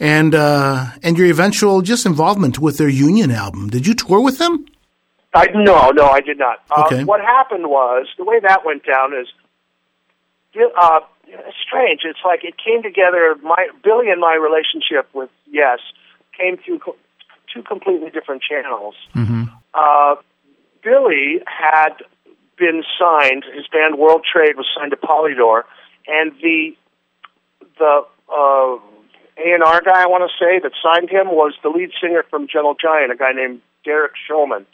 and 0.00 0.34
uh, 0.34 0.86
and 1.02 1.16
your 1.18 1.28
eventual 1.28 1.82
just 1.82 2.06
involvement 2.06 2.58
with 2.58 2.78
their 2.78 2.88
Union 2.88 3.30
album? 3.30 3.68
Did 3.70 3.86
you 3.86 3.94
tour 3.94 4.20
with 4.20 4.38
them? 4.38 4.66
I, 5.36 5.46
no, 5.52 5.90
no, 5.90 6.06
I 6.06 6.20
did 6.20 6.38
not. 6.38 6.62
Uh, 6.70 6.84
Okay. 6.86 7.04
What 7.04 7.20
happened 7.20 7.66
was 7.68 8.06
the 8.18 8.24
way 8.24 8.38
that 8.40 8.64
went 8.64 8.84
down 8.86 9.12
is 9.14 9.26
uh, 10.80 11.00
it's 11.26 11.56
strange. 11.66 12.02
It's 12.04 12.20
like 12.24 12.44
it 12.44 12.54
came 12.64 12.82
together. 12.82 13.34
My 13.42 13.68
Billy 13.82 14.10
and 14.10 14.20
my 14.20 14.34
relationship 14.34 15.08
with 15.14 15.30
Yes 15.50 15.80
came 16.38 16.56
through 16.58 16.78
co- 16.80 16.96
two 17.52 17.62
completely 17.62 18.10
different 18.10 18.42
channels. 18.42 18.94
Uh, 19.74 20.14
Billy 20.82 21.40
had 21.46 21.94
been 22.56 22.82
signed. 22.98 23.44
His 23.54 23.66
band 23.68 23.98
World 23.98 24.24
Trade 24.30 24.56
was 24.56 24.66
signed 24.76 24.90
to 24.92 24.96
Polydor, 24.96 25.62
and 26.06 26.32
the 26.42 26.76
the 27.78 28.04
uh, 28.28 28.78
A&R 29.36 29.82
guy 29.82 30.02
I 30.02 30.06
want 30.06 30.30
to 30.30 30.44
say 30.44 30.60
that 30.60 30.72
signed 30.82 31.10
him 31.10 31.28
was 31.28 31.54
the 31.62 31.68
lead 31.68 31.90
singer 32.00 32.24
from 32.30 32.46
Gentle 32.46 32.76
Giant, 32.80 33.12
a 33.12 33.16
guy 33.16 33.32
named 33.32 33.60
Derek 33.84 34.12
Shulman 34.28 34.66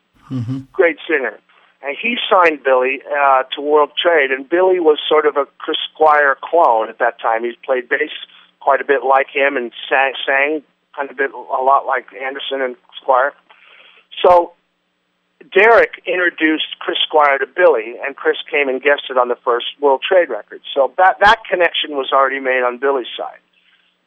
great 0.72 0.98
singer. 1.08 1.38
And 1.82 1.96
he 2.00 2.16
signed 2.30 2.62
Billy 2.62 3.00
uh, 3.08 3.44
to 3.54 3.60
World 3.60 3.92
Trade, 4.00 4.30
and 4.30 4.48
Billy 4.48 4.80
was 4.80 4.98
sort 5.08 5.26
of 5.26 5.36
a 5.36 5.46
Chris 5.58 5.78
Squire 5.92 6.36
clone 6.42 6.88
at 6.88 6.98
that 6.98 7.20
time. 7.20 7.42
He 7.42 7.52
played 7.64 7.88
bass 7.88 8.10
quite 8.60 8.80
a 8.80 8.84
bit 8.84 9.02
like 9.02 9.28
him 9.32 9.56
and 9.56 9.72
sang, 9.88 10.12
sang 10.26 10.62
kind 10.94 11.10
of 11.10 11.16
bit 11.16 11.32
a 11.32 11.62
lot 11.62 11.86
like 11.86 12.06
Anderson 12.12 12.60
and 12.60 12.76
Squire. 13.00 13.32
So 14.22 14.52
Derek 15.48 16.02
introduced 16.06 16.78
Chris 16.80 16.98
Squire 17.06 17.38
to 17.38 17.46
Billy, 17.46 17.94
and 18.04 18.14
Chris 18.14 18.36
came 18.50 18.68
and 18.68 18.82
guested 18.82 19.16
on 19.16 19.28
the 19.28 19.36
first 19.42 19.66
World 19.80 20.02
Trade 20.06 20.28
record. 20.28 20.60
So 20.74 20.92
that 20.98 21.16
that 21.20 21.42
connection 21.48 21.96
was 21.96 22.10
already 22.12 22.40
made 22.40 22.62
on 22.62 22.78
Billy's 22.78 23.08
side. 23.16 23.38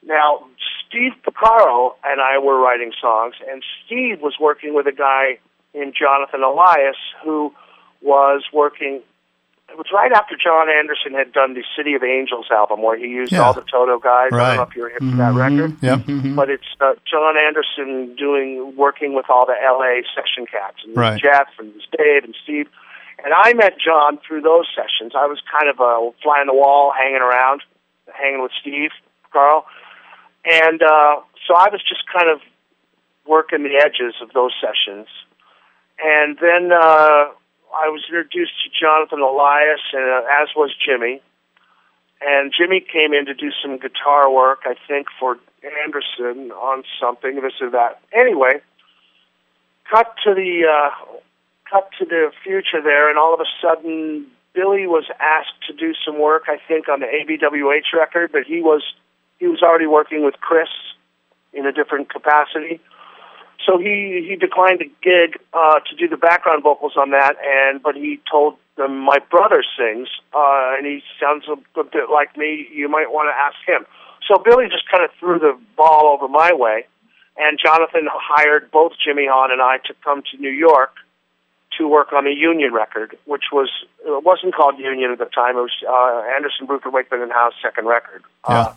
Now, 0.06 0.46
Steve 0.86 1.14
Porcaro 1.26 1.96
and 2.04 2.22
I 2.22 2.38
were 2.38 2.60
writing 2.60 2.92
songs, 3.02 3.36
and 3.50 3.64
Steve 3.86 4.22
was 4.22 4.36
working 4.40 4.76
with 4.76 4.86
a 4.86 4.92
guy 4.92 5.40
named 5.74 5.96
Jonathan 6.00 6.44
Elias, 6.44 6.98
who 7.24 7.54
was 8.02 8.44
working. 8.54 9.02
It 9.74 9.78
was 9.78 9.88
right 9.92 10.12
after 10.12 10.36
Jon 10.38 10.70
Anderson 10.70 11.14
had 11.16 11.34
done 11.34 11.56
the 11.56 11.64
City 11.76 11.96
of 11.96 12.04
Angels 12.04 12.46
album, 12.52 12.84
where 12.84 12.96
he 12.96 13.08
used 13.08 13.32
Yeah. 13.34 13.42
all 13.42 13.54
the 13.54 13.62
Toto 13.62 13.98
guys. 13.98 14.30
I 14.32 14.36
Right. 14.36 14.48
don't 14.50 14.56
know 14.58 14.62
if 14.70 14.76
you're 14.76 14.90
hip 14.90 15.00
to 15.00 15.16
that 15.18 15.34
record, 15.34 15.78
Yep. 15.82 16.00
but 16.36 16.52
it's 16.52 16.76
uh, 16.80 16.94
Jon 17.10 17.36
Anderson 17.38 18.16
doing 18.16 18.76
working 18.76 19.14
with 19.14 19.32
all 19.32 19.48
the 19.48 19.60
L.A. 19.60 20.04
session 20.14 20.46
cats, 20.46 20.78
and 20.84 20.96
Right. 20.96 21.20
Jeff 21.20 21.48
and 21.58 21.74
Dave 21.98 22.24
and 22.24 22.36
Steve. 22.44 22.70
And 23.26 23.34
I 23.34 23.54
met 23.54 23.80
John 23.80 24.18
through 24.20 24.42
those 24.42 24.68
sessions. 24.76 25.14
I 25.16 25.26
was 25.26 25.42
kind 25.52 25.68
of 25.68 25.80
a 25.80 26.12
fly 26.22 26.40
on 26.42 26.46
the 26.46 26.54
wall, 26.54 26.92
hanging 26.92 27.22
around, 27.24 27.64
hanging 28.14 28.44
with 28.44 28.52
Steve, 28.62 28.92
Carl, 29.32 29.66
and 30.46 30.84
uh, 30.84 31.16
so 31.48 31.56
I 31.56 31.70
was 31.70 31.82
just 31.82 32.06
kind 32.14 32.30
of 32.30 32.42
working 33.26 33.64
the 33.64 33.78
edges 33.78 34.14
of 34.22 34.34
those 34.34 34.54
sessions. 34.62 35.08
And 35.98 36.38
then 36.38 36.72
uh, 36.72 37.30
I 37.74 37.90
was 37.90 38.04
introduced 38.08 38.54
to 38.64 38.70
Jonathan 38.70 39.22
Elias, 39.22 39.82
and, 39.94 40.04
uh, 40.04 40.42
as 40.42 40.50
was 40.56 40.74
Jimmy. 40.78 41.22
And 42.22 42.54
Jimmy 42.56 42.80
came 42.80 43.14
in 43.14 43.26
to 43.26 43.34
do 43.34 43.52
some 43.62 43.78
guitar 43.78 44.32
work, 44.32 44.62
I 44.66 44.76
think, 44.88 45.08
for 45.20 45.38
Anderson 45.84 46.52
on 46.52 46.84
something, 47.00 47.42
this 47.42 47.54
or 47.60 47.70
that. 47.72 48.00
Anyway, 48.14 48.62
cut 49.90 50.16
to 50.24 50.34
the 50.34 50.64
uh, 50.70 50.90
cut 51.70 51.90
to 52.00 52.06
the 52.06 52.32
future 52.44 52.82
there, 52.82 53.10
and 53.10 53.18
all 53.18 53.34
of 53.34 53.40
a 53.40 53.50
sudden, 53.62 54.28
Billy 54.54 54.88
was 54.88 55.06
asked 55.20 55.60
to 55.68 55.74
do 55.74 55.94
some 56.06 56.20
work, 56.20 56.44
I 56.48 56.58
think, 56.68 56.88
on 56.88 57.00
the 57.00 57.08
ABWH 57.08 57.98
record, 57.98 58.32
but 58.32 58.44
he 58.44 58.62
was 58.62 58.84
he 59.40 59.48
was 59.48 59.62
already 59.62 59.88
working 59.88 60.24
with 60.24 60.36
Chris 60.40 60.70
in 61.52 61.66
a 61.66 61.72
different 61.72 62.10
capacity. 62.10 62.80
So 63.66 63.78
he 63.78 64.26
he 64.28 64.36
declined 64.36 64.82
a 64.82 64.90
gig 65.02 65.40
uh, 65.54 65.80
to 65.80 65.96
do 65.96 66.08
the 66.08 66.18
background 66.18 66.64
vocals 66.64 66.94
on 66.98 67.12
that, 67.12 67.36
and 67.44 67.82
but 67.82 67.96
he 67.96 68.20
told 68.30 68.58
them 68.76 68.98
my 68.98 69.20
brother 69.32 69.64
sings, 69.78 70.10
uh, 70.34 70.76
and 70.78 70.86
he 70.86 71.02
sounds 71.20 71.46
a, 71.48 71.80
a 71.80 71.84
bit 71.84 72.10
like 72.12 72.36
me. 72.36 72.68
You 72.74 72.90
might 72.90 73.12
want 73.12 73.30
to 73.30 73.38
ask 73.38 73.56
him. 73.68 73.86
So 74.28 74.42
Billy 74.44 74.66
just 74.66 74.90
kind 74.90 75.04
of 75.04 75.12
threw 75.20 75.40
the 75.40 75.58
ball 75.78 76.08
over 76.08 76.28
my 76.28 76.52
way, 76.54 76.86
and 77.38 77.60
Jonathan 77.64 78.08
hired 78.12 78.72
both 78.72 78.94
Jimmy 79.04 79.28
Haun 79.28 79.52
and 79.52 79.62
I 79.62 79.78
to 79.88 79.94
come 80.04 80.24
to 80.32 80.38
New 80.38 80.52
York 80.52 80.96
to 81.78 81.88
work 81.88 82.14
on 82.14 82.28
a 82.28 82.32
Union 82.32 82.74
record, 82.74 83.18
which 83.26 83.46
was 83.52 83.70
it 84.06 84.24
wasn't 84.24 84.54
called 84.56 84.78
Union 84.78 85.12
at 85.12 85.20
the 85.20 85.26
time. 85.26 85.58
It 85.58 85.62
was 85.62 85.84
uh, 85.88 86.36
Anderson, 86.36 86.68
Bruford, 86.68 86.94
Wakeman, 86.94 87.22
and 87.22 87.32
Howe's 87.32 87.54
second 87.62 87.88
record. 87.88 88.24
Yeah. 88.48 88.56
Uh, 88.56 88.74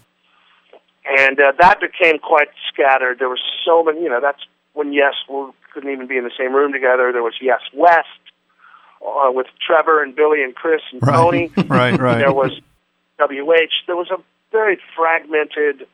and 1.08 1.38
uh, 1.38 1.52
that 1.60 1.80
became 1.80 2.18
quite 2.18 2.48
scattered. 2.72 3.20
There 3.20 3.28
were 3.28 3.38
so 3.64 3.84
many, 3.84 4.02
you 4.02 4.08
know, 4.08 4.20
that's 4.20 4.42
when 4.76 4.92
Yes 4.92 5.14
we 5.28 5.46
couldn't 5.72 5.90
even 5.90 6.06
be 6.06 6.16
in 6.18 6.24
the 6.24 6.36
same 6.38 6.54
room 6.54 6.72
together. 6.72 7.10
There 7.12 7.22
was 7.22 7.34
Yes 7.40 7.60
West 7.74 8.06
uh, 9.04 9.30
with 9.32 9.46
Trevor 9.66 10.02
and 10.02 10.14
Billy 10.14 10.42
and 10.42 10.54
Chris 10.54 10.82
and 10.92 11.02
Right. 11.02 11.16
Tony. 11.16 11.50
Right, 11.68 11.98
right. 11.98 12.18
There 12.18 12.32
was 12.32 12.52
WH. 13.18 13.72
There 13.86 13.96
was 13.96 14.10
a 14.10 14.18
very 14.52 14.78
fragmented, 14.94 15.86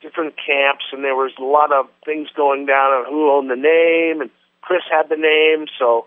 different 0.00 0.34
camps, 0.36 0.84
and 0.92 1.02
there 1.04 1.16
was 1.16 1.32
a 1.38 1.42
lot 1.44 1.72
of 1.72 1.88
things 2.04 2.28
going 2.36 2.66
down 2.66 2.92
on 2.92 3.04
who 3.12 3.30
owned 3.30 3.50
the 3.50 3.56
name, 3.56 4.20
and 4.20 4.30
Chris 4.62 4.82
had 4.90 5.08
the 5.08 5.16
name, 5.16 5.66
so 5.78 6.06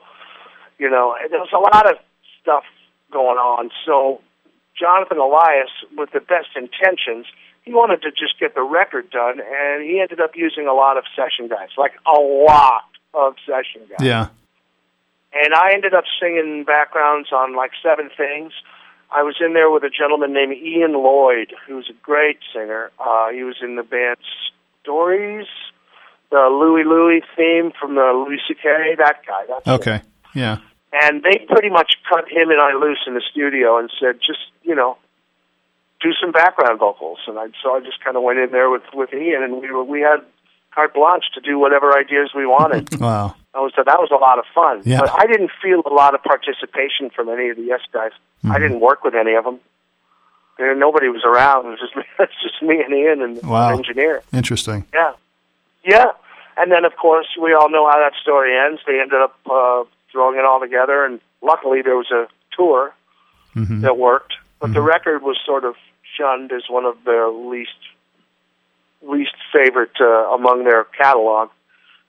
you 0.79 0.89
know 0.89 1.15
there 1.29 1.39
was 1.39 1.51
a 1.53 1.59
lot 1.59 1.89
of 1.89 1.97
stuff 2.41 2.63
going 3.11 3.37
on. 3.37 3.69
So 3.85 4.21
Jonathan 4.79 5.17
Elias, 5.17 5.69
with 5.97 6.11
the 6.11 6.21
best 6.21 6.49
intentions, 6.55 7.25
he 7.63 7.73
wanted 7.73 8.01
to 8.01 8.11
just 8.11 8.39
get 8.39 8.55
the 8.55 8.63
record 8.63 9.09
done, 9.11 9.39
and 9.39 9.83
he 9.83 9.99
ended 10.01 10.19
up 10.19 10.31
using 10.35 10.67
a 10.67 10.73
lot 10.73 10.97
of 10.97 11.03
session 11.15 11.47
guys, 11.47 11.69
like 11.77 11.93
a 12.05 12.19
lot 12.19 12.83
of 13.13 13.35
session 13.45 13.87
guys. 13.89 14.05
Yeah. 14.05 14.27
And 15.33 15.53
I 15.53 15.73
ended 15.73 15.93
up 15.93 16.03
singing 16.19 16.63
backgrounds 16.65 17.29
on 17.31 17.55
like 17.55 17.71
seven 17.81 18.09
things. 18.17 18.51
I 19.11 19.23
was 19.23 19.35
in 19.39 19.53
there 19.53 19.69
with 19.69 19.83
a 19.83 19.89
gentleman 19.89 20.33
named 20.33 20.53
Ian 20.53 20.93
Lloyd, 20.93 21.53
who's 21.67 21.89
a 21.89 21.93
great 22.01 22.39
singer. 22.53 22.91
Uh, 22.99 23.29
he 23.31 23.43
was 23.43 23.57
in 23.61 23.75
the 23.75 23.83
band 23.83 24.17
Stories, 24.81 25.47
the 26.31 26.47
Louie 26.49 26.83
Louie 26.83 27.21
theme 27.37 27.71
from 27.79 27.95
the 27.95 28.25
Louis 28.25 28.39
C.K. 28.47 28.95
That 28.97 29.21
guy. 29.27 29.45
That's 29.47 29.67
it. 29.67 29.71
Okay. 29.71 30.01
Yeah. 30.33 30.57
And 30.93 31.23
they 31.23 31.45
pretty 31.47 31.69
much 31.69 31.93
cut 32.09 32.27
him 32.27 32.49
and 32.49 32.59
I 32.59 32.73
loose 32.73 32.99
in 33.05 33.13
the 33.13 33.21
studio 33.31 33.77
and 33.77 33.91
said, 33.99 34.19
just 34.25 34.39
you 34.63 34.75
know, 34.75 34.97
do 36.01 36.11
some 36.19 36.31
background 36.31 36.79
vocals. 36.79 37.19
And 37.27 37.37
I 37.39 37.47
so 37.63 37.75
I 37.75 37.79
just 37.79 38.03
kind 38.03 38.17
of 38.17 38.23
went 38.23 38.39
in 38.39 38.51
there 38.51 38.69
with 38.69 38.83
with 38.93 39.13
Ian, 39.13 39.43
and 39.43 39.61
we 39.61 39.71
were 39.71 39.83
we 39.83 40.01
had 40.01 40.19
carte 40.73 40.93
blanche 40.93 41.25
to 41.35 41.41
do 41.41 41.59
whatever 41.59 41.97
ideas 41.97 42.31
we 42.35 42.45
wanted. 42.45 42.89
Wow. 42.99 43.35
I 43.53 43.59
was 43.59 43.73
that 43.75 43.85
was 43.99 44.11
a 44.11 44.15
lot 44.15 44.39
of 44.39 44.45
fun. 44.55 44.81
Yeah. 44.85 45.01
But 45.01 45.11
I 45.11 45.25
didn't 45.27 45.51
feel 45.61 45.81
a 45.85 45.93
lot 45.93 46.15
of 46.15 46.23
participation 46.23 47.09
from 47.09 47.27
any 47.27 47.49
of 47.49 47.57
the 47.57 47.63
Yes 47.63 47.81
guys. 47.91 48.11
Mm-hmm. 48.43 48.51
I 48.53 48.59
didn't 48.59 48.79
work 48.79 49.03
with 49.03 49.13
any 49.13 49.33
of 49.35 49.43
them. 49.43 49.59
There, 50.57 50.73
nobody 50.75 51.09
was 51.09 51.23
around. 51.25 51.65
It 51.65 51.69
was 51.71 51.79
just 51.81 51.95
me, 51.97 52.03
it's 52.19 52.33
just 52.41 52.61
me 52.61 52.81
and 52.81 52.93
Ian 52.93 53.21
and 53.21 53.41
Wow. 53.43 53.71
the 53.71 53.77
engineer. 53.77 54.21
Interesting. 54.31 54.85
Yeah, 54.93 55.13
yeah. 55.83 56.05
And 56.57 56.71
then 56.71 56.85
of 56.85 56.95
course 56.95 57.27
we 57.41 57.53
all 57.53 57.69
know 57.69 57.89
how 57.89 57.97
that 57.99 58.13
story 58.21 58.55
ends. 58.57 58.81
They 58.87 58.99
ended 59.01 59.19
up 59.21 59.35
uh, 59.49 59.83
throwing 60.13 60.37
it 60.39 60.45
all 60.45 60.59
together, 60.61 61.03
and 61.05 61.19
luckily 61.41 61.81
there 61.81 61.97
was 61.97 62.09
a 62.11 62.27
tour 62.55 62.93
Mm-hmm. 63.53 63.81
that 63.81 63.97
worked. 63.97 64.35
But 64.61 64.73
the 64.73 64.79
record 64.81 65.23
was 65.23 65.37
sort 65.45 65.65
of 65.65 65.75
shunned 66.17 66.51
as 66.51 66.63
one 66.69 66.85
of 66.85 66.97
their 67.05 67.29
least 67.29 67.71
least 69.01 69.35
favorite 69.51 69.99
uh, 69.99 70.33
among 70.33 70.63
their 70.63 70.83
catalog. 70.83 71.49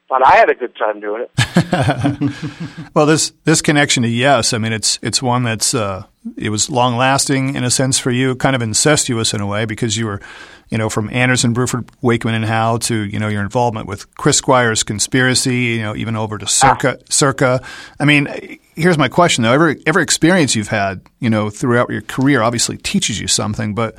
But 0.09 0.27
I 0.27 0.37
had 0.37 0.51
a 0.51 0.55
good 0.55 0.77
time 0.77 1.01
doing 1.01 1.27
it. 1.27 2.33
Well, 2.95 3.07
this 3.07 3.33
this 3.45 3.63
connection 3.63 4.03
to 4.03 4.09
yes, 4.09 4.53
I 4.53 4.59
mean 4.59 4.75
it's 4.75 4.99
it's 5.01 5.23
one 5.23 5.45
that's 5.45 5.75
uh, 5.75 6.05
it 6.37 6.51
was 6.51 6.69
long 6.69 6.97
lasting 6.97 7.55
in 7.55 7.65
a 7.65 7.71
sense 7.71 7.99
for 7.99 8.11
you, 8.11 8.37
kind 8.37 8.55
of 8.55 8.61
incestuous 8.61 9.33
in 9.33 9.41
a 9.41 9.47
way 9.47 9.65
because 9.65 9.97
you 9.97 10.05
were, 10.05 10.21
you 10.69 10.77
know, 10.77 10.91
from 10.91 11.09
Anderson, 11.09 11.55
Bruford, 11.55 11.89
Wakeman, 12.03 12.35
and 12.35 12.45
Howe 12.45 12.77
to 12.79 13.05
you 13.05 13.19
know 13.19 13.29
your 13.29 13.43
involvement 13.43 13.87
with 13.87 14.15
Chris 14.17 14.37
Squire's 14.37 14.83
conspiracy, 14.83 15.57
you 15.57 15.83
know, 15.83 15.97
even 15.97 16.15
over 16.15 16.37
to 16.37 16.47
Circa. 16.47 16.99
Circa. 17.09 17.63
I 17.99 18.05
mean, 18.05 18.59
here's 18.75 18.99
my 18.99 19.09
question 19.09 19.43
though: 19.45 19.53
every 19.53 19.83
every 19.87 20.03
experience 20.03 20.55
you've 20.57 20.69
had, 20.69 21.03
you 21.21 21.31
know, 21.31 21.51
throughout 21.51 21.91
your 21.91 22.03
career, 22.03 22.43
obviously 22.43 22.77
teaches 22.77 23.21
you 23.21 23.29
something, 23.29 23.75
but 23.75 23.95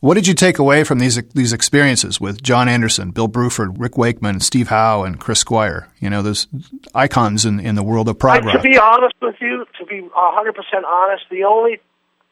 what 0.00 0.14
did 0.14 0.26
you 0.26 0.34
take 0.34 0.58
away 0.58 0.84
from 0.84 0.98
these 0.98 1.16
these 1.32 1.52
experiences 1.52 2.20
with 2.20 2.42
Jon 2.42 2.68
Anderson, 2.68 3.10
Bill 3.10 3.28
Bruford, 3.28 3.76
Rick 3.78 3.96
Wakeman, 3.96 4.40
Steve 4.40 4.68
Howe, 4.68 5.02
and 5.02 5.18
Chris 5.18 5.38
Squire? 5.40 5.88
You 5.98 6.10
know, 6.10 6.20
those 6.20 6.46
icons 6.94 7.44
in, 7.46 7.58
in 7.58 7.74
the 7.74 7.82
world 7.82 8.08
of 8.08 8.18
prog 8.18 8.44
I, 8.46 8.52
to 8.52 8.60
be 8.60 8.76
honest 8.76 9.14
with 9.22 9.36
you, 9.40 9.64
to 9.78 9.86
be 9.86 10.06
hundred 10.12 10.54
percent 10.54 10.84
honest, 10.84 11.24
the 11.30 11.44
only 11.44 11.80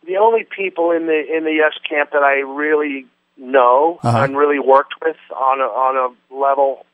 the 0.07 0.16
only 0.18 0.45
people 0.45 0.90
in 0.90 1.07
the 1.07 1.24
in 1.34 1.45
the 1.45 1.53
yes 1.53 1.72
camp 1.88 2.11
that 2.12 2.22
I 2.22 2.40
really 2.40 3.07
know 3.38 3.99
Uh-huh. 4.03 4.18
and 4.18 4.36
really 4.36 4.59
worked 4.59 4.95
with 5.03 5.16
on 5.34 5.61
a 5.61 5.64
on 5.64 5.97
a 6.30 6.34
level 6.34 6.84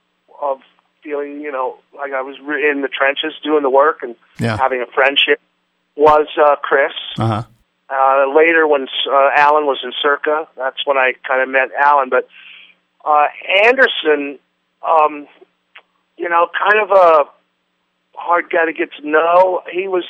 of 0.41 0.61
feeling, 1.09 1.41
you 1.41 1.51
know, 1.51 1.79
like 1.97 2.13
I 2.13 2.23
was 2.23 2.37
re- 2.43 2.71
in 2.71 2.83
the 2.83 2.89
trenches 2.89 3.33
doing 3.43 3.63
the 3.63 3.71
work 3.71 4.03
and 4.03 4.15
Yeah. 4.39 4.57
having 4.57 4.83
a 4.83 4.87
friendship 4.87 5.41
was 5.97 6.27
uh, 6.41 6.57
Chris 6.63 6.93
Uh 7.19 7.27
huh. 7.27 7.43
Uh, 7.91 8.35
later, 8.37 8.67
when 8.67 8.83
uh, 9.11 9.31
Alan 9.35 9.65
was 9.65 9.79
in 9.83 9.93
Circa, 10.03 10.47
that's 10.59 10.77
when 10.85 10.99
I 10.99 11.15
kind 11.27 11.41
of 11.43 11.49
met 11.49 11.71
Alan. 11.83 12.11
But 12.11 12.29
uh, 13.03 13.27
Anderson, 13.65 14.39
um, 14.87 15.27
you 16.19 16.29
know, 16.29 16.49
kind 16.53 16.83
of 16.85 16.91
a 16.91 17.25
hard 18.15 18.51
guy 18.51 18.67
to 18.67 18.75
get 18.75 18.91
to 19.01 19.09
know. 19.09 19.63
He 19.73 19.89
was, 19.89 20.05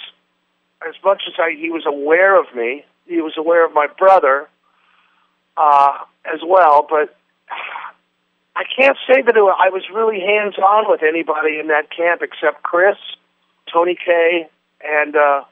as 0.89 0.95
much 1.05 1.23
as 1.29 1.35
I, 1.39 1.53
he 1.57 1.71
was 1.71 1.85
aware 1.87 2.35
of 2.41 2.47
me, 2.53 2.85
he 3.07 3.21
was 3.21 3.35
aware 3.39 3.65
of 3.65 3.73
my 3.73 3.87
brother 3.87 4.49
uh, 5.57 5.99
as 6.25 6.41
well. 6.45 6.85
But 6.91 7.15
I 8.59 8.65
can't 8.77 8.97
say 9.07 9.23
that 9.23 9.37
I 9.37 9.69
was 9.71 9.85
really 9.95 10.19
hands 10.21 10.57
on 10.59 10.85
with 10.91 11.03
anybody 11.03 11.59
in 11.61 11.69
that 11.69 11.91
camp 11.97 12.23
except 12.23 12.63
Chris, 12.65 12.97
Tony 13.73 13.95
Kaye, 13.95 14.49
and 14.85 15.15
uh, 15.15 15.45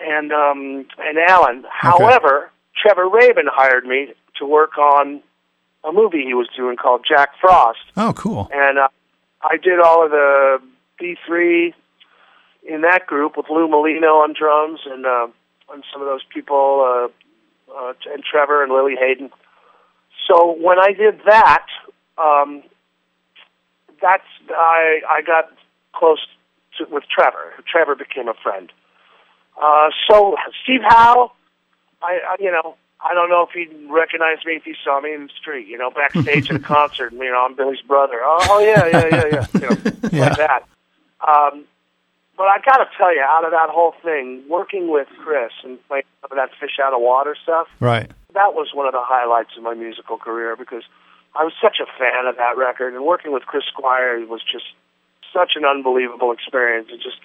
and 0.00 0.32
um, 0.32 0.86
and 0.98 1.18
Alan. 1.28 1.64
However, 1.70 2.50
Trevor 2.80 3.06
Rabin 3.08 3.46
hired 3.52 3.84
me 3.84 4.14
to 4.38 4.46
work 4.46 4.78
on 4.78 5.20
a 5.84 5.92
movie 5.92 6.24
he 6.24 6.32
was 6.34 6.48
doing 6.56 6.76
called 6.76 7.04
Jack 7.06 7.30
Frost 7.40 7.78
Oh, 7.96 8.12
cool. 8.14 8.48
and 8.52 8.78
uh, 8.78 8.88
I 9.42 9.56
did 9.58 9.78
all 9.80 10.02
of 10.04 10.10
the 10.10 10.58
B 10.98 11.16
three 11.26 11.74
in 12.66 12.80
that 12.82 13.06
group 13.06 13.36
with 13.36 13.46
Lou 13.50 13.68
Molino 13.68 14.20
on 14.24 14.32
drums 14.38 14.80
and 14.86 15.04
uh, 15.04 15.26
and 15.72 15.84
some 15.92 16.00
of 16.00 16.08
those 16.08 16.24
people 16.32 16.80
uh, 17.70 17.72
uh, 17.76 17.92
and 18.12 18.22
Trevor 18.24 18.62
and 18.62 18.72
Lili 18.72 18.96
Haydn. 18.98 19.30
So 20.28 20.52
when 20.58 20.78
I 20.78 20.92
did 20.92 21.20
that, 21.26 21.66
um, 22.18 22.62
that's 24.02 24.24
I 24.50 25.00
I 25.08 25.22
got 25.22 25.50
close 25.94 26.24
to, 26.78 26.86
with 26.90 27.04
Trevor. 27.08 27.52
Trevor 27.70 27.94
became 27.94 28.28
a 28.28 28.34
friend. 28.34 28.72
Uh, 29.60 29.90
so 30.08 30.36
Steve 30.62 30.80
Howe, 30.86 31.32
I, 32.02 32.18
I 32.28 32.36
you 32.40 32.50
know 32.50 32.76
I 33.04 33.14
don't 33.14 33.28
know 33.30 33.42
if 33.42 33.50
he'd 33.50 33.90
recognize 33.90 34.38
me 34.44 34.54
if 34.54 34.64
he 34.64 34.74
saw 34.84 35.00
me 35.00 35.14
in 35.14 35.24
the 35.24 35.32
street, 35.40 35.66
you 35.68 35.78
know, 35.78 35.90
backstage 35.90 36.50
at 36.50 36.56
a 36.56 36.58
concert. 36.74 37.12
You 37.12 37.30
know, 37.30 37.44
I'm 37.46 37.54
Billy's 37.56 37.80
brother. 37.82 38.20
Oh, 38.22 38.38
oh 38.48 38.58
yeah, 38.60 38.86
yeah, 38.86 39.06
yeah, 39.10 39.26
yeah, 39.32 39.46
you 39.54 39.60
know, 39.60 39.92
Yeah. 40.12 40.20
like 40.28 40.36
that. 40.38 40.62
Um, 41.26 41.64
but 42.36 42.44
I 42.44 42.56
got 42.64 42.78
to 42.78 42.86
tell 42.96 43.14
you, 43.14 43.20
out 43.22 43.44
of 43.44 43.50
that 43.50 43.68
whole 43.68 43.92
thing, 44.02 44.42
working 44.48 44.90
with 44.90 45.08
Chris 45.22 45.52
and 45.62 45.78
playing 45.88 46.04
some 46.22 46.32
of 46.32 46.36
that 46.36 46.56
fish 46.58 46.78
out 46.82 46.94
of 46.94 47.00
water 47.02 47.36
stuff, 47.42 47.68
Right. 47.80 48.10
that 48.32 48.54
was 48.54 48.68
one 48.72 48.86
of 48.86 48.92
the 48.92 49.02
highlights 49.02 49.50
of 49.58 49.62
my 49.62 49.74
musical 49.74 50.16
career 50.16 50.56
because 50.56 50.82
I 51.34 51.44
was 51.44 51.52
such 51.62 51.78
a 51.80 51.86
fan 51.98 52.26
of 52.26 52.36
that 52.36 52.56
record, 52.56 52.94
and 52.94 53.04
working 53.04 53.32
with 53.32 53.44
Chris 53.46 53.64
Squire 53.66 54.18
was 54.26 54.42
just 54.42 54.66
such 55.32 55.52
an 55.54 55.64
unbelievable 55.64 56.32
experience. 56.32 56.88
And 56.90 57.00
just 57.00 57.18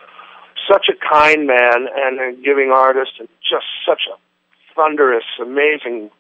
such 0.72 0.88
a 0.90 0.96
kind 0.98 1.48
man 1.48 1.88
and 1.96 2.20
a 2.20 2.34
giving 2.42 2.72
artist, 2.72 3.14
and 3.20 3.28
just 3.42 3.66
such 3.86 4.04
a 4.12 4.16
thunderous, 4.76 5.26
amazing 5.42 6.12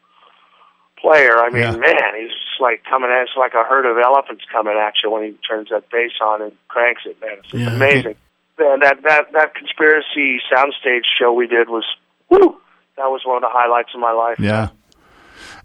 player. 0.99 1.37
I 1.37 1.49
mean, 1.49 1.61
Yeah. 1.63 1.71
man, 1.77 2.15
he's 2.17 2.31
just 2.31 2.59
like 2.59 2.83
coming 2.85 3.11
at 3.11 3.23
it's 3.23 3.35
like 3.37 3.53
a 3.53 3.63
herd 3.63 3.85
of 3.85 3.97
elephants 3.97 4.43
coming 4.51 4.77
at 4.77 4.93
you 5.03 5.11
when 5.11 5.23
he 5.23 5.31
turns 5.47 5.69
that 5.69 5.89
bass 5.89 6.11
on 6.21 6.41
and 6.41 6.51
cranks 6.67 7.03
it. 7.05 7.19
Man, 7.21 7.37
it's 7.39 7.53
Yeah. 7.53 7.75
amazing. 7.75 8.15
And 8.57 8.81
that 8.81 9.01
that 9.03 9.31
that 9.33 9.53
conspiracy 9.55 10.39
soundstage 10.51 11.03
show 11.19 11.33
we 11.33 11.47
did 11.47 11.69
was 11.69 11.85
woo. 12.29 12.57
That 12.97 13.11
was 13.11 13.25
one 13.25 13.35
of 13.35 13.41
the 13.41 13.49
highlights 13.51 13.93
of 13.93 13.99
my 13.99 14.11
life. 14.13 14.39
Yeah. 14.39 14.69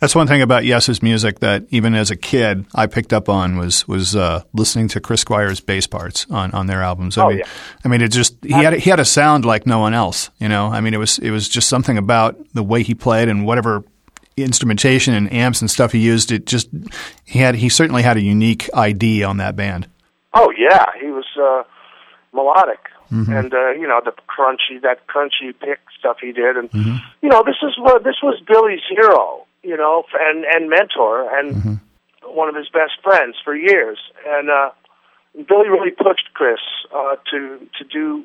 That's 0.01 0.15
one 0.15 0.27
thing 0.27 0.41
about 0.41 0.65
Yes's 0.65 1.03
music 1.03 1.41
that 1.41 1.65
even 1.69 1.95
as 1.95 2.11
a 2.11 2.17
kid 2.17 2.65
I 2.75 2.87
picked 2.87 3.13
up 3.13 3.29
on 3.29 3.59
was 3.59 3.87
was 3.87 4.17
uh, 4.17 4.43
listening 4.55 4.89
to 4.89 5.01
Chris 5.01 5.21
Squire's 5.23 5.61
bass 5.61 5.87
parts 5.87 6.27
on, 6.31 6.51
on 6.53 6.67
their 6.67 6.83
albums. 6.83 7.19
I 7.19 7.23
Oh, 7.25 7.29
mean, 7.29 7.39
yeah. 7.39 7.45
I 7.85 7.89
mean, 7.89 8.01
it 8.01 8.09
just 8.11 8.37
he 8.43 8.53
had 8.53 8.73
he 8.75 8.89
had 8.91 8.99
a 9.01 9.05
sound 9.05 9.45
like 9.45 9.67
no 9.67 9.79
one 9.79 9.93
else. 9.95 10.31
You 10.39 10.49
know, 10.49 10.69
I 10.69 10.81
mean, 10.81 10.95
it 10.95 10.99
was 10.99 11.19
it 11.19 11.31
was 11.31 11.49
just 11.49 11.69
something 11.69 11.99
about 11.99 12.37
the 12.55 12.63
way 12.63 12.83
he 12.83 12.95
played 12.95 13.29
and 13.29 13.45
whatever 13.45 13.85
instrumentation 14.37 15.15
and 15.15 15.33
amps 15.33 15.61
and 15.61 15.71
stuff 15.71 15.93
he 15.93 15.99
used. 15.99 16.33
It 16.33 16.47
just 16.47 16.69
he 17.25 17.39
had 17.41 17.55
he 17.57 17.69
certainly 17.69 18.03
had 18.03 18.17
a 18.17 18.23
unique 18.23 18.69
ID 18.75 19.23
on 19.25 19.37
that 19.37 19.55
band. 19.57 19.87
Oh 20.35 20.53
yeah, 20.57 20.87
he 21.01 21.09
was 21.09 21.27
uh, 21.39 21.63
melodic, 22.33 22.79
and 23.11 23.53
uh, 23.53 23.71
you 23.73 23.87
know 23.89 24.01
the 24.05 24.13
crunchy 24.29 24.81
that 24.83 25.07
crunchy 25.09 25.53
pick 25.61 25.81
stuff 25.99 26.19
he 26.21 26.33
did, 26.33 26.57
and 26.57 26.71
you 27.21 27.29
know 27.29 27.43
this 27.45 27.57
is 27.63 27.77
what 27.79 28.05
this 28.05 28.17
was 28.23 28.41
Billy's 28.47 28.81
hero, 28.89 29.45
you 29.63 29.77
know, 29.77 30.05
and 30.19 30.45
and 30.45 30.69
mentor, 30.71 31.29
and 31.39 31.81
one 32.25 32.49
of 32.49 32.55
his 32.55 32.69
best 32.69 32.93
friends 33.03 33.37
for 33.45 33.55
years, 33.55 33.99
and 34.27 34.51
uh, 34.51 34.71
Billy 35.35 35.69
really 35.69 35.91
pushed 35.91 36.33
Chris 36.35 36.61
uh, 36.95 37.17
to 37.31 37.59
to 37.79 37.85
do 37.85 38.25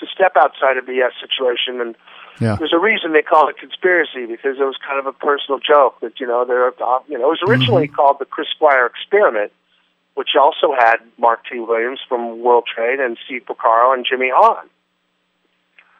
to 0.00 0.06
step 0.14 0.32
outside 0.36 0.76
of 0.76 0.86
the 0.86 0.94
yes 0.94 1.12
situation 1.20 1.80
and 1.80 1.96
Yeah. 2.40 2.54
there's 2.54 2.72
a 2.72 2.78
reason 2.78 3.12
they 3.12 3.22
call 3.22 3.48
it 3.48 3.58
conspiracy 3.58 4.26
because 4.26 4.60
it 4.60 4.62
was 4.62 4.76
kind 4.86 5.00
of 5.00 5.06
a 5.06 5.12
personal 5.12 5.58
joke 5.58 5.98
that 6.00 6.20
you 6.20 6.26
know 6.26 6.44
they're 6.44 6.68
uh, 6.68 7.00
you 7.08 7.18
know 7.18 7.26
it 7.32 7.40
was 7.40 7.42
originally 7.48 7.88
called 7.88 8.18
the 8.20 8.24
Chris 8.24 8.48
Squire 8.54 8.86
experiment, 8.86 9.50
which 10.14 10.36
also 10.40 10.72
had 10.78 10.98
Mark 11.18 11.40
T. 11.50 11.58
Williams 11.58 11.98
from 12.08 12.40
World 12.40 12.64
Trade 12.72 13.00
and 13.00 13.18
Steve 13.24 13.42
Porcaro 13.48 13.92
and 13.92 14.06
Jimmy 14.08 14.30
Haun. 14.32 14.68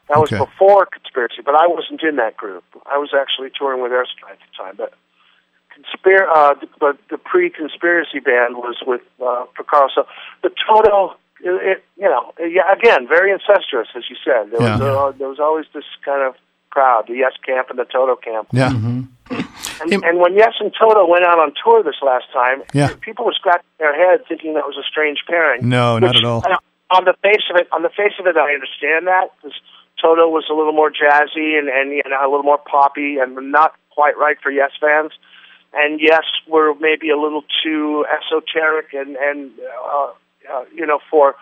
That 0.09 0.19
was 0.19 0.33
Okay. 0.33 0.43
before 0.45 0.87
conspiracy, 0.87 1.43
but 1.45 1.55
I 1.55 1.67
wasn't 1.67 2.03
in 2.03 2.17
that 2.17 2.37
group. 2.37 2.65
I 2.87 2.97
was 2.99 3.11
actually 3.19 3.51
touring 3.57 3.83
with 3.83 3.93
Airstrike 3.93 4.33
at 4.33 4.39
the 4.39 4.57
time, 4.63 4.75
but. 4.77 4.93
Conspir- 5.79 6.27
uh, 6.35 6.55
the- 6.55 6.67
but 6.81 6.97
the 7.09 7.19
pre-conspiracy 7.19 8.19
band 8.19 8.57
was 8.57 8.77
with 8.85 9.03
uh, 9.23 9.45
Porcaro. 9.57 9.87
So 9.95 10.07
the 10.43 10.51
Toto, 10.67 11.15
it, 11.41 11.51
it, 11.51 11.85
you 11.97 12.09
know, 12.09 12.33
yeah, 12.41 12.73
again, 12.73 13.07
very 13.07 13.31
incestuous, 13.31 13.87
as 13.95 14.03
you 14.11 14.17
said. 14.25 14.51
There 14.51 14.59
was 14.59 14.81
uh, 14.81 15.13
there 15.19 15.29
was 15.29 15.39
always 15.39 15.67
this 15.73 15.85
kind 16.05 16.23
of 16.27 16.35
crowd, 16.71 17.05
the 17.07 17.15
Yes 17.15 17.33
camp 17.47 17.71
and 17.71 17.79
the 17.79 17.85
Toto 17.85 18.17
camp. 18.17 18.49
Yeah. 18.53 18.71
And, 18.73 19.93
Im- 19.93 20.03
and 20.03 20.19
when 20.19 20.35
Yes 20.35 20.55
and 20.59 20.73
Toto 20.75 21.07
went 21.07 21.25
out 21.25 21.39
on 21.39 21.53
tour 21.63 21.85
this 21.85 22.03
last 22.03 22.27
time, 22.33 22.65
Yeah. 22.75 22.89
people 23.01 23.25
were 23.25 23.35
scratching 23.35 23.63
their 23.79 23.95
head 23.95 24.27
thinking 24.27 24.55
that 24.55 24.67
was 24.67 24.77
a 24.77 24.83
strange 24.83 25.19
pairing. 25.29 25.69
No, 25.69 26.01
not 26.01 26.17
at 26.17 26.25
all. 26.25 26.43
uh, 26.45 26.57
On 26.91 27.05
the 27.05 27.15
face 27.23 27.45
of 27.51 27.57
it, 27.61 27.69
on 27.71 27.83
the 27.83 27.91
face 27.91 28.15
of 28.19 28.27
it, 28.27 28.37
I 28.37 28.53
understand 28.55 29.07
that 29.07 29.31
because 29.37 29.55
Toto 30.01 30.29
was 30.29 30.45
a 30.51 30.55
little 30.55 30.73
more 30.73 30.91
jazzy 30.91 31.59
and 31.59 31.69
and 31.69 31.91
you 31.93 32.03
know, 32.09 32.21
a 32.23 32.29
little 32.31 32.45
more 32.45 32.59
poppy 32.59 33.19
and 33.19 33.35
not 33.53 33.75
quite 33.91 34.17
right 34.17 34.37
for 34.43 34.51
Yes 34.51 34.71
fans. 34.81 35.13
And 35.75 36.01
Yes 36.01 36.23
were 36.49 36.75
maybe 36.81 37.11
a 37.11 37.17
little 37.19 37.43
too 37.65 38.05
esoteric 38.17 38.87
and 38.95 39.17
and 39.17 39.51
uh, 39.93 40.11
uh, 40.53 40.65
you 40.75 40.87
know 40.87 40.99
for 41.11 41.35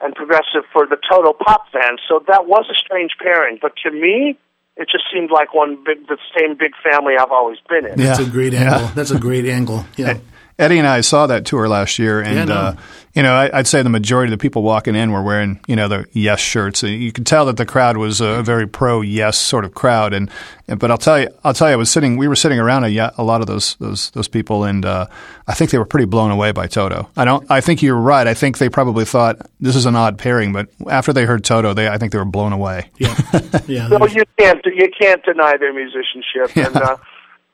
and 0.00 0.14
progressive 0.14 0.62
for 0.72 0.86
the 0.86 0.96
Toto 1.10 1.32
pop 1.32 1.66
fans. 1.72 2.00
So 2.08 2.22
that 2.28 2.46
was 2.46 2.66
a 2.70 2.74
strange 2.74 3.12
pairing. 3.20 3.58
But 3.60 3.72
to 3.84 3.90
me, 3.90 4.38
it 4.76 4.88
just 4.90 5.04
seemed 5.12 5.30
like 5.32 5.52
one 5.54 5.76
big, 5.84 6.06
the 6.06 6.18
same 6.38 6.56
big 6.56 6.70
family 6.84 7.14
I've 7.18 7.32
always 7.32 7.58
been 7.68 7.84
in. 7.84 7.98
Yeah. 7.98 8.06
That's 8.14 8.20
a 8.20 8.30
great 8.30 8.52
Yeah. 8.52 8.74
angle. 8.74 8.88
That's 8.94 9.10
a 9.10 9.18
great 9.18 9.44
angle. 9.44 9.84
Yeah. 9.96 10.18
Eddie 10.56 10.78
and 10.78 10.86
I 10.86 11.00
saw 11.00 11.26
that 11.26 11.44
tour 11.46 11.68
last 11.68 11.98
year, 11.98 12.20
and 12.20 12.34
Yeah, 12.36 12.42
I 12.42 12.44
know. 12.44 12.54
uh, 12.54 12.76
you 13.18 13.24
know, 13.24 13.34
I, 13.34 13.50
I'd 13.52 13.66
say 13.66 13.82
the 13.82 13.88
majority 13.90 14.32
of 14.32 14.38
the 14.38 14.40
people 14.40 14.62
walking 14.62 14.94
in 14.94 15.10
were 15.10 15.24
wearing, 15.24 15.58
you 15.66 15.74
know, 15.74 15.88
the 15.88 16.06
Yes 16.12 16.38
shirts. 16.38 16.84
You 16.84 17.10
could 17.10 17.26
tell 17.26 17.46
that 17.46 17.56
the 17.56 17.66
crowd 17.66 17.96
was 17.96 18.20
a 18.20 18.44
very 18.44 18.68
pro 18.68 19.00
Yes 19.00 19.36
sort 19.36 19.64
of 19.64 19.74
crowd. 19.74 20.14
And, 20.14 20.30
and 20.68 20.78
but 20.78 20.92
I'll 20.92 20.98
tell 20.98 21.18
you, 21.18 21.28
I'll 21.42 21.52
tell 21.52 21.66
you, 21.66 21.72
I 21.74 21.76
was 21.76 21.90
sitting, 21.90 22.16
we 22.16 22.28
were 22.28 22.36
sitting 22.36 22.60
around 22.60 22.84
a, 22.84 23.12
a 23.18 23.24
lot 23.24 23.40
of 23.40 23.48
those 23.48 23.74
those 23.80 24.10
those 24.10 24.28
people, 24.28 24.62
and 24.62 24.86
uh, 24.86 25.06
I 25.48 25.54
think 25.54 25.72
they 25.72 25.78
were 25.78 25.84
pretty 25.84 26.06
blown 26.06 26.30
away 26.30 26.52
by 26.52 26.68
Toto. 26.68 27.10
I 27.16 27.24
don't, 27.24 27.44
I 27.50 27.60
think 27.60 27.82
you're 27.82 27.96
right. 27.96 28.24
I 28.26 28.34
think 28.34 28.58
they 28.58 28.68
probably 28.68 29.04
thought 29.04 29.36
this 29.58 29.74
is 29.74 29.84
an 29.84 29.96
odd 29.96 30.16
pairing, 30.16 30.52
but 30.52 30.68
after 30.88 31.12
they 31.12 31.24
heard 31.24 31.42
Toto, 31.42 31.74
they, 31.74 31.88
I 31.88 31.98
think 31.98 32.12
they 32.12 32.18
were 32.18 32.24
blown 32.24 32.52
away. 32.52 32.88
Yeah. 32.98 33.14
Yeah. 33.66 33.88
So 33.88 34.06
you 34.06 34.22
can't 34.38 34.64
you 34.64 34.88
can't 34.96 35.24
deny 35.24 35.56
their 35.58 35.74
musicianship 35.74 36.56
and 36.56 36.76
uh, 36.76 36.96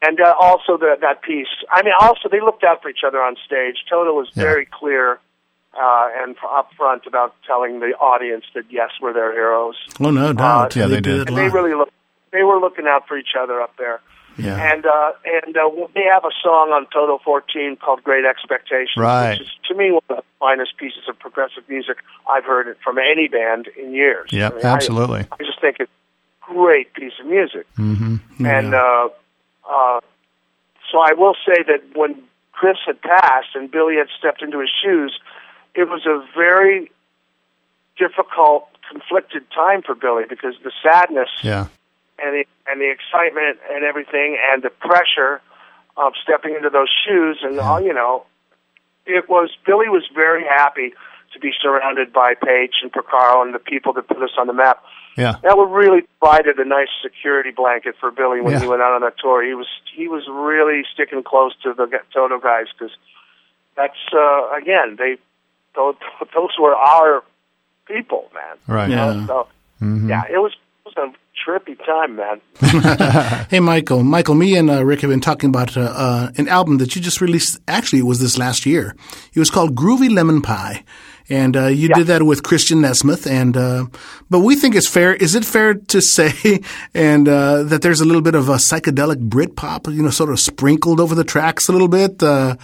and 0.07 0.21
uh, 0.21 0.35
also 0.39 0.77
the, 0.77 0.97
that 1.01 1.23
piece. 1.23 1.47
I 1.71 1.83
mean, 1.83 1.95
also 1.99 2.29
they 2.31 2.41
looked 2.41 2.65
out 2.65 2.83
for 2.83 2.91
each 2.91 3.01
other 3.07 3.23
on 3.23 3.37
stage. 3.47 3.77
Toto 3.89 4.13
was 4.13 4.29
Yeah. 4.35 4.43
very 4.45 4.67
clear 4.71 5.19
uh, 5.81 6.09
and 6.23 6.37
upfront 6.39 7.07
about 7.07 7.35
telling 7.47 7.81
the 7.81 7.93
audience 8.01 8.45
that 8.55 8.65
yes, 8.71 8.91
we're 9.01 9.13
their 9.13 9.33
heroes, 9.33 9.77
Oh 10.01 10.11
no 10.11 10.33
doubt. 10.33 10.75
yeah, 10.77 10.87
they 10.87 11.01
do 11.01 11.19
did. 11.19 11.29
and 11.29 11.37
they 11.37 11.49
really 11.49 11.75
look 11.75 11.91
they 12.33 12.43
were 12.43 12.59
looking 12.59 12.87
out 12.87 13.07
for 13.07 13.17
each 13.17 13.35
other 13.41 13.61
up 13.61 13.77
there. 13.77 14.01
Yeah. 14.37 14.73
And 14.73 14.85
uh, 14.85 15.13
and 15.25 15.57
uh, 15.57 15.71
they 15.95 16.03
have 16.11 16.25
a 16.25 16.33
song 16.43 16.71
on 16.71 16.87
Toto 16.93 17.19
14 17.25 17.77
called 17.77 18.03
"Great 18.03 18.25
Expectations," 18.25 18.97
Right. 18.97 19.39
which 19.39 19.43
is 19.47 19.55
to 19.69 19.75
me 19.77 19.93
one 19.93 20.03
of 20.11 20.17
the 20.17 20.23
finest 20.41 20.77
pieces 20.77 21.03
of 21.09 21.17
progressive 21.21 21.63
music 21.69 21.99
I've 22.29 22.45
heard 22.45 22.77
from 22.83 22.99
any 22.99 23.29
band 23.29 23.69
in 23.81 23.93
years. 23.95 24.31
Yeah, 24.33 24.49
I 24.49 24.55
mean, 24.57 24.65
absolutely. 24.67 25.21
I 25.31 25.37
just 25.39 25.61
think 25.61 25.77
it's 25.79 25.91
a 26.49 26.53
great 26.53 26.93
piece 26.95 27.13
of 27.21 27.27
music. 27.27 27.65
Mm-hmm. 27.79 28.45
And 28.45 28.75
uh, 28.75 29.09
uh, 29.71 30.01
so 30.91 30.99
I 30.99 31.13
will 31.17 31.37
say 31.47 31.63
that 31.69 31.83
when 31.97 32.21
Chris 32.53 32.77
had 32.87 33.01
passed 33.03 33.55
and 33.55 33.71
Billy 33.71 33.95
had 33.97 34.09
stepped 34.19 34.43
into 34.43 34.59
his 34.59 34.71
shoes, 34.83 35.17
it 35.75 35.89
was 35.89 36.05
a 36.07 36.25
very 36.37 36.91
difficult, 37.99 38.69
conflicted 38.91 39.45
time 39.55 39.83
for 39.83 39.95
Billy 39.95 40.25
because 40.29 40.55
the 40.63 40.73
sadness 40.83 41.29
Yeah. 41.43 41.67
and 42.19 42.35
the 42.35 42.47
and 42.67 42.81
the 42.81 42.91
excitement 42.91 43.59
and 43.71 43.85
everything 43.85 44.39
and 44.51 44.63
the 44.63 44.71
pressure 44.71 45.41
of 45.97 46.15
stepping 46.23 46.55
into 46.55 46.71
those 46.71 46.89
shoes 47.07 47.39
and 47.43 47.59
all 47.61 47.81
you 47.81 47.93
know, 47.95 48.25
it 49.07 49.29
was 49.29 49.51
Billy 49.67 49.89
was 49.89 50.05
very 50.15 50.45
happy 50.45 50.93
to 51.33 51.39
be 51.41 51.53
surrounded 51.61 52.13
by 52.13 52.35
Paich 52.35 52.75
and 52.83 52.93
Porcaro 52.93 53.43
and 53.43 53.55
the 53.55 53.59
people 53.59 53.93
that 53.95 54.07
put 54.09 54.23
us 54.23 54.31
on 54.39 54.47
the 54.47 54.53
map. 54.53 54.83
Yeah. 55.17 55.37
That 55.43 55.57
would 55.57 55.71
really 55.71 56.03
provided 56.21 56.59
a 56.59 56.65
nice 56.65 56.89
security 57.03 57.51
blanket 57.51 57.97
for 58.01 58.11
Billy 58.11 58.41
when 58.41 58.53
Yeah. 58.55 58.61
he 58.61 58.67
went 58.69 58.83
out 58.83 58.93
on 58.93 59.01
that 59.03 59.19
tour. 59.19 59.45
He 59.45 59.55
was 59.55 59.67
he 59.95 60.09
was 60.09 60.25
really 60.29 60.85
sticking 60.93 61.23
close 61.23 61.55
to 61.63 61.73
the 61.75 61.87
Toto 62.13 62.39
guys 62.39 62.67
because 62.77 62.95
that's 63.77 63.99
uh, 64.13 64.51
again 64.57 64.97
they 64.99 65.17
those, 65.75 65.95
those 66.35 66.51
were 66.61 66.75
our 66.75 67.23
people, 67.87 68.31
man. 68.35 68.57
Right. 68.67 68.91
You 68.91 68.97
know, 68.97 69.13
Yeah. 69.13 69.27
So, 69.27 69.49
yeah, 69.81 70.23
it 70.31 70.39
was 70.39 70.53
it 70.87 70.95
was 70.97 71.13
a 71.13 71.15
trippy 71.45 71.77
time, 71.85 72.17
man. 72.17 72.41
Hey, 73.51 73.61
Michael. 73.61 74.03
Michael, 74.03 74.35
me 74.35 74.57
and 74.57 74.71
uh, 74.71 74.85
Rick 74.85 75.03
have 75.03 75.11
been 75.11 75.21
talking 75.21 75.51
about 75.51 75.77
uh, 75.77 75.81
uh, 75.83 76.31
an 76.37 76.49
album 76.49 76.79
that 76.79 76.97
you 76.97 77.03
just 77.03 77.21
released. 77.21 77.59
Actually, 77.69 77.99
it 78.01 78.07
was 78.07 78.21
this 78.21 78.39
last 78.39 78.65
year. 78.65 78.97
It 79.35 79.39
was 79.39 79.51
called 79.51 79.75
Groovy 79.75 80.11
Lemon 80.11 80.41
Pie. 80.41 80.85
And 81.31 81.57
uh, 81.57 81.67
you 81.69 81.89
did 81.89 82.09
that 82.09 82.23
with 82.25 82.43
Christian 82.43 82.83
Nesmith, 82.83 83.27
and 83.27 83.57
uh, 83.57 83.87
but 84.29 84.41
we 84.41 84.57
think 84.57 84.75
it's 84.75 84.87
fair. 84.87 85.15
Is 85.15 85.35
it 85.35 85.43
fair 85.43 85.73
to 85.73 86.03
say, 86.03 86.61
and 86.95 87.27
uh, 87.27 87.63
that 87.63 87.81
there's 87.81 88.03
a 88.03 88.05
little 88.05 88.21
bit 88.21 88.35
of 88.35 88.51
a 88.51 88.57
psychedelic 88.57 89.21
Brit 89.21 89.57
pop, 89.57 89.87
you 89.87 90.03
know, 90.03 90.11
sort 90.11 90.29
of 90.29 90.39
sprinkled 90.39 91.01
over 91.01 91.15
the 91.15 91.25
tracks 91.25 91.67
a 91.69 91.73
little 91.73 91.89
bit? 91.89 92.23
Uh, 92.23 92.57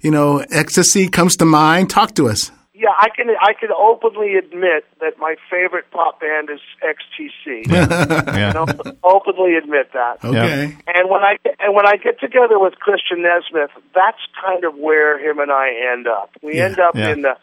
you 0.00 0.10
know, 0.10 0.44
XTC 0.50 1.12
comes 1.12 1.36
to 1.36 1.44
mind. 1.44 1.90
Talk 1.90 2.14
to 2.16 2.28
us. 2.28 2.50
Yeah, 2.80 2.90
I 2.96 3.08
can 3.08 3.26
I 3.42 3.54
can 3.58 3.70
openly 3.76 4.36
admit 4.36 4.84
that 5.00 5.18
my 5.18 5.34
favorite 5.50 5.90
pop 5.90 6.20
band 6.20 6.48
is 6.48 6.60
XTC. 6.80 7.66
Yeah. 7.72 8.48
You 8.48 8.54
know, 8.54 8.66
openly 9.02 9.56
admit 9.56 9.92
that. 9.94 10.24
Okay. 10.24 10.76
And 10.86 11.10
when 11.10 11.22
I 11.24 11.38
and 11.58 11.74
when 11.74 11.86
I 11.88 11.96
get 11.96 12.20
together 12.20 12.56
with 12.58 12.74
Christian 12.78 13.22
Nesmith, 13.22 13.70
that's 13.96 14.18
kind 14.44 14.62
of 14.64 14.76
where 14.76 15.18
him 15.18 15.40
and 15.40 15.50
I 15.50 15.70
end 15.92 16.06
up. 16.06 16.30
We 16.40 16.58
Yeah, 16.58 16.66
end 16.66 16.78
up 16.78 16.94
yeah. 16.94 17.10
in 17.10 17.22
the 17.22 17.36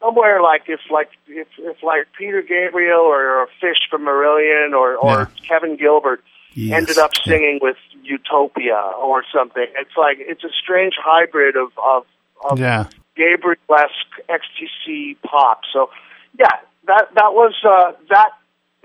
somewhere 0.00 0.42
like 0.42 0.62
if 0.66 0.80
like 0.90 1.10
if, 1.28 1.46
if 1.58 1.80
like 1.84 2.08
Peter 2.18 2.42
Gabriel 2.42 3.02
or, 3.02 3.42
or 3.42 3.46
Fish 3.60 3.78
from 3.88 4.02
Marillion 4.02 4.72
or 4.72 4.96
or 4.96 5.30
Kevin 5.48 5.76
Gilbert 5.76 6.22
Yes. 6.54 6.76
ended 6.76 6.98
up 6.98 7.12
singing 7.24 7.60
with 7.62 7.76
Utopia 8.02 8.74
or 9.00 9.24
something. 9.34 9.64
It's 9.78 9.96
like 9.96 10.16
it's 10.20 10.44
a 10.44 10.50
strange 10.62 10.94
hybrid 11.02 11.56
of 11.56 11.68
of, 11.78 12.04
of 12.50 12.58
Yeah. 12.58 12.86
Gabriel-esque 13.16 14.28
XTC 14.28 15.16
pop. 15.22 15.62
So, 15.72 15.90
yeah, 16.38 16.56
that 16.86 17.08
that 17.14 17.32
was 17.34 17.54
uh, 17.64 17.92
that 18.10 18.30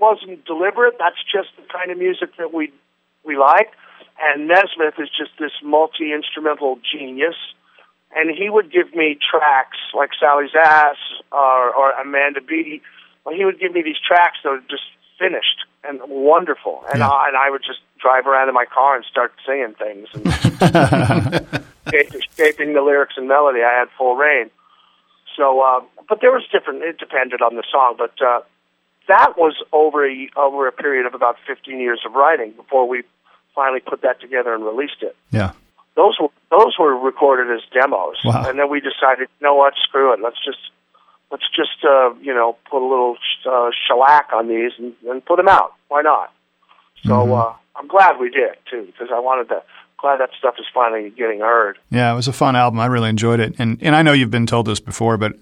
wasn't 0.00 0.44
deliberate. 0.44 0.96
That's 0.98 1.22
just 1.32 1.48
the 1.56 1.62
kind 1.72 1.90
of 1.90 1.98
music 1.98 2.36
that 2.38 2.52
we 2.52 2.72
we 3.24 3.36
like. 3.36 3.72
And 4.20 4.48
Nesmith 4.48 4.94
is 4.98 5.08
just 5.16 5.30
this 5.38 5.52
multi 5.62 6.12
instrumental 6.12 6.78
genius. 6.90 7.36
And 8.16 8.30
he 8.34 8.48
would 8.48 8.72
give 8.72 8.94
me 8.94 9.18
tracks 9.30 9.76
like 9.94 10.10
Sally's 10.18 10.54
Ass 10.58 10.96
or, 11.30 11.74
or 11.74 11.90
Amanda 11.92 12.40
B. 12.40 12.80
Well, 13.24 13.34
he 13.36 13.44
would 13.44 13.60
give 13.60 13.72
me 13.72 13.82
these 13.82 13.98
tracks 14.04 14.38
that 14.42 14.50
were 14.50 14.60
just 14.70 14.84
finished 15.18 15.64
and 15.84 16.00
wonderful. 16.08 16.84
And, 16.90 17.00
Yeah. 17.00 17.08
I, 17.08 17.28
and 17.28 17.36
I 17.36 17.50
would 17.50 17.62
just 17.62 17.80
drive 18.00 18.26
around 18.26 18.48
in 18.48 18.54
my 18.54 18.64
car 18.64 18.96
and 18.96 19.04
start 19.04 19.32
singing 19.46 19.74
things. 19.74 20.08
And 20.14 21.46
shaping, 21.90 22.20
shaping 22.36 22.72
the 22.74 22.82
lyrics 22.82 23.14
and 23.16 23.28
melody. 23.28 23.60
I 23.62 23.78
had 23.78 23.88
full 23.96 24.16
reign. 24.16 24.50
So, 25.36 25.60
uh, 25.60 25.80
but 26.08 26.20
there 26.20 26.32
was 26.32 26.42
different. 26.52 26.82
It 26.82 26.98
depended 26.98 27.42
on 27.42 27.54
the 27.56 27.62
song, 27.70 27.94
but 27.96 28.12
uh, 28.20 28.40
that 29.08 29.36
was 29.36 29.54
over 29.72 30.06
a 30.08 30.28
over 30.36 30.66
a 30.66 30.72
period 30.72 31.06
of 31.06 31.14
about 31.14 31.36
15 31.46 31.78
years 31.80 32.00
of 32.06 32.12
writing 32.14 32.52
before 32.52 32.88
we 32.88 33.02
finally 33.54 33.80
put 33.80 34.02
that 34.02 34.20
together 34.20 34.54
and 34.54 34.64
released 34.64 35.02
it. 35.02 35.16
Yeah. 35.30 35.52
Those 35.96 36.16
were 36.20 36.28
those 36.50 36.76
were 36.78 36.96
recorded 36.96 37.54
as 37.54 37.62
demos, 37.72 38.16
Wow. 38.24 38.44
and 38.48 38.58
then 38.58 38.68
we 38.70 38.80
decided, 38.80 39.28
you 39.40 39.46
know 39.46 39.54
what, 39.54 39.74
screw 39.82 40.12
it. 40.12 40.20
Let's 40.20 40.38
just 40.44 40.58
let's 41.30 41.44
just 41.54 41.84
uh, 41.84 42.14
you 42.20 42.34
know 42.34 42.56
put 42.70 42.82
a 42.82 42.88
little 42.88 43.16
uh, 43.48 43.70
shellac 43.86 44.30
on 44.32 44.48
these 44.48 44.72
and, 44.78 44.94
and 45.08 45.24
put 45.24 45.36
them 45.36 45.48
out. 45.48 45.74
Why 45.88 46.02
not? 46.02 46.32
So 47.04 47.32
uh, 47.34 47.54
I'm 47.76 47.86
glad 47.86 48.18
we 48.18 48.28
did 48.30 48.56
too, 48.70 48.86
because 48.86 49.08
I 49.14 49.20
wanted 49.20 49.48
to. 49.50 49.62
Glad 49.98 50.20
that 50.20 50.30
stuff 50.38 50.54
is 50.58 50.66
finally 50.72 51.10
getting 51.10 51.40
heard. 51.40 51.78
Yeah, 51.90 52.12
it 52.12 52.14
was 52.14 52.28
a 52.28 52.32
fun 52.32 52.54
album. 52.54 52.78
I 52.80 52.86
really 52.86 53.08
enjoyed 53.10 53.40
it, 53.40 53.56
and 53.58 53.78
and 53.82 53.96
I 53.96 54.02
know 54.02 54.12
you've 54.12 54.30
been 54.30 54.46
told 54.46 54.66
this 54.66 54.78
before, 54.80 55.16
but 55.16 55.32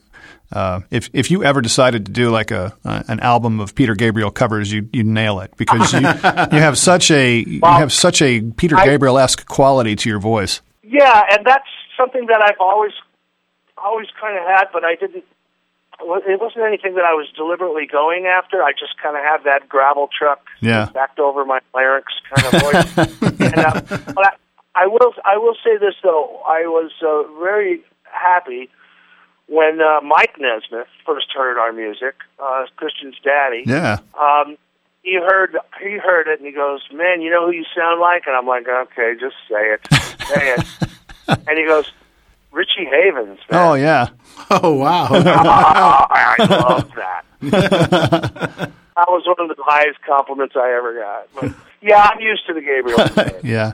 uh, 0.52 0.80
if 0.90 1.10
if 1.12 1.30
you 1.30 1.44
ever 1.44 1.60
decided 1.60 2.06
to 2.06 2.12
do 2.12 2.30
like 2.30 2.50
a 2.50 2.74
uh, 2.84 3.02
an 3.08 3.20
album 3.20 3.60
of 3.60 3.74
Peter 3.74 3.94
Gabriel 3.94 4.30
covers, 4.30 4.72
you 4.72 4.88
you 4.94 5.04
nail 5.04 5.40
it 5.40 5.54
because 5.58 5.92
you 5.92 6.00
you 6.56 6.62
have 6.62 6.78
such 6.78 7.10
a 7.10 7.40
you 7.40 7.60
have 7.62 7.92
such 7.92 8.22
a 8.22 8.40
Peter 8.56 8.76
Gabriel 8.76 9.18
esque 9.18 9.46
quality 9.46 9.94
to 9.96 10.08
your 10.08 10.18
voice. 10.20 10.62
Yeah, 10.82 11.22
and 11.30 11.44
that's 11.44 11.66
something 11.98 12.26
that 12.26 12.40
I've 12.42 12.60
always, 12.60 12.92
always 13.76 14.06
kind 14.20 14.38
of 14.38 14.44
had, 14.44 14.66
but 14.72 14.84
I 14.84 14.94
didn't. 14.94 15.24
It 15.98 16.40
wasn't 16.40 16.64
anything 16.66 16.94
that 16.94 17.04
I 17.04 17.14
was 17.14 17.26
deliberately 17.36 17.86
going 17.90 18.26
after. 18.26 18.62
I 18.62 18.72
just 18.72 18.96
kind 19.02 19.16
of 19.16 19.22
have 19.24 19.44
that 19.44 19.66
gravel 19.68 20.08
truck 20.16 20.44
Yeah. 20.60 20.90
backed 20.92 21.18
over 21.18 21.44
my 21.46 21.60
larynx 21.74 22.12
kind 22.34 22.54
of 22.54 22.62
voice. 22.62 23.20
and, 23.40 23.58
uh, 23.58 23.80
but 24.14 24.18
I, 24.26 24.30
I 24.76 24.86
will, 24.86 25.14
I 25.24 25.38
will 25.38 25.56
say 25.64 25.78
this 25.78 25.94
though. 26.02 26.42
I 26.46 26.66
was 26.66 26.92
uh, 27.02 27.22
very 27.42 27.82
happy 28.04 28.68
when 29.48 29.80
uh, 29.80 30.00
Mike 30.02 30.34
Nesmith 30.38 30.86
first 31.06 31.28
heard 31.34 31.58
our 31.58 31.72
music, 31.72 32.14
uh, 32.38 32.64
Christian's 32.76 33.16
daddy 33.24 33.62
Yeah, 33.64 33.98
um, 34.20 34.58
he 35.02 35.14
heard 35.14 35.56
he 35.80 35.96
heard 35.96 36.28
it 36.28 36.40
and 36.40 36.46
he 36.46 36.52
goes, 36.52 36.80
"Man, 36.92 37.22
you 37.22 37.30
know 37.30 37.46
who 37.46 37.52
you 37.52 37.64
sound 37.74 38.00
like?" 38.00 38.24
And 38.26 38.36
I'm 38.36 38.46
like, 38.46 38.66
"Okay, 38.68 39.14
just 39.18 39.36
say 39.48 39.72
it, 39.72 39.80
say 40.26 40.54
it." 40.54 40.66
and 41.48 41.58
he 41.58 41.64
goes, 41.64 41.90
"Richie 42.52 42.84
Havens." 42.90 43.38
Man. 43.50 43.60
oh 43.68 43.74
yeah, 43.74 44.08
Oh 44.50 44.74
wow. 44.74 45.08
I 45.10 46.36
love 46.38 46.92
that. 46.96 47.24
that 47.40 49.08
was 49.08 49.24
one 49.26 49.50
of 49.50 49.56
the 49.56 49.62
highest 49.64 50.00
compliments 50.06 50.54
I 50.56 50.72
ever 50.76 50.94
got. 50.98 51.28
But, 51.34 51.54
yeah, 51.80 52.10
I'm 52.12 52.20
used 52.20 52.46
to 52.46 52.54
the 52.54 52.60
Gabriel. 52.60 52.98
yeah. 53.42 53.72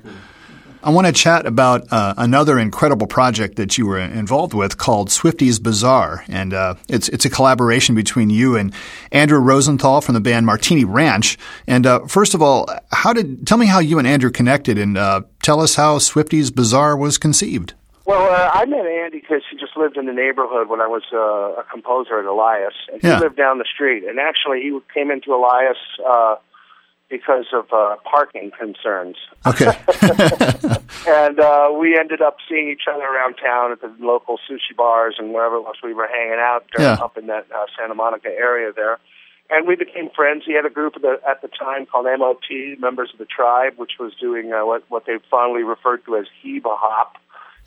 I 0.85 0.91
want 0.91 1.07
to 1.07 1.13
chat 1.13 1.47
about 1.47 1.93
uh, 1.93 2.15
another 2.17 2.59
incredible 2.59 3.07
project 3.07 3.57
that 3.57 3.79
you 3.79 3.87
were 3.87 4.01
involved 4.01 4.53
with 4.53 4.79
called 4.79 5.11
Swifty's 5.11 5.61
Bazaar, 5.61 6.25
and 6.29 6.53
uh, 6.53 6.75
it's 6.89 7.09
it's 7.09 7.25
a 7.25 7.31
collaboration 7.31 7.95
between 7.95 8.31
you 8.31 8.57
and 8.57 8.73
Andrew 9.13 9.39
Rosenthal 9.39 10.01
from 10.01 10.15
the 10.15 10.21
band 10.21 10.45
Martini 10.45 10.85
Ranch. 10.85 11.39
And 11.69 11.87
uh, 11.87 12.07
first 12.07 12.35
of 12.35 12.43
all, 12.43 12.69
how 12.91 13.13
did 13.13 13.47
tell 13.47 13.59
me 13.59 13.67
how 13.67 13.79
you 13.79 13.99
and 13.99 14.09
Andrew 14.09 14.31
connected, 14.31 14.77
and 14.77 14.99
uh, 14.99 15.23
tell 15.43 15.61
us 15.61 15.77
how 15.77 15.99
Swifty's 15.99 16.51
Bazaar 16.51 16.97
was 16.97 17.17
conceived. 17.17 17.75
Well, 18.05 18.23
uh, 18.35 18.51
I 18.53 18.65
met 18.65 18.85
Andy 18.85 19.21
because 19.21 19.43
he 19.49 19.57
just 19.57 19.77
lived 19.77 19.97
in 19.97 20.07
the 20.07 20.13
neighborhood 20.13 20.69
when 20.69 20.81
I 20.81 20.89
was 20.89 21.05
uh, 21.13 21.61
a 21.61 21.65
composer 21.71 22.19
at 22.19 22.25
Elias, 22.25 22.75
and 22.93 23.01
he 23.01 23.07
Yeah. 23.07 23.21
lived 23.21 23.37
down 23.37 23.59
the 23.59 23.65
street. 23.73 24.03
And 24.03 24.19
actually, 24.19 24.61
he 24.63 24.77
came 24.93 25.13
into 25.13 25.33
Elias 25.33 25.77
uh, 26.05 26.35
because 27.13 27.45
of 27.53 27.67
uh, 27.73 27.97
parking 28.11 28.51
concerns. 28.59 29.17
Okay, 29.47 29.67
and 31.07 31.39
uh, 31.39 31.69
we 31.79 31.99
ended 31.99 32.23
up 32.23 32.37
seeing 32.49 32.69
each 32.71 32.89
other 32.93 33.03
around 33.05 33.35
town 33.35 33.71
at 33.73 33.81
the 33.83 33.93
local 34.01 34.39
sushi 34.49 34.75
bars 34.77 35.17
and 35.19 35.33
wherever 35.35 35.57
it 35.57 35.61
was 35.61 35.77
we 35.85 35.93
were 35.93 36.09
hanging 36.09 36.39
out 36.41 36.65
uh, 36.79 36.83
Yeah. 36.83 36.95
up 36.95 37.19
in 37.19 37.27
that 37.27 37.47
uh, 37.55 37.67
Santa 37.79 37.95
Monica 37.95 38.29
area 38.29 38.73
there. 38.75 38.99
And 39.51 39.69
we 39.69 39.77
became 39.77 40.09
friends. 40.17 40.45
He 40.47 40.55
had 40.55 40.65
a 40.65 40.71
group 40.71 40.95
at 40.97 41.03
the, 41.03 41.21
at 41.29 41.43
the 41.43 41.49
time 41.49 41.85
called 41.85 42.07
MOT, 42.19 42.79
Members 42.79 43.11
of 43.13 43.19
the 43.19 43.27
Tribe, 43.27 43.75
which 43.77 43.93
was 44.01 44.13
doing 44.19 44.51
uh, 44.53 44.65
what, 44.65 44.83
what 44.89 45.05
they 45.07 45.19
fondly 45.31 45.63
referred 45.63 46.03
to 46.07 46.17
as 46.17 46.25
Heba 46.43 46.63
Hop. 46.79 47.17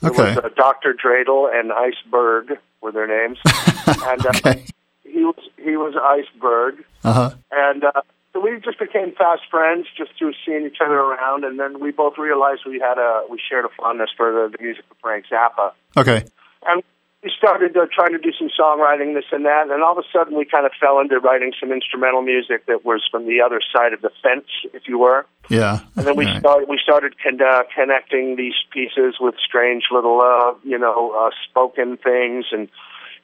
It 0.02 0.08
Okay. 0.08 0.34
was 0.34 0.36
uh, 0.38 0.48
Dr. 0.56 0.94
Dreidel 0.94 1.48
and 1.54 1.72
Iceberg 1.72 2.58
were 2.80 2.90
their 2.90 3.06
names. 3.06 3.38
and 3.86 4.26
uh, 4.26 4.30
okay, 4.36 4.64
he 5.04 5.22
was 5.24 5.38
he 5.56 5.76
was 5.76 5.94
Iceberg. 5.96 6.84
uh 7.04 7.12
huh, 7.12 7.30
And 7.52 7.84
uh, 7.84 8.02
so 8.36 8.42
we 8.42 8.60
just 8.60 8.78
became 8.78 9.12
fast 9.12 9.42
friends 9.50 9.86
just 9.96 10.10
through 10.18 10.34
seeing 10.44 10.66
each 10.66 10.78
other 10.84 10.98
around, 10.98 11.44
and 11.44 11.58
then 11.58 11.80
we 11.80 11.90
both 11.90 12.18
realized 12.18 12.62
we 12.66 12.78
had 12.78 12.98
a 12.98 13.22
we 13.30 13.40
shared 13.48 13.64
a 13.64 13.68
fondness 13.76 14.10
for 14.16 14.30
the, 14.32 14.56
the 14.56 14.62
music 14.62 14.84
of 14.90 14.96
Frank 15.00 15.24
Zappa, 15.32 15.72
okay, 15.96 16.24
and 16.66 16.82
we 17.22 17.32
started 17.36 17.76
uh, 17.76 17.86
trying 17.92 18.12
to 18.12 18.18
do 18.18 18.30
some 18.38 18.50
songwriting, 18.52 19.14
this 19.14 19.24
and 19.32 19.46
that, 19.46 19.70
and 19.70 19.82
all 19.82 19.98
of 19.98 20.04
a 20.04 20.08
sudden 20.12 20.36
we 20.36 20.44
kind 20.44 20.66
of 20.66 20.72
fell 20.78 21.00
into 21.00 21.18
writing 21.18 21.52
some 21.58 21.72
instrumental 21.72 22.20
music 22.20 22.66
that 22.66 22.84
was 22.84 23.02
from 23.10 23.26
the 23.26 23.40
other 23.40 23.60
side 23.74 23.92
of 23.94 24.02
the 24.02 24.10
fence, 24.22 24.46
if 24.74 24.82
you 24.86 24.98
were. 24.98 25.24
yeah. 25.48 25.80
And 25.96 26.06
then 26.06 26.16
we 26.16 26.26
Right. 26.26 26.40
started 26.40 26.68
we 26.68 26.78
started 26.82 27.14
con- 27.22 27.40
uh, 27.40 27.62
connecting 27.74 28.36
these 28.36 28.54
pieces 28.70 29.16
with 29.18 29.34
strange 29.42 29.84
little 29.90 30.20
uh, 30.20 30.52
you 30.62 30.78
know 30.78 31.12
uh, 31.12 31.30
spoken 31.48 31.96
things 31.96 32.44
and 32.52 32.68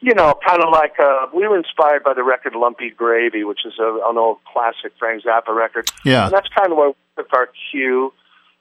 you 0.03 0.14
know 0.14 0.34
kind 0.46 0.62
of 0.62 0.70
like 0.70 0.98
uh, 0.98 1.26
we 1.32 1.46
were 1.48 1.57
inspired 1.57 2.03
by 2.05 2.12
the 2.12 2.24
record 2.24 2.55
Lumpy 2.55 2.90
Gravy, 2.90 3.44
which 3.44 3.61
is 3.64 3.74
a, 3.78 4.00
an 4.05 4.18
old 4.18 4.38
classic 4.53 4.92
Frank 4.98 5.24
Zappa 5.24 5.55
record. 5.55 5.88
Yeah. 6.05 6.24
and 6.24 6.32
that's 6.32 6.48
kind 6.48 6.70
of 6.72 6.76
where 6.76 6.88
we 6.88 6.94
took 7.16 7.32
our 7.32 7.48
cue. 7.70 8.12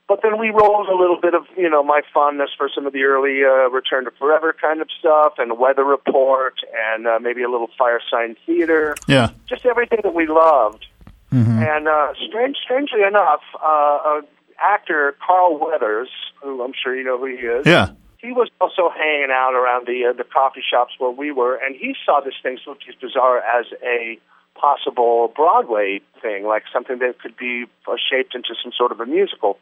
But 0.08 0.20
then 0.24 0.38
we 0.39 0.50
rolled 0.50 0.89
a 0.89 0.96
little 0.96 1.20
bit 1.22 1.34
of 1.34 1.46
you 1.58 1.70
know 1.70 1.84
my 1.84 2.02
fondness 2.14 2.52
for 2.58 2.70
some 2.74 2.86
of 2.86 2.94
the 2.94 3.04
early 3.04 3.44
uh, 3.44 3.70
Return 3.70 4.06
to 4.06 4.12
Forever 4.12 4.56
kind 4.62 4.82
of 4.82 4.89
stuff 5.00 5.34
and 5.38 5.58
Weather 5.58 5.84
Report 5.84 6.56
and 6.94 7.08
uh, 7.08 7.20
maybe 7.20 7.44
a 7.44 7.50
little 7.50 7.70
Fire 7.78 8.02
Sign 8.12 8.36
Theater 8.46 8.96
Yeah, 9.08 9.32
just 9.48 9.66
everything 9.66 10.00
that 10.04 10.14
we 10.14 10.28
loved. 10.28 10.86
Mm-hmm. 11.32 11.64
And 11.64 11.88
uh, 11.88 12.14
strange, 12.28 12.58
strangely 12.62 13.04
enough, 13.08 13.39
uh, 13.56 14.00
uh, 14.04 14.22
actor 14.62 15.16
Carl 15.26 15.58
Weathers, 15.58 16.10
who 16.44 16.62
I'm 16.62 16.74
sure 16.74 16.94
you 16.94 17.06
know 17.06 17.18
who 17.18 17.28
he 17.28 17.36
is, 17.36 17.66
yeah, 17.66 17.92
he 18.22 18.32
was 18.32 18.50
also 18.60 18.90
hanging 18.90 19.32
out 19.32 19.54
around 19.54 19.88
the 19.88 20.06
uh, 20.10 20.14
the 20.14 20.24
coffee 20.24 20.62
shops 20.62 20.94
where 21.00 21.12
we 21.12 21.32
were, 21.32 21.56
and 21.56 21.76
he 21.76 21.96
saw 22.06 22.22
this 22.22 22.36
thing, 22.44 22.58
Swifty's 22.64 22.96
Bazaar, 23.02 23.40
as 23.40 23.66
a 23.84 24.20
possible 24.56 25.32
Broadway 25.36 26.02
thing, 26.22 26.46
like 26.46 26.64
something 26.72 27.00
that 27.00 27.20
could 27.20 27.36
be 27.38 27.66
uh, 27.88 27.96
shaped 27.98 28.36
into 28.36 28.54
some 28.62 28.72
sort 28.78 28.92
of 28.92 29.00
a 29.00 29.06
musical. 29.06 29.58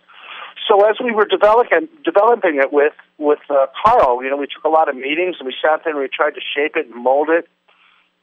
So 0.68 0.84
as 0.90 0.98
we 1.04 1.12
were 1.12 1.26
developing 1.26 1.88
developing 2.04 2.58
it 2.58 2.74
with 2.74 2.94
with 3.18 3.40
uh, 3.50 3.68
Carl, 3.84 4.24
you 4.24 4.30
know, 4.30 4.38
we 4.38 4.48
took 4.48 4.64
a 4.66 4.70
lot 4.70 4.90
of 4.90 4.96
meetings 4.96 5.38
and 5.40 5.48
we 5.48 5.56
sat 5.62 5.84
there 5.84 5.94
and 5.94 6.02
we 6.02 6.10
tried 6.12 6.36
to 6.36 6.42
shape 6.42 6.76
it 6.76 6.88
and 6.88 6.96
mold 7.02 7.30
it. 7.30 7.48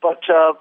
But 0.02 0.20
uh, 0.28 0.52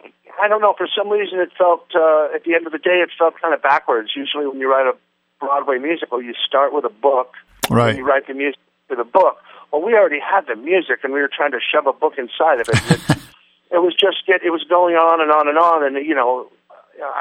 I 0.42 0.48
don't 0.48 0.62
know, 0.62 0.74
for 0.78 0.88
some 0.98 1.10
reason, 1.10 1.40
it 1.40 1.50
felt 1.58 1.86
uh, 1.94 2.30
at 2.34 2.46
the 2.46 2.56
end 2.56 2.66
of 2.66 2.72
the 2.72 2.78
day, 2.80 3.04
it 3.04 3.10
felt 3.18 3.34
kind 3.42 3.54
of 3.54 3.62
backwards. 3.62 4.12
Usually, 4.16 4.48
when 4.48 4.60
you 4.60 4.72
write 4.72 4.88
a 4.88 4.96
Broadway 5.40 5.78
musical, 5.78 6.22
you 6.22 6.34
start 6.48 6.74
with 6.74 6.86
a 6.86 6.90
book, 6.90 7.34
Right. 7.70 7.90
and 7.90 7.98
you 7.98 8.06
write 8.06 8.28
the 8.28 8.34
music 8.34 8.60
with 8.90 9.00
the 9.00 9.04
book. 9.04 9.38
Well, 9.72 9.82
we 9.82 9.94
already 9.94 10.20
had 10.20 10.48
the 10.48 10.56
music, 10.56 11.04
and 11.04 11.14
we 11.14 11.22
were 11.22 11.30
trying 11.34 11.52
to 11.52 11.60
shove 11.60 11.88
a 11.88 11.94
book 11.94 12.14
inside 12.18 12.62
of 12.62 12.70
it. 12.70 12.92
It, 12.92 13.18
it 13.78 13.82
was 13.82 13.94
just 13.94 14.26
get, 14.26 14.44
it 14.44 14.52
was 14.52 14.64
going 14.68 14.96
on 14.96 15.22
and 15.22 15.32
on 15.32 15.48
and 15.48 15.58
on, 15.58 15.84
and 15.84 16.06
you 16.06 16.16
know, 16.16 16.48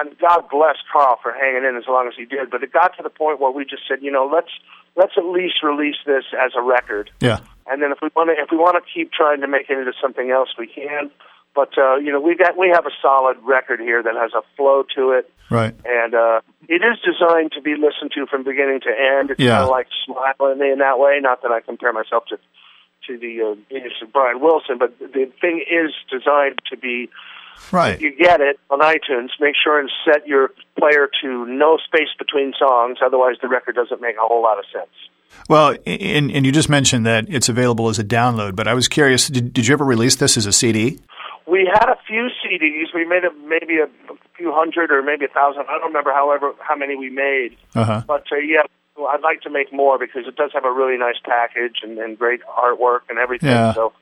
and 0.01 0.17
God 0.19 0.49
bless 0.51 0.77
Carl 0.93 1.19
for 1.23 1.33
hanging 1.33 1.65
in 1.65 1.77
as 1.77 1.85
long 1.89 2.07
as 2.07 2.15
he 2.17 2.25
did. 2.25 2.51
But 2.51 2.63
it 2.63 2.73
got 2.73 2.97
to 2.97 3.03
the 3.03 3.11
point 3.11 3.41
where 3.41 3.51
we 3.51 3.65
just 3.65 3.83
said, 3.89 3.99
you 4.03 4.11
know, 4.11 4.31
let's 4.33 4.51
let's 4.97 5.13
at 5.17 5.25
least 5.25 5.63
release 5.63 5.97
this 6.07 6.25
as 6.33 6.53
a 6.57 6.63
record. 6.63 7.11
Yeah. 7.21 7.41
And 7.67 7.83
then 7.83 7.93
if 7.93 7.99
we 8.03 8.09
want 8.15 8.31
to, 8.31 8.43
if 8.43 8.51
we 8.51 8.59
want 8.59 8.77
to 8.77 8.85
keep 8.93 9.13
trying 9.13 9.41
to 9.41 9.49
make 9.49 9.71
it 9.71 9.79
into 9.79 9.93
something 10.01 10.31
else, 10.31 10.51
we 10.59 10.67
can. 10.67 11.11
But 11.55 11.77
uh, 11.79 11.97
you 11.97 12.11
know, 12.13 12.21
we 12.21 12.35
got 12.37 12.57
we 12.59 12.69
have 12.75 12.87
a 12.87 12.91
solid 13.01 13.37
record 13.43 13.81
here 13.81 14.03
that 14.03 14.15
has 14.17 14.33
a 14.35 14.43
flow 14.57 14.85
to 14.97 15.13
it, 15.13 15.31
Right. 15.51 15.75
and 15.85 16.15
uh, 16.15 16.41
it 16.69 16.83
is 16.83 16.99
designed 17.05 17.53
to 17.53 17.61
be 17.61 17.75
listened 17.77 18.11
to 18.17 18.27
from 18.27 18.43
beginning 18.43 18.81
to 18.81 18.89
end. 18.91 19.31
It's 19.31 19.39
Yeah. 19.41 19.59
kind 19.59 19.65
of 19.65 19.71
like 19.71 19.87
smiling 20.05 20.61
in 20.73 20.79
that 20.81 20.99
way. 20.99 21.19
Not 21.21 21.43
that 21.43 21.53
I 21.53 21.61
compare 21.61 21.93
myself 21.93 22.25
to 22.31 22.39
to 23.07 23.19
the 23.19 23.43
uh, 23.43 23.55
genius 23.71 23.93
of 24.03 24.13
Brian 24.13 24.41
Wilson, 24.41 24.79
but 24.79 24.99
the 24.99 25.31
thing 25.41 25.65
is 25.71 25.93
designed 26.11 26.61
to 26.71 26.77
be. 26.77 27.09
Right. 27.71 28.01
You 28.01 28.11
get 28.17 28.41
it 28.41 28.59
on 28.69 28.81
iTunes. 28.81 29.29
Make 29.39 29.55
sure 29.63 29.79
and 29.79 29.89
set 30.05 30.27
your 30.27 30.51
player 30.77 31.09
to 31.23 31.47
no 31.47 31.77
space 31.79 32.09
between 32.19 32.53
songs. 32.59 32.99
Otherwise, 33.01 33.37
the 33.41 33.47
record 33.49 33.77
doesn't 33.77 34.01
make 34.01 34.17
a 34.17 34.27
whole 34.27 34.43
lot 34.43 34.59
of 34.59 34.65
sense. 34.73 34.91
Well, 35.49 35.77
and, 35.87 36.31
and 36.33 36.45
you 36.45 36.51
just 36.51 36.69
mentioned 36.69 37.07
that 37.07 37.27
it's 37.29 37.49
available 37.49 37.89
as 37.89 37.99
a 38.01 38.05
download, 38.05 38.57
but 38.57 38.67
I 38.67 38.75
was 38.75 38.89
curious, 38.89 39.29
did, 39.29 39.53
did 39.53 39.67
you 39.69 39.73
ever 39.73 39.85
release 39.85 40.17
this 40.17 40.37
as 40.37 40.47
a 40.47 40.53
CD? 40.53 40.99
We 41.47 41.71
had 41.73 41.89
a 41.91 41.99
few 42.07 42.29
CDs. 42.43 42.95
We 42.95 43.05
made 43.05 43.25
a, 43.25 43.33
maybe 43.47 43.79
a, 43.79 43.89
few 44.37 44.53
hundred 44.53 44.91
or 44.91 45.03
maybe 45.03 45.25
a 45.25 45.29
thousand. 45.29 45.63
I 45.69 45.79
don't 45.79 45.89
remember 45.89 46.13
however 46.13 46.53
how 46.61 46.77
many 46.77 46.97
we 46.97 47.11
made. 47.11 47.57
Uh-huh. 47.75 48.03
But 48.07 48.25
uh, 48.33 48.37
yeah, 48.37 48.63
well, 48.97 49.09
I'd 49.09 49.23
like 49.23 49.43
to 49.43 49.51
make 49.51 49.73
more 49.73 49.99
because 49.99 50.27
it 50.27 50.37
does 50.37 50.53
have 50.55 50.65
a 50.65 50.73
really 50.73 50.97
nice 50.97 51.17
package 51.25 51.77
and, 51.83 51.99
and 51.99 52.19
great 52.19 52.41
artwork 52.45 53.01
and 53.09 53.19
everything. 53.19 53.51
Yeah. 53.51 53.75
So 53.75 53.93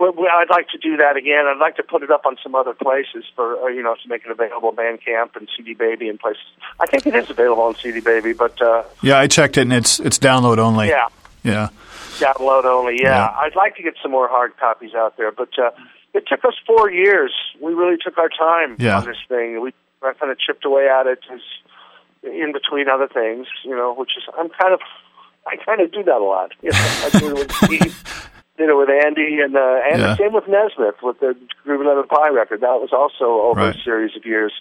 well, 0.00 0.14
I'd 0.32 0.48
like 0.48 0.68
to 0.68 0.78
do 0.78 0.96
that 0.96 1.16
again. 1.16 1.44
I'd 1.46 1.58
like 1.60 1.76
to 1.76 1.82
put 1.82 2.02
it 2.02 2.10
up 2.10 2.24
on 2.24 2.36
some 2.42 2.54
other 2.54 2.72
places 2.72 3.24
for 3.36 3.62
uh, 3.62 3.66
you 3.68 3.82
know 3.82 3.94
to 4.02 4.08
make 4.08 4.24
it 4.24 4.30
available, 4.30 4.72
Bandcamp 4.72 5.36
and 5.36 5.48
CD 5.56 5.74
Baby 5.74 6.08
and 6.08 6.18
places. 6.18 6.42
I 6.80 6.86
think 6.86 7.06
it 7.06 7.14
is 7.14 7.28
available 7.28 7.64
on 7.64 7.74
CD 7.76 8.00
Baby, 8.00 8.32
but 8.32 8.60
uh, 8.62 8.84
Yeah, 9.02 9.18
I 9.18 9.26
checked 9.26 9.58
it, 9.58 9.62
and 9.62 9.72
it's 9.72 10.00
it's 10.00 10.18
download 10.18 10.58
only. 10.58 10.88
yeah. 10.88 11.08
Yeah. 11.42 11.68
download 12.18 12.64
only. 12.64 12.96
Yeah. 13.00 13.08
Yeah. 13.16 13.36
I'd 13.38 13.56
like 13.56 13.76
to 13.76 13.82
get 13.82 13.94
some 14.02 14.10
more 14.10 14.28
hard 14.28 14.56
copies 14.58 14.94
out 14.94 15.16
there, 15.16 15.32
but 15.32 15.58
uh, 15.58 15.70
it 16.14 16.24
took 16.26 16.44
us 16.44 16.54
four 16.66 16.90
years. 16.90 17.32
We 17.60 17.72
really 17.74 17.96
took 18.02 18.18
our 18.18 18.28
time 18.28 18.76
Yeah. 18.78 18.98
on 18.98 19.06
this 19.06 19.16
thing. 19.28 19.60
We 19.60 19.72
kind 20.02 20.30
of 20.32 20.38
chipped 20.38 20.64
away 20.64 20.88
at 20.88 21.06
it 21.06 21.20
as 21.32 21.40
in 22.22 22.52
between 22.52 22.88
other 22.88 23.08
things, 23.08 23.46
you 23.64 23.74
know, 23.76 23.94
which 23.94 24.10
is 24.16 24.24
I'm 24.38 24.48
kind 24.50 24.72
of 24.74 24.80
I 25.46 25.56
kind 25.56 25.80
of 25.80 25.90
do 25.92 26.02
that 26.04 26.16
a 26.20 26.24
lot. 26.24 26.52
You 26.62 26.70
know, 26.70 26.78
I 26.78 27.10
do 27.18 27.26
it 27.28 27.34
with 27.34 27.52
Steve, 27.64 28.04
did 28.58 28.68
it 28.68 28.74
with 28.76 28.90
Andy, 28.90 29.40
and 29.40 29.56
uh, 29.56 29.80
and 29.90 30.00
Yeah. 30.00 30.06
the 30.08 30.16
same 30.16 30.32
with 30.32 30.46
Nesmith 30.48 30.96
with 31.02 31.18
the 31.20 31.34
Groovy 31.66 31.86
Lemon 31.86 32.06
Pie 32.08 32.28
record. 32.28 32.60
That 32.60 32.80
was 32.80 32.92
also 32.92 33.24
over 33.48 33.60
Right. 33.60 33.76
a 33.76 33.82
series 33.82 34.14
of 34.16 34.24
years. 34.26 34.52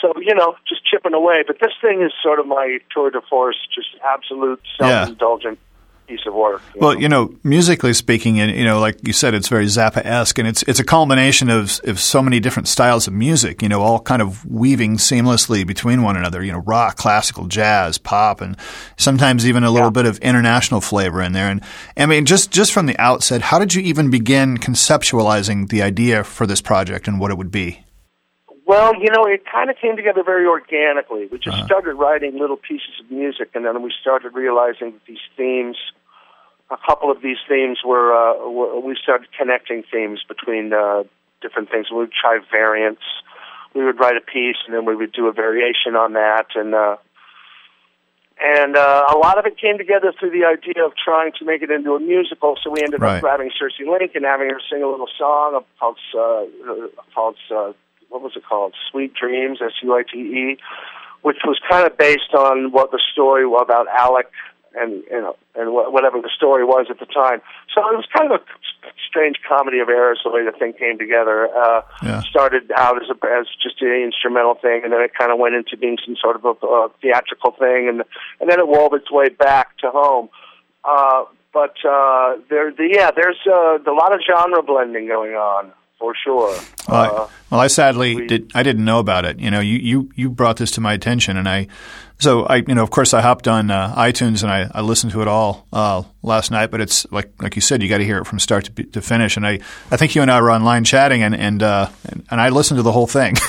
So 0.00 0.12
you 0.18 0.34
know, 0.34 0.56
just 0.68 0.84
chipping 0.86 1.14
away. 1.14 1.44
But 1.46 1.58
this 1.60 1.72
thing 1.80 2.02
is 2.02 2.12
sort 2.22 2.38
of 2.40 2.46
my 2.46 2.78
tour 2.94 3.10
de 3.10 3.20
force, 3.28 3.56
just 3.74 3.88
absolute 4.04 4.60
self-indulgent. 4.78 5.58
Yeah. 5.60 5.69
Piece 6.10 6.26
of 6.26 6.34
work. 6.34 6.60
you 6.74 6.80
Well, 6.80 6.94
know. 6.94 7.00
you 7.00 7.08
know, 7.08 7.34
musically 7.44 7.92
speaking, 7.94 8.40
and 8.40 8.50
you 8.50 8.64
know, 8.64 8.80
like 8.80 8.96
you 9.06 9.12
said, 9.12 9.32
it's 9.34 9.48
very 9.48 9.66
Zappa-esque, 9.66 10.38
and 10.38 10.48
it's 10.48 10.62
it's 10.64 10.80
a 10.80 10.84
culmination 10.84 11.48
of 11.50 11.80
of 11.84 12.00
so 12.00 12.20
many 12.22 12.40
different 12.40 12.68
styles 12.68 13.06
of 13.06 13.12
music. 13.14 13.62
You 13.62 13.68
know, 13.68 13.80
all 13.80 14.00
kind 14.00 14.20
of 14.20 14.44
weaving 14.44 14.96
seamlessly 14.98 15.66
between 15.66 16.02
one 16.02 16.16
another. 16.16 16.42
You 16.42 16.52
know, 16.52 16.62
rock, 16.66 16.96
classical, 16.96 17.46
jazz, 17.46 17.96
pop, 17.98 18.40
and 18.40 18.56
sometimes 18.96 19.46
even 19.46 19.62
a 19.64 19.70
little 19.70 19.90
bit 19.92 20.06
of 20.06 20.18
international 20.18 20.80
flavor 20.80 21.22
in 21.22 21.32
there. 21.32 21.48
And 21.48 21.60
I 21.96 22.06
mean, 22.06 22.24
just 22.26 22.50
just 22.50 22.72
from 22.72 22.86
the 22.86 22.98
outset, 22.98 23.40
how 23.42 23.58
did 23.58 23.74
you 23.74 23.82
even 23.82 24.10
begin 24.10 24.56
conceptualizing 24.58 25.68
the 25.68 25.82
idea 25.82 26.24
for 26.24 26.46
this 26.46 26.60
project 26.60 27.06
and 27.08 27.20
what 27.20 27.30
it 27.30 27.38
would 27.38 27.50
be? 27.52 27.84
Well, 28.66 28.94
you 29.02 29.10
know, 29.10 29.24
it 29.26 29.42
kind 29.50 29.68
of 29.68 29.76
came 29.82 29.96
together 29.96 30.22
very 30.22 30.46
organically. 30.46 31.26
We 31.26 31.38
Uh-huh. 31.38 31.50
just 31.50 31.64
started 31.66 31.94
writing 31.94 32.38
little 32.38 32.56
pieces 32.56 32.94
of 33.00 33.10
music, 33.10 33.48
and 33.54 33.64
then 33.64 33.82
we 33.82 33.92
started 34.00 34.32
realizing 34.32 34.92
that 34.92 35.04
these 35.06 35.24
themes, 35.36 35.76
a 36.70 36.76
couple 36.86 37.10
of 37.10 37.20
these 37.22 37.38
themes 37.48 37.78
were, 37.84 38.12
uh, 38.14 38.48
were 38.48 38.80
we 38.80 38.96
started 39.02 39.28
connecting 39.36 39.82
themes 39.90 40.20
between 40.26 40.72
uh, 40.72 41.02
different 41.42 41.70
things. 41.70 41.90
We 41.90 41.98
would 41.98 42.12
try 42.12 42.38
variants. 42.50 43.02
We 43.74 43.84
would 43.84 43.98
write 44.00 44.16
a 44.16 44.20
piece, 44.20 44.56
and 44.66 44.74
then 44.74 44.84
we 44.84 44.96
would 44.96 45.12
do 45.12 45.26
a 45.28 45.32
variation 45.32 45.94
on 45.94 46.14
that, 46.14 46.46
and 46.56 46.74
uh, 46.74 46.96
and 48.42 48.74
uh, 48.76 49.04
a 49.14 49.18
lot 49.18 49.38
of 49.38 49.44
it 49.46 49.58
came 49.58 49.76
together 49.78 50.12
through 50.18 50.30
the 50.30 50.46
idea 50.46 50.84
of 50.84 50.92
trying 50.96 51.32
to 51.38 51.44
make 51.44 51.62
it 51.62 51.70
into 51.70 51.94
a 51.94 52.00
musical. 52.00 52.56
So 52.62 52.70
we 52.70 52.82
ended 52.82 53.00
Right. 53.00 53.16
up 53.16 53.20
grabbing 53.20 53.50
Circe 53.56 53.74
Link 53.78 54.12
and 54.14 54.24
having 54.24 54.48
her 54.48 54.60
sing 54.70 54.82
a 54.82 54.88
little 54.88 55.08
song 55.18 55.62
called 55.78 55.98
uh, 56.14 56.44
called 57.14 57.36
uh, 57.50 57.72
what 58.08 58.22
was 58.22 58.32
it 58.36 58.44
called? 58.44 58.74
Sweet 58.90 59.14
Dreams, 59.14 59.58
S 59.62 59.72
U 59.82 59.94
I 59.94 60.02
T 60.02 60.18
E, 60.18 60.58
which 61.22 61.38
was 61.44 61.60
kind 61.70 61.86
of 61.86 61.96
based 61.96 62.34
on 62.34 62.72
what 62.72 62.90
the 62.90 63.00
story 63.12 63.46
was 63.46 63.62
about 63.62 63.86
Alec 63.88 64.30
and 64.74 65.02
you 65.10 65.20
know 65.20 65.36
and 65.54 65.72
wha- 65.72 65.90
whatever 65.90 66.20
the 66.20 66.30
story 66.34 66.64
was 66.64 66.86
at 66.90 66.98
the 67.00 67.06
time. 67.06 67.40
So 67.74 67.80
it 67.90 67.96
was 67.96 68.06
kind 68.16 68.32
of 68.32 68.40
a 68.40 68.44
strange 69.08 69.36
comedy 69.48 69.80
of 69.80 69.88
errors 69.88 70.20
the 70.24 70.30
way 70.30 70.44
the 70.44 70.52
thing 70.52 70.72
came 70.72 70.98
together. 70.98 71.48
Uh, 71.54 71.82
Yeah. 72.02 72.22
Started 72.30 72.70
out 72.76 73.02
as 73.02 73.08
a, 73.10 73.14
as 73.26 73.46
just 73.62 73.82
an 73.82 73.88
instrumental 73.92 74.54
thing, 74.54 74.82
and 74.84 74.92
then 74.92 75.00
it 75.00 75.12
kind 75.18 75.32
of 75.32 75.38
went 75.38 75.54
into 75.54 75.76
being 75.76 75.98
some 76.04 76.16
sort 76.16 76.36
of 76.36 76.44
a, 76.44 76.66
uh 76.66 76.88
theatrical 77.02 77.52
thing, 77.52 77.88
and 77.88 78.02
and 78.40 78.48
then 78.50 78.58
it 78.60 78.68
wove 78.68 78.92
its 78.94 79.10
way 79.10 79.28
back 79.28 79.76
to 79.78 79.90
home. 79.90 80.28
Uh, 80.84 81.24
but 81.52 81.74
uh, 81.84 82.36
there, 82.48 82.70
the, 82.70 82.88
yeah, 82.92 83.10
there's 83.10 83.36
uh, 83.46 83.78
a 83.78 83.92
lot 83.92 84.12
of 84.14 84.20
genre 84.24 84.62
blending 84.62 85.08
going 85.08 85.32
on 85.32 85.72
for 85.98 86.14
sure. 86.24 86.56
Well, 86.88 87.16
Uh, 87.16 87.24
I, 87.24 87.28
well, 87.50 87.60
I 87.60 87.66
sadly 87.66 88.14
we- 88.14 88.26
did. 88.28 88.50
I 88.54 88.62
didn't 88.62 88.84
know 88.84 89.00
about 89.00 89.24
it. 89.24 89.40
You 89.40 89.50
know, 89.50 89.58
you, 89.60 89.78
you, 89.78 90.10
you 90.14 90.30
brought 90.30 90.56
this 90.58 90.70
to 90.72 90.80
my 90.80 90.92
attention, 90.94 91.36
and 91.36 91.48
I, 91.48 91.66
so 92.20 92.44
I, 92.44 92.56
you 92.56 92.74
know, 92.74 92.82
of 92.82 92.90
course, 92.90 93.12
I 93.14 93.20
hopped 93.20 93.48
on 93.48 93.70
uh, 93.70 93.94
iTunes 93.96 94.42
and 94.42 94.52
I, 94.52 94.70
I 94.72 94.82
listened 94.82 95.12
to 95.12 95.22
it 95.22 95.28
all 95.28 95.66
uh, 95.72 96.02
last 96.22 96.50
night. 96.50 96.70
But 96.70 96.80
it's 96.80 97.10
like 97.10 97.32
like 97.42 97.56
you 97.56 97.62
said, 97.62 97.82
you 97.82 97.88
got 97.88 97.98
to 97.98 98.04
hear 98.04 98.18
it 98.18 98.26
from 98.26 98.38
start 98.38 98.66
to, 98.66 98.84
to 98.84 99.02
finish. 99.02 99.36
And 99.36 99.46
I, 99.46 99.60
I 99.90 99.96
think 99.96 100.14
you 100.14 100.22
and 100.22 100.30
I 100.30 100.40
were 100.40 100.50
online 100.50 100.84
chatting, 100.84 101.22
and 101.22 101.34
and 101.34 101.62
uh, 101.62 101.88
and, 102.08 102.24
and 102.30 102.40
I 102.40 102.50
listened 102.50 102.78
to 102.78 102.82
the 102.82 102.92
whole 102.92 103.06
thing. 103.06 103.36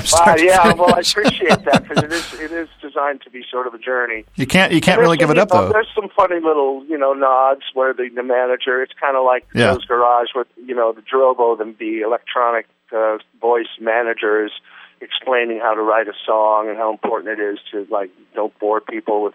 from 0.00 0.38
yeah, 0.38 0.72
well, 0.72 0.94
I 0.94 1.00
appreciate 1.00 1.64
that 1.64 1.84
because 1.86 2.02
it 2.02 2.12
is 2.12 2.40
it 2.40 2.50
is 2.52 2.68
designed 2.80 3.20
to 3.22 3.30
be 3.30 3.44
sort 3.50 3.66
of 3.66 3.74
a 3.74 3.78
journey. 3.78 4.24
you 4.36 4.46
can't 4.46 4.72
you 4.72 4.80
can't 4.80 5.00
really 5.00 5.18
give 5.18 5.30
it 5.30 5.38
up 5.38 5.50
though. 5.50 5.70
There's 5.70 5.88
some 5.94 6.08
funny 6.16 6.36
little, 6.36 6.84
you 6.86 6.96
know, 6.96 7.12
nods 7.12 7.62
where 7.74 7.92
the, 7.92 8.08
the 8.14 8.22
manager. 8.22 8.82
It's 8.82 8.94
kind 8.98 9.16
of 9.16 9.24
like 9.24 9.46
Yeah. 9.54 9.72
Joe's 9.74 9.84
Garage, 9.84 10.28
with 10.34 10.48
you 10.56 10.74
know 10.74 10.92
the 10.92 11.02
Drobo, 11.02 11.58
the, 11.58 11.74
the 11.78 12.00
electronic 12.00 12.66
uh, 12.90 13.18
voice 13.40 13.66
manager, 13.80 14.46
is 14.46 14.52
explaining 15.02 15.58
how 15.60 15.74
to 15.74 15.82
write 15.82 16.08
a 16.08 16.12
song 16.24 16.68
and 16.68 16.78
how 16.78 16.90
important 16.90 17.38
it 17.38 17.42
is 17.42 17.58
to 17.72 17.86
like 17.90 18.10
don't 18.34 18.56
bore 18.58 18.80
people 18.80 19.22
with 19.24 19.34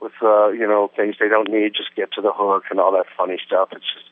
with 0.00 0.12
uh, 0.22 0.48
you 0.50 0.66
know 0.68 0.90
things 0.94 1.16
they 1.18 1.28
don't 1.28 1.50
need. 1.50 1.72
Just 1.74 1.94
get 1.96 2.12
to 2.12 2.20
the 2.20 2.32
hook 2.32 2.64
and 2.70 2.78
all 2.78 2.92
that 2.92 3.06
funny 3.16 3.38
stuff. 3.46 3.70
It's 3.72 3.84
just 3.94 4.06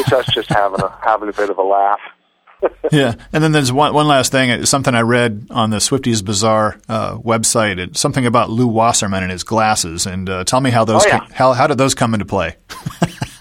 it's 0.00 0.12
us 0.12 0.26
just 0.34 0.48
having 0.50 0.80
a 0.80 0.88
having 1.02 1.28
a 1.28 1.32
bit 1.32 1.50
of 1.50 1.58
a 1.58 1.62
laugh. 1.62 2.00
Yeah, 2.90 3.14
and 3.32 3.44
then 3.44 3.52
there's 3.52 3.70
one 3.72 3.92
one 3.92 4.06
last 4.06 4.32
thing. 4.32 4.48
It's 4.48 4.70
something 4.70 4.94
I 4.94 5.00
read 5.02 5.48
on 5.50 5.68
the 5.68 5.80
Swifty's 5.80 6.22
Bazaar 6.22 6.80
uh, 6.88 7.16
website. 7.18 7.78
It's 7.78 8.00
something 8.00 8.24
about 8.24 8.48
Lew 8.48 8.66
Wasserman 8.68 9.22
and 9.22 9.30
his 9.30 9.42
glasses. 9.44 10.06
And 10.06 10.30
uh, 10.30 10.44
tell 10.44 10.62
me 10.62 10.70
how 10.70 10.84
those 10.86 11.04
Oh, 11.04 11.08
yeah. 11.08 11.18
ca- 11.18 11.28
how 11.34 11.52
how 11.52 11.66
did 11.66 11.76
those 11.76 11.94
come 11.94 12.14
into 12.14 12.24
play? 12.24 12.56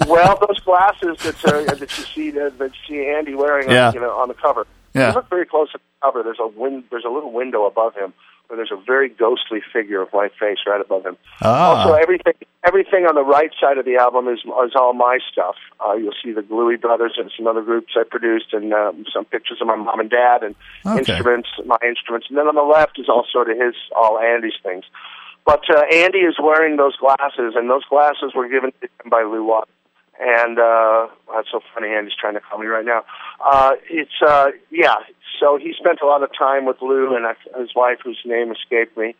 well, 0.07 0.37
those 0.47 0.59
glasses 0.61 1.17
that 1.23 1.45
uh, 1.45 1.73
that 1.75 1.97
you 1.97 2.03
see 2.03 2.31
that, 2.31 2.57
that 2.57 2.71
you 2.73 2.79
see 2.97 3.09
Andy 3.09 3.33
wearing, 3.35 3.69
Yeah. 3.69 3.89
on, 3.89 3.93
you 3.93 4.01
know, 4.01 4.11
on 4.11 4.27
the 4.27 4.33
cover. 4.33 4.67
Yeah. 4.93 5.09
You 5.09 5.15
look 5.15 5.29
very 5.29 5.45
close 5.45 5.69
at 5.73 5.81
the 5.81 6.05
cover. 6.07 6.23
There's 6.23 6.39
a 6.39 6.47
win- 6.47 6.83
There's 6.91 7.05
a 7.05 7.09
little 7.09 7.31
window 7.31 7.65
above 7.65 7.95
him 7.95 8.13
where 8.47 8.57
there's 8.57 8.71
a 8.71 8.81
very 8.85 9.07
ghostly 9.09 9.61
figure 9.71 10.01
of 10.01 10.09
my 10.13 10.27
face 10.39 10.59
right 10.67 10.81
above 10.81 11.05
him. 11.05 11.17
Ah. 11.41 11.77
Also, 11.81 11.93
everything 11.93 12.33
everything 12.65 13.05
on 13.05 13.15
the 13.15 13.23
right 13.23 13.51
side 13.59 13.77
of 13.77 13.85
the 13.85 13.95
album 13.95 14.27
is 14.27 14.39
is 14.39 14.73
all 14.75 14.93
my 14.93 15.17
stuff. 15.31 15.55
Uh, 15.79 15.93
you'll 15.93 16.13
see 16.23 16.31
the 16.31 16.41
Gluey 16.41 16.75
Brothers 16.77 17.13
and 17.17 17.31
some 17.35 17.47
other 17.47 17.61
groups 17.61 17.93
I 17.97 18.03
produced, 18.03 18.53
and 18.53 18.73
um, 18.73 19.05
some 19.13 19.25
pictures 19.25 19.59
of 19.61 19.67
my 19.67 19.75
mom 19.75 19.99
and 19.99 20.09
dad, 20.09 20.43
and 20.43 20.55
Okay. 20.85 20.99
instruments, 20.99 21.49
my 21.65 21.77
instruments. 21.87 22.27
And 22.29 22.37
then 22.37 22.47
on 22.47 22.55
the 22.55 22.61
left 22.63 22.99
is 22.99 23.07
all 23.09 23.25
sort 23.31 23.49
of 23.49 23.57
his, 23.57 23.75
all 23.95 24.19
Andy's 24.19 24.53
things. 24.61 24.83
But 25.45 25.63
uh, 25.69 25.81
Andy 25.91 26.19
is 26.19 26.35
wearing 26.41 26.77
those 26.77 26.95
glasses, 26.97 27.53
and 27.55 27.69
those 27.69 27.83
glasses 27.85 28.31
were 28.35 28.47
given 28.47 28.71
to 28.81 28.87
him 29.03 29.09
by 29.09 29.23
Lou 29.23 29.43
Watt. 29.45 29.67
And 30.20 30.59
uh, 30.59 31.07
that's 31.34 31.49
so 31.51 31.61
funny. 31.74 31.89
Andy's 31.89 32.14
trying 32.20 32.36
to 32.36 32.39
call 32.39 32.59
me 32.59 32.68
right 32.68 32.86
now. 32.86 33.03
Uh, 33.43 33.74
it's 33.89 34.22
uh, 34.26 34.51
yeah. 34.72 34.95
So 35.39 35.57
he 35.57 35.74
spent 35.78 35.99
a 36.01 36.05
lot 36.05 36.24
of 36.24 36.30
time 36.38 36.66
with 36.66 36.82
Lou 36.82 37.16
and 37.16 37.26
his 37.57 37.74
wife, 37.76 37.97
whose 38.03 38.22
name 38.26 38.51
escaped 38.51 38.95
me. 38.95 39.16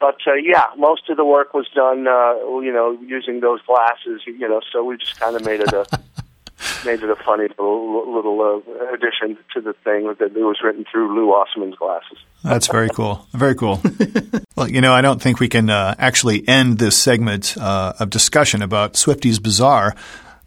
But 0.00 0.16
uh, 0.26 0.34
yeah, 0.34 0.66
most 0.76 1.10
of 1.10 1.16
the 1.16 1.24
work 1.24 1.54
was 1.54 1.68
done, 1.74 2.06
uh, 2.06 2.34
you 2.60 2.72
know, 2.72 2.98
using 3.04 3.40
those 3.40 3.60
glasses. 3.62 4.22
You 4.26 4.48
know, 4.48 4.60
so 4.72 4.84
we 4.84 4.96
just 4.96 5.20
kind 5.20 5.36
of 5.36 5.44
made 5.44 5.60
it 5.60 5.72
a 5.72 5.86
made 6.84 7.02
it 7.02 7.10
a 7.10 7.16
funny 7.16 7.48
little 7.48 8.14
little 8.14 8.40
uh, 8.40 8.94
addition 8.94 9.36
to 9.54 9.60
the 9.60 9.74
thing 9.84 10.06
that 10.18 10.32
it 10.34 10.34
was 10.34 10.58
written 10.62 10.84
through 10.90 11.14
Lew 11.14 11.28
Wasserman's 11.28 11.74
glasses. 11.74 12.18
That's 12.42 12.68
very 12.68 12.88
cool. 12.88 13.26
Very 13.32 13.54
cool. 13.54 13.82
well, 14.56 14.68
you 14.68 14.80
know, 14.80 14.94
I 14.94 15.00
don't 15.00 15.20
think 15.20 15.40
we 15.40 15.48
can 15.48 15.68
uh, 15.68 15.94
actually 15.98 16.46
end 16.48 16.78
this 16.78 16.96
segment 16.96 17.56
uh, 17.58 17.94
of 17.98 18.10
discussion 18.10 18.62
about 18.62 18.96
Swifty's 18.96 19.38
Bazaar 19.38 19.94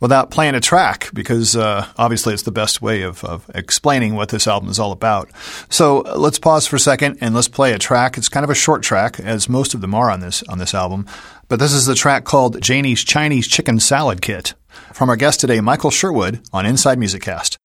without 0.02 0.32
playing 0.32 0.56
a 0.56 0.60
track 0.60 1.10
because 1.14 1.56
uh, 1.56 1.88
obviously 1.98 2.34
it's 2.34 2.44
the 2.44 2.52
best 2.52 2.82
way 2.82 3.04
of, 3.04 3.24
of 3.24 3.50
explaining 3.56 4.16
what 4.16 4.30
this 4.30 4.48
album 4.48 4.70
is 4.70 4.80
all 4.80 4.92
about. 4.92 5.30
So 5.70 6.02
uh, 6.02 6.18
let's 6.18 6.40
pause 6.40 6.68
for 6.68 6.76
a 6.76 6.80
second 6.80 7.20
and 7.22 7.34
let's 7.34 7.48
play 7.48 7.72
a 7.72 7.80
track. 7.80 8.18
It's 8.18 8.28
kind 8.28 8.44
of 8.44 8.50
a 8.50 8.56
short 8.56 8.84
track, 8.84 9.20
as 9.20 9.48
most 9.48 9.74
of 9.74 9.80
them 9.80 9.96
are 9.96 10.12
on 10.12 10.20
this 10.20 10.44
on 10.44 10.58
this 10.58 10.74
album. 10.74 11.08
But 11.48 11.60
this 11.60 11.72
is 11.74 11.86
the 11.86 11.96
track 11.96 12.26
called 12.26 12.62
Janie's 12.62 13.04
Chinese 13.04 13.48
Chicken 13.48 13.80
Salad 13.80 14.22
Kit 14.22 14.54
from 14.94 15.10
our 15.10 15.16
guest 15.16 15.40
today, 15.40 15.62
Michael 15.62 15.92
Sherwood, 15.92 16.42
on 16.52 16.66
Inside 16.66 16.98
Music 16.98 17.22
Cast. 17.22 17.61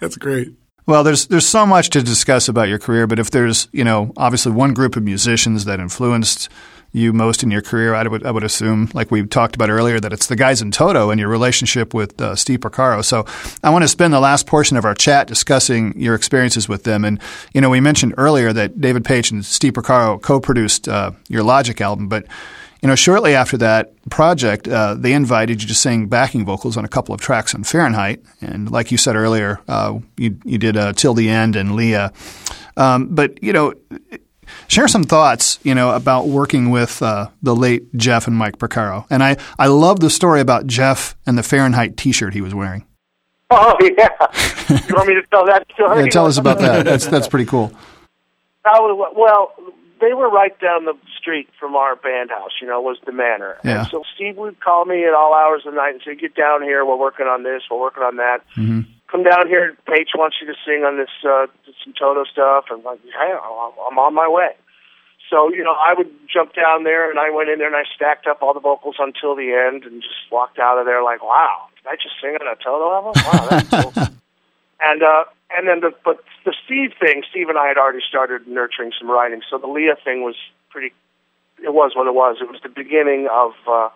That's 0.00 0.16
great. 0.16 0.52
Well, 0.86 1.02
there's 1.02 1.26
there's 1.26 1.46
so 1.46 1.66
much 1.66 1.90
to 1.90 2.02
discuss 2.02 2.48
about 2.48 2.68
your 2.68 2.78
career, 2.78 3.06
but 3.06 3.18
if 3.18 3.30
there's 3.30 3.68
you 3.72 3.82
know 3.82 4.12
obviously 4.16 4.52
one 4.52 4.72
group 4.72 4.96
of 4.96 5.02
musicians 5.02 5.64
that 5.64 5.80
influenced 5.80 6.48
you 6.92 7.12
most 7.12 7.42
in 7.42 7.50
your 7.50 7.60
career, 7.60 7.94
I 7.94 8.06
would 8.06 8.24
I 8.24 8.30
would 8.30 8.44
assume, 8.44 8.88
like 8.94 9.10
we 9.10 9.26
talked 9.26 9.56
about 9.56 9.68
earlier, 9.68 9.98
that 9.98 10.12
it's 10.12 10.28
the 10.28 10.36
guys 10.36 10.62
in 10.62 10.70
Toto 10.70 11.10
and 11.10 11.18
your 11.18 11.28
relationship 11.28 11.92
with 11.92 12.20
uh, 12.20 12.36
Steve 12.36 12.60
Porcaro. 12.60 13.04
So 13.04 13.26
I 13.64 13.70
want 13.70 13.82
to 13.82 13.88
spend 13.88 14.14
the 14.14 14.20
last 14.20 14.46
portion 14.46 14.76
of 14.76 14.84
our 14.84 14.94
chat 14.94 15.26
discussing 15.26 15.98
your 16.00 16.14
experiences 16.14 16.68
with 16.68 16.84
them. 16.84 17.04
And 17.04 17.20
you 17.52 17.60
know, 17.60 17.68
we 17.68 17.80
mentioned 17.80 18.14
earlier 18.16 18.52
that 18.52 18.80
David 18.80 19.02
Paich 19.02 19.32
and 19.32 19.44
Steve 19.44 19.72
Porcaro 19.72 20.22
co-produced 20.22 20.88
uh, 20.88 21.10
your 21.28 21.42
Logic 21.42 21.80
album, 21.80 22.08
but 22.08 22.26
you 22.82 22.88
know, 22.88 22.94
shortly 22.94 23.34
after 23.34 23.56
that 23.58 23.92
project, 24.10 24.68
uh, 24.68 24.94
they 24.94 25.12
invited 25.12 25.62
you 25.62 25.68
to 25.68 25.74
sing 25.74 26.06
backing 26.08 26.44
vocals 26.44 26.76
on 26.76 26.84
a 26.84 26.88
couple 26.88 27.14
of 27.14 27.20
tracks 27.20 27.54
on 27.54 27.64
Fahrenheit, 27.64 28.22
and 28.40 28.70
like 28.70 28.90
you 28.92 28.98
said 28.98 29.16
earlier, 29.16 29.60
uh, 29.68 29.98
you 30.16 30.38
you 30.44 30.58
did 30.58 30.76
uh, 30.76 30.92
"Till 30.92 31.14
the 31.14 31.28
End" 31.28 31.56
and 31.56 31.74
"Lea." 31.74 32.08
Um, 32.76 33.14
but 33.14 33.42
you 33.42 33.52
know, 33.52 33.72
share 34.68 34.88
some 34.88 35.04
thoughts, 35.04 35.58
you 35.62 35.74
know, 35.74 35.94
about 35.94 36.28
working 36.28 36.70
with 36.70 37.02
uh, 37.02 37.28
the 37.42 37.56
late 37.56 37.94
Jeff 37.96 38.26
and 38.26 38.36
Mike 38.36 38.58
Porcaro. 38.58 39.06
And 39.10 39.22
I 39.22 39.36
I 39.58 39.68
love 39.68 40.00
the 40.00 40.10
story 40.10 40.40
about 40.40 40.66
Jeff 40.66 41.16
and 41.26 41.38
the 41.38 41.42
Fahrenheit 41.42 41.96
T-shirt 41.96 42.34
he 42.34 42.40
was 42.40 42.54
wearing. 42.54 42.84
Oh 43.48 43.76
yeah, 43.80 44.08
you 44.88 44.94
want 44.96 45.06
me 45.06 45.14
to 45.14 45.22
tell 45.30 45.46
that 45.46 45.64
story? 45.72 46.02
Yeah, 46.02 46.10
tell 46.10 46.26
us 46.26 46.36
about 46.36 46.58
that. 46.58 46.84
That's 46.84 47.06
that's 47.06 47.28
pretty 47.28 47.46
cool. 47.46 47.72
Was, 48.66 49.14
well, 49.16 49.52
they 50.00 50.12
were 50.12 50.28
right 50.28 50.58
down 50.60 50.84
the 50.84 50.94
street 51.18 51.48
from 51.58 51.74
our 51.74 51.96
band 51.96 52.30
house, 52.30 52.52
you 52.60 52.66
know, 52.66 52.80
was 52.80 52.98
the 53.06 53.12
manor. 53.12 53.56
Yeah. 53.64 53.80
And 53.80 53.88
so 53.88 54.02
Steve 54.14 54.36
would 54.36 54.60
call 54.60 54.84
me 54.84 55.04
at 55.04 55.14
all 55.14 55.34
hours 55.34 55.62
of 55.66 55.72
the 55.72 55.76
night 55.76 55.94
and 55.94 56.02
say, 56.04 56.14
get 56.14 56.34
down 56.34 56.62
here, 56.62 56.84
we're 56.84 56.96
working 56.96 57.26
on 57.26 57.42
this, 57.42 57.62
we're 57.70 57.80
working 57.80 58.02
on 58.02 58.16
that. 58.16 58.40
Mm-hmm. 58.56 58.92
Come 59.10 59.22
down 59.22 59.46
here, 59.46 59.76
Paich 59.86 60.12
wants 60.16 60.36
you 60.40 60.46
to 60.48 60.54
sing 60.66 60.82
on 60.84 60.96
this, 60.98 61.10
uh, 61.24 61.46
some 61.84 61.94
Toto 61.98 62.24
stuff. 62.24 62.66
And 62.70 62.80
I'm 62.80 62.84
like, 62.84 63.00
hey, 63.04 63.32
I'm 63.32 63.72
I'm 63.78 63.98
on 63.98 64.14
my 64.14 64.28
way. 64.28 64.52
So, 65.30 65.50
you 65.50 65.64
know, 65.64 65.74
I 65.74 65.94
would 65.96 66.10
jump 66.32 66.54
down 66.54 66.84
there 66.84 67.10
and 67.10 67.18
I 67.18 67.30
went 67.30 67.48
in 67.48 67.58
there 67.58 67.66
and 67.66 67.76
I 67.76 67.82
stacked 67.94 68.26
up 68.26 68.42
all 68.42 68.54
the 68.54 68.60
vocals 68.60 68.96
until 68.98 69.34
the 69.34 69.50
end 69.50 69.84
and 69.84 70.02
just 70.02 70.30
walked 70.30 70.58
out 70.58 70.78
of 70.78 70.86
there 70.86 71.02
like, 71.02 71.22
wow, 71.22 71.66
did 71.76 71.88
I 71.88 71.96
just 71.96 72.14
sing 72.20 72.36
on 72.40 72.46
a 72.46 72.54
Toto 72.54 72.92
album? 72.92 73.14
Wow, 73.26 73.48
that's 73.50 73.68
cool. 73.70 74.06
And 74.80 75.02
uh, 75.02 75.24
and 75.56 75.66
then 75.68 75.80
the 75.80 75.92
but 76.04 76.22
the 76.44 76.54
Steve 76.64 76.92
thing, 77.00 77.22
Steve 77.30 77.48
and 77.48 77.56
I 77.58 77.66
had 77.68 77.78
already 77.78 78.00
started 78.06 78.46
nurturing 78.46 78.92
some 78.98 79.10
writing, 79.10 79.40
so 79.50 79.58
the 79.58 79.66
Lea 79.66 79.92
thing 80.04 80.22
was 80.22 80.36
pretty. 80.70 80.92
It 81.62 81.72
was 81.72 81.92
what 81.96 82.06
it 82.06 82.14
was. 82.14 82.36
It 82.40 82.50
was 82.50 82.60
the 82.62 82.68
beginning 82.68 83.28
of 83.32 83.52
uh, 83.66 83.88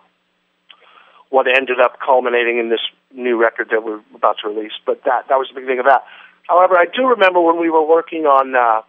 what 1.29 1.45
ended 1.47 1.79
up 1.79 1.99
culminating 1.99 2.57
in 2.57 2.69
this 2.69 2.79
new 3.13 3.37
record 3.39 3.69
that 3.71 3.83
we're 3.83 4.01
about 4.15 4.37
to 4.43 4.49
release. 4.49 4.71
But 4.85 5.03
that 5.05 5.27
that 5.29 5.35
was 5.37 5.47
the 5.49 5.55
beginning 5.55 5.79
of 5.79 5.85
that. 5.85 6.03
However, 6.49 6.75
I 6.77 6.85
do 6.85 7.05
remember 7.07 7.39
when 7.39 7.59
we 7.59 7.69
were 7.69 7.85
working 7.87 8.25
on 8.25 8.55
uh, 8.55 8.81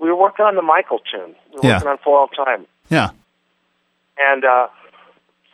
we 0.00 0.08
were 0.08 0.16
working 0.16 0.44
on 0.44 0.56
the 0.56 0.62
Michael 0.62 0.98
tune. 0.98 1.34
We 1.54 1.60
were 1.60 1.66
Yeah. 1.68 1.74
working 1.76 1.88
on 1.88 1.98
For 1.98 2.18
All 2.18 2.28
Time, 2.28 2.66
Yeah. 2.90 3.10
and 4.18 4.44
uh, 4.44 4.66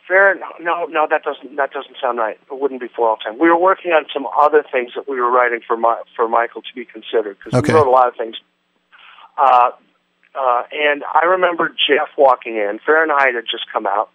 fair. 0.09 0.35
No, 0.59 0.85
no, 0.87 1.07
that 1.09 1.23
doesn't 1.23 1.55
that 1.55 1.71
doesn't 1.71 1.95
sound 2.01 2.17
right. 2.17 2.37
It 2.51 2.59
wouldn't 2.59 2.81
be 2.81 2.89
for 2.93 3.07
all 3.07 3.15
time. 3.17 3.39
We 3.39 3.47
were 3.49 3.57
working 3.59 3.91
on 3.91 4.05
some 4.13 4.27
other 4.37 4.63
things 4.69 4.91
that 4.95 5.07
we 5.07 5.21
were 5.21 5.31
writing 5.31 5.61
for 5.65 5.77
my, 5.77 6.01
for 6.15 6.27
Michael 6.27 6.61
to 6.63 6.73
be 6.75 6.83
considered 6.83 7.37
because 7.37 7.53
Okay. 7.59 7.71
we 7.71 7.79
wrote 7.79 7.87
a 7.87 7.91
lot 7.91 8.07
of 8.09 8.15
things. 8.17 8.35
Uh, 9.37 9.69
uh, 10.35 10.63
and 10.73 11.03
I 11.13 11.25
remember 11.25 11.69
Jeff 11.69 12.09
walking 12.17 12.55
in. 12.57 12.79
Fahrenheit 12.85 13.35
had 13.35 13.45
just 13.49 13.65
come 13.71 13.87
out. 13.87 14.09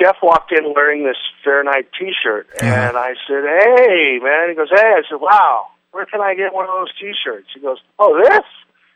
Jeff 0.00 0.16
walked 0.22 0.52
in 0.52 0.72
wearing 0.74 1.04
this 1.04 1.16
Fahrenheit 1.44 1.88
T-shirt, 1.98 2.48
Yeah. 2.62 2.88
and 2.88 2.96
I 2.96 3.14
said, 3.28 3.44
"Hey, 3.44 4.18
man!" 4.22 4.48
He 4.50 4.54
goes, 4.54 4.68
"Hey," 4.70 4.92
I 4.96 5.02
said, 5.08 5.20
"Wow, 5.20 5.68
where 5.92 6.04
can 6.06 6.20
I 6.20 6.34
get 6.34 6.52
one 6.52 6.64
of 6.66 6.72
those 6.74 6.92
T-shirts?" 6.98 7.48
He 7.54 7.60
goes, 7.60 7.78
"Oh, 7.98 8.18
this," 8.22 8.44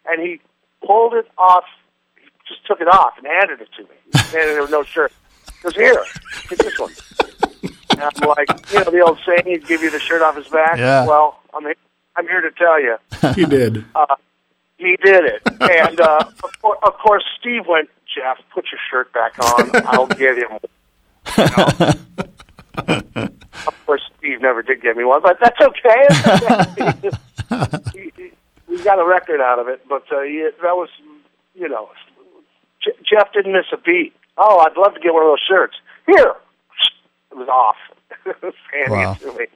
and 0.07 0.21
he 0.21 0.41
pulled 0.85 1.15
it 1.15 1.29
off. 1.39 1.65
He 2.17 2.29
just 2.49 2.67
took 2.67 2.81
it 2.81 2.89
off 2.89 3.15
and 3.19 3.27
handed 3.27 3.61
it 3.61 3.69
to 3.77 3.83
me. 3.83 3.89
and 4.15 4.33
there 4.33 4.61
was 4.61 4.71
no 4.71 4.83
shirt. 4.83 5.13
He 5.59 5.63
goes, 5.63 5.75
"Here, 5.77 6.05
get 6.49 6.59
this 6.59 6.79
one." 6.79 6.93
And 7.91 8.03
I'm 8.03 8.29
like, 8.29 8.49
you 8.73 8.79
know, 8.85 8.91
the 8.91 9.01
old 9.05 9.19
saying, 9.27 9.43
he'd 9.45 9.67
give 9.67 9.83
you 9.83 9.91
the 9.91 9.99
shirt 9.99 10.23
off 10.23 10.37
his 10.37 10.47
back. 10.49 10.79
Yeah. 10.79 11.05
Well, 11.07 11.41
I'm 11.55 11.65
he- 11.67 11.75
I'm 12.17 12.27
here 12.27 12.41
to 12.41 12.51
tell 12.53 12.81
you, 12.81 12.97
He 13.35 13.45
did. 13.45 13.85
he 14.77 14.97
did 15.03 15.25
it. 15.25 15.43
And 15.61 16.01
uh, 16.01 16.25
of, 16.45 16.53
cour- 16.63 16.79
of 16.85 16.95
course, 16.99 17.25
Steve 17.41 17.63
went, 17.69 17.89
Jeff, 18.13 18.39
put 18.55 18.67
your 18.73 18.81
shirt 18.91 19.13
back 19.13 19.33
on. 19.45 19.71
I'll 19.87 20.07
get 20.07 20.39
him. 20.39 20.51
one." 20.51 20.61
You 21.37 21.45
know? 23.17 23.29
of 23.67 23.87
course, 23.87 24.03
Steve 24.19 24.41
never 24.41 24.63
did 24.63 24.81
give 24.83 24.97
me 24.97 25.05
one, 25.05 25.23
but 25.23 25.39
that's 25.41 25.61
okay. 25.61 26.07
Okay. 26.81 27.11
He- 27.95 28.13
he- 28.17 28.31
we 28.69 28.83
got 28.85 28.99
a 28.99 29.05
record 29.05 29.41
out 29.41 29.59
of 29.59 29.67
it, 29.69 29.81
but 29.89 30.05
uh, 30.13 30.21
he, 30.21 30.47
that 30.63 30.77
was, 30.77 30.91
you 31.55 31.69
know, 31.69 31.89
J- 32.85 32.93
Jeff 33.03 33.33
didn't 33.33 33.53
miss 33.55 33.65
a 33.73 33.79
beat 33.79 34.13
Oh, 34.39 34.59
I'd 34.61 34.77
love 34.77 34.95
to 34.95 35.01
get 35.01 35.13
one 35.13 35.23
of 35.25 35.29
those 35.31 35.45
shirts. 35.49 35.75
Here, 36.07 36.35
it 37.33 37.37
was 37.37 37.49
off. 37.49 37.77
Handing 38.73 38.93
Wow. 39.01 39.13
it 39.13 39.21
to 39.21 39.39
me. 39.39 39.47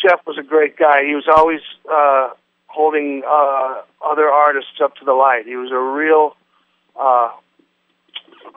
Jeff 0.00 0.20
was 0.26 0.38
a 0.38 0.42
great 0.42 0.76
guy. 0.76 1.04
He 1.04 1.14
was 1.14 1.26
always 1.28 1.60
uh, 1.90 2.30
holding 2.66 3.22
uh, 3.26 3.82
other 4.04 4.28
artists 4.28 4.80
up 4.82 4.96
to 4.96 5.04
the 5.04 5.12
light. 5.12 5.46
He 5.46 5.56
was 5.56 5.70
a 5.70 5.78
real, 5.78 6.36
uh, 6.98 7.30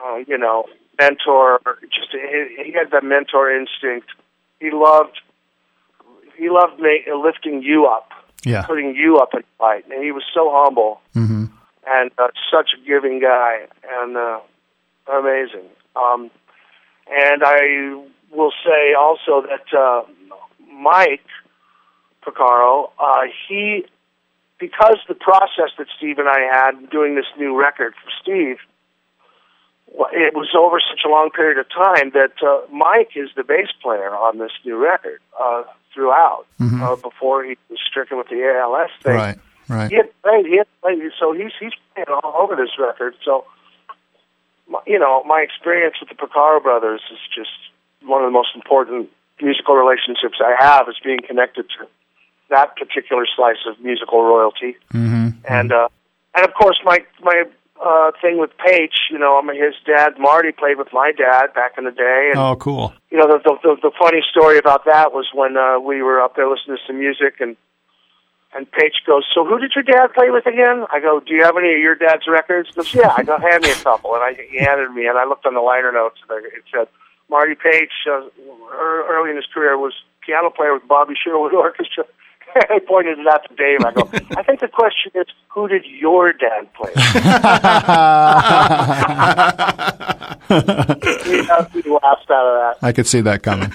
uh, 0.04 0.16
you 0.26 0.38
know, 0.38 0.64
mentor. 1.00 1.60
Just 1.82 2.10
he, 2.12 2.64
he 2.66 2.72
had 2.72 2.90
that 2.92 3.04
mentor 3.04 3.50
instinct. 3.50 4.08
He 4.60 4.70
loved 4.72 5.18
he 6.36 6.50
loved 6.50 6.80
ma- 6.80 7.14
lifting 7.16 7.62
you 7.62 7.86
up, 7.86 8.10
Yeah. 8.44 8.62
putting 8.66 8.94
you 8.94 9.18
up 9.18 9.30
in 9.34 9.40
the 9.40 9.64
light, 9.64 9.84
and 9.90 10.02
he 10.04 10.12
was 10.12 10.24
so 10.34 10.50
humble 10.52 11.00
hmm 11.14 11.44
and 11.88 12.10
uh, 12.18 12.26
such 12.50 12.70
a 12.76 12.84
giving 12.84 13.20
guy 13.20 13.60
and 14.00 14.16
uh, 14.16 14.40
amazing. 15.12 15.68
Um, 15.94 16.30
and 17.08 17.42
I 17.44 18.02
will 18.32 18.52
say 18.64 18.94
also 18.98 19.46
that 19.46 19.76
uh, 19.78 20.02
Mike 20.72 21.24
Porcaro, 22.24 22.90
uh, 22.98 23.22
he 23.48 23.86
because 24.58 24.96
the 25.06 25.14
process 25.14 25.70
that 25.78 25.86
Steve 25.96 26.18
and 26.18 26.28
I 26.28 26.40
had 26.40 26.90
doing 26.90 27.14
this 27.14 27.26
new 27.38 27.58
record 27.60 27.94
for 27.94 28.10
Steve, 28.22 28.56
it 30.12 30.34
was 30.34 30.48
over 30.58 30.78
such 30.80 31.00
a 31.04 31.08
long 31.08 31.30
period 31.30 31.58
of 31.58 31.68
time 31.70 32.10
that 32.14 32.32
uh, 32.42 32.60
Mike 32.72 33.10
is 33.16 33.28
the 33.36 33.44
bass 33.44 33.68
player 33.82 34.14
on 34.14 34.38
this 34.38 34.50
new 34.64 34.76
record 34.82 35.20
uh, 35.40 35.62
throughout. 35.94 36.46
Uh, 36.82 36.96
before 36.96 37.44
he 37.44 37.56
was 37.70 37.78
stricken 37.88 38.16
with 38.18 38.28
the 38.28 38.42
ALS 38.44 38.90
thing, 39.02 39.14
Right. 39.14 39.38
Right. 39.68 39.90
he 39.90 39.96
had 39.96 40.22
played. 40.22 40.46
He 40.46 40.56
had 40.58 40.66
played. 40.80 40.98
So 41.18 41.32
he's 41.32 41.52
he's 41.60 41.72
playing 41.94 42.06
all 42.22 42.34
over 42.42 42.56
this 42.56 42.70
record. 42.78 43.14
So, 43.24 43.44
my- 44.68 44.80
you 44.86 44.98
know, 44.98 45.22
my 45.24 45.40
experience 45.40 45.96
with 46.00 46.08
the 46.08 46.14
Porcaro 46.14 46.62
brothers 46.62 47.02
is 47.10 47.18
just 47.34 47.50
one 48.04 48.22
of 48.22 48.26
the 48.26 48.32
most 48.32 48.50
important 48.54 49.10
musical 49.40 49.74
relationships 49.76 50.38
I 50.40 50.54
have. 50.58 50.88
Is 50.88 50.96
being 51.04 51.20
connected 51.26 51.66
to 51.78 51.86
that 52.48 52.76
particular 52.76 53.26
slice 53.36 53.62
of 53.66 53.80
musical 53.80 54.22
royalty, 54.22 54.76
hmm 54.92 55.28
and 55.48 55.72
uh, 55.72 55.88
and 56.34 56.46
of 56.46 56.54
course 56.54 56.78
my 56.84 56.98
my 57.22 57.44
uh, 57.84 58.10
thing 58.22 58.38
with 58.38 58.50
Paich. 58.58 58.96
You 59.10 59.18
know, 59.18 59.36
I'm 59.38 59.48
his 59.48 59.74
dad. 59.86 60.18
Marty 60.18 60.52
played 60.52 60.78
with 60.78 60.88
my 60.92 61.12
dad 61.12 61.52
back 61.54 61.72
in 61.78 61.84
the 61.84 61.90
day, 61.90 62.30
and 62.32 62.38
Oh, 62.38 62.56
cool. 62.56 62.92
you 63.10 63.18
know, 63.18 63.26
the, 63.26 63.38
the 63.44 63.56
the 63.62 63.76
the 63.82 63.92
funny 63.98 64.22
story 64.30 64.58
about 64.58 64.84
that 64.86 65.12
was 65.12 65.26
when 65.34 65.56
uh, 65.56 65.78
we 65.80 66.02
were 66.02 66.20
up 66.20 66.36
there 66.36 66.48
listening 66.48 66.76
to 66.78 66.82
some 66.86 66.98
music, 66.98 67.34
and 67.40 67.56
and 68.56 68.66
Paich 68.72 68.96
goes, 69.06 69.24
"So 69.34 69.44
who 69.44 69.58
did 69.58 69.72
your 69.74 69.84
dad 69.84 70.12
play 70.14 70.30
with 70.30 70.46
again?" 70.46 70.86
I 70.90 70.98
go, 71.00 71.20
"Do 71.20 71.34
you 71.34 71.44
have 71.44 71.56
any 71.56 71.72
of 71.74 71.78
your 71.80 71.94
dad's 71.94 72.26
records?" 72.26 72.68
He 72.70 72.74
goes, 72.74 72.92
"Yeah." 72.94 73.12
I 73.16 73.22
go, 73.22 73.36
"Hand 73.38 73.62
me 73.64 73.70
a 73.70 73.74
couple," 73.76 74.14
and 74.14 74.22
I 74.24 74.34
he 74.50 74.58
handed 74.58 74.90
me, 74.92 75.06
and 75.06 75.16
I 75.18 75.24
looked 75.24 75.46
on 75.46 75.54
the 75.54 75.60
liner 75.60 75.92
notes, 75.92 76.18
and 76.28 76.44
it 76.46 76.64
said, 76.72 76.88
"Marty 77.30 77.54
Paich, 77.54 77.90
uh, 78.08 78.22
early 79.12 79.30
in 79.30 79.36
his 79.36 79.46
career, 79.52 79.76
was 79.78 79.92
piano 80.24 80.50
player 80.50 80.72
with 80.74 80.86
Bobby 80.88 81.14
Sherwood 81.22 81.52
Orchestra." 81.54 82.04
I 82.70 82.78
pointed 82.88 83.18
it 83.18 83.26
out 83.26 83.42
to 83.48 83.54
Dave. 83.54 83.84
I 83.84 83.92
go, 83.92 84.08
"I 84.36 84.42
think 84.42 84.60
the 84.60 84.68
question 84.68 85.12
is, 85.14 85.26
who 85.48 85.68
did 85.68 85.84
your 85.84 86.32
dad 86.32 86.72
play?" 86.74 86.90
with?" 86.94 87.04
he, 90.48 91.82
he 91.82 91.90
laughed 91.90 92.30
out 92.30 92.46
of 92.46 92.60
that. 92.60 92.76
I 92.82 92.92
could 92.92 93.06
see 93.06 93.20
that 93.22 93.42
coming. 93.42 93.70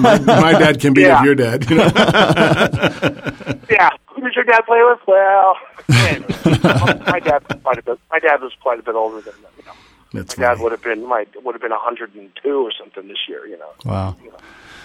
my, 0.00 0.18
my 0.20 0.52
dad 0.52 0.80
can 0.80 0.94
beat 0.94 1.02
Yeah. 1.02 1.18
up 1.18 1.24
your 1.24 1.34
dad. 1.34 1.68
You 1.68 1.76
know? 1.76 1.88
Yeah. 3.70 3.90
Did 4.22 4.34
your 4.34 4.44
dad 4.44 4.62
play 4.66 4.80
with? 4.84 5.00
Well, 5.06 5.56
anyway, 5.88 6.26
my 7.06 7.20
dad 7.20 7.42
was 7.48 7.60
quite 7.62 7.78
a 7.78 7.82
bit. 7.82 7.98
My 8.10 8.18
dad 8.18 8.40
was 8.40 8.52
quite 8.62 8.78
a 8.78 8.82
bit 8.82 8.94
older 8.94 9.20
than 9.20 9.34
you 9.58 9.64
know. 9.64 9.72
That's 10.12 10.36
My 10.38 10.44
dad 10.44 10.60
would 10.60 10.72
have 10.72 10.82
been 10.82 11.06
my 11.08 11.26
would 11.42 11.54
have 11.54 11.62
been 11.62 11.70
102 11.72 12.48
or 12.50 12.70
something 12.78 13.08
this 13.08 13.18
year. 13.28 13.46
You 13.46 13.58
know. 13.58 13.70
Wow. 13.84 14.16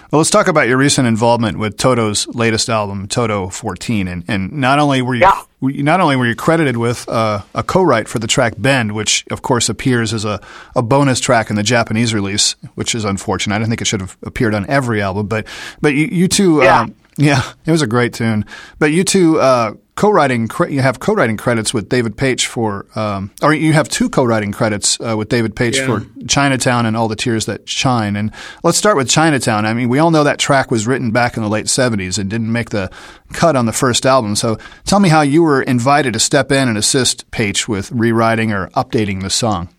Well, 0.10 0.20
let's 0.22 0.30
talk 0.30 0.48
about 0.48 0.70
your 0.70 0.78
recent 0.78 1.06
involvement 1.06 1.60
with 1.60 1.76
Toto's 1.78 2.28
latest 2.28 2.70
album, 2.70 3.10
Toto 3.10 3.50
14, 3.50 4.08
and, 4.08 4.24
and 4.30 4.54
not 4.54 4.80
only 4.80 5.02
were 5.02 5.16
you 5.16 5.22
Yeah. 5.22 5.42
not 5.84 6.00
only 6.00 6.16
were 6.16 6.26
you 6.26 6.34
credited 6.36 6.78
with 6.78 7.08
uh, 7.10 7.42
a 7.54 7.62
co-write 7.62 8.08
for 8.08 8.18
the 8.18 8.26
track 8.28 8.54
"Bend," 8.58 8.94
which 8.94 9.26
of 9.32 9.42
course 9.42 9.68
appears 9.68 10.14
as 10.14 10.24
a, 10.24 10.40
a 10.78 10.82
bonus 10.82 11.20
track 11.20 11.50
in 11.50 11.58
the 11.58 11.64
Japanese 11.64 12.14
release, 12.14 12.56
which 12.76 12.96
is 12.96 13.04
unfortunate. 13.04 13.56
I 13.56 13.60
don't 13.60 13.68
think 13.68 13.82
it 13.82 13.88
should 13.88 14.00
have 14.00 14.16
appeared 14.24 14.56
on 14.56 14.66
every 14.70 15.02
album, 15.02 15.28
but 15.28 15.46
but 15.82 15.94
you, 15.94 16.06
you 16.10 16.28
two, 16.30 16.62
Yeah. 16.64 16.82
um, 16.84 16.96
yeah, 17.18 17.42
it 17.66 17.72
was 17.72 17.82
a 17.82 17.88
great 17.88 18.14
tune. 18.14 18.46
But 18.80 18.92
you 18.92 19.04
two 19.04 19.40
uh, 19.40 19.74
co-writing, 19.96 20.50
you 20.70 20.82
have 20.82 21.00
co-writing 21.00 21.38
credits 21.38 21.74
with 21.74 21.90
David 21.90 22.16
Paich 22.16 22.46
for, 22.46 22.86
um, 22.96 23.32
or 23.42 23.54
you 23.54 23.74
have 23.74 23.90
two 23.90 24.10
co-writing 24.10 24.52
credits 24.52 25.00
uh, 25.02 25.16
with 25.18 25.28
David 25.30 25.56
Paich 25.56 25.76
Yeah. 25.76 25.86
for 25.88 26.06
Chinatown 26.28 26.86
and 26.86 26.96
All 26.96 27.08
the 27.08 27.16
Tears 27.16 27.48
That 27.48 27.68
Shine. 27.68 28.16
And 28.16 28.32
let's 28.64 28.78
start 28.78 28.96
with 28.98 29.10
Chinatown. 29.10 29.66
I 29.66 29.74
mean, 29.74 29.90
we 29.90 29.98
all 30.00 30.12
know 30.12 30.24
that 30.24 30.38
track 30.38 30.70
was 30.70 30.86
written 30.86 31.12
back 31.12 31.36
in 31.36 31.44
the 31.44 31.50
late 31.50 31.66
70s 31.66 32.20
and 32.20 32.30
didn't 32.30 32.52
make 32.52 32.70
the 32.70 32.92
cut 33.34 33.56
on 33.56 33.66
the 33.66 33.74
first 33.74 34.06
album. 34.06 34.36
So 34.36 34.58
tell 34.86 35.00
me 35.00 35.10
how 35.10 35.22
you 35.22 35.42
were 35.42 35.64
invited 35.64 36.14
to 36.14 36.20
step 36.20 36.52
in 36.52 36.70
and 36.70 36.78
assist 36.78 37.30
Paich 37.32 37.68
with 37.68 37.92
rewriting 37.92 38.52
or 38.52 38.68
updating 38.70 39.22
the 39.24 39.30
song. 39.32 39.70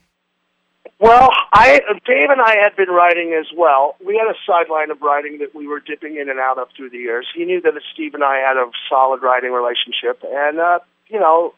Well, 1.00 1.30
I 1.52 1.80
Dave 2.06 2.30
and 2.30 2.40
I 2.40 2.56
had 2.60 2.74
been 2.74 2.88
writing 2.88 3.32
as 3.38 3.46
well. 3.56 3.94
We 4.04 4.16
had 4.16 4.26
a 4.26 4.36
sideline 4.44 4.90
of 4.90 5.00
writing 5.00 5.38
that 5.38 5.54
we 5.54 5.68
were 5.68 5.78
dipping 5.78 6.16
in 6.16 6.28
and 6.28 6.40
out 6.40 6.58
of 6.58 6.68
through 6.76 6.90
the 6.90 6.98
years. 6.98 7.26
He 7.32 7.44
knew 7.44 7.60
that 7.60 7.74
Steve 7.92 8.14
and 8.14 8.24
I 8.24 8.38
had 8.38 8.56
a 8.56 8.68
solid 8.88 9.22
writing 9.22 9.52
relationship, 9.52 10.24
and 10.24 10.58
uh, 10.58 10.80
you 11.06 11.20
know, 11.20 11.54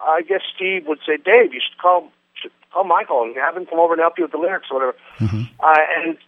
I 0.00 0.22
guess 0.22 0.42
Steve 0.54 0.86
would 0.86 1.00
say, 1.04 1.16
"Dave, 1.16 1.52
you 1.52 1.60
should 1.60 1.78
call 1.78 2.12
should 2.40 2.52
call 2.72 2.84
Michael 2.84 3.24
and 3.24 3.34
have 3.36 3.56
him 3.56 3.66
come 3.66 3.80
over 3.80 3.94
and 3.94 4.00
help 4.00 4.16
you 4.16 4.24
with 4.24 4.32
the 4.32 4.38
lyrics, 4.38 4.68
or 4.70 4.78
whatever." 4.78 4.98
Uh, 5.58 5.76
and 5.98 6.18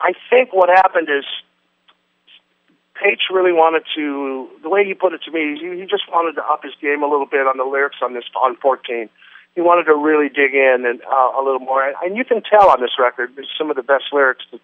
I 0.00 0.12
think 0.30 0.54
what 0.54 0.70
happened 0.70 1.08
is 1.10 1.24
Paich 2.96 3.28
really 3.30 3.52
wanted 3.52 3.82
to. 3.94 4.48
The 4.62 4.70
way 4.70 4.86
he 4.86 4.94
put 4.94 5.12
it 5.12 5.20
to 5.24 5.30
me, 5.30 5.58
he, 5.60 5.80
he 5.80 5.86
just 5.86 6.04
wanted 6.10 6.36
to 6.36 6.44
up 6.44 6.62
his 6.62 6.72
game 6.80 7.02
a 7.02 7.06
little 7.06 7.26
bit 7.26 7.46
on 7.46 7.58
the 7.58 7.64
lyrics 7.64 7.96
on 8.00 8.14
this 8.14 8.24
on 8.36 8.56
14 8.56 9.10
he 9.56 9.62
wanted 9.62 9.84
to 9.84 9.96
really 9.96 10.28
dig 10.28 10.52
in 10.52 10.84
and 10.86 11.00
uh, 11.02 11.32
a 11.32 11.42
little 11.42 11.64
more. 11.64 11.82
And 12.04 12.14
you 12.16 12.24
can 12.24 12.42
tell 12.42 12.68
on 12.68 12.80
this 12.80 13.00
record, 13.00 13.32
some 13.58 13.70
of 13.70 13.76
the 13.76 13.82
best 13.82 14.12
lyrics 14.12 14.44
that, 14.52 14.60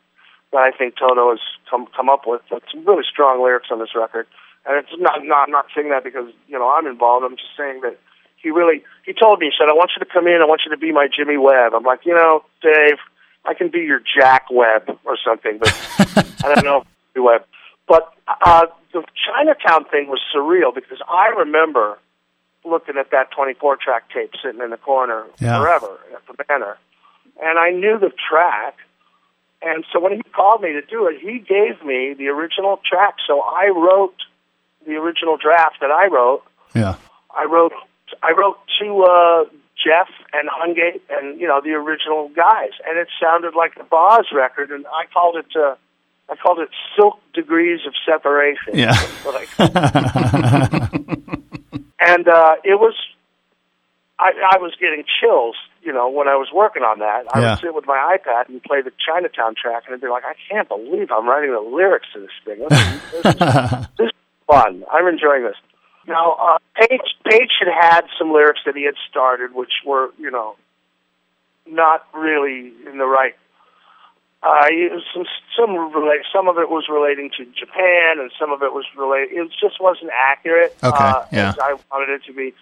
that 0.52 0.58
I 0.58 0.70
think 0.70 0.96
Toto 0.96 1.30
has 1.30 1.40
come 1.68 1.88
come 1.96 2.10
up 2.10 2.26
with. 2.26 2.42
There's 2.50 2.62
some 2.70 2.84
really 2.84 3.02
strong 3.10 3.42
lyrics 3.42 3.68
on 3.72 3.80
this 3.80 3.96
record, 3.96 4.26
and 4.66 4.76
it's 4.76 4.92
not 5.00 5.24
not 5.24 5.48
I'm 5.48 5.50
not 5.50 5.66
saying 5.74 5.88
that 5.88 6.04
because 6.04 6.28
you 6.46 6.58
know 6.58 6.68
I'm 6.68 6.86
involved. 6.86 7.24
I'm 7.24 7.36
just 7.36 7.56
saying 7.56 7.80
that 7.80 7.98
he 8.36 8.50
really 8.50 8.84
he 9.06 9.14
told 9.14 9.40
me 9.40 9.46
he 9.46 9.52
said 9.58 9.70
I 9.70 9.72
want 9.72 9.92
you 9.96 10.04
to 10.04 10.12
come 10.12 10.28
in. 10.28 10.42
I 10.42 10.44
want 10.44 10.60
you 10.66 10.70
to 10.70 10.76
be 10.76 10.92
my 10.92 11.08
Jimmy 11.08 11.38
Webb. 11.38 11.72
I'm 11.74 11.84
like 11.84 12.04
you 12.04 12.14
know 12.14 12.44
Dave, 12.60 13.00
I 13.46 13.54
can 13.54 13.70
be 13.70 13.80
your 13.80 14.00
Jack 14.00 14.44
Webb 14.50 14.98
or 15.04 15.16
something, 15.16 15.56
but 15.56 15.72
I 16.44 16.54
don't 16.54 16.64
know 16.64 16.84
if 17.16 17.22
Webb. 17.22 17.46
But 17.88 18.12
uh, 18.44 18.66
the 18.92 19.04
Chinatown 19.16 19.86
thing 19.86 20.08
was 20.08 20.20
surreal 20.36 20.74
because 20.74 20.98
I 21.08 21.28
remember 21.28 21.98
looking 22.64 22.96
at 22.96 23.10
that 23.10 23.30
24 23.32 23.76
track 23.76 24.04
tape 24.12 24.32
sitting 24.42 24.60
in 24.60 24.70
the 24.70 24.76
corner 24.76 25.24
Yeah. 25.40 25.58
forever 25.60 25.98
at 26.14 26.26
the 26.26 26.44
Manor. 26.48 26.78
And 27.42 27.58
I 27.58 27.70
knew 27.70 27.98
the 27.98 28.12
track. 28.28 28.76
And 29.62 29.84
so 29.92 30.00
when 30.00 30.12
he 30.12 30.22
called 30.34 30.60
me 30.62 30.72
to 30.72 30.82
do 30.82 31.06
it, 31.06 31.20
he 31.20 31.38
gave 31.38 31.84
me 31.84 32.14
the 32.14 32.28
original 32.28 32.80
track. 32.88 33.14
So 33.26 33.40
I 33.40 33.68
wrote 33.68 34.14
the 34.86 34.94
original 34.96 35.36
draft 35.36 35.76
that 35.80 35.90
I 35.90 36.06
wrote. 36.08 36.42
Yeah. 36.74 36.96
I 37.36 37.44
wrote 37.44 37.72
I 38.22 38.32
wrote 38.32 38.58
to 38.80 39.02
uh, 39.04 39.44
Jeff 39.82 40.08
and 40.32 40.48
Hungate 40.50 41.00
and 41.10 41.40
you 41.40 41.46
know 41.48 41.60
the 41.62 41.70
original 41.72 42.28
guys, 42.34 42.70
and 42.86 42.98
it 42.98 43.08
sounded 43.20 43.54
like 43.54 43.74
the 43.76 43.84
Boz 43.84 44.26
record, 44.32 44.70
and 44.70 44.84
I 44.86 45.06
called 45.12 45.36
it 45.36 45.46
uh, 45.56 45.76
I 46.28 46.36
called 46.36 46.58
it 46.58 46.68
Silk 46.96 47.18
Degrees 47.32 47.80
of 47.86 47.94
Separation. 48.04 48.74
Yeah. 48.74 48.92
That's 52.04 52.10
what 52.10 52.10
I 52.10 52.14
and 52.14 52.28
uh, 52.28 52.54
it 52.64 52.80
was 52.80 52.94
I, 54.18 54.32
I 54.54 54.58
was 54.58 54.72
getting 54.78 55.04
chills, 55.20 55.56
you 55.82 55.92
know, 55.92 56.08
when 56.08 56.28
I 56.28 56.36
was 56.36 56.48
working 56.54 56.82
on 56.82 57.00
that. 57.00 57.24
I 57.34 57.40
Yeah. 57.40 57.50
would 57.50 57.60
sit 57.60 57.74
with 57.74 57.86
my 57.86 58.16
iPad 58.16 58.48
and 58.48 58.62
play 58.62 58.82
the 58.82 58.92
Chinatown 59.04 59.54
track, 59.60 59.84
and 59.86 59.94
I'd 59.94 60.00
be 60.00 60.08
like, 60.08 60.24
I 60.24 60.34
can't 60.48 60.68
believe 60.68 61.10
I'm 61.10 61.28
writing 61.28 61.50
the 61.50 61.60
lyrics 61.60 62.06
to 62.14 62.20
this 62.20 62.30
thing. 62.44 62.58
This 62.68 62.78
is, 62.78 63.02
this 63.10 63.34
is, 63.34 63.86
this 63.98 64.06
is 64.06 64.12
fun. 64.46 64.84
I'm 64.92 65.08
enjoying 65.08 65.42
this. 65.42 65.56
Now, 66.06 66.32
uh, 66.34 66.58
Paich 66.78 67.02
Paich 67.26 67.50
had 67.60 67.68
had 67.68 68.00
some 68.18 68.32
lyrics 68.32 68.60
that 68.66 68.76
he 68.76 68.84
had 68.84 68.94
started, 69.10 69.54
which 69.54 69.72
were, 69.86 70.10
you 70.18 70.30
know, 70.30 70.56
not 71.66 72.06
really 72.14 72.72
in 72.90 72.98
the 72.98 73.06
right. 73.06 73.34
Uh, 74.42 74.66
some 75.14 75.24
some 75.56 75.92
relate. 75.92 76.22
Some 76.34 76.48
of 76.48 76.58
it 76.58 76.68
was 76.68 76.88
relating 76.90 77.30
to 77.38 77.44
Japan, 77.44 78.18
and 78.18 78.32
some 78.38 78.50
of 78.50 78.62
it 78.62 78.72
was 78.72 78.84
related. 78.96 79.36
It 79.36 79.50
just 79.60 79.80
wasn't 79.80 80.10
accurate. 80.12 80.76
Okay, 80.82 81.04
uh, 81.04 81.24
yeah. 81.30 81.50
as 81.50 81.58
I 81.58 81.78
wanted 81.90 82.14
it 82.14 82.24
to 82.24 82.32
be. 82.32 82.52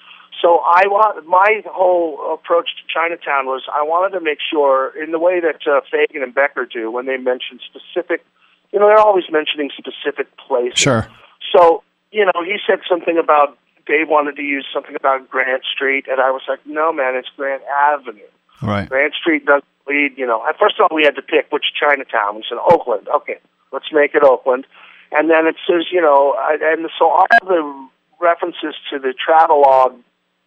So 0.43 0.59
I 0.65 0.87
want 0.87 1.27
my 1.27 1.63
whole 1.67 2.35
approach 2.35 2.69
to 2.77 2.83
Chinatown 2.93 3.47
was 3.47 3.63
I 3.73 3.83
wanted 3.83 4.19
to 4.19 4.25
make 4.25 4.39
sure, 4.41 4.93
in 5.03 5.11
the 5.11 5.19
way 5.19 5.41
that 5.41 5.61
uh, 5.67 5.81
Fagen 5.93 6.23
and 6.23 6.35
Becker 6.35 6.67
do, 6.67 6.91
when 6.91 7.07
they 7.07 7.17
mention 7.17 7.61
specific, 7.65 8.25
you 8.73 8.79
know, 8.79 8.87
they're 8.87 8.99
always 8.99 9.25
mentioning 9.31 9.71
specific 9.77 10.29
places. 10.37 10.79
Sure. 10.79 11.09
So, 11.55 11.83
you 12.13 12.25
know, 12.25 12.45
he 12.45 12.57
said 12.67 12.81
something 12.89 13.19
about 13.19 13.59
Dave 13.87 14.09
wanted 14.09 14.37
to 14.37 14.43
use 14.43 14.67
something 14.73 14.95
about 14.95 15.29
Grant 15.29 15.65
Street, 15.65 16.07
and 16.09 16.21
I 16.21 16.31
was 16.31 16.43
like, 16.49 16.61
no, 16.67 16.93
man, 16.93 17.17
it's 17.17 17.29
Grant 17.37 17.63
Avenue. 17.65 18.21
Right. 18.63 18.89
Grant 18.89 19.15
Street 19.15 19.45
doesn't 19.47 19.65
we, 19.87 20.13
you 20.17 20.27
know, 20.27 20.45
at 20.49 20.59
first 20.59 20.77
of 20.79 20.89
all, 20.91 20.97
we 20.97 21.05
had 21.05 21.17
to 21.17 21.23
pick 21.23 21.51
which 21.51 21.67
Chinatown. 21.79 22.37
We 22.37 22.45
said 22.49 22.59
Oakland. 22.71 23.09
Okay, 23.09 23.39
let's 23.73 23.87
make 23.93 24.15
it 24.15 24.23
Oakland. 24.23 24.67
And 25.13 25.29
then 25.29 25.47
it 25.47 25.57
says, 25.67 25.87
you 25.91 26.01
know, 26.01 26.37
uh, 26.39 26.57
and 26.61 26.89
so 26.99 27.07
all 27.07 27.27
the 27.43 27.89
references 28.21 28.75
to 28.91 28.99
the 28.99 29.13
travelogue 29.15 29.99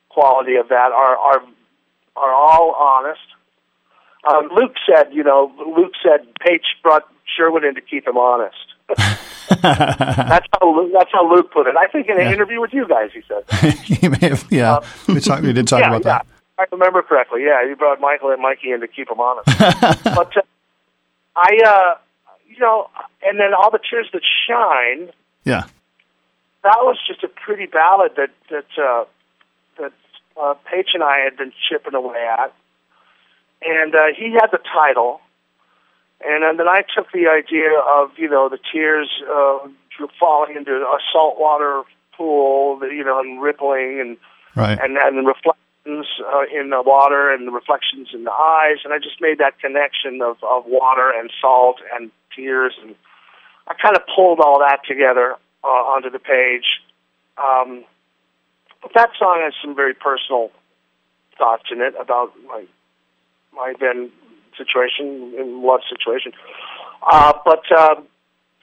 quality 0.09 0.55
of 0.55 0.69
that 0.69 0.91
are 0.91 1.17
are 1.17 1.41
are 2.15 2.34
all 2.34 2.73
honest. 2.77 3.19
Um, 4.25 4.49
Luke 4.55 4.75
said, 4.88 5.13
you 5.13 5.23
know, 5.23 5.51
Luke 5.75 5.93
said 6.01 6.25
Paich 6.41 6.63
brought 6.81 7.03
Sherwood 7.36 7.65
in 7.65 7.75
to 7.75 7.81
keep 7.81 8.07
him 8.07 8.17
honest. 8.17 8.55
that's 9.61 10.47
how 10.59 10.75
Luke, 10.75 10.91
that's 10.93 11.11
how 11.11 11.29
Luke 11.29 11.51
put 11.51 11.67
it. 11.67 11.75
I 11.75 11.88
think 11.88 12.07
in 12.07 12.18
an 12.19 12.27
Yeah. 12.27 12.34
interview 12.34 12.61
with 12.61 12.73
you 12.73 12.88
guys, 12.88 13.10
he 13.14 13.22
said. 13.27 13.43
he 13.84 14.07
may 14.07 14.18
have, 14.30 14.45
yeah. 14.49 14.80
we, 15.07 15.19
talk, 15.19 15.41
we 15.41 15.51
did 15.51 15.68
talk 15.68 15.80
yeah, 15.81 15.88
about 15.95 16.05
yeah. 16.05 16.18
that. 16.19 16.27
I 16.57 16.65
remember 16.71 17.01
correctly. 17.01 17.43
Yeah, 17.43 17.63
you 17.67 17.75
brought 17.75 17.99
Michael 17.99 18.30
and 18.31 18.41
Mikey 18.41 18.71
in 18.71 18.81
to 18.81 18.88
keep 18.88 19.09
them 19.09 19.19
honest. 19.19 19.47
but 20.03 20.38
uh, 20.38 20.41
I, 21.35 21.57
uh, 21.65 21.95
you 22.47 22.59
know, 22.59 22.89
and 23.23 23.39
then 23.39 23.53
all 23.57 23.71
the 23.71 23.80
tears 23.89 24.07
that 24.13 24.21
shine. 24.47 25.09
Yeah. 25.43 25.63
That 26.63 26.77
was 26.81 26.97
just 27.05 27.23
a 27.23 27.27
pretty 27.27 27.65
ballad 27.65 28.11
that 28.15 28.30
that 28.49 28.81
uh, 28.81 29.05
that 29.80 29.91
uh, 30.39 30.53
Paich 30.71 30.93
and 30.93 31.03
I 31.03 31.19
had 31.19 31.35
been 31.35 31.51
chipping 31.67 31.93
away 31.93 32.25
at, 32.39 32.53
and 33.61 33.93
uh, 33.93 34.05
he 34.17 34.31
had 34.31 34.47
the 34.51 34.59
title, 34.73 35.19
and, 36.23 36.43
and 36.45 36.57
then 36.57 36.69
I 36.69 36.84
took 36.95 37.11
the 37.11 37.27
idea 37.27 37.67
of 37.77 38.11
you 38.17 38.30
know 38.30 38.47
the 38.47 38.59
tears 38.71 39.09
uh, 39.30 39.67
falling 40.17 40.55
into 40.55 40.71
a 40.71 40.99
saltwater 41.11 41.84
pool, 42.15 42.80
you 42.84 43.03
know, 43.03 43.19
and 43.19 43.41
rippling 43.41 43.99
and 43.99 44.17
Right. 44.55 44.77
and 44.80 44.95
and 44.97 45.17
the 45.17 45.23
reflections 45.85 46.07
uh, 46.22 46.60
in 46.60 46.69
the 46.69 46.81
water 46.81 47.34
and 47.34 47.47
the 47.47 47.51
reflections 47.51 48.10
in 48.14 48.23
the 48.23 48.31
eyes, 48.31 48.77
and 48.84 48.93
I 48.93 48.97
just 48.97 49.19
made 49.22 49.39
that 49.39 49.60
connection 49.60 50.22
of 50.22 50.38
of 50.43 50.65
water 50.65 51.11
and 51.18 51.30
salt 51.41 51.77
and 51.93 52.11
tears, 52.35 52.73
and 52.81 52.95
I 53.68 53.73
kind 53.73 53.95
of 53.95 54.03
pulled 54.15 54.39
all 54.39 54.60
that 54.60 54.80
together 54.88 55.35
uh, 55.64 55.68
onto 55.68 56.10
the 56.10 56.19
page. 56.19 56.65
Um, 57.38 57.84
but 58.81 58.91
that 58.95 59.10
song 59.18 59.41
has 59.43 59.53
some 59.64 59.76
very 59.76 59.93
personal 59.93 60.51
thoughts 61.38 61.64
in 61.72 61.81
it 61.81 61.95
about 61.99 62.34
my 62.47 62.65
my 63.53 63.73
then 63.80 64.11
situation, 64.57 65.34
in 65.39 65.64
love 65.64 65.81
situation. 65.89 66.31
Uh, 67.01 67.34
but 67.43 67.64
uh, 67.76 67.95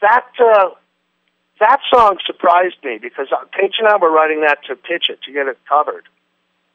that 0.01 0.27
uh, 0.39 0.71
that 1.59 1.81
song 1.93 2.19
surprised 2.25 2.77
me 2.85 2.99
because 3.01 3.29
uh, 3.33 3.45
Paich 3.47 3.75
and 3.79 3.89
I 3.89 3.97
were 3.97 4.11
writing 4.11 4.43
that 4.43 4.59
to 4.69 4.77
pitch 4.77 5.07
it 5.09 5.21
to 5.23 5.33
get 5.33 5.47
it 5.47 5.59
covered, 5.69 6.05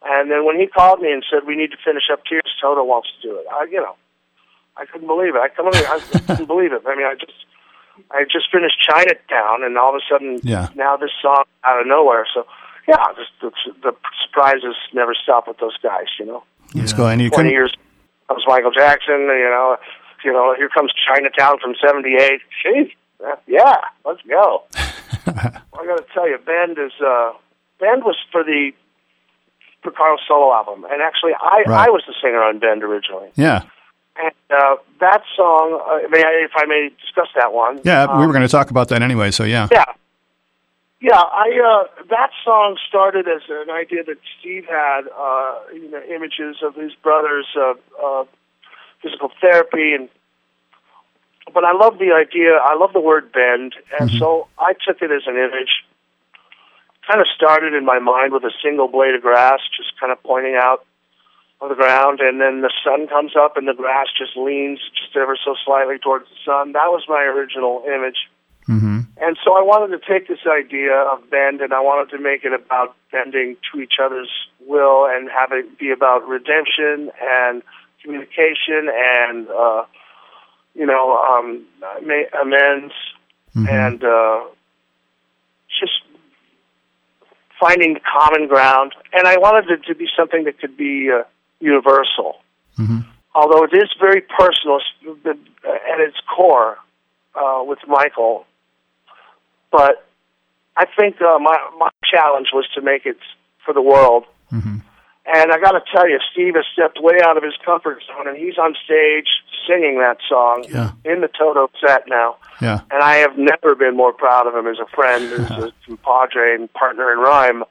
and 0.06 0.32
then 0.32 0.46
when 0.46 0.60
he 0.60 0.68
called 0.68 1.02
me 1.02 1.12
and 1.12 1.24
said 1.30 1.46
we 1.48 1.56
need 1.56 1.72
to 1.72 1.78
finish 1.84 2.04
up 2.12 2.24
Tears, 2.26 2.44
Toto 2.62 2.84
wants 2.84 3.10
to 3.22 3.28
do 3.28 3.36
it. 3.38 3.46
I, 3.52 3.66
you 3.66 3.78
know, 3.82 3.96
I 4.78 4.86
couldn't 4.86 5.08
believe 5.08 5.36
it. 5.36 5.42
I 5.42 5.50
couldn't, 5.50 5.76
I 5.76 6.00
couldn't 6.28 6.46
believe 6.48 6.74
it. 6.74 6.82
I 6.86 6.96
mean, 6.96 7.06
I 7.06 7.16
just 7.16 7.34
I 8.12 8.24
just 8.24 8.52
finished 8.52 8.80
Chinatown, 8.82 9.64
and 9.64 9.78
all 9.78 9.96
of 9.96 10.02
a 10.02 10.06
sudden, 10.12 10.40
Yeah. 10.44 10.68
now 10.76 10.98
this 10.98 11.12
song 11.22 11.44
out 11.64 11.80
of 11.80 11.88
nowhere. 11.88 12.28
So, 12.34 12.46
yeah, 12.88 13.02
just 13.16 13.32
the, 13.42 13.52
the 13.82 13.96
surprises 14.26 14.76
never 14.94 15.14
stop 15.16 15.48
with 15.48 15.58
those 15.60 15.78
guys. 15.82 16.08
You 16.20 16.26
know, 16.26 16.44
Let's 16.74 16.94
go. 16.94 17.08
And 17.08 17.22
you 17.22 17.30
twenty 17.30 17.50
couldn't, 17.50 17.52
years 17.54 17.74
comes 18.28 18.44
Michael 18.48 18.72
Jackson. 18.72 19.22
You 19.22 19.50
know, 19.50 19.78
you 20.24 20.34
know, 20.34 20.54
here 20.58 20.70
comes 20.70 20.92
Chinatown 21.08 21.58
from 21.60 21.74
'78. 21.82 22.42
Gee, 22.64 22.94
yeah, 23.48 23.78
let's 24.06 24.22
go. 24.28 24.64
I 25.28 25.86
got 25.86 25.98
to 25.98 26.06
tell 26.14 26.28
you, 26.28 26.38
Bend 26.46 26.78
is 26.78 26.92
uh, 27.02 27.32
Bend 27.80 28.04
was 28.04 28.18
for 28.32 28.44
the 28.44 28.72
Carl's 29.92 30.22
solo 30.28 30.54
album, 30.54 30.86
and 30.90 31.02
actually, 31.02 31.34
I 31.40 31.64
Right. 31.68 31.88
I 31.88 31.90
was 31.90 32.04
the 32.08 32.14
singer 32.22 32.42
on 32.42 32.60
Bend 32.60 32.84
originally. 32.84 33.30
yeah. 33.36 33.64
And 34.18 34.32
uh, 34.50 34.78
that 35.02 35.24
song, 35.36 35.82
uh, 35.84 36.08
may 36.10 36.24
I, 36.24 36.46
if 36.46 36.52
I 36.56 36.66
may 36.66 36.90
discuss 37.02 37.28
that 37.36 37.52
one? 37.52 37.82
Yeah. 37.84 38.06
we 38.06 38.24
um, 38.24 38.28
were 38.28 38.32
going 38.32 38.48
to 38.48 38.52
talk 38.52 38.72
about 38.72 38.88
that 38.90 39.02
anyway. 39.02 39.30
So, 39.32 39.44
yeah. 39.44 39.68
yeah. 39.72 39.84
Yeah, 41.02 41.20
I 41.20 41.52
uh 41.62 42.04
that 42.10 42.32
song 42.44 42.78
started 42.88 43.28
as 43.28 43.42
an 43.50 43.70
idea 43.70 44.04
that 44.06 44.16
Steve 44.40 44.66
had, 44.66 45.02
uh, 45.16 45.60
you 45.74 45.92
know, 45.92 46.02
images 46.02 46.64
of 46.64 46.74
his 46.74 46.94
brother's 47.04 47.46
uh, 47.56 47.74
uh 48.02 48.24
physical 49.04 49.30
therapy 49.40 49.94
and 49.94 50.10
but 51.54 51.64
I 51.64 51.74
love 51.74 52.00
the 52.00 52.12
idea, 52.12 52.54
I 52.54 52.76
love 52.76 52.92
the 52.94 53.00
word 53.00 53.32
bend, 53.32 53.76
and 54.00 54.10
so 54.10 54.48
I 54.58 54.74
took 54.74 55.02
it 55.02 55.12
as 55.12 55.24
an 55.28 55.36
image. 55.36 55.86
Kind 57.08 57.22
of 57.22 57.28
started 57.36 57.74
in 57.74 57.86
my 57.86 58.00
mind 58.00 58.34
with 58.34 58.44
a 58.44 58.52
single 58.64 58.88
blade 58.88 59.16
of 59.16 59.22
grass 59.22 59.60
just 59.78 60.00
kind 60.00 60.12
of 60.12 60.22
pointing 60.24 60.56
out 60.56 60.86
on 61.62 61.70
the 61.70 61.76
ground 61.76 62.20
and 62.20 62.42
then 62.42 62.62
the 62.62 62.72
sun 62.84 63.08
comes 63.08 63.34
up 63.36 63.58
and 63.58 63.68
the 63.68 63.74
grass 63.74 64.08
just 64.18 64.36
leans 64.36 64.80
just 64.96 65.16
ever 65.16 65.38
so 65.44 65.56
slightly 65.66 65.98
towards 65.98 66.26
the 66.26 66.36
sun. 66.44 66.74
That 66.74 66.88
was 66.88 67.04
my 67.08 67.24
original 67.24 67.84
image. 67.88 68.28
Mm-hmm. 68.68 69.02
And 69.18 69.38
so 69.44 69.56
I 69.56 69.62
wanted 69.62 69.98
to 69.98 70.06
take 70.06 70.28
this 70.28 70.40
idea 70.46 70.94
of 70.94 71.30
bend 71.30 71.62
and 71.62 71.74
I 71.74 71.80
wanted 71.80 72.16
to 72.16 72.22
make 72.22 72.44
it 72.44 72.54
about 72.54 72.96
bending 73.12 73.56
to 73.72 73.80
each 73.80 73.96
other's 74.04 74.30
will 74.68 75.06
and 75.06 75.30
have 75.30 75.52
it 75.52 75.78
be 75.78 75.92
about 75.92 76.28
redemption 76.28 77.12
and 77.22 77.62
communication 78.02 78.90
and, 78.92 79.48
uh, 79.48 79.86
you 80.74 80.86
know, 80.86 81.18
um, 81.18 81.66
amends 82.42 82.94
and 83.56 84.04
uh, 84.04 84.44
just 85.80 85.94
finding 87.66 87.98
common 88.18 88.48
ground. 88.48 88.94
And 89.14 89.28
I 89.28 89.38
wanted 89.38 89.70
it 89.72 89.86
to 89.88 89.96
be 89.96 90.08
something 90.18 90.44
that 90.46 90.60
could 90.60 90.78
be 90.78 91.10
uh, 91.12 91.24
universal. 91.60 92.38
Although 93.34 93.64
it 93.64 93.74
is 93.74 93.90
very 94.00 94.22
personal 94.22 94.80
at 95.26 96.00
its 96.00 96.18
core 96.36 96.78
uh, 97.36 97.64
with 97.66 97.80
Michael, 97.88 98.46
but 99.72 100.08
I 100.78 100.86
think 100.98 101.22
uh, 101.22 101.38
my 101.40 101.58
my 101.78 101.90
challenge 102.04 102.48
was 102.54 102.66
to 102.76 102.82
make 102.82 103.06
it 103.06 103.18
for 103.66 103.74
the 103.74 103.82
world. 103.82 104.26
And 105.28 105.52
I 105.52 105.58
got 105.60 105.72
to 105.72 105.82
tell 105.92 106.08
you, 106.08 106.20
Steve 106.32 106.54
has 106.56 106.66
stepped 106.72 107.00
way 107.02 107.16
out 107.24 107.36
of 107.36 107.44
his 107.44 107.54
comfort 107.66 108.04
zone, 108.06 108.28
and 108.28 108.38
he's 108.38 108.58
on 108.60 108.76
stage 108.86 109.28
singing 109.68 109.98
that 110.00 110.18
song 110.30 110.66
Yeah. 110.70 110.92
in 111.04 111.22
the 111.22 111.28
Toto 111.28 111.70
set 111.86 112.04
now. 112.08 112.36
Yeah. 112.62 112.82
And 112.92 113.02
I 113.02 113.16
have 113.18 113.36
never 113.38 113.74
been 113.74 113.96
more 113.98 114.14
proud 114.14 114.46
of 114.46 114.54
him 114.56 114.68
as 114.68 114.78
a 114.80 114.86
friend, 114.96 115.24
as 115.34 115.50
a 115.50 115.72
compadre 115.88 116.54
and 116.54 116.72
partner 116.74 117.12
in 117.12 117.18
rhyme. 117.20 117.64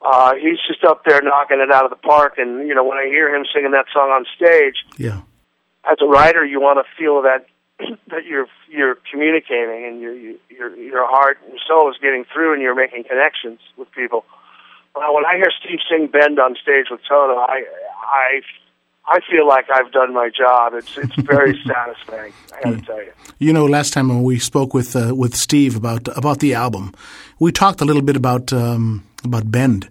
Uh, 0.00 0.34
he's 0.36 0.58
just 0.66 0.82
up 0.84 1.04
there 1.04 1.20
knocking 1.20 1.60
it 1.60 1.70
out 1.70 1.84
of 1.84 1.90
the 1.90 1.96
park, 1.96 2.38
and 2.38 2.66
you 2.66 2.74
know 2.74 2.84
when 2.84 2.96
I 2.98 3.04
hear 3.06 3.34
him 3.34 3.44
singing 3.52 3.72
that 3.72 3.86
song 3.92 4.08
on 4.10 4.24
stage, 4.36 4.76
Yeah. 4.96 5.20
as 5.90 5.98
a 6.00 6.06
writer, 6.06 6.44
you 6.44 6.60
want 6.60 6.78
to 6.78 6.84
feel 6.96 7.20
that 7.22 7.46
that 8.08 8.24
you're 8.24 8.46
you're 8.70 8.96
communicating 9.10 9.84
and 9.86 10.00
your 10.00 10.14
you, 10.14 10.38
your 10.48 10.74
your 10.76 11.06
heart 11.06 11.38
and 11.42 11.50
your 11.52 11.60
soul 11.66 11.90
is 11.90 11.96
getting 12.00 12.24
through, 12.32 12.54
and 12.54 12.62
you're 12.62 12.74
making 12.76 13.04
connections 13.04 13.58
with 13.76 13.90
people. 13.92 14.24
Uh, 14.94 15.12
when 15.12 15.24
I 15.24 15.36
hear 15.36 15.50
Steve 15.60 15.78
sing 15.88 16.08
"Bend" 16.08 16.38
on 16.38 16.56
stage 16.56 16.86
with 16.90 17.00
Toto, 17.08 17.36
I 17.36 17.64
I 18.02 18.40
I 19.06 19.20
feel 19.30 19.46
like 19.46 19.70
I've 19.70 19.90
done 19.92 20.12
my 20.12 20.28
job. 20.28 20.74
It's 20.74 20.96
it's 20.98 21.14
very 21.16 21.58
satisfying. 21.66 22.32
I 22.56 22.62
got 22.62 22.78
to 22.78 22.84
tell 22.84 23.02
you. 23.02 23.12
You 23.38 23.52
know, 23.52 23.66
last 23.66 23.92
time 23.92 24.08
when 24.08 24.22
we 24.22 24.38
spoke 24.38 24.74
with 24.74 24.94
uh, 24.96 25.14
with 25.14 25.34
Steve 25.34 25.76
about 25.76 26.08
about 26.16 26.40
the 26.40 26.54
album, 26.54 26.94
we 27.38 27.52
talked 27.52 27.80
a 27.80 27.84
little 27.84 28.02
bit 28.02 28.16
about 28.16 28.52
um, 28.52 29.04
about 29.24 29.50
Bend, 29.50 29.88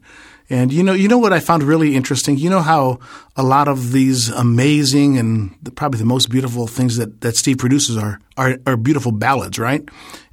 and 0.49 0.71
you 0.71 0.81
know, 0.83 0.93
you 0.93 1.07
know 1.07 1.17
what 1.17 1.33
I 1.33 1.39
found 1.39 1.63
really 1.63 1.95
interesting. 1.95 2.37
You 2.37 2.49
know 2.49 2.61
how 2.61 2.99
a 3.35 3.43
lot 3.43 3.67
of 3.67 3.91
these 3.91 4.29
amazing 4.29 5.17
and 5.17 5.55
the, 5.61 5.71
probably 5.71 5.99
the 5.99 6.05
most 6.05 6.29
beautiful 6.29 6.67
things 6.67 6.97
that, 6.97 7.21
that 7.21 7.35
Steve 7.35 7.57
produces 7.57 7.97
are, 7.97 8.19
are 8.37 8.57
are 8.65 8.77
beautiful 8.77 9.11
ballads, 9.11 9.59
right? 9.59 9.81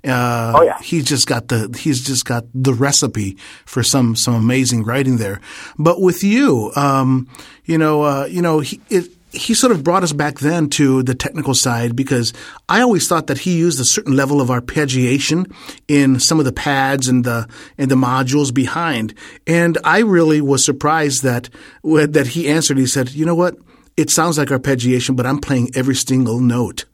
Uh, 0.04 0.52
Oh, 0.54 0.62
yeah. 0.62 0.78
he's 0.82 1.04
just 1.04 1.26
got 1.26 1.48
the 1.48 1.74
he's 1.78 2.04
just 2.04 2.24
got 2.26 2.44
the 2.54 2.74
recipe 2.74 3.36
for 3.64 3.82
some 3.82 4.14
some 4.16 4.34
amazing 4.34 4.84
writing 4.84 5.16
there. 5.16 5.40
But 5.78 6.00
with 6.00 6.22
you, 6.22 6.70
um, 6.76 7.26
you 7.64 7.78
know, 7.78 8.02
uh, 8.02 8.26
you 8.26 8.42
know, 8.42 8.60
he, 8.60 8.80
it, 8.90 9.08
he 9.34 9.54
sort 9.54 9.72
of 9.72 9.82
brought 9.82 10.02
us 10.02 10.12
back 10.12 10.38
then 10.38 10.68
to 10.70 11.02
the 11.02 11.14
technical 11.14 11.54
side 11.54 11.96
because 11.96 12.32
I 12.68 12.80
always 12.80 13.08
thought 13.08 13.26
that 13.26 13.38
he 13.38 13.56
used 13.56 13.80
a 13.80 13.84
certain 13.84 14.16
level 14.16 14.40
of 14.40 14.48
arpeggiation 14.48 15.52
in 15.88 16.20
some 16.20 16.38
of 16.38 16.44
the 16.44 16.52
pads 16.52 17.08
and 17.08 17.24
the 17.24 17.48
and 17.76 17.90
the 17.90 17.96
modules 17.96 18.52
behind, 18.52 19.14
and 19.46 19.78
I 19.84 20.00
really 20.00 20.40
was 20.40 20.64
surprised 20.64 21.22
that 21.22 21.50
that 21.82 22.28
he 22.28 22.48
answered. 22.48 22.78
He 22.78 22.86
said, 22.86 23.10
"You 23.10 23.26
know 23.26 23.34
what? 23.34 23.56
It 23.96 24.10
sounds 24.10 24.38
like 24.38 24.48
arpeggiation, 24.48 25.16
but 25.16 25.26
I'm 25.26 25.38
playing 25.38 25.70
every 25.74 25.96
single 25.96 26.40
note." 26.40 26.84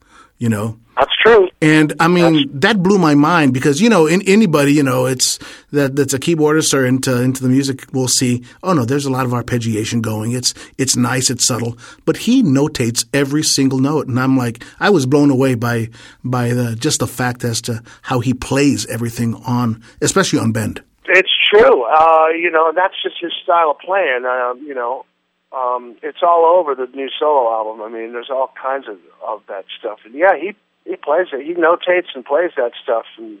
You 0.41 0.49
know, 0.49 0.67
That's 0.97 1.15
true. 1.23 1.49
and 1.61 1.93
I 1.99 2.07
mean 2.07 2.49
that 2.65 2.81
blew 2.81 2.97
my 2.97 3.13
mind 3.13 3.53
because 3.53 3.79
you 3.79 3.89
know 3.93 4.07
in 4.07 4.23
anybody 4.23 4.73
you 4.73 4.81
know 4.81 5.05
it's 5.05 5.37
that 5.71 5.95
that's 5.95 6.15
a 6.15 6.19
keyboardist 6.19 6.73
or 6.73 6.83
into 6.83 7.21
into 7.21 7.43
the 7.43 7.49
music 7.57 7.77
will 7.93 8.07
see 8.07 8.43
oh 8.63 8.73
no 8.73 8.83
there's 8.83 9.05
a 9.05 9.11
lot 9.17 9.25
of 9.27 9.33
arpeggiation 9.39 10.01
going 10.01 10.31
it's 10.39 10.55
it's 10.79 10.95
nice 10.95 11.29
it's 11.29 11.45
subtle 11.45 11.77
but 12.05 12.17
he 12.25 12.41
notates 12.41 13.05
every 13.13 13.43
single 13.43 13.77
note 13.77 14.07
and 14.07 14.19
I'm 14.19 14.35
like 14.35 14.63
I 14.79 14.89
was 14.89 15.05
blown 15.05 15.29
away 15.29 15.53
by 15.53 15.89
by 16.23 16.45
the 16.59 16.75
just 16.75 16.99
the 17.01 17.07
fact 17.19 17.43
as 17.43 17.61
to 17.67 17.83
how 18.01 18.19
he 18.19 18.33
plays 18.33 18.87
everything 18.87 19.35
on 19.45 19.83
especially 20.01 20.39
on 20.39 20.51
bend 20.53 20.81
It's 21.07 21.35
true. 21.51 21.83
Uh, 21.83 22.29
you 22.43 22.49
know, 22.55 22.71
that's 22.73 22.95
just 23.03 23.17
his 23.21 23.33
style 23.43 23.71
of 23.71 23.79
playing. 23.79 24.23
Um, 24.25 24.63
you 24.65 24.73
know, 24.73 25.05
Um, 25.53 25.97
it's 26.01 26.19
all 26.23 26.45
over 26.45 26.75
the 26.75 26.87
new 26.95 27.09
solo 27.19 27.51
album. 27.51 27.81
I 27.81 27.89
mean, 27.89 28.13
there's 28.13 28.29
all 28.29 28.53
kinds 28.61 28.87
of 28.87 28.97
of 29.27 29.41
that 29.47 29.65
stuff, 29.77 29.99
and 30.05 30.13
yeah, 30.13 30.35
he 30.39 30.53
he 30.85 30.95
plays 30.95 31.27
it. 31.33 31.45
He 31.45 31.53
notates 31.53 32.07
and 32.15 32.23
plays 32.23 32.51
that 32.55 32.71
stuff, 32.81 33.05
and 33.17 33.37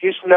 he's 0.00 0.14
no, 0.26 0.36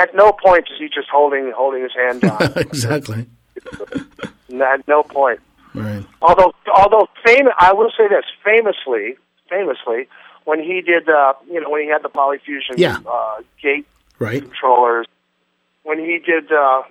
at 0.00 0.14
no 0.14 0.32
point 0.32 0.64
is 0.72 0.78
he 0.78 0.88
just 0.88 1.08
holding 1.10 1.52
holding 1.54 1.82
his 1.82 1.92
hand 1.94 2.22
down. 2.22 2.38
exactly. 2.56 3.26
at 4.62 4.88
no 4.88 5.02
point. 5.02 5.40
Right. 5.74 6.04
Although, 6.22 6.54
although 6.74 7.08
famous, 7.26 7.52
I 7.58 7.74
will 7.74 7.90
say 7.96 8.08
this: 8.08 8.24
famously, 8.42 9.16
famously, 9.50 10.08
when 10.44 10.60
he 10.60 10.80
did, 10.80 11.08
uh, 11.10 11.34
you 11.50 11.60
know, 11.60 11.68
when 11.68 11.82
he 11.82 11.88
had 11.88 12.02
the 12.02 12.08
polyfusion 12.08 12.78
Yeah. 12.78 12.98
uh, 13.06 13.42
gate 13.60 13.86
Right. 14.18 14.42
controllers, 14.42 15.06
when 15.82 15.98
he 15.98 16.18
did, 16.18 16.50
uh, 16.50 16.82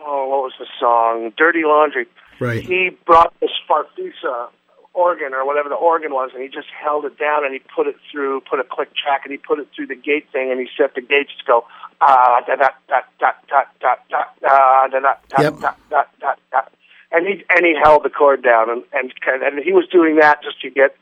oh, 0.00 0.28
what 0.28 0.42
was 0.42 0.52
the 0.58 0.66
song? 0.80 1.32
"Dirty 1.36 1.62
Laundry." 1.64 2.06
Right. 2.42 2.64
He 2.64 2.90
brought 3.06 3.38
this 3.40 3.50
Farfisa 3.68 4.48
organ 4.94 5.32
or 5.32 5.46
whatever 5.46 5.68
the 5.68 5.74
organ 5.74 6.12
was, 6.12 6.30
and 6.34 6.42
he 6.42 6.48
just 6.48 6.68
held 6.68 7.04
it 7.04 7.18
down 7.18 7.44
and 7.44 7.54
he 7.54 7.60
put 7.74 7.86
it 7.86 7.96
through, 8.10 8.42
put 8.42 8.60
a 8.60 8.64
click 8.64 8.90
track, 8.94 9.22
and 9.24 9.32
he 9.32 9.38
put 9.38 9.58
it 9.58 9.68
through 9.74 9.86
the 9.86 9.94
gate 9.94 10.26
thing, 10.32 10.50
and 10.50 10.60
he 10.60 10.68
set 10.76 10.94
the 10.94 11.00
gates 11.00 11.30
to 11.38 11.44
go 11.46 11.64
ah 12.00 12.40
da 12.46 12.56
da 12.56 12.68
da 12.88 13.00
da 13.18 13.32
da 13.48 13.62
da 13.80 13.94
da 14.10 14.24
da 14.40 14.76
da 14.90 14.98
da 14.98 15.14
da 15.28 15.50
da 15.50 15.74
da 15.90 16.02
da 16.20 16.34
da, 16.50 16.60
and 17.12 17.26
he 17.26 17.44
and 17.50 17.64
he 17.64 17.74
held 17.82 18.02
the 18.04 18.10
chord 18.10 18.42
down, 18.42 18.70
and 18.70 18.82
and 18.92 19.12
and 19.24 19.64
he 19.64 19.72
was 19.72 19.86
doing 19.88 20.16
that 20.16 20.42
just 20.42 20.60
to 20.60 20.70
get 20.70 20.96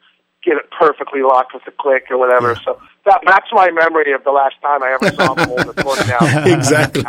get 0.44 0.56
it 0.56 0.70
perfectly 0.70 1.22
locked 1.22 1.52
with 1.54 1.64
the 1.64 1.72
click 1.72 2.04
or 2.10 2.18
whatever. 2.18 2.56
So 2.64 2.80
that 3.06 3.20
that's 3.26 3.48
my 3.52 3.70
memory 3.70 4.12
of 4.12 4.24
the 4.24 4.30
last 4.30 4.56
time 4.62 4.82
I 4.82 4.92
ever 4.92 5.14
saw 5.16 5.34
him 5.34 5.48
hold 5.48 5.66
the 5.66 5.82
chord 5.82 5.98
down. 6.06 6.48
exactly. 6.48 7.04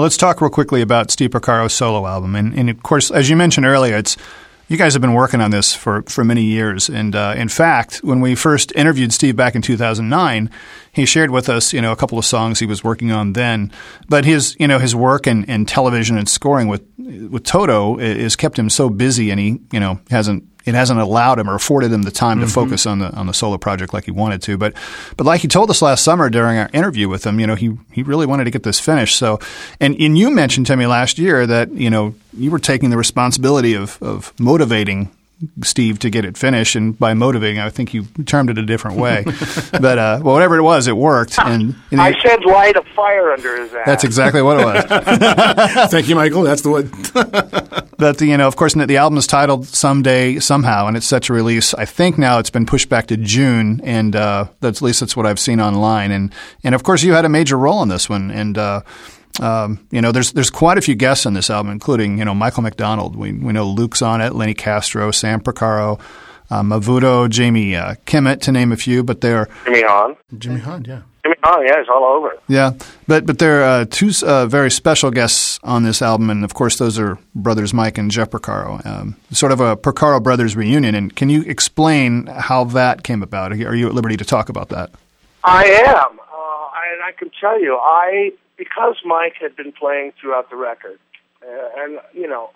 Well, 0.00 0.04
let's 0.06 0.16
talk 0.16 0.40
real 0.40 0.48
quickly 0.48 0.80
about 0.80 1.10
Steve 1.10 1.28
Porcaro's 1.32 1.74
solo 1.74 2.06
album, 2.06 2.34
and, 2.34 2.54
and 2.54 2.70
of 2.70 2.82
course, 2.82 3.10
as 3.10 3.28
you 3.28 3.36
mentioned 3.36 3.66
earlier, 3.66 3.98
it's 3.98 4.16
you 4.66 4.78
guys 4.78 4.94
have 4.94 5.02
been 5.02 5.12
working 5.12 5.42
on 5.42 5.50
this 5.50 5.74
for, 5.74 6.00
for 6.04 6.24
many 6.24 6.42
years, 6.42 6.88
and 6.88 7.14
uh, 7.14 7.34
in 7.36 7.50
fact, 7.50 7.96
when 7.98 8.22
we 8.22 8.34
first 8.34 8.72
interviewed 8.74 9.12
Steve 9.12 9.36
back 9.36 9.54
in 9.54 9.60
2009, 9.60 10.48
he 10.92 11.04
shared 11.04 11.28
with 11.30 11.50
us, 11.50 11.74
you 11.74 11.82
know, 11.82 11.92
a 11.92 11.96
couple 11.96 12.18
of 12.18 12.24
songs 12.24 12.58
he 12.60 12.64
was 12.64 12.82
working 12.82 13.12
on 13.12 13.34
then. 13.34 13.70
But 14.08 14.24
his, 14.24 14.56
you 14.58 14.66
know, 14.66 14.78
his 14.78 14.96
work 14.96 15.26
in, 15.26 15.44
in 15.44 15.66
television 15.66 16.16
and 16.16 16.26
scoring 16.26 16.68
with 16.68 16.82
with 16.96 17.44
Toto 17.44 17.98
i- 18.00 18.02
has 18.22 18.36
kept 18.36 18.58
him 18.58 18.70
so 18.70 18.88
busy, 18.88 19.30
and 19.30 19.38
he, 19.38 19.60
you 19.70 19.80
know, 19.80 20.00
hasn't 20.10 20.44
it 20.64 20.74
hasn't 20.74 21.00
allowed 21.00 21.38
him 21.38 21.48
or 21.48 21.54
afforded 21.54 21.92
him 21.92 22.02
the 22.02 22.10
time 22.10 22.40
to 22.40 22.46
mm-hmm. 22.46 22.52
focus 22.52 22.86
on 22.86 22.98
the 22.98 23.10
on 23.14 23.26
the 23.26 23.34
solo 23.34 23.58
project 23.58 23.94
like 23.94 24.04
he 24.04 24.10
wanted 24.10 24.42
to. 24.42 24.56
But 24.56 24.74
but 25.16 25.26
like 25.26 25.40
he 25.40 25.48
told 25.48 25.70
us 25.70 25.82
last 25.82 26.04
summer 26.04 26.30
during 26.30 26.58
our 26.58 26.70
interview 26.72 27.08
with 27.08 27.24
him, 27.24 27.40
you 27.40 27.46
know, 27.46 27.54
he 27.54 27.76
he 27.92 28.02
really 28.02 28.26
wanted 28.26 28.44
to 28.44 28.50
get 28.50 28.62
this 28.62 28.80
finished. 28.80 29.16
So 29.16 29.38
and 29.80 29.94
and 30.00 30.16
you 30.16 30.30
mentioned 30.30 30.66
to 30.66 30.76
me 30.76 30.86
last 30.86 31.18
year 31.18 31.46
that 31.46 31.72
you 31.72 31.90
know 31.90 32.14
you 32.36 32.50
were 32.50 32.58
taking 32.58 32.90
the 32.90 32.96
responsibility 32.96 33.74
of 33.74 34.02
of 34.02 34.32
motivating. 34.38 35.10
Steve 35.62 35.98
to 36.00 36.10
get 36.10 36.24
it 36.24 36.36
finished, 36.36 36.76
and 36.76 36.98
by 36.98 37.14
motivating, 37.14 37.60
I 37.60 37.70
think 37.70 37.94
you 37.94 38.04
termed 38.26 38.50
it 38.50 38.58
a 38.58 38.62
different 38.62 38.98
way. 38.98 39.24
but 39.72 39.98
uh, 39.98 40.20
well, 40.22 40.34
whatever 40.34 40.56
it 40.56 40.62
was, 40.62 40.86
it 40.86 40.96
worked. 40.96 41.38
And, 41.38 41.74
and 41.90 42.00
I 42.00 42.18
said 42.20 42.44
light 42.44 42.76
a 42.76 42.82
fire 42.94 43.32
under 43.32 43.60
his 43.60 43.72
ass. 43.74 43.86
that's 43.86 44.04
exactly 44.04 44.42
what 44.42 44.60
it 44.60 44.64
was. 44.64 45.90
Thank 45.90 46.08
you, 46.08 46.14
Michael. 46.14 46.42
That's 46.42 46.62
the 46.62 46.70
one. 46.70 47.86
But 48.00 48.18
you 48.22 48.34
know, 48.38 48.48
of 48.48 48.56
course, 48.56 48.72
the 48.72 48.96
album 48.96 49.18
is 49.18 49.26
titled 49.26 49.66
"Someday 49.66 50.38
Somehow," 50.38 50.86
and 50.86 50.96
it's 50.96 51.04
set 51.06 51.24
to 51.24 51.34
release. 51.34 51.74
I 51.74 51.84
think 51.84 52.16
now 52.16 52.38
it's 52.38 52.48
been 52.48 52.64
pushed 52.64 52.88
back 52.88 53.08
to 53.08 53.18
June, 53.18 53.82
and 53.84 54.16
uh, 54.16 54.46
that's 54.60 54.78
at 54.78 54.82
least 54.82 55.00
that's 55.00 55.14
what 55.14 55.26
I've 55.26 55.38
seen 55.38 55.60
online. 55.60 56.10
And 56.10 56.32
and 56.64 56.74
of 56.74 56.82
course, 56.82 57.02
you 57.02 57.12
had 57.12 57.26
a 57.26 57.28
major 57.28 57.58
role 57.58 57.82
in 57.82 57.90
this 57.90 58.08
one. 58.08 58.30
And 58.30 58.56
uh, 58.56 58.80
um, 59.40 59.86
you 59.90 60.00
know, 60.00 60.12
there's 60.12 60.32
there's 60.32 60.50
quite 60.50 60.78
a 60.78 60.82
few 60.82 60.94
guests 60.94 61.26
on 61.26 61.32
this 61.32 61.50
album, 61.50 61.72
including 61.72 62.18
you 62.18 62.24
know 62.24 62.34
Michael 62.34 62.62
McDonald. 62.62 63.16
We 63.16 63.32
we 63.32 63.52
know 63.52 63.66
Luke's 63.66 64.02
on 64.02 64.20
it, 64.20 64.34
Lenny 64.34 64.54
Castro, 64.54 65.10
Sam 65.10 65.40
Porcaro, 65.40 65.98
uh, 66.50 66.62
Mabvuto, 66.62 67.28
Jamie 67.28 67.74
uh, 67.74 67.94
Kimmett, 68.06 68.40
to 68.42 68.52
name 68.52 68.70
a 68.70 68.76
few. 68.76 69.02
But 69.02 69.22
they're 69.22 69.48
Jimmy 69.64 69.82
Haun. 69.82 70.16
Jimmy 70.38 70.60
Haun, 70.60 70.84
yeah. 70.84 71.02
Jimmy 71.22 71.36
Haun, 71.42 71.66
yeah, 71.66 71.78
he's 71.78 71.88
all 71.88 72.04
over. 72.04 72.34
Yeah, 72.48 72.72
but 73.06 73.24
but 73.24 73.38
there 73.38 73.62
are 73.62 73.80
uh, 73.80 73.84
two 73.88 74.10
uh, 74.22 74.46
very 74.46 74.70
special 74.70 75.10
guests 75.10 75.58
on 75.62 75.84
this 75.84 76.02
album, 76.02 76.28
and 76.28 76.44
of 76.44 76.52
course 76.52 76.76
those 76.76 76.98
are 76.98 77.18
brothers 77.34 77.72
Mike 77.72 77.96
and 77.96 78.10
Jeff 78.10 78.30
Porcaro. 78.30 78.84
Um, 78.84 79.16
sort 79.30 79.52
of 79.52 79.60
a 79.60 79.76
Porcaro 79.76 80.22
brothers 80.22 80.54
reunion. 80.54 80.94
And 80.94 81.14
can 81.14 81.30
you 81.30 81.42
explain 81.42 82.26
how 82.26 82.64
that 82.64 83.04
came 83.04 83.22
about? 83.22 83.52
Are 83.52 83.74
you 83.74 83.88
at 83.88 83.94
liberty 83.94 84.16
to 84.18 84.24
talk 84.24 84.50
about 84.50 84.68
that? 84.70 84.90
I 85.44 85.64
am, 85.64 86.18
uh, 86.18 86.68
and 86.92 87.02
I 87.02 87.12
can 87.16 87.30
tell 87.40 87.58
you, 87.58 87.78
I 87.80 88.32
because 88.60 88.96
Mike 89.06 89.36
had 89.40 89.56
been 89.56 89.72
playing 89.72 90.12
throughout 90.20 90.50
the 90.50 90.56
record, 90.56 90.98
uh, 91.42 91.68
and 91.78 91.98
you 92.12 92.28
know, 92.28 92.50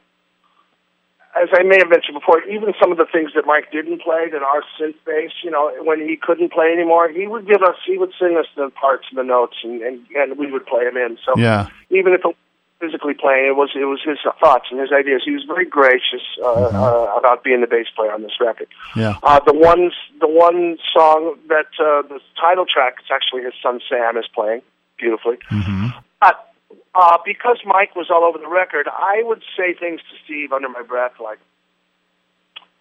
as 1.35 1.49
I 1.51 1.63
may 1.63 1.79
have 1.79 1.89
mentioned 1.89 2.13
before, 2.21 2.43
even 2.45 2.75
some 2.79 2.93
of 2.93 2.99
the 2.99 3.07
things 3.11 3.31
that 3.35 3.47
Mike 3.47 3.73
didn't 3.73 4.03
play 4.03 4.29
that 4.31 4.43
are 4.43 4.63
synth 4.79 5.01
based, 5.07 5.41
you 5.43 5.51
know, 5.51 5.73
when 5.83 6.07
he 6.07 6.17
couldn't 6.21 6.53
play 6.53 6.67
anymore, 6.77 7.09
he 7.09 7.27
would 7.27 7.49
give 7.49 7.63
us, 7.63 7.77
he 7.87 7.97
would 7.97 8.13
sing 8.21 8.37
us 8.37 8.45
the 8.55 8.69
parts 8.79 9.07
and 9.09 9.19
the 9.19 9.25
notes, 9.25 9.57
and 9.65 9.81
and, 9.81 10.05
and 10.15 10.37
we 10.37 10.53
would 10.53 10.67
play 10.67 10.85
them 10.85 10.99
in. 10.99 11.17
So 11.25 11.39
Yeah. 11.39 11.69
even 11.89 12.13
if 12.13 12.21
it 12.21 12.27
was 12.27 12.37
physically 12.81 13.15
playing, 13.15 13.47
it 13.47 13.57
was 13.57 13.71
it 13.75 13.89
was 13.89 14.01
his 14.05 14.19
thoughts 14.45 14.67
and 14.71 14.79
his 14.79 14.93
ideas. 14.93 15.23
He 15.25 15.33
was 15.33 15.45
very 15.45 15.65
gracious 15.65 16.25
uh, 16.37 16.69
uh, 16.69 17.17
about 17.17 17.43
being 17.43 17.63
the 17.63 17.67
bass 17.67 17.87
player 17.97 18.13
on 18.13 18.21
this 18.21 18.37
record. 18.39 18.69
Yeah. 18.95 19.17
Uh, 19.23 19.41
the 19.41 19.55
ones, 19.55 19.95
the 20.21 20.29
one 20.29 20.77
song 20.93 21.39
that 21.49 21.73
uh, 21.81 22.03
the 22.13 22.21
title 22.39 22.67
track, 22.69 22.97
it's 23.01 23.09
actually 23.11 23.45
his 23.49 23.55
son 23.63 23.81
Sam 23.89 24.19
is 24.19 24.29
playing 24.35 24.61
beautifully. 25.05 25.39
But 26.21 26.55
uh, 26.95 27.19
because 27.25 27.59
Mike 27.67 27.95
was 27.95 28.09
all 28.11 28.25
over 28.25 28.39
the 28.39 28.49
record, 28.49 28.89
I 28.89 29.23
would 29.25 29.43
say 29.57 29.75
things 29.75 30.01
to 30.01 30.17
Steve 30.25 30.53
under 30.53 30.69
my 30.69 30.83
breath 30.83 31.13
like, 31.21 31.39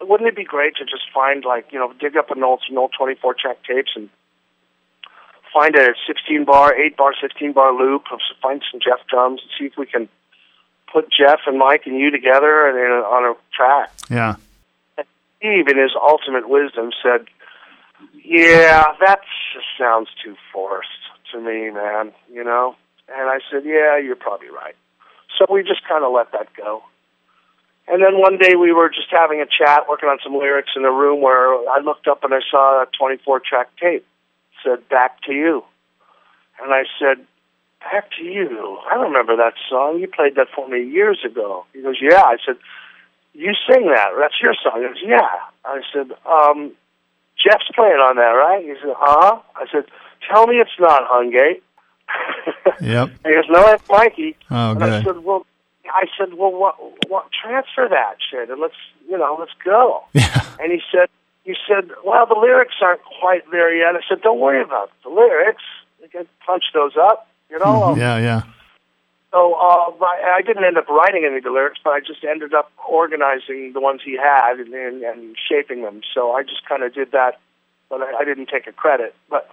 "Wouldn't 0.00 0.28
it 0.28 0.36
be 0.36 0.44
great 0.44 0.76
to 0.76 0.84
just 0.84 1.04
find 1.12 1.44
like 1.44 1.66
you 1.72 1.78
know 1.78 1.92
dig 2.00 2.16
up 2.16 2.30
an 2.30 2.42
old 2.42 2.62
some 2.66 2.78
old 2.78 2.92
twenty 2.96 3.14
four 3.14 3.34
track 3.34 3.58
tapes 3.68 3.92
and 3.94 4.08
find 5.52 5.76
a 5.76 5.94
sixteen 6.06 6.44
bar, 6.44 6.74
eight 6.74 6.96
bar, 6.96 7.12
sixteen 7.20 7.52
bar 7.52 7.74
loop, 7.74 8.04
of 8.10 8.20
find 8.40 8.62
some 8.70 8.80
Jeff 8.80 9.06
drums 9.08 9.40
and 9.42 9.50
see 9.58 9.66
if 9.66 9.76
we 9.76 9.86
can." 9.86 10.08
Put 10.92 11.10
Jeff 11.10 11.40
and 11.48 11.58
Mike 11.58 11.86
and 11.86 11.98
you 11.98 12.12
together 12.12 12.68
and, 12.68 12.78
and 12.78 12.92
on 13.04 13.24
a 13.24 13.34
track. 13.52 13.90
Yeah. 14.08 14.36
Steve, 15.38 15.66
in 15.66 15.76
his 15.76 15.90
ultimate 16.00 16.48
wisdom, 16.48 16.92
said, 17.02 17.26
"Yeah, 18.22 18.84
that 19.00 19.18
just 19.52 19.66
sounds 19.76 20.08
too 20.22 20.36
forced 20.52 21.03
to 21.32 21.40
me, 21.40 21.70
man. 21.70 22.12
You 22.32 22.44
know." 22.44 22.76
And 23.08 23.28
I 23.28 23.38
said, 23.50 23.64
"Yeah, 23.64 23.96
you're 23.98 24.16
probably 24.16 24.50
right." 24.50 24.76
So 25.38 25.46
we 25.50 25.62
just 25.62 25.86
kind 25.88 26.04
of 26.04 26.12
let 26.12 26.32
that 26.32 26.48
go. 26.54 26.82
And 27.86 28.02
then 28.02 28.18
one 28.18 28.38
day 28.38 28.54
we 28.54 28.72
were 28.72 28.88
just 28.88 29.08
having 29.10 29.40
a 29.40 29.46
chat, 29.46 29.88
working 29.88 30.08
on 30.08 30.18
some 30.22 30.36
lyrics 30.36 30.70
in 30.74 30.84
a 30.84 30.92
room 30.92 31.20
where 31.20 31.52
I 31.68 31.80
looked 31.80 32.08
up 32.08 32.24
and 32.24 32.32
I 32.32 32.40
saw 32.50 32.82
a 32.82 32.86
24 32.98 33.40
track 33.40 33.68
tape. 33.76 34.06
It 34.52 34.56
said 34.62 34.88
"Back 34.88 35.20
to 35.22 35.32
You," 35.32 35.64
and 36.62 36.72
I 36.72 36.84
said, 36.98 37.26
"Back 37.80 38.10
to 38.18 38.24
You? 38.24 38.78
I 38.90 38.94
remember 38.96 39.36
that 39.36 39.54
song. 39.68 39.98
You 39.98 40.08
played 40.08 40.36
that 40.36 40.48
for 40.54 40.68
me 40.68 40.82
years 40.82 41.18
ago." 41.24 41.66
He 41.72 41.82
goes, 41.82 41.96
"Yeah." 42.00 42.22
I 42.22 42.36
said 42.44 42.56
you 43.34 43.52
sing 43.68 43.86
that. 43.90 44.10
That's 44.18 44.40
your 44.40 44.54
song. 44.62 44.80
He 44.80 44.86
goes, 44.86 45.02
yeah. 45.04 45.28
I 45.64 45.80
said, 45.92 46.12
um, 46.24 46.72
Jeff's 47.36 47.68
playing 47.74 47.98
on 47.98 48.16
that, 48.16 48.32
right? 48.38 48.64
He 48.64 48.74
said, 48.80 48.90
uh-huh. 48.90 49.40
I 49.56 49.66
said, 49.70 49.84
tell 50.30 50.46
me 50.46 50.56
it's 50.56 50.70
not 50.78 51.08
Hungate. 51.08 51.60
Yep. 52.80 53.10
He 53.24 53.32
goes, 53.32 53.44
no, 53.48 53.66
it's 53.72 53.88
Mikey. 53.88 54.36
Oh, 54.50 54.72
and 54.72 54.84
I 54.84 55.02
said, 55.02 55.18
well, 55.24 55.46
I 55.86 56.06
said, 56.18 56.34
well, 56.34 56.52
what, 56.52 56.74
what, 57.08 57.26
transfer 57.32 57.86
that 57.88 58.16
shit 58.30 58.50
and 58.50 58.60
let's, 58.60 58.74
you 59.08 59.16
know, 59.16 59.36
let's 59.38 59.52
go. 59.64 60.04
Yeah. 60.12 60.44
And 60.60 60.72
he 60.72 60.80
said, 60.92 61.08
he 61.44 61.54
said, 61.68 61.90
well, 62.04 62.26
the 62.26 62.34
lyrics 62.34 62.74
aren't 62.82 63.00
quite 63.20 63.48
there 63.50 63.74
yet. 63.74 63.94
I 63.94 64.00
said, 64.08 64.22
don't 64.22 64.40
worry 64.40 64.62
about 64.62 64.88
it. 64.88 64.94
the 65.04 65.10
lyrics. 65.10 65.62
You 66.02 66.08
can 66.08 66.26
punch 66.46 66.64
those 66.74 66.92
up, 67.00 67.28
you 67.50 67.58
know. 67.58 67.64
I'll- 67.64 67.98
Yeah. 67.98 68.18
Yeah. 68.18 68.42
so 69.32 69.54
uh, 69.54 69.90
I 70.04 70.36
I 70.38 70.42
didn't 70.42 70.64
end 70.64 70.76
up 70.78 70.88
writing 70.88 71.24
any 71.24 71.38
of 71.38 71.44
the 71.44 71.50
lyrics, 71.50 71.78
but 71.82 71.90
I 71.90 72.00
just 72.00 72.24
ended 72.24 72.54
up 72.54 72.70
organizing 72.88 73.72
the 73.72 73.80
ones 73.80 74.00
he 74.04 74.16
had 74.16 74.58
and, 74.58 74.72
and, 74.74 75.02
and 75.02 75.36
shaping 75.48 75.82
them. 75.82 76.00
So 76.14 76.32
I 76.32 76.42
just 76.42 76.64
kind 76.68 76.82
of 76.82 76.92
did 76.94 77.12
that, 77.12 77.38
but 77.88 78.00
I, 78.02 78.20
I 78.20 78.24
didn't 78.24 78.48
take 78.48 78.66
a 78.66 78.72
credit, 78.72 79.14
but 79.30 79.48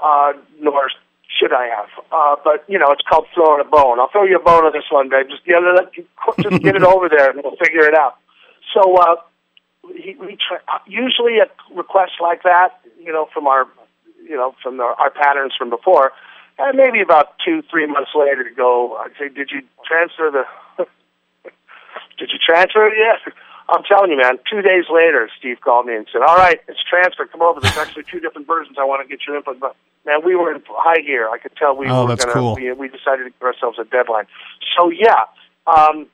uh, 0.00 0.32
nor 0.60 0.90
should 1.38 1.52
I 1.52 1.66
have. 1.66 1.88
Uh, 2.10 2.36
but 2.42 2.64
you 2.68 2.78
know, 2.78 2.90
it's 2.90 3.02
called 3.08 3.26
throwing 3.34 3.60
a 3.60 3.68
bone. 3.68 4.00
I'll 4.00 4.10
throw 4.10 4.24
you 4.24 4.36
a 4.36 4.42
bone 4.42 4.64
on 4.64 4.72
this 4.72 4.88
one, 4.90 5.08
babe. 5.08 5.28
Just 5.28 5.44
get 5.44 5.62
it, 5.62 6.06
just 6.40 6.62
get 6.62 6.76
it 6.76 6.82
over 6.82 7.08
there, 7.08 7.30
and 7.30 7.40
we'll 7.42 7.56
figure 7.56 7.86
it 7.86 7.94
out. 7.94 8.16
So 8.74 8.96
uh, 8.96 9.16
he, 9.94 10.14
we 10.18 10.36
try, 10.36 10.58
usually 10.86 11.38
a 11.38 11.46
request 11.74 12.12
like 12.20 12.42
that, 12.42 12.80
you 13.00 13.12
know, 13.12 13.28
from 13.32 13.46
our, 13.46 13.66
you 14.22 14.36
know, 14.36 14.54
from 14.62 14.76
the, 14.76 14.84
our 14.84 15.10
patterns 15.10 15.52
from 15.56 15.70
before. 15.70 16.12
And 16.58 16.76
maybe 16.76 17.00
about 17.00 17.36
two, 17.44 17.62
three 17.70 17.86
months 17.86 18.10
later 18.14 18.42
to 18.42 18.54
go, 18.54 18.96
I'd 18.96 19.12
say, 19.18 19.28
did 19.28 19.50
you 19.52 19.62
transfer 19.86 20.30
the, 20.30 20.84
did 22.18 22.30
you 22.32 22.38
transfer 22.44 22.88
it 22.88 22.94
yet? 22.98 23.32
I'm 23.68 23.84
telling 23.84 24.10
you, 24.10 24.16
man, 24.16 24.38
two 24.50 24.62
days 24.62 24.84
later, 24.90 25.28
Steve 25.38 25.60
called 25.60 25.86
me 25.86 25.94
and 25.94 26.06
said, 26.10 26.22
all 26.22 26.36
right, 26.36 26.58
it's 26.68 26.82
transferred. 26.82 27.30
Come 27.30 27.42
over. 27.42 27.60
There's 27.60 27.76
actually 27.76 28.04
two 28.04 28.18
different 28.18 28.46
versions. 28.46 28.76
I 28.80 28.84
want 28.84 29.06
to 29.06 29.08
get 29.08 29.26
your 29.26 29.36
input. 29.36 29.60
But, 29.60 29.76
man, 30.08 30.20
we 30.24 30.34
were 30.34 30.52
in 30.54 30.62
high 30.68 31.00
gear. 31.00 31.28
I 31.30 31.38
could 31.38 31.54
tell 31.56 31.76
we 31.76 31.86
Oh, 31.88 32.02
were 32.06 32.08
that's 32.16 32.24
going 32.24 32.34
cool. 32.36 32.56
to, 32.56 32.60
we, 32.60 32.72
we 32.72 32.88
decided 32.88 33.24
to 33.24 33.30
give 33.30 33.42
ourselves 33.42 33.78
a 33.78 33.84
deadline. 33.84 34.24
So, 34.76 34.90
yeah, 34.90 35.28
um, 35.66 36.06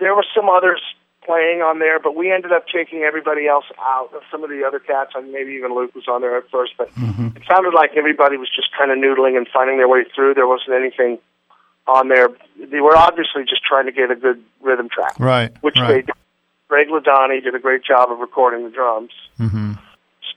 there 0.00 0.14
were 0.14 0.24
some 0.34 0.48
others 0.50 0.82
playing 1.24 1.60
on 1.62 1.78
there, 1.80 1.98
but 1.98 2.14
we 2.14 2.30
ended 2.30 2.52
up 2.52 2.66
taking 2.68 3.02
everybody 3.02 3.48
else 3.48 3.64
out. 3.80 4.10
Some 4.30 4.44
of 4.44 4.50
the 4.50 4.62
other 4.66 4.78
cats, 4.78 5.12
and 5.14 5.32
maybe 5.32 5.52
even 5.52 5.74
Luke 5.74 5.94
was 5.94 6.06
on 6.08 6.20
there 6.20 6.36
at 6.36 6.48
first, 6.50 6.72
but 6.78 6.88
it 6.96 7.42
sounded 7.50 7.74
like 7.74 7.92
everybody 7.96 8.36
was 8.36 8.48
just 8.54 8.68
kind 8.78 8.90
of 8.92 8.98
noodling 8.98 9.36
and 9.36 9.46
finding 9.52 9.76
their 9.78 9.88
way 9.88 10.04
through. 10.14 10.34
There 10.34 10.46
wasn't 10.46 10.74
anything 10.76 11.18
on 11.88 12.08
there. 12.08 12.28
They 12.58 12.80
were 12.80 12.96
obviously 12.96 13.42
just 13.44 13.62
trying 13.64 13.86
to 13.86 13.92
get 13.92 14.10
a 14.10 14.16
good 14.16 14.42
rhythm 14.60 14.88
track, 14.88 15.18
Right. 15.18 15.50
which 15.62 15.76
they 15.88 16.02
did. 16.02 16.10
Greg 16.68 16.88
Ladanyi 16.88 17.42
did 17.44 17.54
a 17.54 17.60
great 17.60 17.84
job 17.84 18.10
of 18.10 18.18
recording 18.18 18.64
the 18.64 18.70
drums. 18.70 19.12
hmm 19.38 19.72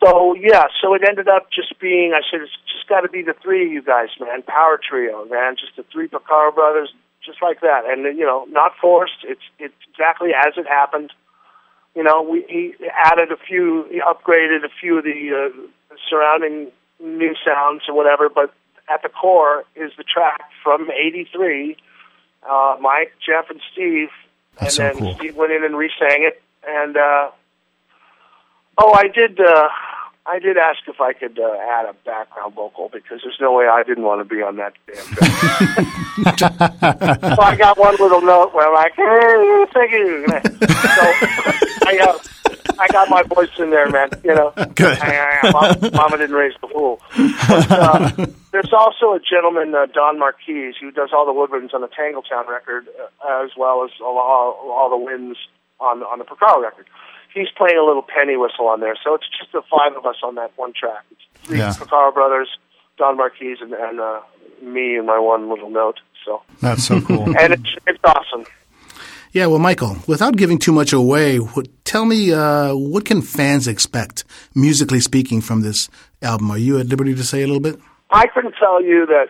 So 0.04 0.34
yeah, 0.36 0.68
so 0.82 0.94
it 0.94 1.02
ended 1.08 1.28
up 1.28 1.50
just 1.52 1.80
being. 1.80 2.14
I 2.14 2.22
said 2.30 2.42
it's 2.42 2.56
just 2.72 2.88
got 2.88 3.02
to 3.02 3.10
be 3.10 3.22
the 3.22 3.36
three 3.42 3.66
of 3.66 3.72
you 3.72 3.82
guys, 3.82 4.10
man. 4.20 4.44
Power 4.44 4.80
trio, 4.80 5.26
man. 5.26 5.56
Just 5.60 5.76
the 5.76 5.84
three 5.92 6.08
Porcaro 6.08 6.54
brothers, 6.56 6.94
just 7.26 7.42
like 7.42 7.62
that. 7.62 7.84
And 7.86 8.18
you 8.18 8.26
know, 8.26 8.46
not 8.50 8.72
forced. 8.82 9.26
It's 9.28 9.42
it's 9.60 9.76
exactly 9.92 10.30
as 10.34 10.54
it 10.58 10.68
happened. 10.68 11.12
You 11.96 12.04
know, 12.04 12.22
we 12.22 12.46
he 12.48 12.74
added 13.06 13.32
a 13.32 13.38
few, 13.38 13.86
he 13.92 14.00
upgraded 14.00 14.64
a 14.64 14.70
few 14.80 15.00
of 15.00 15.04
the 15.04 15.52
uh, 15.52 15.96
surrounding 16.10 16.72
new 17.02 17.36
sounds 17.46 17.82
or 17.90 17.96
whatever, 17.96 18.30
but 18.30 18.54
at 18.90 19.04
the 19.04 19.10
core 19.10 19.66
is 19.76 19.92
the 19.98 20.04
track 20.04 20.42
from 20.64 20.90
'83. 20.92 21.76
Uh, 22.50 22.78
Mike, 22.80 23.12
Jeff, 23.26 23.50
and 23.50 23.60
Steve, 23.74 24.08
That's 24.60 24.80
and 24.80 24.96
so 24.96 25.02
then 25.02 25.04
cool. 25.04 25.16
Steve 25.18 25.36
went 25.36 25.52
in 25.52 25.66
and 25.66 25.76
re-sang 25.76 26.24
it. 26.24 26.42
And 26.66 26.96
uh, 26.96 27.32
oh, 28.80 28.94
I 28.94 29.08
did. 29.08 29.40
Uh, 29.40 29.70
I 30.26 30.38
did 30.38 30.58
ask 30.58 30.80
if 30.88 31.02
I 31.02 31.14
could 31.14 31.40
uh, 31.40 31.56
add 31.60 31.86
a 31.86 31.94
background 32.06 32.54
vocal 32.54 32.90
because 32.94 33.22
there's 33.24 33.40
no 33.42 33.52
way 33.54 33.68
I 33.68 33.82
didn't 33.82 34.04
want 34.04 34.22
to 34.22 34.26
be 34.26 34.44
on 34.44 34.58
that 34.58 34.74
damn 34.86 35.04
track. 35.16 35.36
so 37.36 37.42
I 37.42 37.56
got 37.58 37.80
one 37.80 37.96
little 37.96 38.22
note 38.22 38.54
where 38.54 38.68
I'm 38.68 38.74
like, 38.76 38.94
hey, 38.96 39.66
thank 39.74 39.92
you. 39.92 40.28
So 40.90 41.02
I, 41.86 41.98
uh, 42.02 42.18
I 42.80 42.88
got 42.92 43.10
my 43.10 43.24
voice 43.24 43.50
in 43.58 43.70
there, 43.70 43.90
man. 43.90 44.10
You 44.24 44.36
know, 44.36 44.54
Good. 44.76 44.98
Mama, 45.52 45.92
Mama 45.94 46.18
didn't 46.18 46.36
raise 46.36 46.54
the 46.62 46.68
fool. 46.68 47.02
But, 47.48 47.72
uh, 47.72 48.12
there's 48.52 48.74
also 48.74 49.14
a 49.14 49.20
gentleman, 49.20 49.76
uh, 49.76 49.88
Don 49.88 50.20
Markese, 50.20 50.74
who 50.80 50.92
does 50.92 51.10
all 51.14 51.26
the 51.26 51.34
woodwinds 51.34 51.74
on 51.74 51.82
the 51.82 51.88
Tangletown 51.88 52.48
record, 52.48 52.88
uh, 53.00 53.44
as 53.44 53.52
well 53.58 53.84
as 53.84 53.92
all, 54.02 54.18
all, 54.18 54.72
all 54.72 54.90
the 54.90 54.98
winds 54.98 55.38
on 55.80 56.04
on 56.04 56.20
the 56.20 56.26
Porcaro 56.26 56.62
record. 56.62 56.86
He's 57.34 57.50
playing 57.56 57.78
a 57.78 57.86
little 57.86 58.02
penny 58.04 58.38
whistle 58.38 58.68
on 58.68 58.80
there, 58.80 58.96
so 59.04 59.14
it's 59.16 59.26
just 59.38 59.52
the 59.52 59.62
five 59.70 59.96
of 59.96 60.06
us 60.06 60.16
on 60.24 60.36
that 60.36 60.52
one 60.56 60.74
track. 60.74 61.04
It's 61.12 61.22
three 61.48 61.58
Yeah. 61.60 61.74
Porcaro 61.74 62.14
brothers, 62.14 62.50
Don 62.98 63.18
Markese, 63.18 63.62
and, 63.62 63.74
and 63.74 64.00
uh, 64.00 64.22
me 64.62 64.96
and 64.98 65.06
my 65.08 65.20
one 65.20 65.50
little 65.50 65.70
note. 65.70 66.00
So, 66.26 66.42
That's 66.62 66.84
so 66.84 67.02
cool. 67.02 67.24
and 67.40 67.54
it's 67.54 67.76
it's 67.88 68.00
awesome. 68.04 68.46
Yeah, 69.32 69.46
well, 69.46 69.60
Michael, 69.60 69.98
without 70.08 70.38
giving 70.38 70.58
too 70.58 70.72
much 70.72 70.92
away, 70.92 71.40
tell 71.84 72.04
me 72.06 72.34
uh, 72.34 72.74
what 72.76 73.06
can 73.06 73.22
fans 73.22 73.68
expect, 73.68 74.24
musically 74.56 75.00
speaking, 75.00 75.40
from 75.40 75.62
this 75.62 75.88
album? 76.24 76.50
Are 76.50 76.58
you 76.58 76.80
at 76.80 76.88
liberty 76.88 77.14
to 77.14 77.24
say 77.24 77.44
a 77.44 77.46
little 77.46 77.62
bit? 77.62 77.80
I 78.10 78.26
can 78.26 78.52
tell 78.60 78.84
you 78.84 79.06
that, 79.06 79.28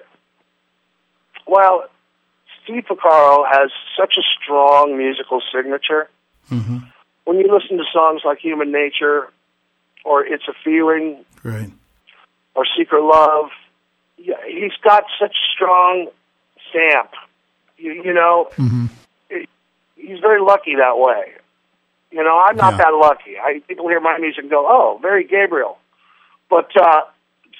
well, 1.46 1.84
Steve 2.64 2.86
Porcaro 2.90 3.44
has 3.52 3.72
such 4.00 4.16
a 4.18 4.22
strong 4.42 4.98
musical 4.98 5.42
signature. 5.54 6.10
Mm-hmm. 6.50 6.78
When 7.26 7.38
you 7.40 7.48
listen 7.54 7.78
to 7.78 7.84
songs 7.94 8.22
like 8.26 8.40
Human 8.40 8.72
Nature 8.72 9.30
or 10.04 10.26
It's 10.26 10.48
a 10.48 10.54
Feeling 10.64 11.24
Right. 11.44 11.70
or 12.56 12.66
Secret 12.78 13.04
Love, 13.04 13.50
he's 14.18 14.74
got 14.84 15.04
such 15.20 15.36
strong 15.54 16.08
stamp. 16.70 17.12
You, 17.78 17.94
you 18.04 18.14
know, 18.14 18.50
Mm-hmm. 18.58 18.86
He's 19.96 20.20
very 20.22 20.42
lucky 20.42 20.76
that 20.76 20.98
way. 20.98 21.34
You 22.10 22.24
know, 22.24 22.40
I'm 22.48 22.56
not 22.56 22.74
Yeah. 22.74 22.78
that 22.86 22.94
lucky. 22.96 23.38
I 23.38 23.60
people 23.68 23.88
hear 23.90 24.00
my 24.00 24.18
music 24.18 24.42
and 24.42 24.50
go, 24.50 24.66
"Oh, 24.68 24.98
very 25.02 25.24
Gabriel," 25.26 25.78
but 26.50 26.72
uh, 26.76 27.02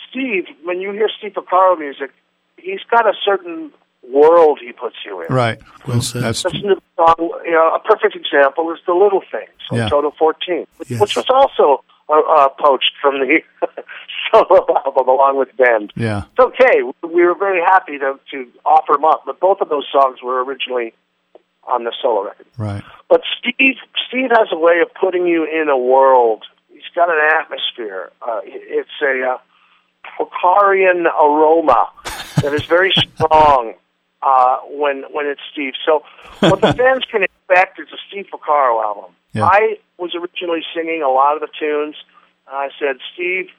Steve, 0.10 0.48
when 0.64 0.80
you 0.82 0.92
hear 0.94 1.10
Steve 1.18 1.34
Porcaro 1.34 1.78
music, 1.78 2.12
he's 2.58 2.80
got 2.90 3.06
a 3.06 3.14
certain 3.24 3.72
world 4.08 4.60
he 4.62 4.72
puts 4.72 4.96
you 5.06 5.22
in. 5.22 5.34
Right. 5.34 5.60
Well 5.88 6.02
said. 6.02 6.24
That's 6.24 6.44
Listen 6.46 6.62
to 6.70 6.76
the 6.76 6.82
song. 6.98 7.16
You 7.46 7.52
know, 7.52 7.74
a 7.76 7.80
perfect 7.80 8.16
example 8.16 8.72
is 8.74 8.80
"The 8.86 8.94
Little 8.94 9.22
Things" 9.32 9.50
on 9.72 9.78
Yeah. 9.78 9.90
Toto 9.90 10.12
14, 10.18 10.66
which, 10.78 10.90
Yes. 10.92 11.02
which 11.02 11.16
was 11.16 11.26
also 11.30 11.84
uh, 12.10 12.20
uh, 12.20 12.50
poached 12.60 12.94
from 13.02 13.20
the 13.20 13.42
solo 14.32 14.66
album 14.86 15.08
along 15.08 15.38
with 15.38 15.56
Bend. 15.58 15.94
yeah. 15.96 16.24
It's 16.32 16.40
okay. 16.40 16.82
We 17.04 17.24
were 17.26 17.36
very 17.36 17.62
happy 17.62 17.98
to 18.00 18.20
to 18.32 18.48
offer 18.66 18.94
them 18.94 19.06
up, 19.06 19.24
but 19.26 19.40
both 19.40 19.62
of 19.62 19.70
those 19.70 19.86
songs 19.92 20.20
were 20.24 20.44
originally 20.44 20.94
on 21.68 21.84
the 21.84 21.94
solo 22.02 22.24
record. 22.26 22.48
Right. 22.58 22.84
But 23.10 23.22
Steve, 23.38 23.76
Steve 24.08 24.30
has 24.32 24.48
a 24.52 24.58
way 24.58 24.80
of 24.82 24.92
putting 25.00 25.28
you 25.28 25.44
in 25.46 25.70
a 25.70 25.78
world. 25.78 26.46
He's 26.74 26.82
got 26.96 27.10
an 27.10 27.20
atmosphere. 27.40 28.12
Uh, 28.22 28.40
it's 28.44 28.90
a 29.04 29.34
uh, 29.34 29.38
Porcarian 30.18 31.06
aroma 31.06 31.90
that 32.42 32.54
is 32.54 32.64
very 32.66 32.92
strong 33.16 33.74
uh, 34.22 34.58
when 34.70 35.04
when 35.12 35.26
it's 35.26 35.42
Steve. 35.52 35.74
So 35.86 36.04
what 36.40 36.62
the 36.62 36.74
fans 36.78 37.06
can 37.10 37.24
expect 37.24 37.80
is 37.80 37.88
a 37.94 37.98
Steve 38.08 38.28
Porcaro 38.32 38.84
album. 38.84 39.12
Yeah. 39.34 39.46
I 39.46 39.78
was 39.98 40.16
originally 40.16 40.64
singing 40.74 41.02
a 41.04 41.10
lot 41.10 41.36
of 41.36 41.42
the 41.42 41.50
tunes. 41.60 41.96
I 42.48 42.70
said, 42.80 42.98
Steve, 43.14 43.50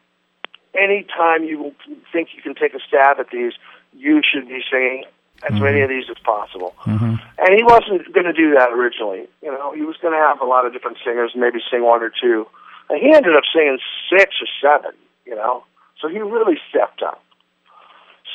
anytime 0.74 1.44
you 1.44 1.74
think 2.12 2.30
you 2.34 2.42
can 2.42 2.54
take 2.54 2.74
a 2.74 2.80
stab 2.86 3.20
at 3.20 3.30
these, 3.30 3.52
you 3.96 4.20
should 4.22 4.48
be 4.48 4.60
singing 4.70 5.04
as 5.42 5.58
many 5.60 5.80
of 5.80 5.88
these 5.88 6.04
as 6.10 6.18
possible. 6.22 6.74
Mm-hmm. 6.84 7.14
And 7.38 7.56
he 7.56 7.62
wasn't 7.62 8.12
going 8.12 8.26
to 8.26 8.32
do 8.32 8.52
that 8.54 8.72
originally. 8.72 9.26
You 9.42 9.50
know, 9.52 9.72
he 9.72 9.82
was 9.82 9.96
going 10.02 10.12
to 10.12 10.20
have 10.20 10.40
a 10.40 10.44
lot 10.44 10.66
of 10.66 10.72
different 10.72 10.98
singers, 11.04 11.32
maybe 11.34 11.60
sing 11.70 11.82
one 11.82 12.02
or 12.02 12.10
two. 12.10 12.46
And 12.90 13.00
he 13.00 13.14
ended 13.14 13.34
up 13.36 13.44
singing 13.54 13.78
six 14.10 14.36
or 14.42 14.48
seven. 14.60 14.92
You 15.24 15.36
know, 15.36 15.64
so 16.00 16.08
he 16.08 16.18
really 16.18 16.58
stepped 16.68 17.02
up. 17.02 17.22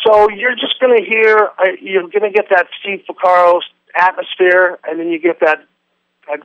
So 0.05 0.29
you're 0.29 0.55
just 0.55 0.79
going 0.79 0.97
to 0.97 1.03
hear, 1.03 1.49
uh, 1.57 1.71
you're 1.81 2.03
going 2.03 2.21
to 2.21 2.29
get 2.31 2.45
that 2.51 2.67
Steve 2.79 3.03
Porcaro 3.09 3.59
atmosphere, 3.99 4.77
and 4.87 4.99
then 4.99 5.07
you 5.09 5.19
get 5.19 5.39
that, 5.39 5.65
that 6.27 6.39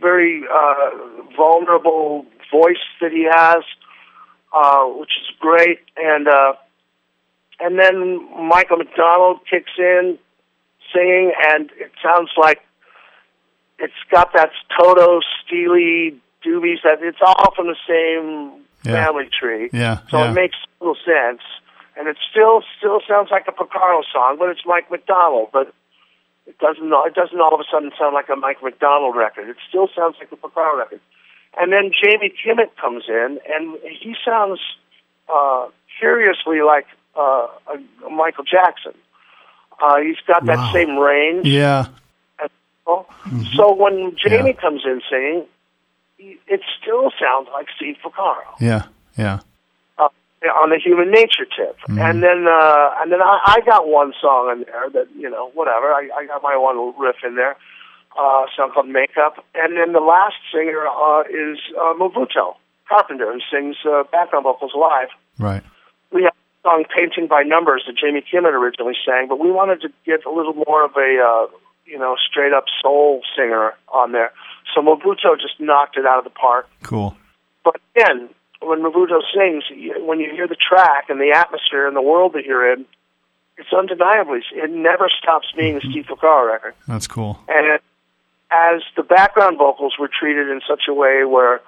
very 0.00 0.42
uh, 0.50 0.90
vulnerable 1.36 2.24
voice 2.50 2.76
that 3.00 3.12
he 3.12 3.28
has, 3.30 3.62
uh, 4.52 4.84
which 4.86 5.10
is 5.10 5.36
great. 5.38 5.80
And 5.96 6.26
uh, 6.28 6.54
and 7.58 7.78
then 7.78 8.26
Michael 8.48 8.78
McDonald 8.78 9.40
kicks 9.48 9.72
in 9.76 10.18
singing, 10.94 11.32
and 11.48 11.70
it 11.76 11.92
sounds 12.02 12.30
like 12.38 12.60
it's 13.78 13.92
got 14.10 14.32
that 14.34 14.50
Toto, 14.78 15.20
Steely, 15.44 16.18
Doobies. 16.44 16.82
That 16.84 17.02
it's 17.02 17.18
all 17.24 17.52
from 17.54 17.66
the 17.66 17.76
same 17.86 18.64
Yeah. 18.84 19.04
family 19.04 19.28
tree. 19.38 19.68
Yeah. 19.72 19.98
So 20.08 20.18
yeah. 20.18 20.30
it 20.30 20.34
makes 20.34 20.56
little 20.80 20.96
sense, 21.04 21.42
and 21.96 22.08
it 22.08 22.16
still 22.30 22.62
still 22.78 23.00
sounds 23.08 23.30
like 23.30 23.46
a 23.48 23.52
Porcaro 23.52 24.02
song, 24.12 24.36
but 24.38 24.48
it's 24.48 24.62
Mike 24.66 24.90
McDonald. 24.90 25.48
But 25.52 25.72
it 26.46 26.58
doesn't 26.58 26.90
it 26.92 27.14
doesn't 27.14 27.40
all 27.40 27.54
of 27.54 27.60
a 27.60 27.64
sudden 27.70 27.90
sound 27.98 28.14
like 28.14 28.28
a 28.28 28.36
Mike 28.36 28.62
McDonald 28.62 29.16
record. 29.16 29.48
It 29.48 29.56
still 29.68 29.88
sounds 29.96 30.16
like 30.18 30.30
a 30.32 30.36
Porcaro 30.36 30.78
record. 30.78 31.00
And 31.58 31.72
then 31.72 31.90
Jamie 31.90 32.32
Kimmett 32.32 32.70
comes 32.80 33.04
in, 33.08 33.40
and 33.52 33.76
he 33.82 34.14
sounds 34.24 34.60
uh, 35.32 35.66
curiously 35.98 36.60
like 36.62 36.86
uh, 37.16 37.48
a, 37.66 38.08
Michael 38.10 38.44
Jackson. 38.44 38.92
Uh, 39.82 39.96
he's 40.00 40.16
got 40.26 40.44
that 40.46 40.58
Wow. 40.58 40.72
same 40.72 40.96
range. 40.98 41.46
yeah. 41.46 41.86
So 43.56 43.72
when 43.74 44.16
Jamie 44.16 44.50
Yeah. 44.50 44.60
comes 44.60 44.82
in 44.84 45.00
singing, 45.08 45.46
it 46.18 46.60
still 46.80 47.10
sounds 47.20 47.48
like 47.52 47.66
Steve 47.76 47.96
Porcaro 48.02 48.42
Yeah. 48.60 48.82
Yeah. 49.16 49.40
On 50.42 50.70
the 50.70 50.78
human 50.78 51.10
nature 51.10 51.44
tip. 51.44 51.76
Mm-hmm. 51.80 51.98
And 51.98 52.22
then 52.22 52.48
uh, 52.48 52.96
and 53.00 53.12
then 53.12 53.20
I, 53.20 53.40
I 53.44 53.60
got 53.60 53.86
one 53.86 54.14
song 54.22 54.50
in 54.50 54.64
there 54.64 54.88
that 54.88 55.08
you 55.14 55.28
know 55.28 55.50
whatever. 55.52 55.92
I, 55.92 56.08
I 56.16 56.24
got 56.26 56.42
my 56.42 56.56
one 56.56 56.76
little 56.76 56.94
riff 56.94 57.16
in 57.22 57.36
there, 57.36 57.56
uh, 58.18 58.46
song 58.56 58.70
called 58.72 58.88
Makeup. 58.88 59.44
And 59.54 59.76
then 59.76 59.92
the 59.92 60.00
last 60.00 60.36
singer 60.50 60.86
uh, 60.88 61.24
is 61.28 61.58
uh, 61.76 61.92
Mabvuto 61.92 62.56
Carpenter, 62.88 63.30
who 63.30 63.40
sings 63.52 63.76
uh, 63.84 64.04
background 64.10 64.44
vocals 64.44 64.72
live. 64.74 65.08
Right. 65.38 65.62
We 66.10 66.22
have 66.22 66.32
a 66.32 66.68
song 66.68 66.84
Painting 66.96 67.28
by 67.28 67.42
Numbers 67.42 67.84
that 67.86 67.96
Jamie 68.00 68.24
Kimmett 68.24 68.54
originally 68.54 68.96
sang, 69.04 69.28
but 69.28 69.38
we 69.38 69.50
wanted 69.50 69.82
to 69.82 69.88
get 70.06 70.24
a 70.24 70.30
little 70.30 70.54
more 70.54 70.86
of 70.86 70.92
a 70.96 71.20
uh, 71.20 71.54
you 71.84 71.98
know 71.98 72.16
straight 72.16 72.54
up 72.54 72.64
soul 72.80 73.20
singer 73.36 73.74
on 73.88 74.12
there. 74.12 74.32
So 74.74 74.80
Mabvuto 74.80 75.36
just 75.36 75.60
knocked 75.60 75.98
it 75.98 76.06
out 76.06 76.16
of 76.16 76.24
the 76.24 76.30
park. 76.30 76.66
Cool. 76.82 77.14
But 77.62 77.76
again, 77.94 78.30
when 78.62 78.82
Mabvuto 78.82 79.20
sings, 79.34 79.64
when 80.00 80.20
you 80.20 80.30
hear 80.30 80.46
the 80.46 80.56
track 80.56 81.08
and 81.08 81.20
the 81.20 81.32
atmosphere 81.34 81.86
and 81.86 81.96
the 81.96 82.02
world 82.02 82.34
that 82.34 82.44
you're 82.44 82.72
in, 82.72 82.84
it's 83.56 83.72
undeniably, 83.72 84.40
it 84.52 84.70
never 84.70 85.08
stops 85.08 85.48
being 85.56 85.76
a 85.76 85.80
Steve 85.80 86.06
Porcaro 86.06 86.50
record. 86.50 86.74
That's 86.88 87.06
cool. 87.06 87.38
And 87.48 87.66
it, 87.66 87.82
as 88.50 88.82
the 88.96 89.02
background 89.02 89.58
vocals 89.58 89.94
were 89.98 90.08
treated 90.08 90.48
in 90.48 90.60
such 90.66 90.82
a 90.88 90.94
way 90.94 91.24
where, 91.24 91.60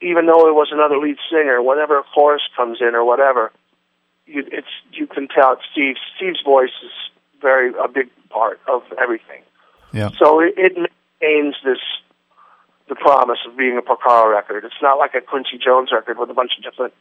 even 0.00 0.26
though 0.26 0.48
it 0.48 0.54
was 0.54 0.68
another 0.72 0.98
lead 0.98 1.16
singer, 1.30 1.62
whenever 1.62 1.98
a 1.98 2.02
chorus 2.14 2.42
comes 2.56 2.78
in 2.80 2.94
or 2.94 3.04
whatever, 3.04 3.52
you, 4.26 4.44
it's 4.50 4.66
you 4.92 5.06
can 5.06 5.28
tell 5.28 5.52
it's 5.52 5.62
Steve. 5.70 5.96
Steve's 6.16 6.42
voice 6.44 6.72
is 6.84 6.90
very 7.40 7.72
a 7.82 7.88
big 7.88 8.08
part 8.28 8.60
of 8.68 8.82
everything. 9.00 9.42
Yeah. 9.92 10.10
So 10.18 10.40
it, 10.40 10.54
it 10.56 10.76
makes 10.76 10.92
retains 11.22 11.54
this 11.64 11.78
the 12.92 13.00
promise 13.00 13.38
of 13.48 13.56
being 13.56 13.78
a 13.78 13.82
Porcaro 13.82 14.30
record. 14.30 14.64
It's 14.64 14.82
not 14.82 14.98
like 14.98 15.14
a 15.14 15.22
Quincy 15.22 15.58
Jones 15.62 15.90
record 15.92 16.18
with 16.18 16.28
a 16.28 16.34
bunch 16.34 16.52
of 16.58 16.62
different 16.62 16.92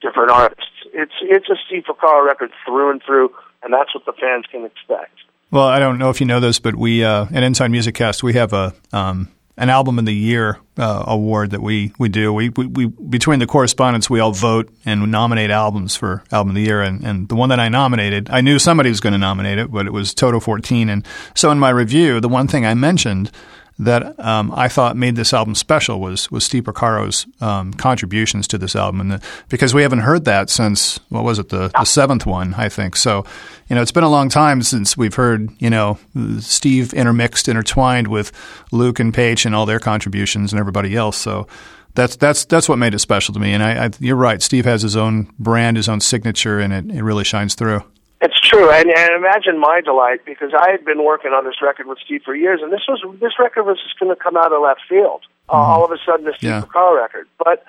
different 0.00 0.30
artists. 0.30 0.64
It's 0.92 1.12
it's 1.22 1.48
a 1.48 1.54
Steve 1.66 1.84
record 2.02 2.50
through 2.66 2.90
and 2.90 3.02
through, 3.04 3.32
and 3.62 3.72
that's 3.72 3.94
what 3.94 4.04
the 4.04 4.12
fans 4.20 4.46
can 4.50 4.64
expect. 4.64 5.14
Well, 5.50 5.66
I 5.66 5.78
don't 5.78 5.98
know 5.98 6.10
if 6.10 6.20
you 6.20 6.26
know 6.26 6.40
this, 6.40 6.58
but 6.58 6.74
we 6.74 7.04
uh, 7.04 7.26
at 7.32 7.42
Inside 7.44 7.68
Music 7.68 7.94
Cast 7.94 8.24
we 8.24 8.32
have 8.34 8.52
a 8.52 8.74
um, 8.92 9.28
an 9.56 9.70
album 9.70 10.00
of 10.00 10.06
the 10.06 10.14
year 10.14 10.58
uh, 10.76 11.04
award 11.06 11.52
that 11.52 11.62
we 11.62 11.92
we 12.00 12.08
do. 12.08 12.32
We, 12.32 12.48
we 12.48 12.66
we 12.66 12.86
between 12.86 13.38
the 13.38 13.46
correspondents 13.46 14.10
we 14.10 14.18
all 14.18 14.32
vote 14.32 14.72
and 14.84 15.08
nominate 15.08 15.50
albums 15.50 15.94
for 15.94 16.24
album 16.32 16.50
of 16.50 16.54
the 16.56 16.62
year. 16.62 16.82
And, 16.82 17.04
and 17.04 17.28
the 17.28 17.36
one 17.36 17.48
that 17.50 17.60
I 17.60 17.68
nominated, 17.68 18.28
I 18.30 18.40
knew 18.40 18.58
somebody 18.58 18.88
was 18.88 19.00
going 19.00 19.12
to 19.12 19.18
nominate 19.18 19.58
it, 19.58 19.70
but 19.70 19.86
it 19.86 19.92
was 19.92 20.14
Toto 20.14 20.40
14. 20.40 20.88
And 20.88 21.06
so 21.36 21.52
in 21.52 21.60
my 21.60 21.70
review, 21.70 22.20
the 22.20 22.28
one 22.28 22.48
thing 22.48 22.66
I 22.66 22.74
mentioned 22.74 23.30
that 23.78 24.18
um, 24.18 24.52
I 24.54 24.68
thought 24.68 24.96
made 24.96 25.14
this 25.14 25.32
album 25.32 25.54
special 25.54 26.00
was 26.00 26.30
was 26.30 26.44
Steve 26.44 26.64
Porcaro's 26.64 27.26
um, 27.40 27.72
contributions 27.72 28.48
to 28.48 28.58
this 28.58 28.74
album, 28.74 29.00
and 29.00 29.12
the, 29.12 29.22
because 29.48 29.72
we 29.72 29.82
haven't 29.82 30.00
heard 30.00 30.24
that 30.24 30.50
since 30.50 30.98
what 31.08 31.24
was 31.24 31.38
it 31.38 31.50
the, 31.50 31.68
the 31.68 31.84
seventh 31.84 32.26
one 32.26 32.54
I 32.54 32.68
think. 32.68 32.96
So 32.96 33.24
you 33.68 33.76
know 33.76 33.82
it's 33.82 33.92
been 33.92 34.04
a 34.04 34.08
long 34.08 34.28
time 34.28 34.62
since 34.62 34.96
we've 34.96 35.14
heard 35.14 35.50
you 35.60 35.70
know 35.70 35.98
Steve 36.40 36.92
intermixed, 36.92 37.48
intertwined 37.48 38.08
with 38.08 38.32
Luke 38.72 38.98
and 38.98 39.14
Paich 39.14 39.46
and 39.46 39.54
all 39.54 39.66
their 39.66 39.80
contributions 39.80 40.52
and 40.52 40.58
everybody 40.58 40.96
else. 40.96 41.16
So 41.16 41.46
that's 41.94 42.16
that's 42.16 42.44
that's 42.44 42.68
what 42.68 42.78
made 42.78 42.94
it 42.94 42.98
special 42.98 43.34
to 43.34 43.40
me. 43.40 43.52
And 43.52 43.62
I, 43.62 43.86
I, 43.86 43.90
you're 44.00 44.16
right, 44.16 44.42
Steve 44.42 44.64
has 44.64 44.82
his 44.82 44.96
own 44.96 45.32
brand, 45.38 45.76
his 45.76 45.88
own 45.88 46.00
signature, 46.00 46.58
and 46.58 46.72
it, 46.72 46.96
it 46.96 47.02
really 47.02 47.24
shines 47.24 47.54
through. 47.54 47.84
It's 48.20 48.38
true, 48.40 48.68
and, 48.70 48.90
and 48.90 49.14
imagine 49.14 49.60
my 49.60 49.80
delight 49.80 50.24
because 50.24 50.52
I 50.52 50.70
had 50.70 50.84
been 50.84 51.04
working 51.04 51.30
on 51.30 51.44
this 51.44 51.62
record 51.62 51.86
with 51.86 51.98
Steve 52.04 52.22
for 52.24 52.34
years, 52.34 52.60
and 52.62 52.72
this 52.72 52.82
was 52.88 53.00
this 53.20 53.38
record 53.38 53.62
was 53.64 53.78
just 53.82 53.98
going 54.00 54.14
to 54.14 54.20
come 54.20 54.36
out 54.36 54.52
of 54.52 54.60
left 54.60 54.80
field. 54.88 55.22
Uh, 55.48 55.52
all 55.52 55.84
of 55.84 55.92
a 55.92 55.98
sudden, 56.04 56.26
a 56.26 56.32
Steve 56.34 56.50
Yeah. 56.50 56.64
Record, 56.74 57.28
but 57.38 57.64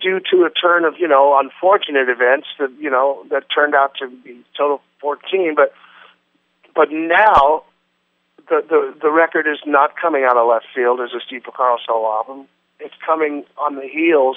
due 0.00 0.20
to 0.32 0.44
a 0.44 0.50
turn 0.50 0.84
of 0.84 0.94
you 0.98 1.06
know 1.06 1.38
unfortunate 1.38 2.08
events 2.08 2.48
that 2.58 2.72
you 2.80 2.90
know 2.90 3.24
that 3.30 3.44
turned 3.54 3.74
out 3.74 3.92
to 4.00 4.08
be 4.08 4.44
Toto 4.56 4.80
fourteen, 5.00 5.54
but 5.54 5.72
but 6.74 6.90
now 6.90 7.62
the 8.48 8.64
the 8.68 8.94
the 9.00 9.10
record 9.10 9.46
is 9.46 9.58
not 9.66 9.96
coming 9.96 10.24
out 10.24 10.36
of 10.36 10.48
left 10.48 10.66
field 10.74 11.00
as 11.00 11.10
a 11.16 11.20
Steve 11.24 11.42
Porcaro 11.44 11.76
solo 11.86 12.10
album. 12.12 12.46
It's 12.80 12.94
coming 13.04 13.44
on 13.56 13.76
the 13.76 13.86
heels, 13.88 14.36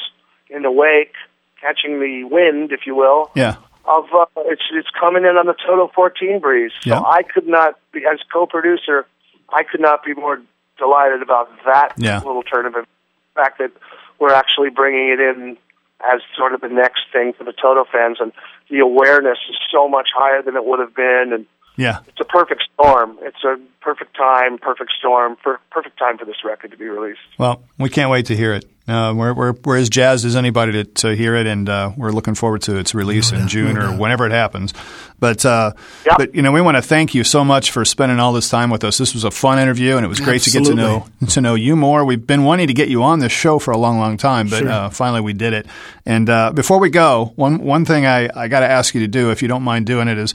in 0.50 0.62
the 0.62 0.72
wake, 0.72 1.14
catching 1.60 2.00
the 2.00 2.24
wind, 2.24 2.72
if 2.72 2.86
you 2.86 2.96
will, 2.96 3.32
Yeah, 3.36 3.56
of 3.86 4.06
uh, 4.14 4.26
it's 4.46 4.62
it's 4.72 4.90
coming 5.00 5.24
in 5.24 5.38
on 5.38 5.46
the 5.46 5.54
Toto 5.54 5.92
14 5.94 6.40
breeze. 6.40 6.72
So 6.82 6.90
Yeah. 6.92 7.02
I 7.02 7.24
could 7.24 7.48
not 7.48 7.80
be 7.92 8.06
as 8.06 8.20
co-producer, 8.32 9.06
I 9.50 9.64
could 9.64 9.82
not 9.82 10.04
be 10.04 10.14
more 10.14 10.42
delighted 10.78 11.22
about 11.22 11.50
that 11.66 11.94
Yeah. 11.98 12.18
little 12.20 12.44
turn 12.44 12.66
of 12.66 12.74
events. 12.74 12.90
The 13.36 13.42
fact 13.42 13.58
that 13.60 13.72
we're 14.20 14.34
actually 14.34 14.70
bringing 14.70 15.10
it 15.10 15.20
in 15.20 15.58
as 16.02 16.22
sort 16.38 16.54
of 16.54 16.62
the 16.62 16.70
next 16.70 17.02
thing 17.12 17.34
for 17.34 17.44
the 17.44 17.52
Toto 17.54 17.86
fans, 17.92 18.18
and 18.22 18.32
the 18.70 18.80
awareness 18.80 19.38
is 19.50 19.58
so 19.72 19.88
much 19.90 20.10
higher 20.16 20.42
than 20.42 20.56
it 20.56 20.64
would 20.66 20.80
have 20.80 20.96
been, 20.96 21.32
and 21.34 21.46
yeah. 21.80 22.00
it's 22.08 22.20
a 22.20 22.26
perfect 22.26 22.64
storm. 22.74 23.18
It's 23.22 23.44
a 23.44 23.58
perfect 23.82 24.16
time, 24.16 24.58
perfect 24.58 24.92
storm, 25.00 25.36
per- 25.44 25.60
perfect 25.72 25.98
time 25.98 26.18
for 26.18 26.26
this 26.26 26.44
record 26.46 26.72
to 26.72 26.78
be 26.78 26.86
released. 26.86 27.20
Well, 27.38 27.64
we 27.78 27.90
can't 27.90 28.12
wait 28.12 28.28
to 28.28 28.36
hear 28.36 28.54
it. 28.54 28.66
Uh, 28.88 29.14
we're, 29.16 29.34
we're, 29.36 29.54
we're 29.64 29.78
as 29.78 29.88
jazzed 29.88 30.26
as 30.26 30.36
anybody 30.36 30.72
to, 30.72 30.84
to 30.84 31.16
hear 31.16 31.36
it, 31.36 31.46
and 31.46 31.70
uh, 31.70 31.92
we're 31.96 32.10
looking 32.12 32.34
forward 32.34 32.64
to 32.64 32.76
its 32.78 32.96
release 32.96 33.32
in 33.32 33.48
June 33.48 33.78
or 33.78 33.96
whenever 33.96 34.26
it 34.26 34.32
happens. 34.32 34.74
But 35.20 35.46
uh, 35.46 35.74
Yep. 36.08 36.18
but 36.18 36.34
you 36.36 36.42
know, 36.42 36.52
we 36.52 36.60
want 36.62 36.76
to 36.76 36.82
thank 36.82 37.14
you 37.14 37.24
so 37.24 37.46
much 37.46 37.70
for 37.70 37.86
spending 37.86 38.20
all 38.20 38.34
this 38.34 38.50
time 38.50 38.72
with 38.72 38.84
us. 38.84 38.98
This 38.98 39.14
was 39.14 39.24
a 39.26 39.30
fun 39.32 39.60
interview, 39.60 39.96
and 39.98 40.04
it 40.04 40.08
was 40.08 40.20
great 40.20 40.42
to 40.42 40.50
get 40.50 40.66
to 40.66 40.74
know 40.74 41.06
to 41.30 41.40
know 41.42 41.54
you 41.54 41.76
more. 41.76 42.04
We've 42.04 42.26
been 42.26 42.46
wanting 42.46 42.66
to 42.68 42.74
get 42.74 42.90
you 42.90 43.04
on 43.04 43.20
this 43.20 43.32
show 43.32 43.60
for 43.60 43.70
a 43.72 43.78
long, 43.78 44.00
long 44.00 44.18
time, 44.18 44.48
but 44.50 44.60
Sure. 44.60 44.70
uh, 44.72 44.90
finally 44.90 45.22
we 45.22 45.34
did 45.34 45.54
it. 45.54 45.68
And 46.08 46.28
uh, 46.28 46.52
before 46.52 46.80
we 46.80 46.90
go, 46.90 47.34
one 47.36 47.60
one 47.60 47.86
thing 47.86 48.08
I, 48.08 48.28
I 48.36 48.48
got 48.48 48.62
to 48.62 48.68
ask 48.68 48.96
you 48.96 49.02
to 49.02 49.08
do, 49.08 49.30
if 49.30 49.44
you 49.44 49.48
don't 49.48 49.64
mind 49.64 49.86
doing 49.86 50.08
it, 50.08 50.18
is 50.18 50.34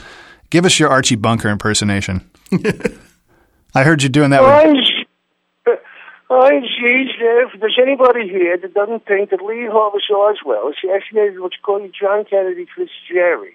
give 0.55 0.65
us 0.65 0.79
your 0.79 0.89
Archie 0.89 1.17
Bunker 1.17 1.49
impersonation. 1.49 2.31
I 3.75 3.83
heard 3.83 4.05
you 4.05 4.09
doing 4.09 4.31
that. 4.31 4.41
With, 4.41 4.79
Oh, 5.67 5.77
oh, 6.31 6.61
geez, 6.61 7.11
if 7.19 7.61
there's 7.61 7.79
anybody 7.83 8.29
here 8.29 8.57
that 8.57 8.73
doesn't 8.73 9.05
think 9.05 9.31
that 9.31 9.43
Lee 9.43 9.67
Harvey 9.71 9.99
Oswald 10.15 10.73
is 10.73 10.79
assassinated 10.83 11.41
what 11.41 11.53
you 11.53 11.59
call 11.63 11.81
John 12.01 12.25
Kennedy 12.25 12.67
Fitzgerald 12.75 13.49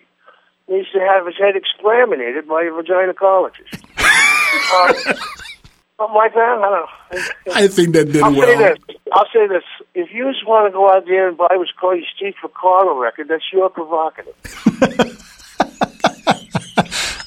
needs 0.67 0.91
to 0.91 0.99
have 0.99 1.25
his 1.25 1.35
head 1.39 1.55
exterminated 1.55 2.47
by 2.47 2.63
a 2.63 2.83
gynecologist. 2.83 3.79
uh, 3.97 4.93
something 5.97 6.15
like 6.15 6.33
that? 6.33 6.59
I 6.59 6.59
don't 6.59 6.61
know. 6.61 7.53
I 7.55 7.67
think 7.67 7.93
that 7.93 8.11
did 8.11 8.21
I'll 8.21 8.33
well. 8.35 8.45
say 8.45 8.57
this. 8.57 8.97
I'll 9.13 9.25
say 9.33 9.47
this. 9.47 9.63
If 9.95 10.09
you 10.13 10.31
just 10.31 10.45
want 10.45 10.67
to 10.71 10.71
go 10.71 10.89
out 10.93 11.05
there 11.05 11.29
and 11.29 11.37
buy 11.37 11.47
what's 11.51 11.71
called 11.79 11.97
your 11.97 12.07
Steve 12.15 12.35
Porcaro 12.43 13.01
record, 13.01 13.29
that's 13.29 13.51
your 13.51 13.69
provocative. 13.69 14.35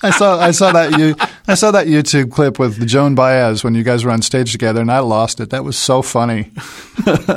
I 0.03 0.11
saw 0.11 0.39
I 0.41 0.51
saw 0.51 0.73
that 0.73 0.99
you 0.99 1.15
I 1.47 1.55
saw 1.55 1.71
that 1.71 1.87
YouTube 1.87 2.31
clip 2.33 2.59
with 2.59 2.87
Joan 2.87 3.15
Baez 3.15 3.63
when 3.65 3.75
you 3.75 3.83
guys 3.83 4.05
were 4.05 4.11
on 4.11 4.23
stage 4.23 4.53
together, 4.53 4.81
and 4.81 4.91
I 4.91 4.99
lost 5.01 5.41
it. 5.41 5.51
That 5.51 5.65
was 5.65 5.77
so 5.77 6.03
funny, 6.03 6.51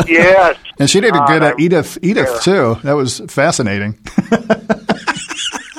yes. 0.08 0.58
and 0.80 0.90
she 0.90 1.00
did 1.02 1.14
a 1.16 1.22
Uh, 1.22 1.28
good 1.28 1.44
at 1.44 1.60
Edith 1.60 1.98
Edith 2.02 2.30
yeah. 2.32 2.40
too. 2.40 2.76
That 2.84 2.94
was 2.94 3.20
fascinating. 3.28 3.98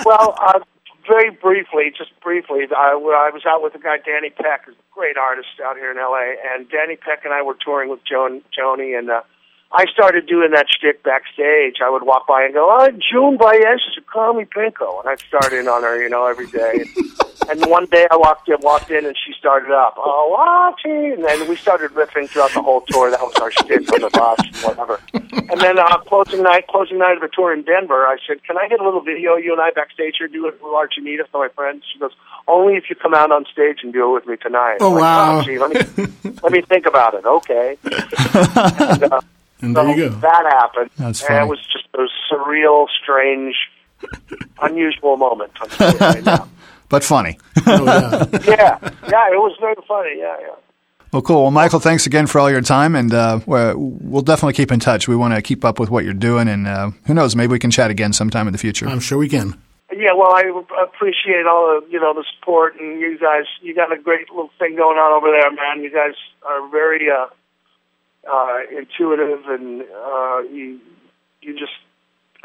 Well, 0.05 0.37
uh, 0.41 0.61
very 1.09 1.31
briefly, 1.31 1.93
just 1.97 2.11
briefly, 2.21 2.61
I, 2.77 2.91
I 2.93 3.31
was 3.33 3.43
out 3.47 3.63
with 3.63 3.75
a 3.75 3.79
guy, 3.79 3.97
Danny 4.05 4.31
Peck, 4.31 4.67
who's 4.67 4.75
a 4.77 4.95
great 4.95 5.17
artist 5.17 5.49
out 5.65 5.77
here 5.77 5.91
in 5.91 5.99
L.A., 5.99 6.37
and 6.55 6.69
Danny 6.71 6.97
Peck 6.97 7.25
and 7.25 7.35
I 7.35 7.43
were 7.43 7.57
touring 7.65 7.91
with 7.91 8.01
Joan, 8.09 8.43
Joni, 8.57 8.97
and 8.97 9.11
uh, 9.11 9.23
I 9.73 9.87
started 9.87 10.27
doing 10.27 10.53
that 10.53 10.67
shtick 10.71 11.03
backstage. 11.03 11.77
I 11.83 11.91
would 11.91 12.05
walk 12.05 12.27
by 12.27 12.45
and 12.45 12.55
go, 12.55 12.69
oh, 12.71 12.89
June 12.91 13.37
Baez 13.37 13.81
is 13.89 13.99
a 13.99 14.01
call 14.01 14.35
me 14.35 14.45
Pinko, 14.45 15.01
and 15.01 15.09
I'd 15.09 15.21
start 15.21 15.53
in 15.53 15.69
on 15.69 15.83
her, 15.83 16.01
you 16.03 16.09
know, 16.09 16.27
every 16.27 16.47
day. 16.47 16.85
And 17.49 17.65
one 17.67 17.87
day 17.87 18.09
I 18.11 18.17
walked 18.17 18.49
in, 18.49 18.57
walked 18.61 18.91
in, 18.91 19.07
and 19.07 19.15
she 19.25 19.33
started 19.39 19.71
up, 19.71 19.95
oh, 19.99 20.35
Archie, 20.37 21.13
and 21.13 21.25
then 21.25 21.49
we 21.49 21.55
started 21.55 21.93
riffing 21.93 22.29
throughout 22.29 22.51
the 22.53 22.63
whole 22.63 22.81
tour. 22.81 23.09
That 23.09 23.21
was 23.21 23.37
our 23.37 23.53
shtick 23.53 23.93
on 23.93 24.01
the 24.01 24.11
bus, 24.11 24.41
and 24.41 24.77
whatever. 24.77 25.01
And 25.13 25.61
then 25.61 25.79
uh, 25.79 25.99
closing 25.99 26.43
night, 26.43 26.67
closing 26.67 26.99
night 26.99 27.15
of 27.15 27.21
the 27.21 27.29
tour 27.33 27.55
in 27.55 27.63
Denver, 27.63 28.05
I 28.05 28.17
said, 28.27 28.43
"Can 28.43 28.59
I 28.59 28.67
get 28.69 28.81
a 28.81 28.85
little 28.85 29.01
video 29.01 29.37
you 29.37 29.53
and 29.53 29.61
I 29.61 29.71
backstage 29.71 30.17
here 30.19 30.27
do 30.27 30.49
it 30.49 30.61
with 30.61 30.73
Archie 30.73 31.03
Nita 31.03 31.25
for 31.31 31.47
my 31.47 31.49
friends?" 31.55 31.85
She 31.93 32.01
goes, 32.01 32.11
"Only 32.49 32.75
if 32.75 32.91
you 32.91 32.97
come 32.97 33.15
out 33.15 33.31
on 33.31 33.45
stage 33.45 33.79
and 33.85 33.93
do 33.93 34.11
it 34.11 34.15
with 34.15 34.27
me 34.27 34.37
tonight." 34.39 34.79
Oh, 34.81 34.89
I'm 34.89 34.95
like, 34.95 35.03
wow. 35.03 35.39
"Oh, 35.39 35.43
gee, 35.45 35.59
let 35.59 35.71
me 35.71 36.35
let 36.43 36.51
me 36.51 36.63
think 36.63 36.87
about 36.87 37.15
it. 37.15 37.25
Okay. 37.25 37.79
and, 37.85 39.05
uh, 39.05 39.21
And 39.63 39.75
so 39.77 39.85
there 39.87 39.97
you 39.97 40.09
go. 40.11 40.17
that 40.17 40.45
happened. 40.51 40.91
That's 40.99 41.23
and 41.25 41.45
it 41.45 41.49
was 41.49 41.59
just 41.73 41.87
a 41.95 42.07
surreal, 42.33 42.87
strange, 43.03 43.55
unusual 44.63 45.17
moment. 45.17 45.53
I'm 45.81 45.97
right 45.99 46.25
now. 46.25 46.49
But 46.89 47.03
funny. 47.03 47.37
No 47.67 47.85
doubt. 47.85 48.47
Yeah, 48.47 48.79
yeah, 49.09 49.27
it 49.33 49.41
was 49.43 49.57
very 49.61 49.75
funny. 49.89 50.19
Yeah, 50.19 50.37
yeah. 50.41 50.55
Well, 51.13 51.21
cool. 51.23 51.43
Well, 51.43 51.51
Michael, 51.51 51.81
thanks 51.81 52.07
again 52.07 52.29
for 52.29 52.39
all 52.39 52.49
your 52.49 52.61
time, 52.61 52.95
and 52.95 53.13
uh, 53.13 53.41
we're- 53.45 53.75
we'll 53.77 54.23
definitely 54.23 54.53
keep 54.53 54.71
in 54.71 54.79
touch. 54.79 55.09
We 55.09 55.17
want 55.17 55.35
to 55.35 55.43
keep 55.43 55.65
up 55.65 55.81
with 55.81 55.91
what 55.91 56.05
you're 56.05 56.15
doing, 56.15 56.47
and 56.47 56.69
uh, 56.69 56.91
who 57.07 57.15
knows, 57.15 57.35
maybe 57.35 57.51
we 57.51 57.59
can 57.59 57.73
chat 57.73 57.91
again 57.91 58.13
sometime 58.13 58.47
in 58.47 58.53
the 58.53 58.59
future. 58.59 58.87
I'm 58.87 59.01
sure 59.01 59.19
we 59.19 59.29
can. 59.29 59.61
Yeah, 59.93 60.13
well, 60.17 60.33
I 60.33 60.43
appreciate 60.85 61.47
all 61.51 61.81
the 61.81 61.91
you 61.91 61.99
know 61.99 62.15
the 62.15 62.25
support, 62.39 62.79
and 62.79 63.01
you 63.01 63.19
guys, 63.19 63.47
you 63.63 63.75
got 63.75 63.91
a 63.93 63.99
great 63.99 64.29
little 64.31 64.51
thing 64.59 64.77
going 64.77 64.97
on 64.99 65.13
over 65.13 65.33
there, 65.33 65.51
man. 65.51 65.83
You 65.83 65.91
guys 65.91 66.15
are 66.49 66.69
very 66.69 67.09
uh, 67.11 67.27
uh, 68.31 68.59
intuitive, 68.71 69.47
and 69.47 69.83
uh, 69.83 70.41
you 70.51 70.81
you 71.41 71.53
just 71.53 71.73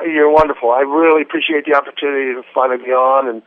you're 0.05 0.31
wonderful. 0.31 0.71
I 0.71 0.81
really 0.81 1.21
appreciate 1.21 1.65
the 1.65 1.75
opportunity 1.75 2.33
to 2.33 2.43
finally 2.53 2.83
be 2.83 2.91
on 2.91 3.27
and 3.27 3.41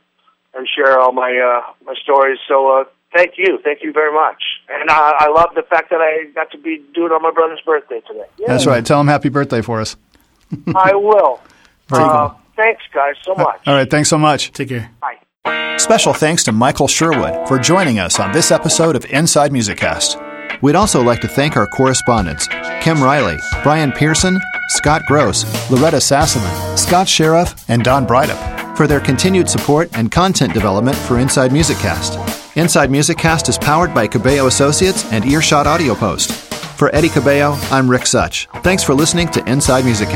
and 0.54 0.68
share 0.68 0.98
all 0.98 1.12
my 1.12 1.30
uh, 1.30 1.72
my 1.84 1.94
stories. 2.02 2.38
So 2.48 2.80
uh, 2.80 2.84
thank 3.14 3.34
you, 3.36 3.58
thank 3.62 3.82
you 3.82 3.92
very 3.92 4.12
much, 4.12 4.42
and 4.68 4.88
uh, 4.90 5.12
I 5.18 5.28
love 5.28 5.50
the 5.54 5.62
fact 5.62 5.90
that 5.90 6.00
I 6.00 6.30
got 6.34 6.50
to 6.52 6.58
be 6.58 6.82
doing 6.94 7.06
it 7.06 7.14
on 7.14 7.22
my 7.22 7.30
brother's 7.30 7.60
birthday 7.64 8.00
today. 8.06 8.26
Yeah, 8.38 8.48
That's 8.48 8.66
right. 8.66 8.84
Tell 8.84 9.00
him 9.00 9.08
happy 9.08 9.28
birthday 9.28 9.62
for 9.62 9.80
us. 9.80 9.96
I 10.74 10.94
will. 10.94 11.40
Very 11.88 12.04
uh, 12.04 12.28
cool. 12.28 12.40
Thanks, 12.56 12.82
guys, 12.92 13.14
so 13.22 13.34
much. 13.34 13.60
All 13.66 13.74
right. 13.74 13.90
Thanks 13.90 14.08
so 14.08 14.16
much. 14.16 14.52
Take 14.52 14.68
care. 14.68 14.90
Bye. 15.00 15.18
Special 15.76 16.14
thanks 16.14 16.44
to 16.44 16.52
Michael 16.52 16.88
Sherwood 16.88 17.48
for 17.48 17.58
joining 17.58 17.98
us 17.98 18.18
on 18.20 18.32
this 18.32 18.50
episode 18.52 18.96
of 18.96 19.04
Inside 19.06 19.52
Music 19.52 19.76
Cast. 19.76 20.16
We'd 20.64 20.76
also 20.76 21.02
like 21.02 21.20
to 21.20 21.28
thank 21.28 21.58
our 21.58 21.66
correspondents 21.66 22.48
Kim 22.80 23.02
Riley, 23.02 23.36
Brian 23.62 23.92
Pearson, 23.92 24.40
Scott 24.68 25.02
Gross, 25.06 25.44
Loretta 25.70 25.98
Sassaman, 25.98 26.78
Scott 26.78 27.06
Sheriff, 27.06 27.68
and 27.68 27.84
Don 27.84 28.06
Breidup 28.06 28.74
for 28.74 28.86
their 28.86 28.98
continued 28.98 29.50
support 29.50 29.90
and 29.92 30.10
content 30.10 30.54
development 30.54 30.96
for 30.96 31.18
Inside 31.18 31.52
Music 31.52 31.76
Cast. 31.76 32.18
Inside 32.56 32.90
Music 32.90 33.18
Cast 33.18 33.50
is 33.50 33.58
powered 33.58 33.92
by 33.92 34.06
Cabello 34.06 34.46
Associates 34.46 35.04
and 35.12 35.26
Earshot 35.26 35.66
Audio 35.66 35.94
Post. 35.94 36.32
For 36.78 36.92
Eddie 36.94 37.10
Cabello, 37.10 37.58
I'm 37.70 37.86
Rick 37.86 38.06
Such. 38.06 38.48
Thanks 38.62 38.82
for 38.82 38.94
listening 38.94 39.28
to 39.32 39.46
Inside 39.46 39.84
Music 39.84 40.08